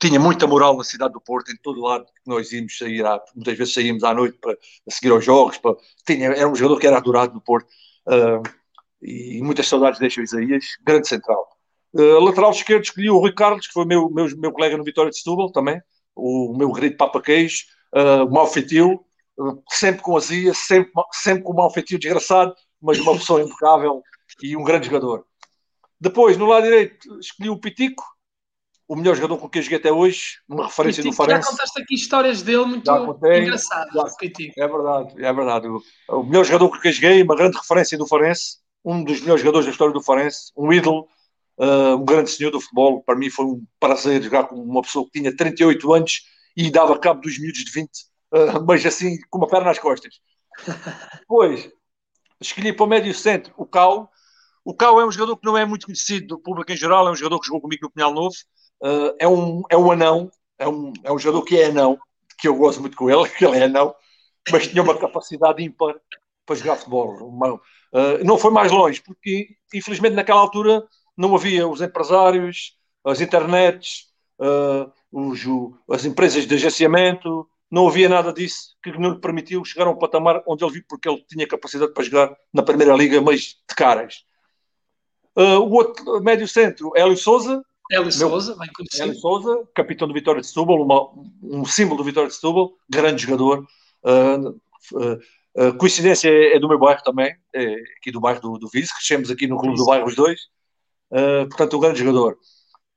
tinha 0.00 0.20
muita 0.20 0.46
moral 0.46 0.76
na 0.76 0.84
cidade 0.84 1.12
do 1.12 1.20
Porto, 1.20 1.50
em 1.50 1.56
todo 1.56 1.80
lado 1.80 2.04
que 2.04 2.12
nós 2.26 2.52
íamos 2.52 2.76
sair, 2.76 3.02
muitas 3.34 3.56
vezes 3.56 3.74
saímos 3.74 4.04
à 4.04 4.14
noite 4.14 4.38
para 4.38 4.56
seguir 4.88 5.10
aos 5.10 5.24
jogos. 5.24 5.58
Para, 5.58 5.76
tinha, 6.06 6.28
era 6.28 6.48
um 6.48 6.54
jogador 6.54 6.78
que 6.78 6.86
era 6.86 6.98
adorado 6.98 7.34
no 7.34 7.40
Porto. 7.40 7.68
Uh, 8.06 8.42
e 9.02 9.42
muitas 9.42 9.66
saudades 9.66 9.98
deixa 9.98 10.20
o 10.20 10.24
Isaías, 10.24 10.64
grande 10.82 11.08
central. 11.08 11.53
Uh, 11.94 12.18
lateral 12.18 12.50
esquerdo 12.50 12.82
escolhi 12.82 13.08
o 13.08 13.18
Rui 13.18 13.32
Carlos, 13.32 13.68
que 13.68 13.72
foi 13.72 13.84
meu, 13.84 14.10
meu, 14.10 14.26
meu 14.36 14.52
colega 14.52 14.76
no 14.76 14.82
Vitória 14.82 15.12
de 15.12 15.16
Setúbal 15.16 15.52
também, 15.52 15.80
o 16.14 16.52
meu 16.56 16.72
querido 16.72 16.96
Papa 16.96 17.22
Queijo, 17.22 17.64
uh, 17.94 18.28
mau 18.28 18.48
feitio, 18.48 19.04
uh, 19.38 19.62
sempre 19.70 20.02
com 20.02 20.16
azia, 20.16 20.52
sempre, 20.52 20.90
sempre 21.12 21.44
com 21.44 21.52
mau 21.52 21.70
feitio 21.70 21.98
desgraçado, 21.98 22.52
mas 22.82 22.98
uma 22.98 23.12
pessoa 23.14 23.42
impecável 23.42 24.02
e 24.42 24.56
um 24.56 24.64
grande 24.64 24.86
jogador. 24.86 25.24
Depois, 26.00 26.36
no 26.36 26.46
lado 26.46 26.64
direito, 26.64 27.18
escolhi 27.20 27.48
o 27.48 27.58
Pitico, 27.58 28.04
o 28.88 28.96
melhor 28.96 29.14
jogador 29.14 29.38
com 29.38 29.48
quem 29.48 29.62
joguei 29.62 29.78
até 29.78 29.92
hoje, 29.92 30.38
uma 30.48 30.66
referência 30.66 31.02
Pitico, 31.02 31.22
do 31.22 31.26
Farense. 31.26 31.46
Já 31.46 31.50
contaste 31.52 31.80
aqui 31.80 31.94
histórias 31.94 32.42
dele 32.42 32.64
muito 32.64 32.90
engraçadas. 33.24 33.94
É 34.58 34.66
verdade, 34.66 35.24
é 35.24 35.32
verdade. 35.32 35.68
O, 35.68 35.80
o 36.08 36.24
melhor 36.24 36.44
jogador 36.44 36.68
com 36.70 36.80
quem 36.80 36.92
joguei, 36.92 37.22
uma 37.22 37.36
grande 37.36 37.56
referência 37.56 37.96
do 37.96 38.06
Farense, 38.06 38.58
um 38.84 39.02
dos 39.02 39.20
melhores 39.20 39.40
jogadores 39.40 39.66
da 39.66 39.72
história 39.72 39.94
do 39.94 40.02
Farense, 40.02 40.52
um 40.56 40.72
ídolo, 40.72 41.08
uh, 41.58 41.96
um 41.96 42.04
grande 42.04 42.30
senhor 42.30 42.50
do 42.50 42.60
futebol. 42.60 43.02
Para 43.02 43.16
mim 43.16 43.30
foi 43.30 43.44
um 43.44 43.64
prazer 43.78 44.22
jogar 44.22 44.44
com 44.44 44.56
uma 44.56 44.82
pessoa 44.82 45.04
que 45.06 45.18
tinha 45.18 45.34
38 45.34 45.92
anos 45.92 46.22
e 46.56 46.70
dava 46.70 46.98
cabo 46.98 47.20
dos 47.20 47.38
miúdos 47.38 47.64
de 47.64 47.70
20, 47.70 47.88
uh, 47.88 48.36
ah, 48.36 48.60
mas 48.60 48.84
assim, 48.86 49.18
com 49.30 49.38
uma 49.38 49.48
perna 49.48 49.66
nas 49.66 49.78
costas. 49.78 50.14
Depois, 51.20 51.68
escolhi 52.40 52.72
para 52.72 52.84
o 52.84 52.88
médio 52.88 53.14
centro 53.14 53.52
o 53.56 53.66
Cal. 53.66 54.10
O 54.64 54.74
Cal 54.74 55.00
é 55.00 55.06
um 55.06 55.12
jogador 55.12 55.36
que 55.36 55.46
não 55.46 55.58
é 55.58 55.64
muito 55.64 55.86
conhecido 55.86 56.28
do 56.28 56.38
público 56.38 56.70
em 56.72 56.76
geral, 56.76 57.08
é 57.08 57.10
um 57.10 57.16
jogador 57.16 57.40
que 57.40 57.46
jogou 57.46 57.60
comigo 57.60 57.84
no 57.84 57.90
Pinhal 57.90 58.12
Novo. 58.12 58.34
Uh, 58.80 59.14
é, 59.18 59.28
um, 59.28 59.62
é 59.70 59.76
um 59.76 59.90
anão, 59.90 60.30
é 60.58 60.68
um, 60.68 60.92
é 61.02 61.12
um 61.12 61.18
jogador 61.18 61.44
que 61.44 61.58
é 61.58 61.66
anão, 61.66 61.98
que 62.38 62.48
eu 62.48 62.54
gosto 62.54 62.80
muito 62.80 62.96
com 62.96 63.10
ele, 63.10 63.28
que 63.36 63.44
ele 63.44 63.58
é 63.58 63.64
anão, 63.64 63.94
mas 64.50 64.66
tinha 64.66 64.82
uma 64.82 64.98
capacidade 64.98 65.62
ímpar 65.62 65.94
para 66.46 66.56
jogar 66.56 66.76
futebol. 66.76 67.28
Uma, 67.28 67.54
uh, 67.54 68.24
não 68.24 68.38
foi 68.38 68.50
mais 68.50 68.70
longe, 68.70 69.02
porque 69.02 69.48
infelizmente 69.72 70.14
naquela 70.14 70.40
altura 70.40 70.86
não 71.16 71.34
havia 71.34 71.66
os 71.66 71.80
empresários, 71.80 72.76
as 73.04 73.20
internets, 73.20 74.06
uh, 74.38 74.90
os, 75.12 75.40
as 75.90 76.04
empresas 76.04 76.46
de 76.46 76.54
agenciamento, 76.54 77.48
não 77.70 77.88
havia 77.88 78.08
nada 78.08 78.32
disso 78.32 78.76
que 78.82 78.92
não 78.98 79.10
lhe 79.10 79.20
permitiu 79.20 79.64
chegar 79.64 79.86
a 79.86 79.90
um 79.90 79.98
patamar 79.98 80.42
onde 80.46 80.64
ele 80.64 80.74
viu 80.74 80.84
porque 80.88 81.08
ele 81.08 81.24
tinha 81.28 81.46
capacidade 81.46 81.92
para 81.92 82.04
jogar 82.04 82.36
na 82.52 82.62
Primeira 82.62 82.94
Liga, 82.94 83.20
mas 83.20 83.56
de 83.68 83.74
caras. 83.76 84.24
Uh, 85.36 85.58
o 85.58 85.72
outro 85.72 86.20
médio 86.20 86.46
centro, 86.46 86.92
Hélio 86.94 87.16
Souza. 87.16 87.62
Hélio 87.90 88.12
Souza, 88.12 88.56
bem 88.56 88.70
conhecido. 88.72 89.02
Hélio 89.02 89.14
Souza, 89.16 89.68
capitão 89.74 90.06
do 90.06 90.14
Vitória 90.14 90.40
de 90.40 90.46
Setúbal, 90.46 90.80
uma, 90.80 91.10
um 91.42 91.64
símbolo 91.64 91.98
do 91.98 92.04
Vitória 92.04 92.28
de 92.28 92.34
Setúbal, 92.36 92.72
grande 92.88 93.24
jogador. 93.24 93.66
Uh, 94.04 94.50
uh, 94.92 95.68
uh, 95.68 95.76
coincidência 95.76 96.28
é, 96.28 96.56
é, 96.56 96.60
do 96.60 96.68
meu 96.68 96.78
bairro 96.78 97.02
também, 97.02 97.34
é 97.52 97.74
aqui 97.98 98.12
do 98.12 98.20
bairro 98.20 98.40
do, 98.40 98.58
do 98.58 98.68
Vice, 98.68 98.94
crescemos 98.94 99.30
aqui 99.30 99.48
no 99.48 99.58
clube 99.58 99.76
do 99.76 99.86
bairro 99.86 100.06
os 100.06 100.14
dois. 100.14 100.42
Uh, 101.14 101.46
portanto, 101.46 101.76
um 101.76 101.80
grande 101.80 102.00
jogador. 102.00 102.36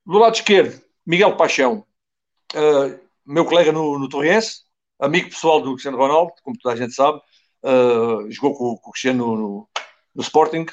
Do 0.04 0.18
lado 0.18 0.34
esquerdo, 0.34 0.82
Miguel 1.06 1.38
Paixão, 1.38 1.86
uh, 2.56 3.00
meu 3.24 3.46
colega 3.46 3.72
no, 3.72 4.00
no 4.00 4.10
Torrense, 4.10 4.62
amigo 5.00 5.30
pessoal 5.30 5.62
do 5.62 5.74
Cristiano 5.74 6.00
Ronaldo, 6.00 6.34
como 6.44 6.58
toda 6.58 6.74
a 6.74 6.78
gente 6.78 6.96
sabe, 6.96 7.20
uh, 7.64 8.32
jogou 8.32 8.56
com, 8.56 8.76
com, 8.78 8.90
o 8.90 8.92
Cristiano 8.92 9.28
no, 9.28 9.36
no, 9.36 9.70
no, 10.16 10.22
Sporting, 10.24 10.66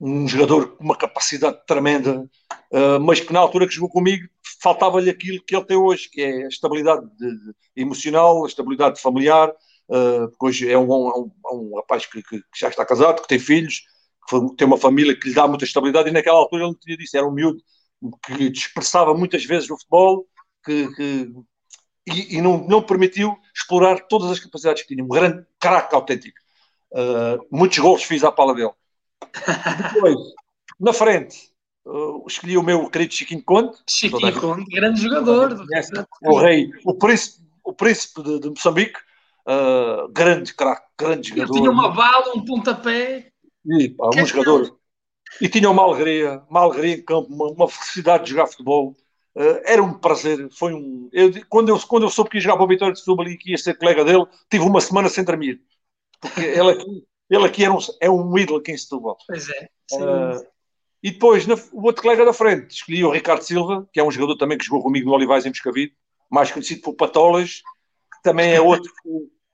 um 0.00 0.26
jogador 0.26 0.68
com 0.74 0.82
uma 0.82 0.96
capacidade 0.96 1.58
tremenda, 1.66 2.26
mas 3.02 3.20
que 3.20 3.34
na 3.34 3.40
altura 3.40 3.66
que 3.66 3.74
jogou 3.74 3.90
comigo 3.90 4.26
faltava-lhe 4.62 5.10
aquilo 5.10 5.42
que 5.44 5.54
ele 5.54 5.66
tem 5.66 5.76
hoje, 5.76 6.08
que 6.08 6.22
é 6.22 6.44
a 6.46 6.48
estabilidade 6.48 7.06
de, 7.18 7.36
de, 7.36 7.54
emocional, 7.76 8.42
a 8.42 8.48
estabilidade 8.48 8.98
familiar, 8.98 9.52
porque 9.86 10.46
hoje 10.46 10.72
é 10.72 10.78
um, 10.78 10.90
é 10.90 11.18
um, 11.18 11.30
é 11.46 11.54
um 11.54 11.76
rapaz 11.76 12.06
que, 12.06 12.22
que, 12.22 12.42
já 12.56 12.68
está 12.68 12.86
casado, 12.86 13.20
que 13.20 13.28
tem 13.28 13.38
filhos, 13.38 13.82
tem 14.56 14.66
uma 14.66 14.78
família 14.78 15.18
que 15.18 15.28
lhe 15.28 15.34
dá 15.34 15.46
muita 15.46 15.64
estabilidade 15.64 16.08
e 16.08 16.12
naquela 16.12 16.38
altura 16.38 16.62
ele 16.62 16.72
não 16.72 16.78
tinha 16.78 16.96
disso, 16.96 17.16
era 17.16 17.26
um 17.26 17.32
miúdo 17.32 17.60
que 18.24 18.48
dispersava 18.50 19.14
muitas 19.14 19.44
vezes 19.44 19.70
o 19.70 19.76
futebol 19.76 20.26
que, 20.64 20.88
que 20.94 21.32
e, 22.06 22.36
e, 22.36 22.40
não, 22.40 22.66
não 22.66 22.82
permitiu 22.82 23.36
explorar 23.54 24.00
todas 24.08 24.30
as 24.30 24.40
capacidades 24.40 24.82
que 24.82 24.88
tinha, 24.88 25.04
um 25.04 25.08
grande 25.08 25.44
craque 25.58 25.94
autêntico. 25.94 26.38
Uh, 26.92 27.46
muitos 27.50 27.78
gols 27.78 28.02
fiz 28.02 28.24
à 28.24 28.32
pala 28.32 28.54
dele. 28.54 28.72
Depois, 29.94 30.16
na 30.78 30.92
frente, 30.92 31.50
uh, 31.84 32.24
escolhi 32.26 32.56
o 32.56 32.62
meu 32.62 32.90
querido 32.90 33.14
Chiquinho 33.14 33.44
Conte. 33.44 33.78
Chiquinho 33.88 34.40
Conte, 34.40 34.64
grande 34.70 35.00
jogador. 35.00 35.56
O 36.22 36.38
rei, 36.38 36.70
o 36.84 36.94
príncipe, 36.94 37.46
o 37.62 37.72
príncipe 37.72 38.22
de, 38.22 38.40
de 38.40 38.48
Moçambique, 38.48 38.98
uh, 39.46 40.08
grande 40.08 40.54
craque, 40.54 40.86
grande 40.98 41.28
jogador. 41.28 41.52
Ele 41.52 41.60
tinha 41.60 41.70
uma 41.70 41.90
bala, 41.90 42.32
um 42.34 42.44
pontapé. 42.44 43.30
E, 43.66 43.88
pá, 43.90 44.10
um 44.14 44.26
jogador. 44.26 44.78
E 45.40 45.48
tinha 45.48 45.70
uma 45.70 45.82
alegria, 45.82 46.42
uma 46.48 46.60
alegria 46.60 46.94
em 46.96 47.02
campo, 47.04 47.32
uma, 47.32 47.50
uma 47.50 47.68
felicidade 47.68 48.24
de 48.24 48.30
jogar 48.30 48.46
futebol. 48.46 48.96
Uh, 49.34 49.60
era 49.64 49.82
um 49.82 49.94
prazer. 49.94 50.48
Foi 50.50 50.74
um. 50.74 51.08
Eu, 51.12 51.30
quando, 51.48 51.68
eu, 51.68 51.78
quando 51.80 52.02
eu 52.04 52.10
soube 52.10 52.30
que 52.30 52.36
ia 52.38 52.40
jogar 52.40 52.56
para 52.56 52.64
o 52.64 52.68
Vitória 52.68 52.92
de 52.92 52.98
Setúbal 52.98 53.28
e 53.28 53.36
que 53.36 53.50
ia 53.50 53.58
ser 53.58 53.78
colega 53.78 54.04
dele, 54.04 54.26
tive 54.50 54.64
uma 54.64 54.80
semana 54.80 55.08
sem 55.08 55.24
dormir. 55.24 55.62
Porque 56.20 56.40
ele 56.40 56.70
aqui, 56.70 57.06
ele 57.30 57.46
aqui 57.46 57.64
era 57.64 57.72
um, 57.72 57.78
é 58.00 58.10
um 58.10 58.38
ídolo 58.38 58.58
aqui 58.58 58.72
em 58.72 58.78
Setúbal. 58.78 59.16
Pois 59.26 59.48
é. 59.48 59.68
Uh, 59.92 60.44
E 61.02 61.10
depois, 61.12 61.46
no, 61.46 61.54
o 61.72 61.84
outro 61.86 62.02
colega 62.02 62.24
da 62.24 62.32
frente, 62.32 62.74
escolhi 62.74 63.04
o 63.04 63.10
Ricardo 63.10 63.42
Silva, 63.42 63.88
que 63.92 64.00
é 64.00 64.04
um 64.04 64.10
jogador 64.10 64.36
também 64.36 64.58
que 64.58 64.64
jogou 64.64 64.82
comigo 64.82 65.06
no 65.08 65.14
Olivais 65.14 65.46
em 65.46 65.48
Moscavide, 65.48 65.94
mais 66.30 66.52
conhecido 66.52 66.82
por 66.82 66.94
Patolas, 66.94 67.62
que 68.12 68.22
também 68.22 68.52
é 68.52 68.60
outro, 68.60 68.92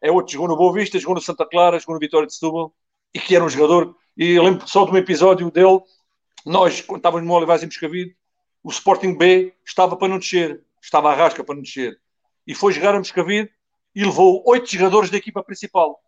é 0.00 0.10
outro 0.10 0.32
jogou 0.32 0.48
no 0.48 0.56
Boa 0.56 0.72
Vista, 0.72 0.98
jogou 0.98 1.14
no 1.14 1.20
Santa 1.20 1.46
Clara, 1.46 1.78
jogou 1.78 1.94
no 1.94 2.00
Vitória 2.00 2.26
de 2.26 2.34
Setúbal, 2.34 2.74
e 3.16 3.18
que 3.18 3.34
era 3.34 3.42
um 3.42 3.48
jogador, 3.48 3.96
e 4.14 4.32
eu 4.32 4.42
lembro 4.42 4.68
só 4.68 4.84
de 4.84 4.92
um 4.92 4.96
episódio 4.98 5.50
dele, 5.50 5.80
nós, 6.44 6.82
quando 6.82 6.98
estávamos 6.98 7.26
no 7.26 7.32
Olivais 7.32 7.62
em 7.62 7.66
Moscavide, 7.66 8.14
o 8.62 8.68
Sporting 8.68 9.16
B 9.16 9.54
estava 9.64 9.96
para 9.96 10.08
não 10.08 10.18
descer, 10.18 10.62
estava 10.82 11.10
à 11.10 11.14
rasca 11.14 11.42
para 11.42 11.54
não 11.54 11.62
descer, 11.62 11.98
e 12.46 12.54
foi 12.54 12.74
jogar 12.74 12.94
a 12.94 12.98
Moscavide 12.98 13.50
e 13.94 14.04
levou 14.04 14.42
oito 14.46 14.70
jogadores 14.70 15.08
da 15.08 15.16
equipa 15.16 15.42
principal, 15.42 15.98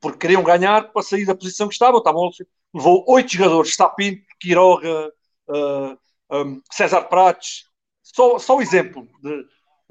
porque 0.00 0.18
queriam 0.18 0.42
ganhar 0.42 0.92
para 0.92 1.00
sair 1.00 1.24
da 1.24 1.34
posição 1.34 1.68
que 1.68 1.74
estavam, 1.74 1.98
estavam 1.98 2.28
levou 2.74 3.04
oito 3.06 3.32
jogadores, 3.32 3.70
Stapinto, 3.70 4.24
Quiroga, 4.40 5.12
uh, 5.48 6.36
um, 6.36 6.60
César 6.72 7.02
Prates, 7.02 7.66
só, 8.02 8.36
só 8.40 8.56
o 8.56 8.62
exemplo 8.62 9.06
de 9.22 9.30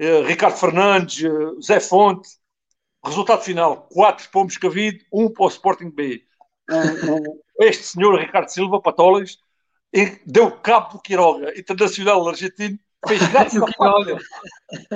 uh, 0.06 0.22
Ricardo 0.26 0.58
Fernandes, 0.58 1.24
uh, 1.24 1.62
Zé 1.62 1.80
Fonte, 1.80 2.28
resultado 3.04 3.42
final, 3.42 3.88
quatro 3.90 4.28
para 4.30 4.40
o 4.40 4.44
Moscavide, 4.44 5.06
um 5.12 5.32
para 5.32 5.44
o 5.44 5.48
Sporting 5.48 5.90
B. 5.90 6.24
Este 7.60 7.84
senhor 7.84 8.18
Ricardo 8.18 8.48
Silva, 8.48 8.80
Patolas, 8.80 9.38
deu 10.26 10.50
cabo 10.52 10.94
do 10.94 11.00
Quiroga, 11.00 11.58
internacional 11.58 12.26
argentino, 12.28 12.78
fez 13.06 13.20
gato 13.32 13.52
sapato, 13.52 14.18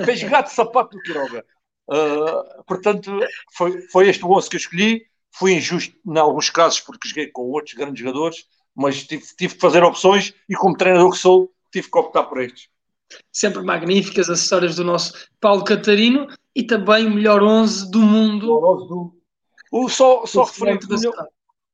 fez 0.05 0.23
gato 0.23 0.47
sapato 0.47 0.97
do 0.97 1.03
Quiroga. 1.03 1.45
Uh, 1.87 2.63
portanto, 2.65 3.19
foi, 3.53 3.81
foi 3.89 4.09
este 4.09 4.25
o 4.25 4.31
11 4.31 4.49
que 4.49 4.55
eu 4.55 4.59
escolhi. 4.59 5.05
Fui 5.31 5.53
injusto 5.53 5.93
em 6.07 6.17
alguns 6.17 6.49
casos 6.49 6.79
porque 6.79 7.09
joguei 7.09 7.27
com 7.27 7.43
outros 7.43 7.73
grandes 7.73 7.99
jogadores, 7.99 8.45
mas 8.73 9.03
tive, 9.03 9.23
tive 9.37 9.55
que 9.55 9.59
fazer 9.59 9.83
opções 9.83 10.33
e, 10.47 10.55
como 10.55 10.77
treinador 10.77 11.11
que 11.11 11.17
sou, 11.17 11.51
tive 11.71 11.91
que 11.91 11.97
optar 11.97 12.23
por 12.23 12.41
estes. 12.41 12.69
Sempre 13.31 13.61
magníficas 13.61 14.29
as 14.29 14.39
histórias 14.39 14.77
do 14.77 14.83
nosso 14.83 15.27
Paulo 15.39 15.63
Catarino 15.63 16.27
e 16.55 16.63
também 16.63 17.05
o 17.05 17.11
melhor 17.13 17.43
11 17.43 17.91
do 17.91 17.99
mundo. 17.99 18.51
O 18.51 18.55
melhor 18.55 18.77
11 18.77 18.87
do... 18.87 19.15
O 19.71 19.89
só, 19.89 20.25
só 20.25 20.43
referente 20.43 20.87
do 20.87 20.95
melhor... 20.95 21.27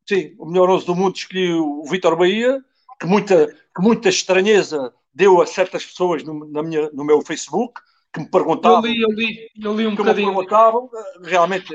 Sim, 0.08 0.36
o 0.40 0.46
melhor 0.48 0.70
11 0.70 0.86
do 0.86 0.96
mundo 0.96 1.16
escolhi 1.16 1.54
o 1.54 1.84
Vitor 1.86 2.18
Bahia, 2.18 2.64
que 3.00 3.06
muita, 3.06 3.48
que 3.48 3.82
muita 3.82 4.10
estranheza 4.10 4.92
deu 5.14 5.42
a 5.42 5.46
certas 5.46 5.86
pessoas 5.86 6.24
no, 6.24 6.46
na 6.52 6.64
minha, 6.64 6.90
no 6.92 7.06
meu 7.06 7.22
Facebook, 7.22 7.80
que 8.14 8.20
me 8.20 8.30
perguntavam. 8.30 8.86
Eu 8.86 8.92
li, 8.92 9.02
eu 9.02 9.12
li, 9.12 9.50
eu 9.64 9.76
li 9.76 9.88
um 9.88 9.92
que 9.92 9.98
bocadinho. 9.98 10.30
me 10.30 10.36
perguntavam, 10.36 10.90
realmente 11.24 11.74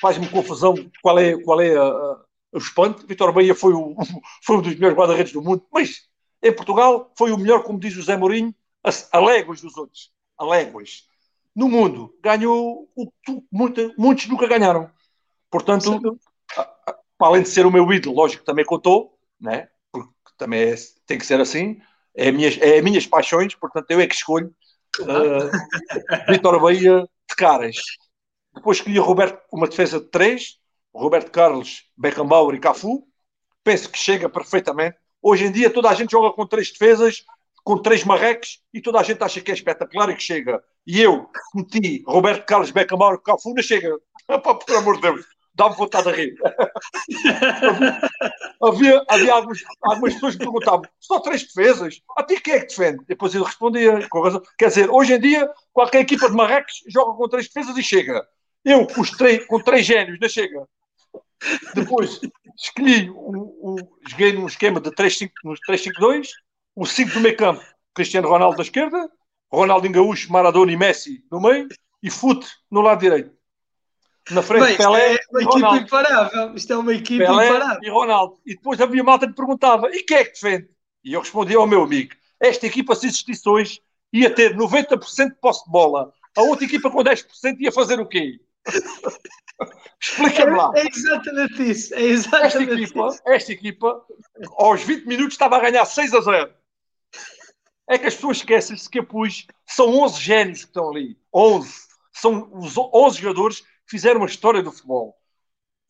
faz-me 0.00 0.28
confusão 0.28 0.74
qual 1.02 1.18
é, 1.18 1.40
qual 1.42 1.60
é 1.60 1.76
a, 1.76 1.82
a, 1.82 2.24
o 2.52 2.58
espanto. 2.58 3.06
Vitor 3.06 3.32
Bahia 3.32 3.54
foi, 3.54 3.72
o, 3.72 3.96
foi 4.44 4.56
um 4.56 4.62
dos 4.62 4.74
melhores 4.74 4.96
guarda-redes 4.96 5.32
do 5.32 5.42
mundo, 5.42 5.66
mas 5.72 6.02
em 6.42 6.52
Portugal 6.52 7.12
foi 7.16 7.32
o 7.32 7.38
melhor, 7.38 7.62
como 7.62 7.80
diz 7.80 7.92
José 7.92 8.16
Mourinho, 8.16 8.54
a, 8.84 8.90
a 9.18 9.20
léguas 9.20 9.60
dos 9.60 9.76
outros. 9.76 10.12
A 10.38 10.44
léguas. 10.44 11.04
No 11.56 11.70
mundo, 11.70 12.14
ganhou 12.22 12.86
o 12.94 13.10
que 13.24 13.42
muita, 13.50 13.90
muitos 13.96 14.28
nunca 14.28 14.46
ganharam. 14.46 14.90
Portanto, 15.50 16.20
para 17.16 17.28
além 17.28 17.42
de 17.42 17.48
ser 17.48 17.64
o 17.64 17.72
meu 17.72 17.90
ídolo, 17.90 18.14
lógico 18.14 18.42
que 18.42 18.46
também 18.46 18.64
contou, 18.64 19.18
né? 19.40 19.68
porque 19.90 20.10
também 20.36 20.62
é, 20.62 20.74
tem 21.06 21.16
que 21.16 21.24
ser 21.24 21.40
assim, 21.40 21.80
é, 22.14 22.30
minhas, 22.30 22.58
é 22.58 22.76
as 22.76 22.84
minhas 22.84 23.06
paixões, 23.06 23.54
portanto 23.54 23.90
eu 23.90 24.00
é 24.00 24.06
que 24.06 24.14
escolho 24.14 24.54
uh, 25.00 26.28
Vitor 26.30 26.60
Bahia 26.60 27.00
de 27.02 27.36
caras. 27.36 27.76
Depois 28.54 28.76
escolhi 28.76 28.98
Roberto, 28.98 29.42
uma 29.50 29.66
defesa 29.66 29.98
de 29.98 30.06
três, 30.06 30.58
Roberto 30.94 31.30
Carlos, 31.30 31.84
Beckenbauer 31.96 32.54
e 32.54 32.60
Cafu. 32.60 33.06
Penso 33.64 33.90
que 33.90 33.98
chega 33.98 34.28
perfeitamente. 34.28 34.96
Hoje 35.22 35.46
em 35.46 35.52
dia 35.52 35.70
toda 35.70 35.88
a 35.88 35.94
gente 35.94 36.10
joga 36.10 36.34
com 36.34 36.46
três 36.46 36.70
defesas, 36.70 37.24
com 37.66 37.82
três 37.82 38.04
marrecos 38.04 38.60
e 38.72 38.80
toda 38.80 39.00
a 39.00 39.02
gente 39.02 39.20
acha 39.24 39.40
que 39.40 39.50
é 39.50 39.54
espetacular 39.54 40.08
e 40.08 40.14
que 40.14 40.22
chega. 40.22 40.62
E 40.86 41.02
eu 41.02 41.28
meti 41.52 42.04
Roberto 42.06 42.46
Carlos, 42.46 42.72
Cafu, 43.24 43.52
não 43.52 43.62
chega. 43.62 43.98
Por 44.28 44.76
amor 44.76 44.94
de 44.94 45.02
Deus 45.02 45.26
dá-me 45.52 45.74
vontade 45.74 46.12
de 46.12 46.16
rir. 46.16 46.36
havia, 48.62 49.02
havia 49.08 49.32
algumas, 49.32 49.64
algumas 49.82 50.14
pessoas 50.14 50.36
que 50.36 50.44
perguntavam: 50.44 50.84
só 51.00 51.18
três 51.18 51.42
defesas? 51.42 52.00
A 52.16 52.22
ti 52.22 52.40
quem 52.40 52.54
é 52.54 52.60
que 52.60 52.68
defende? 52.68 53.04
Depois 53.08 53.34
ele 53.34 53.42
respondia 53.42 54.08
com 54.10 54.20
razão. 54.20 54.40
Quer 54.56 54.68
dizer, 54.68 54.88
hoje 54.88 55.14
em 55.14 55.20
dia, 55.20 55.50
qualquer 55.72 56.02
equipa 56.02 56.30
de 56.30 56.36
Marrecos 56.36 56.84
joga 56.86 57.16
com 57.16 57.28
três 57.28 57.48
defesas 57.48 57.76
e 57.76 57.82
chega. 57.82 58.24
Eu, 58.64 58.86
com, 58.86 59.02
três, 59.02 59.44
com 59.46 59.60
três 59.60 59.84
génios, 59.84 60.20
não 60.20 60.28
chega. 60.28 60.68
Depois 61.74 62.20
escolhi, 62.56 63.10
um, 63.10 63.52
um, 63.62 63.76
joguei 64.08 64.32
num 64.32 64.46
esquema 64.46 64.80
de 64.80 64.90
3-5-2, 64.90 65.30
o 66.76 66.84
5 66.84 67.14
do 67.14 67.20
meio 67.20 67.36
campo, 67.36 67.64
Cristiano 67.94 68.28
Ronaldo 68.28 68.58
da 68.58 68.62
esquerda, 68.62 69.10
Ronaldo 69.50 69.90
Gaúcho, 69.90 70.30
Maradona 70.30 70.70
e 70.70 70.76
Messi 70.76 71.24
no 71.32 71.40
meio, 71.40 71.68
e 72.02 72.10
Fute 72.10 72.46
no 72.70 72.82
lado 72.82 73.00
direito. 73.00 73.34
Na 74.30 74.42
frente, 74.42 74.66
Bem, 74.66 74.76
Pelé 74.76 75.14
é 75.14 75.18
uma 75.30 75.42
Ronaldo. 75.44 75.76
imparável. 75.78 76.54
Isto 76.54 76.72
é 76.72 76.76
uma 76.76 76.92
equipe 76.92 77.24
Pelé 77.24 77.48
imparável. 77.48 77.80
E 77.82 77.90
Ronaldo. 77.90 78.40
E 78.44 78.54
depois 78.54 78.80
havia 78.80 79.02
malta 79.02 79.26
que 79.26 79.34
perguntava: 79.34 79.88
e 79.90 80.02
quem 80.02 80.18
é 80.18 80.24
que 80.24 80.32
defende? 80.32 80.68
E 81.04 81.12
eu 81.12 81.20
respondia 81.20 81.56
ao 81.56 81.66
meu 81.66 81.82
amigo: 81.82 82.14
esta 82.40 82.66
equipa, 82.66 82.94
se 82.94 83.06
existisse 83.06 83.48
hoje, 83.48 83.80
ia 84.12 84.28
ter 84.28 84.54
90% 84.56 85.28
de 85.28 85.40
posse 85.40 85.64
de 85.64 85.70
bola. 85.70 86.12
A 86.36 86.42
outra 86.42 86.66
equipa 86.66 86.90
com 86.90 87.02
10% 87.02 87.56
ia 87.60 87.72
fazer 87.72 88.00
o 88.00 88.06
quê? 88.06 88.40
Explica-me 90.02 90.56
lá. 90.56 90.72
É, 90.74 90.80
é, 90.80 90.86
exatamente 90.88 91.70
isso. 91.70 91.94
É 91.94 92.02
exatamente 92.02 92.46
esta, 92.46 92.62
equipa, 92.62 93.08
isso. 93.08 93.22
esta 93.26 93.52
equipa, 93.52 94.04
aos 94.56 94.82
20 94.82 95.06
minutos, 95.06 95.32
estava 95.32 95.56
a 95.56 95.60
ganhar 95.60 95.84
6 95.84 96.14
a 96.14 96.20
0. 96.20 96.50
É 97.88 97.98
que 97.98 98.06
as 98.06 98.14
pessoas 98.14 98.38
esquecem-se 98.38 98.88
que 98.90 99.02
pus. 99.02 99.46
São 99.66 99.88
11 100.00 100.20
génios 100.20 100.60
que 100.60 100.66
estão 100.66 100.90
ali. 100.90 101.18
11. 101.32 101.86
São 102.12 102.50
os 102.52 102.76
11 102.76 103.20
jogadores 103.20 103.64
fizeram 103.86 104.22
a 104.22 104.26
história 104.26 104.62
do 104.62 104.72
futebol. 104.72 105.16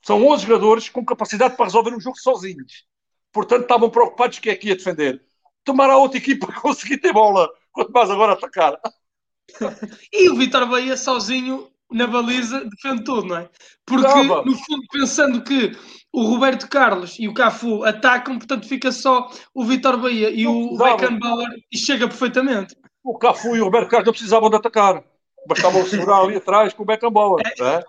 São 0.02 0.26
11 0.26 0.46
jogadores 0.46 0.88
com 0.88 1.04
capacidade 1.04 1.56
para 1.56 1.64
resolver 1.64 1.94
um 1.94 2.00
jogo 2.00 2.18
sozinhos. 2.18 2.84
Portanto, 3.32 3.62
estavam 3.62 3.90
preocupados 3.90 4.38
que 4.38 4.50
é 4.50 4.56
que 4.56 4.68
ia 4.68 4.76
defender. 4.76 5.22
Tomar 5.64 5.90
a 5.90 5.96
outra 5.96 6.18
equipa 6.18 6.52
conseguir 6.60 6.98
ter 6.98 7.12
bola, 7.12 7.48
quanto 7.72 7.92
mais 7.92 8.10
agora 8.10 8.34
atacar. 8.34 8.78
e 10.12 10.28
o 10.28 10.36
Vitor 10.36 10.66
Bahia 10.68 10.96
sozinho 10.96 11.70
na 11.90 12.06
baliza 12.06 12.64
defende 12.64 13.04
tudo, 13.04 13.28
não 13.28 13.36
é? 13.36 13.48
Porque, 13.84 14.06
não, 14.06 14.44
no 14.44 14.54
fundo, 14.54 14.82
pensando 14.90 15.42
que 15.42 15.72
o 16.12 16.24
Roberto 16.24 16.68
Carlos 16.68 17.16
e 17.18 17.28
o 17.28 17.34
Cafu 17.34 17.84
atacam, 17.84 18.38
portanto 18.38 18.68
fica 18.68 18.90
só 18.90 19.30
o 19.54 19.64
Vitor 19.64 19.96
Bahia 19.96 20.30
e 20.30 20.44
não, 20.44 20.74
o 20.74 20.76
Beckenbauer 20.76 21.48
e 21.70 21.78
chega 21.78 22.08
perfeitamente. 22.08 22.74
O 23.04 23.16
Cafu 23.18 23.56
e 23.56 23.60
o 23.60 23.64
Roberto 23.64 23.88
Carlos 23.88 24.06
não 24.06 24.12
precisavam 24.12 24.50
de 24.50 24.56
atacar 24.56 25.04
bastava 25.46 25.82
segurar 25.84 26.22
ali 26.22 26.36
atrás 26.36 26.72
com 26.72 26.82
o 26.82 26.86
Beckenbauer. 26.86 27.42
É? 27.60 27.84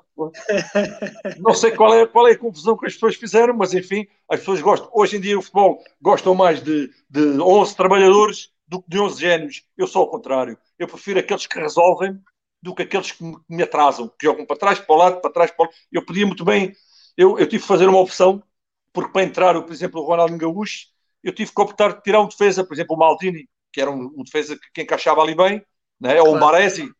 Não 1.40 1.54
sei 1.54 1.72
qual 1.72 1.94
é, 1.94 2.06
qual 2.06 2.28
é 2.28 2.32
a 2.32 2.38
confusão 2.38 2.78
que 2.78 2.86
as 2.86 2.94
pessoas 2.94 3.16
fizeram, 3.16 3.56
mas 3.56 3.74
enfim, 3.74 4.08
as 4.30 4.40
pessoas 4.40 4.62
gostam. 4.62 4.90
Hoje 4.94 5.18
em 5.18 5.22
dia 5.22 5.38
o 5.38 5.42
futebol 5.42 5.84
gostam 6.02 6.36
mais 6.36 6.62
de, 6.62 6.90
de 7.10 7.40
11 7.40 7.76
trabalhadores 7.76 8.50
do 8.68 8.82
que 8.82 8.90
de 8.90 9.00
11 9.00 9.20
génios. 9.20 9.64
Eu 9.78 9.88
sou 9.88 10.04
ao 10.04 10.10
contrário. 10.10 10.58
Eu 10.78 10.88
prefiro 10.88 11.20
aqueles 11.20 11.48
que 11.48 11.60
resolvem 11.60 12.20
do 12.62 12.74
que 12.74 12.84
aqueles 12.84 13.12
que 13.12 13.24
me 13.48 13.64
atrasam, 13.64 14.08
que 14.08 14.26
jogam 14.26 14.46
para 14.46 14.58
trás, 14.58 14.80
para 14.80 14.96
o 14.96 14.98
lado, 14.98 15.22
para 15.22 15.32
trás, 15.32 15.52
para 15.52 15.64
o 15.64 15.66
lado. 15.68 15.78
Eu 15.92 16.06
podia 16.06 16.26
muito 16.26 16.44
bem, 16.44 16.74
eu, 17.16 17.38
eu 17.40 17.48
tive 17.48 17.62
que 17.62 17.68
fazer 17.68 17.88
uma 17.88 18.00
opção, 18.00 18.44
porque 18.92 19.12
para 19.12 19.24
entrar, 19.24 19.62
por 19.62 19.72
exemplo, 19.72 20.02
o 20.02 20.06
Ronaldo 20.06 20.38
Gaúcho, 20.38 20.88
eu 21.24 21.34
tive 21.34 21.54
que 21.54 21.62
optar 21.62 21.94
de 21.94 22.02
tirar 22.02 22.22
um 22.22 22.28
defesa, 22.28 22.64
por 22.64 22.74
exemplo, 22.74 22.96
o 22.96 23.00
Maldini, 23.00 23.48
que 23.72 23.82
era 23.82 23.92
um, 23.92 24.14
um 24.18 24.24
defesa 24.24 24.56
que, 24.56 24.72
que 24.74 24.82
encaixava 24.82 25.22
ali 25.22 25.36
bem, 25.36 25.64
né? 26.00 26.22
ou 26.22 26.36
o 26.36 26.40
Baresi, 26.40 26.92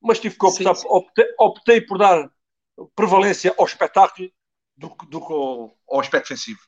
mas 0.00 0.18
tive 0.18 0.36
que 0.38 0.46
optar, 0.46 0.74
sim, 0.74 0.82
sim. 0.82 0.88
Optei, 0.88 1.26
optei, 1.38 1.80
por 1.80 1.98
dar 1.98 2.30
prevalência 2.94 3.54
ao 3.58 3.66
espetáculo 3.66 4.30
do 4.76 4.90
que 4.90 5.32
ao, 5.32 5.76
ao 5.88 6.00
aspecto 6.00 6.28
defensivo. 6.28 6.60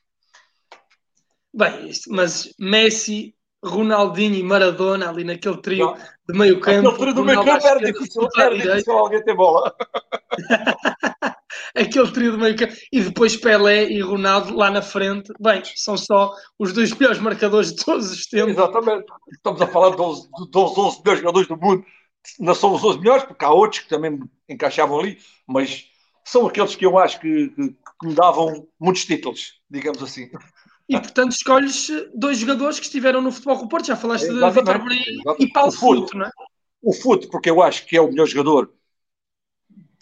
Bem, 1.53 1.89
mas 2.09 2.53
Messi, 2.59 3.35
Ronaldinho 3.63 4.35
e 4.35 4.43
Maradona 4.43 5.09
ali 5.09 5.23
naquele 5.23 5.57
trio 5.57 5.85
Não. 5.85 5.97
de 6.29 6.37
meio 6.37 6.59
campo. 6.59 6.87
Aquele 6.89 6.97
trio 6.97 7.13
do 7.13 7.25
meio 7.25 7.43
campo 7.43 7.67
era 7.67 7.79
difícil, 7.79 8.27
era 8.37 8.55
difícil 8.55 8.93
alguém 8.93 9.23
ter 9.23 9.35
bola. 9.35 9.75
Aquele 11.75 12.11
trio 12.11 12.31
de 12.33 12.37
meio 12.37 12.55
campo. 12.55 12.73
E 12.91 13.01
depois 13.01 13.35
Pelé 13.35 13.85
e 13.85 14.01
Ronaldo 14.01 14.55
lá 14.55 14.69
na 14.69 14.81
frente. 14.81 15.31
Bem, 15.39 15.61
são 15.75 15.97
só 15.97 16.33
os 16.59 16.73
dois 16.73 16.93
melhores 16.93 17.19
marcadores 17.19 17.73
de 17.73 17.83
todos 17.83 18.11
os 18.11 18.27
tempos. 18.27 18.53
Exatamente. 18.53 19.05
Estamos 19.31 19.61
a 19.61 19.67
falar 19.67 19.89
dos, 19.89 20.29
dos 20.51 20.77
11 20.77 21.01
melhores 21.03 21.21
jogadores 21.21 21.47
do 21.47 21.57
mundo 21.57 21.85
não 22.39 22.55
são 22.55 22.73
os 22.73 22.81
12 22.81 22.99
melhores, 22.99 23.23
porque 23.23 23.45
há 23.45 23.51
outros 23.51 23.83
que 23.83 23.89
também 23.89 24.19
encaixavam 24.49 24.99
ali, 24.99 25.17
mas 25.47 25.85
são 26.23 26.47
aqueles 26.47 26.75
que 26.75 26.85
eu 26.85 26.97
acho 26.97 27.19
que, 27.19 27.49
que, 27.49 27.69
que 27.69 28.07
me 28.07 28.13
davam 28.15 28.67
muitos 28.79 29.05
títulos, 29.05 29.61
digamos 29.69 30.01
assim. 30.01 30.29
E 30.87 30.99
portanto 30.99 31.31
escolhes 31.31 31.87
dois 32.13 32.37
jogadores 32.37 32.79
que 32.79 32.85
estiveram 32.85 33.21
no 33.21 33.31
Futebol 33.31 33.57
do 33.57 33.67
Porto, 33.67 33.87
já 33.87 33.95
falaste 33.95 34.27
de 34.27 34.51
Vitor 34.51 34.83
Maria 34.83 35.03
e 35.39 35.47
Paulo 35.47 35.71
Futo, 35.71 36.15
não 36.17 36.25
é? 36.25 36.31
O 36.81 36.93
Futo, 36.93 37.27
porque 37.29 37.49
eu 37.49 37.61
acho 37.63 37.85
que 37.87 37.97
é 37.97 38.01
o 38.01 38.07
melhor 38.07 38.27
jogador 38.27 38.71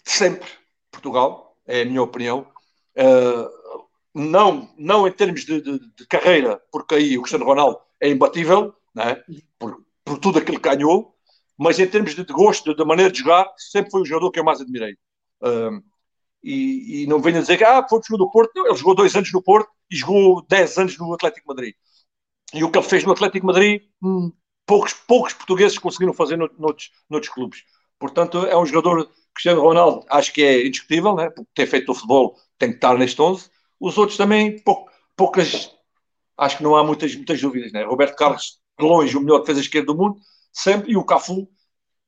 de 0.04 0.10
sempre 0.10 0.46
Portugal, 0.90 1.56
é 1.66 1.82
a 1.82 1.84
minha 1.84 2.02
opinião. 2.02 2.46
Uh, 2.96 3.48
não, 4.14 4.70
não 4.76 5.08
em 5.08 5.12
termos 5.12 5.44
de, 5.44 5.60
de, 5.60 5.78
de, 5.78 6.06
carreira, 6.06 6.60
porque 6.70 6.94
aí 6.94 7.18
o 7.18 7.22
Cristiano 7.22 7.46
Ronaldo 7.46 7.80
é 8.00 8.10
imbatível, 8.10 8.74
né? 8.94 9.16
por, 9.58 9.82
por 10.04 10.18
tudo 10.18 10.38
aquilo 10.38 10.60
que 10.60 10.68
ganhou, 10.68 11.14
mas 11.56 11.78
em 11.80 11.86
termos 11.86 12.14
de, 12.14 12.24
de 12.24 12.32
gosto, 12.32 12.74
da 12.74 12.84
maneira 12.84 13.10
de 13.10 13.18
jogar, 13.18 13.50
sempre 13.56 13.90
foi 13.90 14.02
o 14.02 14.04
jogador 14.04 14.30
que 14.30 14.38
eu 14.38 14.44
mais 14.44 14.60
admirei. 14.60 14.96
Um, 15.42 15.82
e, 16.42 17.02
e, 17.02 17.06
não 17.06 17.20
venha 17.20 17.40
dizer 17.40 17.56
que 17.56 17.64
ah, 17.64 17.84
foi 17.88 18.00
jogador 18.06 18.26
do 18.26 18.30
Porto. 18.30 18.52
Não, 18.54 18.66
ele 18.66 18.76
jogou 18.76 18.94
dois 18.94 19.16
anos 19.16 19.32
no 19.32 19.42
Porto 19.42 19.70
e 19.90 19.96
jogou 19.96 20.44
dez 20.48 20.76
anos 20.78 20.98
no 20.98 21.12
Atlético 21.12 21.48
Madrid. 21.48 21.74
E 22.52 22.62
o 22.62 22.70
que 22.70 22.78
ele 22.78 22.86
fez 22.86 23.04
no 23.04 23.12
Atlético 23.12 23.46
Madrid, 23.46 23.82
hum, 24.02 24.32
poucos, 24.66 24.92
poucos 24.92 25.32
portugueses 25.32 25.78
conseguiram 25.78 26.12
fazer 26.12 26.36
no, 26.36 26.50
noutros, 26.58 26.90
noutros 27.08 27.32
clubes. 27.32 27.64
Portanto, 27.98 28.46
é 28.46 28.56
um 28.56 28.66
jogador, 28.66 29.10
Cristiano 29.34 29.60
Ronaldo, 29.60 30.04
acho 30.08 30.32
que 30.32 30.42
é 30.42 30.66
indiscutível, 30.66 31.14
né? 31.14 31.30
porque 31.30 31.50
ter 31.54 31.66
feito 31.66 31.90
o 31.90 31.94
futebol 31.94 32.38
tem 32.58 32.70
que 32.70 32.76
estar 32.76 32.96
neste 32.96 33.20
11. 33.20 33.50
Os 33.80 33.98
outros 33.98 34.16
também, 34.16 34.58
pou, 34.62 34.88
poucas, 35.16 35.74
acho 36.38 36.58
que 36.58 36.62
não 36.62 36.76
há 36.76 36.84
muitas, 36.84 37.14
muitas 37.14 37.40
dúvidas. 37.40 37.72
Né? 37.72 37.84
Roberto 37.84 38.16
Carlos, 38.16 38.60
de 38.78 38.84
longe, 38.84 39.16
o 39.16 39.20
melhor 39.20 39.40
defesa 39.40 39.60
esquerda 39.60 39.86
do 39.86 39.98
mundo, 39.98 40.20
sempre, 40.52 40.92
e 40.92 40.96
o 40.96 41.04
Cafu, 41.04 41.48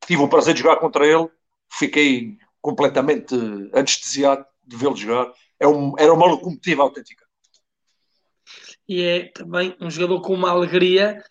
tive 0.06 0.22
o 0.22 0.28
prazer 0.28 0.54
de 0.54 0.60
jogar 0.60 0.76
contra 0.76 1.06
ele, 1.06 1.28
fiquei 1.72 2.38
completamente 2.60 3.34
anestesiado 3.72 4.44
de 4.64 4.76
vê-lo 4.76 4.96
jogar. 4.96 5.32
É 5.58 5.66
um, 5.66 5.94
era 5.98 6.12
uma 6.12 6.26
locomotiva 6.26 6.82
autêntica. 6.82 7.25
E 8.88 9.02
é 9.02 9.30
também 9.32 9.76
um 9.80 9.90
jogador 9.90 10.20
com 10.20 10.34
uma 10.34 10.50
alegria 10.50 11.22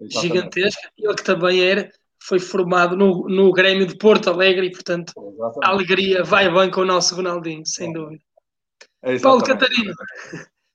Exatamente. 0.00 0.20
gigantesca. 0.20 0.90
Ele 0.96 1.14
que 1.14 1.24
também 1.24 1.62
era, 1.62 1.90
foi 2.22 2.38
formado 2.38 2.96
no, 2.96 3.28
no 3.28 3.52
Grêmio 3.52 3.86
de 3.86 3.96
Porto 3.96 4.30
Alegre 4.30 4.66
e, 4.66 4.70
portanto, 4.70 5.12
Exatamente. 5.16 5.58
a 5.64 5.68
alegria 5.68 6.24
vai 6.24 6.52
bem 6.52 6.70
com 6.70 6.80
o 6.80 6.86
nosso 6.86 7.14
Ronaldinho, 7.14 7.66
sem 7.66 7.92
dúvida. 7.92 8.22
É 9.02 9.18
Paulo 9.18 9.42
Catarina, 9.42 9.92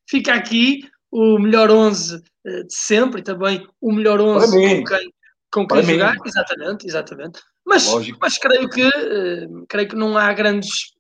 fica 0.08 0.34
aqui 0.36 0.82
o 1.12 1.40
melhor 1.40 1.72
11 1.72 2.22
eh, 2.46 2.64
de 2.64 2.76
sempre 2.76 3.22
e 3.22 3.24
também 3.24 3.68
o 3.82 3.92
melhor 3.92 4.22
11 4.22 4.52
com 4.52 4.84
quem, 4.86 5.14
com 5.52 5.68
quem 5.68 5.84
jogar. 5.84 6.16
Exatamente, 6.24 6.88
exatamente. 6.88 7.40
Mas, 7.66 7.88
mas 8.20 8.38
creio 8.38 8.70
que 8.70 8.88
uh, 8.88 9.66
creio 9.68 9.90
que 9.90 9.96
não 9.96 10.18
há 10.18 10.32
grandes 10.34 10.94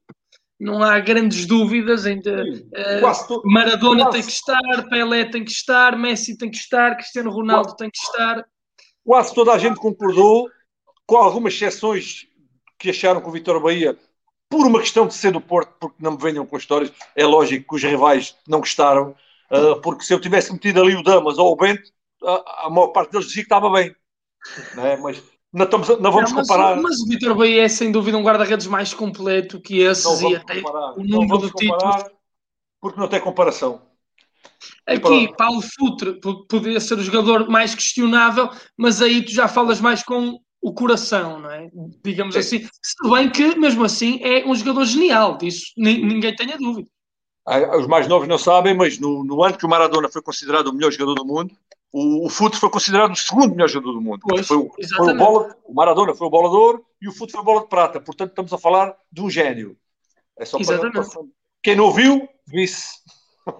não 0.59 0.83
há 0.83 0.99
grandes 0.99 1.45
dúvidas 1.45 2.05
ainda. 2.05 2.43
Uh, 2.43 3.41
Maradona 3.45 4.03
quase. 4.03 4.17
tem 4.17 4.25
que 4.25 4.31
estar, 4.31 4.89
Pelé 4.89 5.25
tem 5.25 5.45
que 5.45 5.51
estar, 5.51 5.97
Messi 5.97 6.37
tem 6.37 6.51
que 6.51 6.57
estar, 6.57 6.95
Cristiano 6.95 7.31
Ronaldo 7.31 7.69
quase. 7.69 7.77
tem 7.77 7.89
que 7.89 7.97
estar. 7.97 8.45
Quase 9.05 9.33
toda 9.33 9.53
a 9.53 9.57
gente 9.57 9.79
concordou, 9.79 10.49
com 11.07 11.15
algumas 11.15 11.53
exceções 11.53 12.27
que 12.77 12.89
acharam 12.89 13.21
que 13.21 13.27
o 13.27 13.31
Vitor 13.31 13.61
Bahia, 13.61 13.97
por 14.49 14.65
uma 14.65 14.79
questão 14.79 15.07
de 15.07 15.13
ser 15.13 15.31
do 15.31 15.39
Porto, 15.39 15.73
porque 15.79 15.95
não 15.99 16.11
me 16.11 16.17
venham 16.17 16.45
com 16.45 16.57
histórias, 16.57 16.91
é 17.15 17.25
lógico 17.25 17.69
que 17.69 17.75
os 17.75 17.83
rivais 17.83 18.35
não 18.47 18.59
gostaram, 18.59 19.15
uh, 19.51 19.79
porque 19.81 20.03
se 20.03 20.13
eu 20.13 20.19
tivesse 20.19 20.51
metido 20.51 20.81
ali 20.81 20.95
o 20.95 21.03
Damas 21.03 21.37
ou 21.37 21.53
o 21.53 21.55
Bento, 21.55 21.89
a, 22.23 22.65
a 22.65 22.69
maior 22.69 22.89
parte 22.89 23.11
deles 23.11 23.27
dizia 23.27 23.43
que 23.43 23.47
estava 23.47 23.69
bem. 23.71 23.95
É? 24.77 24.97
Mas 24.97 25.21
não, 25.51 25.65
estamos, 25.65 25.87
não 25.87 26.11
vamos 26.11 26.29
não, 26.29 26.37
mas, 26.37 26.47
comparar. 26.47 26.81
Mas 26.81 26.99
o 26.99 27.07
Vitor 27.07 27.35
Bahia 27.35 27.63
é 27.63 27.67
sem 27.67 27.91
dúvida 27.91 28.17
um 28.17 28.23
guarda-redes 28.23 28.67
mais 28.67 28.93
completo 28.93 29.59
que 29.59 29.79
esses 29.79 30.21
e 30.21 30.35
até 30.35 30.61
comparar. 30.61 30.93
o 30.97 31.03
número 31.03 31.39
de 31.39 31.51
títulos. 31.53 32.03
Porque 32.79 32.99
não 32.99 33.07
tem 33.07 33.19
comparação. 33.19 33.81
Aqui, 34.85 35.33
Paulo 35.35 35.61
Futre 35.61 36.19
poderia 36.47 36.79
ser 36.79 36.97
o 36.97 37.03
jogador 37.03 37.49
mais 37.49 37.75
questionável, 37.75 38.49
mas 38.77 39.01
aí 39.01 39.23
tu 39.23 39.31
já 39.31 39.47
falas 39.47 39.81
mais 39.81 40.01
com 40.03 40.39
o 40.61 40.73
coração, 40.73 41.39
não 41.39 41.51
é? 41.51 41.69
Digamos 42.03 42.33
Sim. 42.33 42.39
assim. 42.39 42.69
Se 42.81 43.09
bem 43.09 43.29
que, 43.29 43.55
mesmo 43.55 43.83
assim, 43.83 44.19
é 44.23 44.45
um 44.45 44.55
jogador 44.55 44.85
genial, 44.85 45.37
disso 45.37 45.73
ninguém 45.77 46.35
tenha 46.35 46.57
dúvida. 46.57 46.89
Ah, 47.45 47.77
os 47.77 47.87
mais 47.87 48.07
novos 48.07 48.27
não 48.27 48.37
sabem, 48.37 48.75
mas 48.75 48.99
no, 48.99 49.23
no 49.23 49.43
ano 49.43 49.57
que 49.57 49.65
o 49.65 49.69
Maradona 49.69 50.09
foi 50.09 50.21
considerado 50.21 50.67
o 50.67 50.73
melhor 50.73 50.91
jogador 50.91 51.15
do 51.15 51.25
mundo, 51.25 51.55
o, 51.91 52.25
o 52.25 52.29
Fute 52.29 52.57
foi 52.57 52.69
considerado 52.69 53.11
o 53.11 53.15
segundo 53.15 53.51
melhor 53.51 53.67
jogador 53.67 53.93
do 53.93 54.01
mundo. 54.01 54.19
Pois, 54.27 54.47
foi, 54.47 54.57
o, 54.57 54.71
foi 54.95 55.13
o, 55.13 55.17
bola, 55.17 55.57
o 55.65 55.73
Maradona 55.73 56.13
foi 56.13 56.27
o 56.27 56.29
bolador 56.29 56.81
e 57.01 57.07
o 57.07 57.11
Fute 57.11 57.31
foi 57.31 57.41
o 57.41 57.43
bola 57.43 57.61
de 57.61 57.67
prata. 57.67 57.99
Portanto, 57.99 58.29
estamos 58.29 58.53
a 58.53 58.57
falar 58.57 58.95
de 59.11 59.21
um 59.21 59.29
gênio. 59.29 59.75
É 60.37 60.45
só 60.45 60.57
para, 60.59 60.91
para 60.91 61.03
quem 61.63 61.75
não 61.75 61.91
viu, 61.91 62.27
visse. 62.47 62.99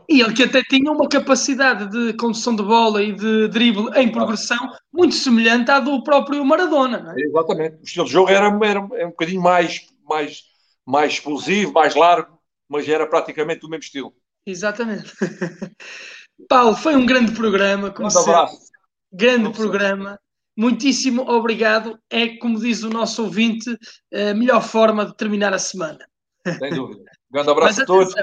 E 0.07 0.21
ele 0.21 0.33
que 0.33 0.43
até 0.43 0.61
tinha 0.61 0.91
uma 0.91 1.09
capacidade 1.09 1.89
de 1.89 2.13
condução 2.13 2.55
de 2.55 2.61
bola 2.61 3.01
e 3.01 3.13
de 3.13 3.47
drible 3.47 3.89
em 3.95 4.11
progressão 4.11 4.71
muito 4.93 5.15
semelhante 5.15 5.71
à 5.71 5.79
do 5.79 6.03
próprio 6.03 6.45
Maradona. 6.45 7.15
É? 7.17 7.21
Exatamente. 7.21 7.77
O 7.77 7.83
estilo 7.83 8.05
de 8.05 8.11
jogo 8.11 8.29
era, 8.29 8.47
era, 8.47 8.87
era 8.93 9.07
um 9.07 9.11
bocadinho 9.11 9.41
mais, 9.41 9.87
mais, 10.07 10.43
mais 10.85 11.13
explosivo, 11.13 11.73
mais 11.73 11.95
largo, 11.95 12.37
mas 12.67 12.87
era 12.87 13.07
praticamente 13.07 13.61
do 13.61 13.69
mesmo 13.69 13.83
estilo. 13.83 14.13
Exatamente. 14.45 15.11
Paulo, 16.47 16.75
foi 16.75 16.95
um 16.95 17.05
grande 17.05 17.33
programa. 17.33 17.91
Como 17.91 18.07
um 18.07 18.19
abraço. 18.19 18.69
Grande 19.11 19.51
programa. 19.51 20.19
Muitíssimo 20.57 21.23
obrigado. 21.29 21.97
É, 22.09 22.37
como 22.37 22.59
diz 22.59 22.83
o 22.83 22.89
nosso 22.89 23.23
ouvinte, 23.23 23.77
a 24.13 24.33
melhor 24.33 24.61
forma 24.61 25.05
de 25.05 25.15
terminar 25.15 25.53
a 25.53 25.59
semana. 25.59 26.05
Sem 26.45 26.69
dúvida. 26.73 27.01
Um 27.29 27.33
grande 27.33 27.49
abraço 27.49 27.81
a 27.81 27.85
todos. 27.85 28.13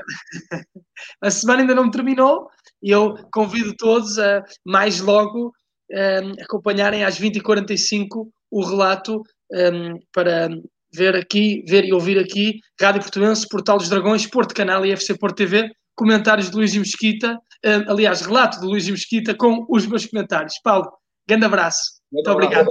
A 1.20 1.30
semana 1.30 1.60
ainda 1.60 1.74
não 1.74 1.90
terminou 1.90 2.48
e 2.82 2.90
eu 2.90 3.16
convido 3.32 3.74
todos 3.76 4.18
a 4.18 4.44
mais 4.64 5.00
logo 5.00 5.52
um, 5.90 6.42
acompanharem 6.42 7.04
às 7.04 7.18
20h45 7.18 8.28
o 8.50 8.64
relato 8.64 9.22
um, 9.52 9.98
para 10.12 10.48
ver 10.92 11.14
aqui, 11.14 11.64
ver 11.68 11.84
e 11.84 11.92
ouvir 11.92 12.18
aqui 12.18 12.60
Rádio 12.80 13.02
Portuense, 13.02 13.48
Portal 13.48 13.78
dos 13.78 13.88
Dragões, 13.88 14.26
Porto 14.26 14.54
Canal 14.54 14.84
e 14.84 14.92
FC 14.92 15.16
Porto 15.16 15.36
TV 15.36 15.70
comentários 15.96 16.50
de 16.50 16.56
Luís 16.56 16.76
Mesquita, 16.76 17.40
uh, 17.66 17.90
aliás, 17.90 18.20
relato 18.22 18.60
de 18.60 18.66
Luís 18.66 18.88
Mesquita 18.88 19.34
com 19.34 19.66
os 19.68 19.86
meus 19.86 20.06
comentários. 20.06 20.54
Paulo, 20.62 20.90
grande 21.28 21.44
abraço. 21.44 21.82
Muito, 22.12 22.30
Muito 22.30 22.44
obrigado. 22.44 22.68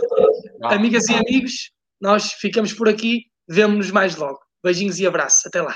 Amigas 0.64 1.08
e 1.10 1.16
amigos, 1.16 1.72
nós 2.02 2.32
ficamos 2.34 2.74
por 2.74 2.88
aqui, 2.88 3.26
vemo-nos 3.48 3.92
mais 3.92 4.16
logo. 4.16 4.40
Beijinhos 4.64 5.00
e 5.00 5.06
abraços. 5.06 5.46
Até 5.46 5.62
lá. 5.62 5.76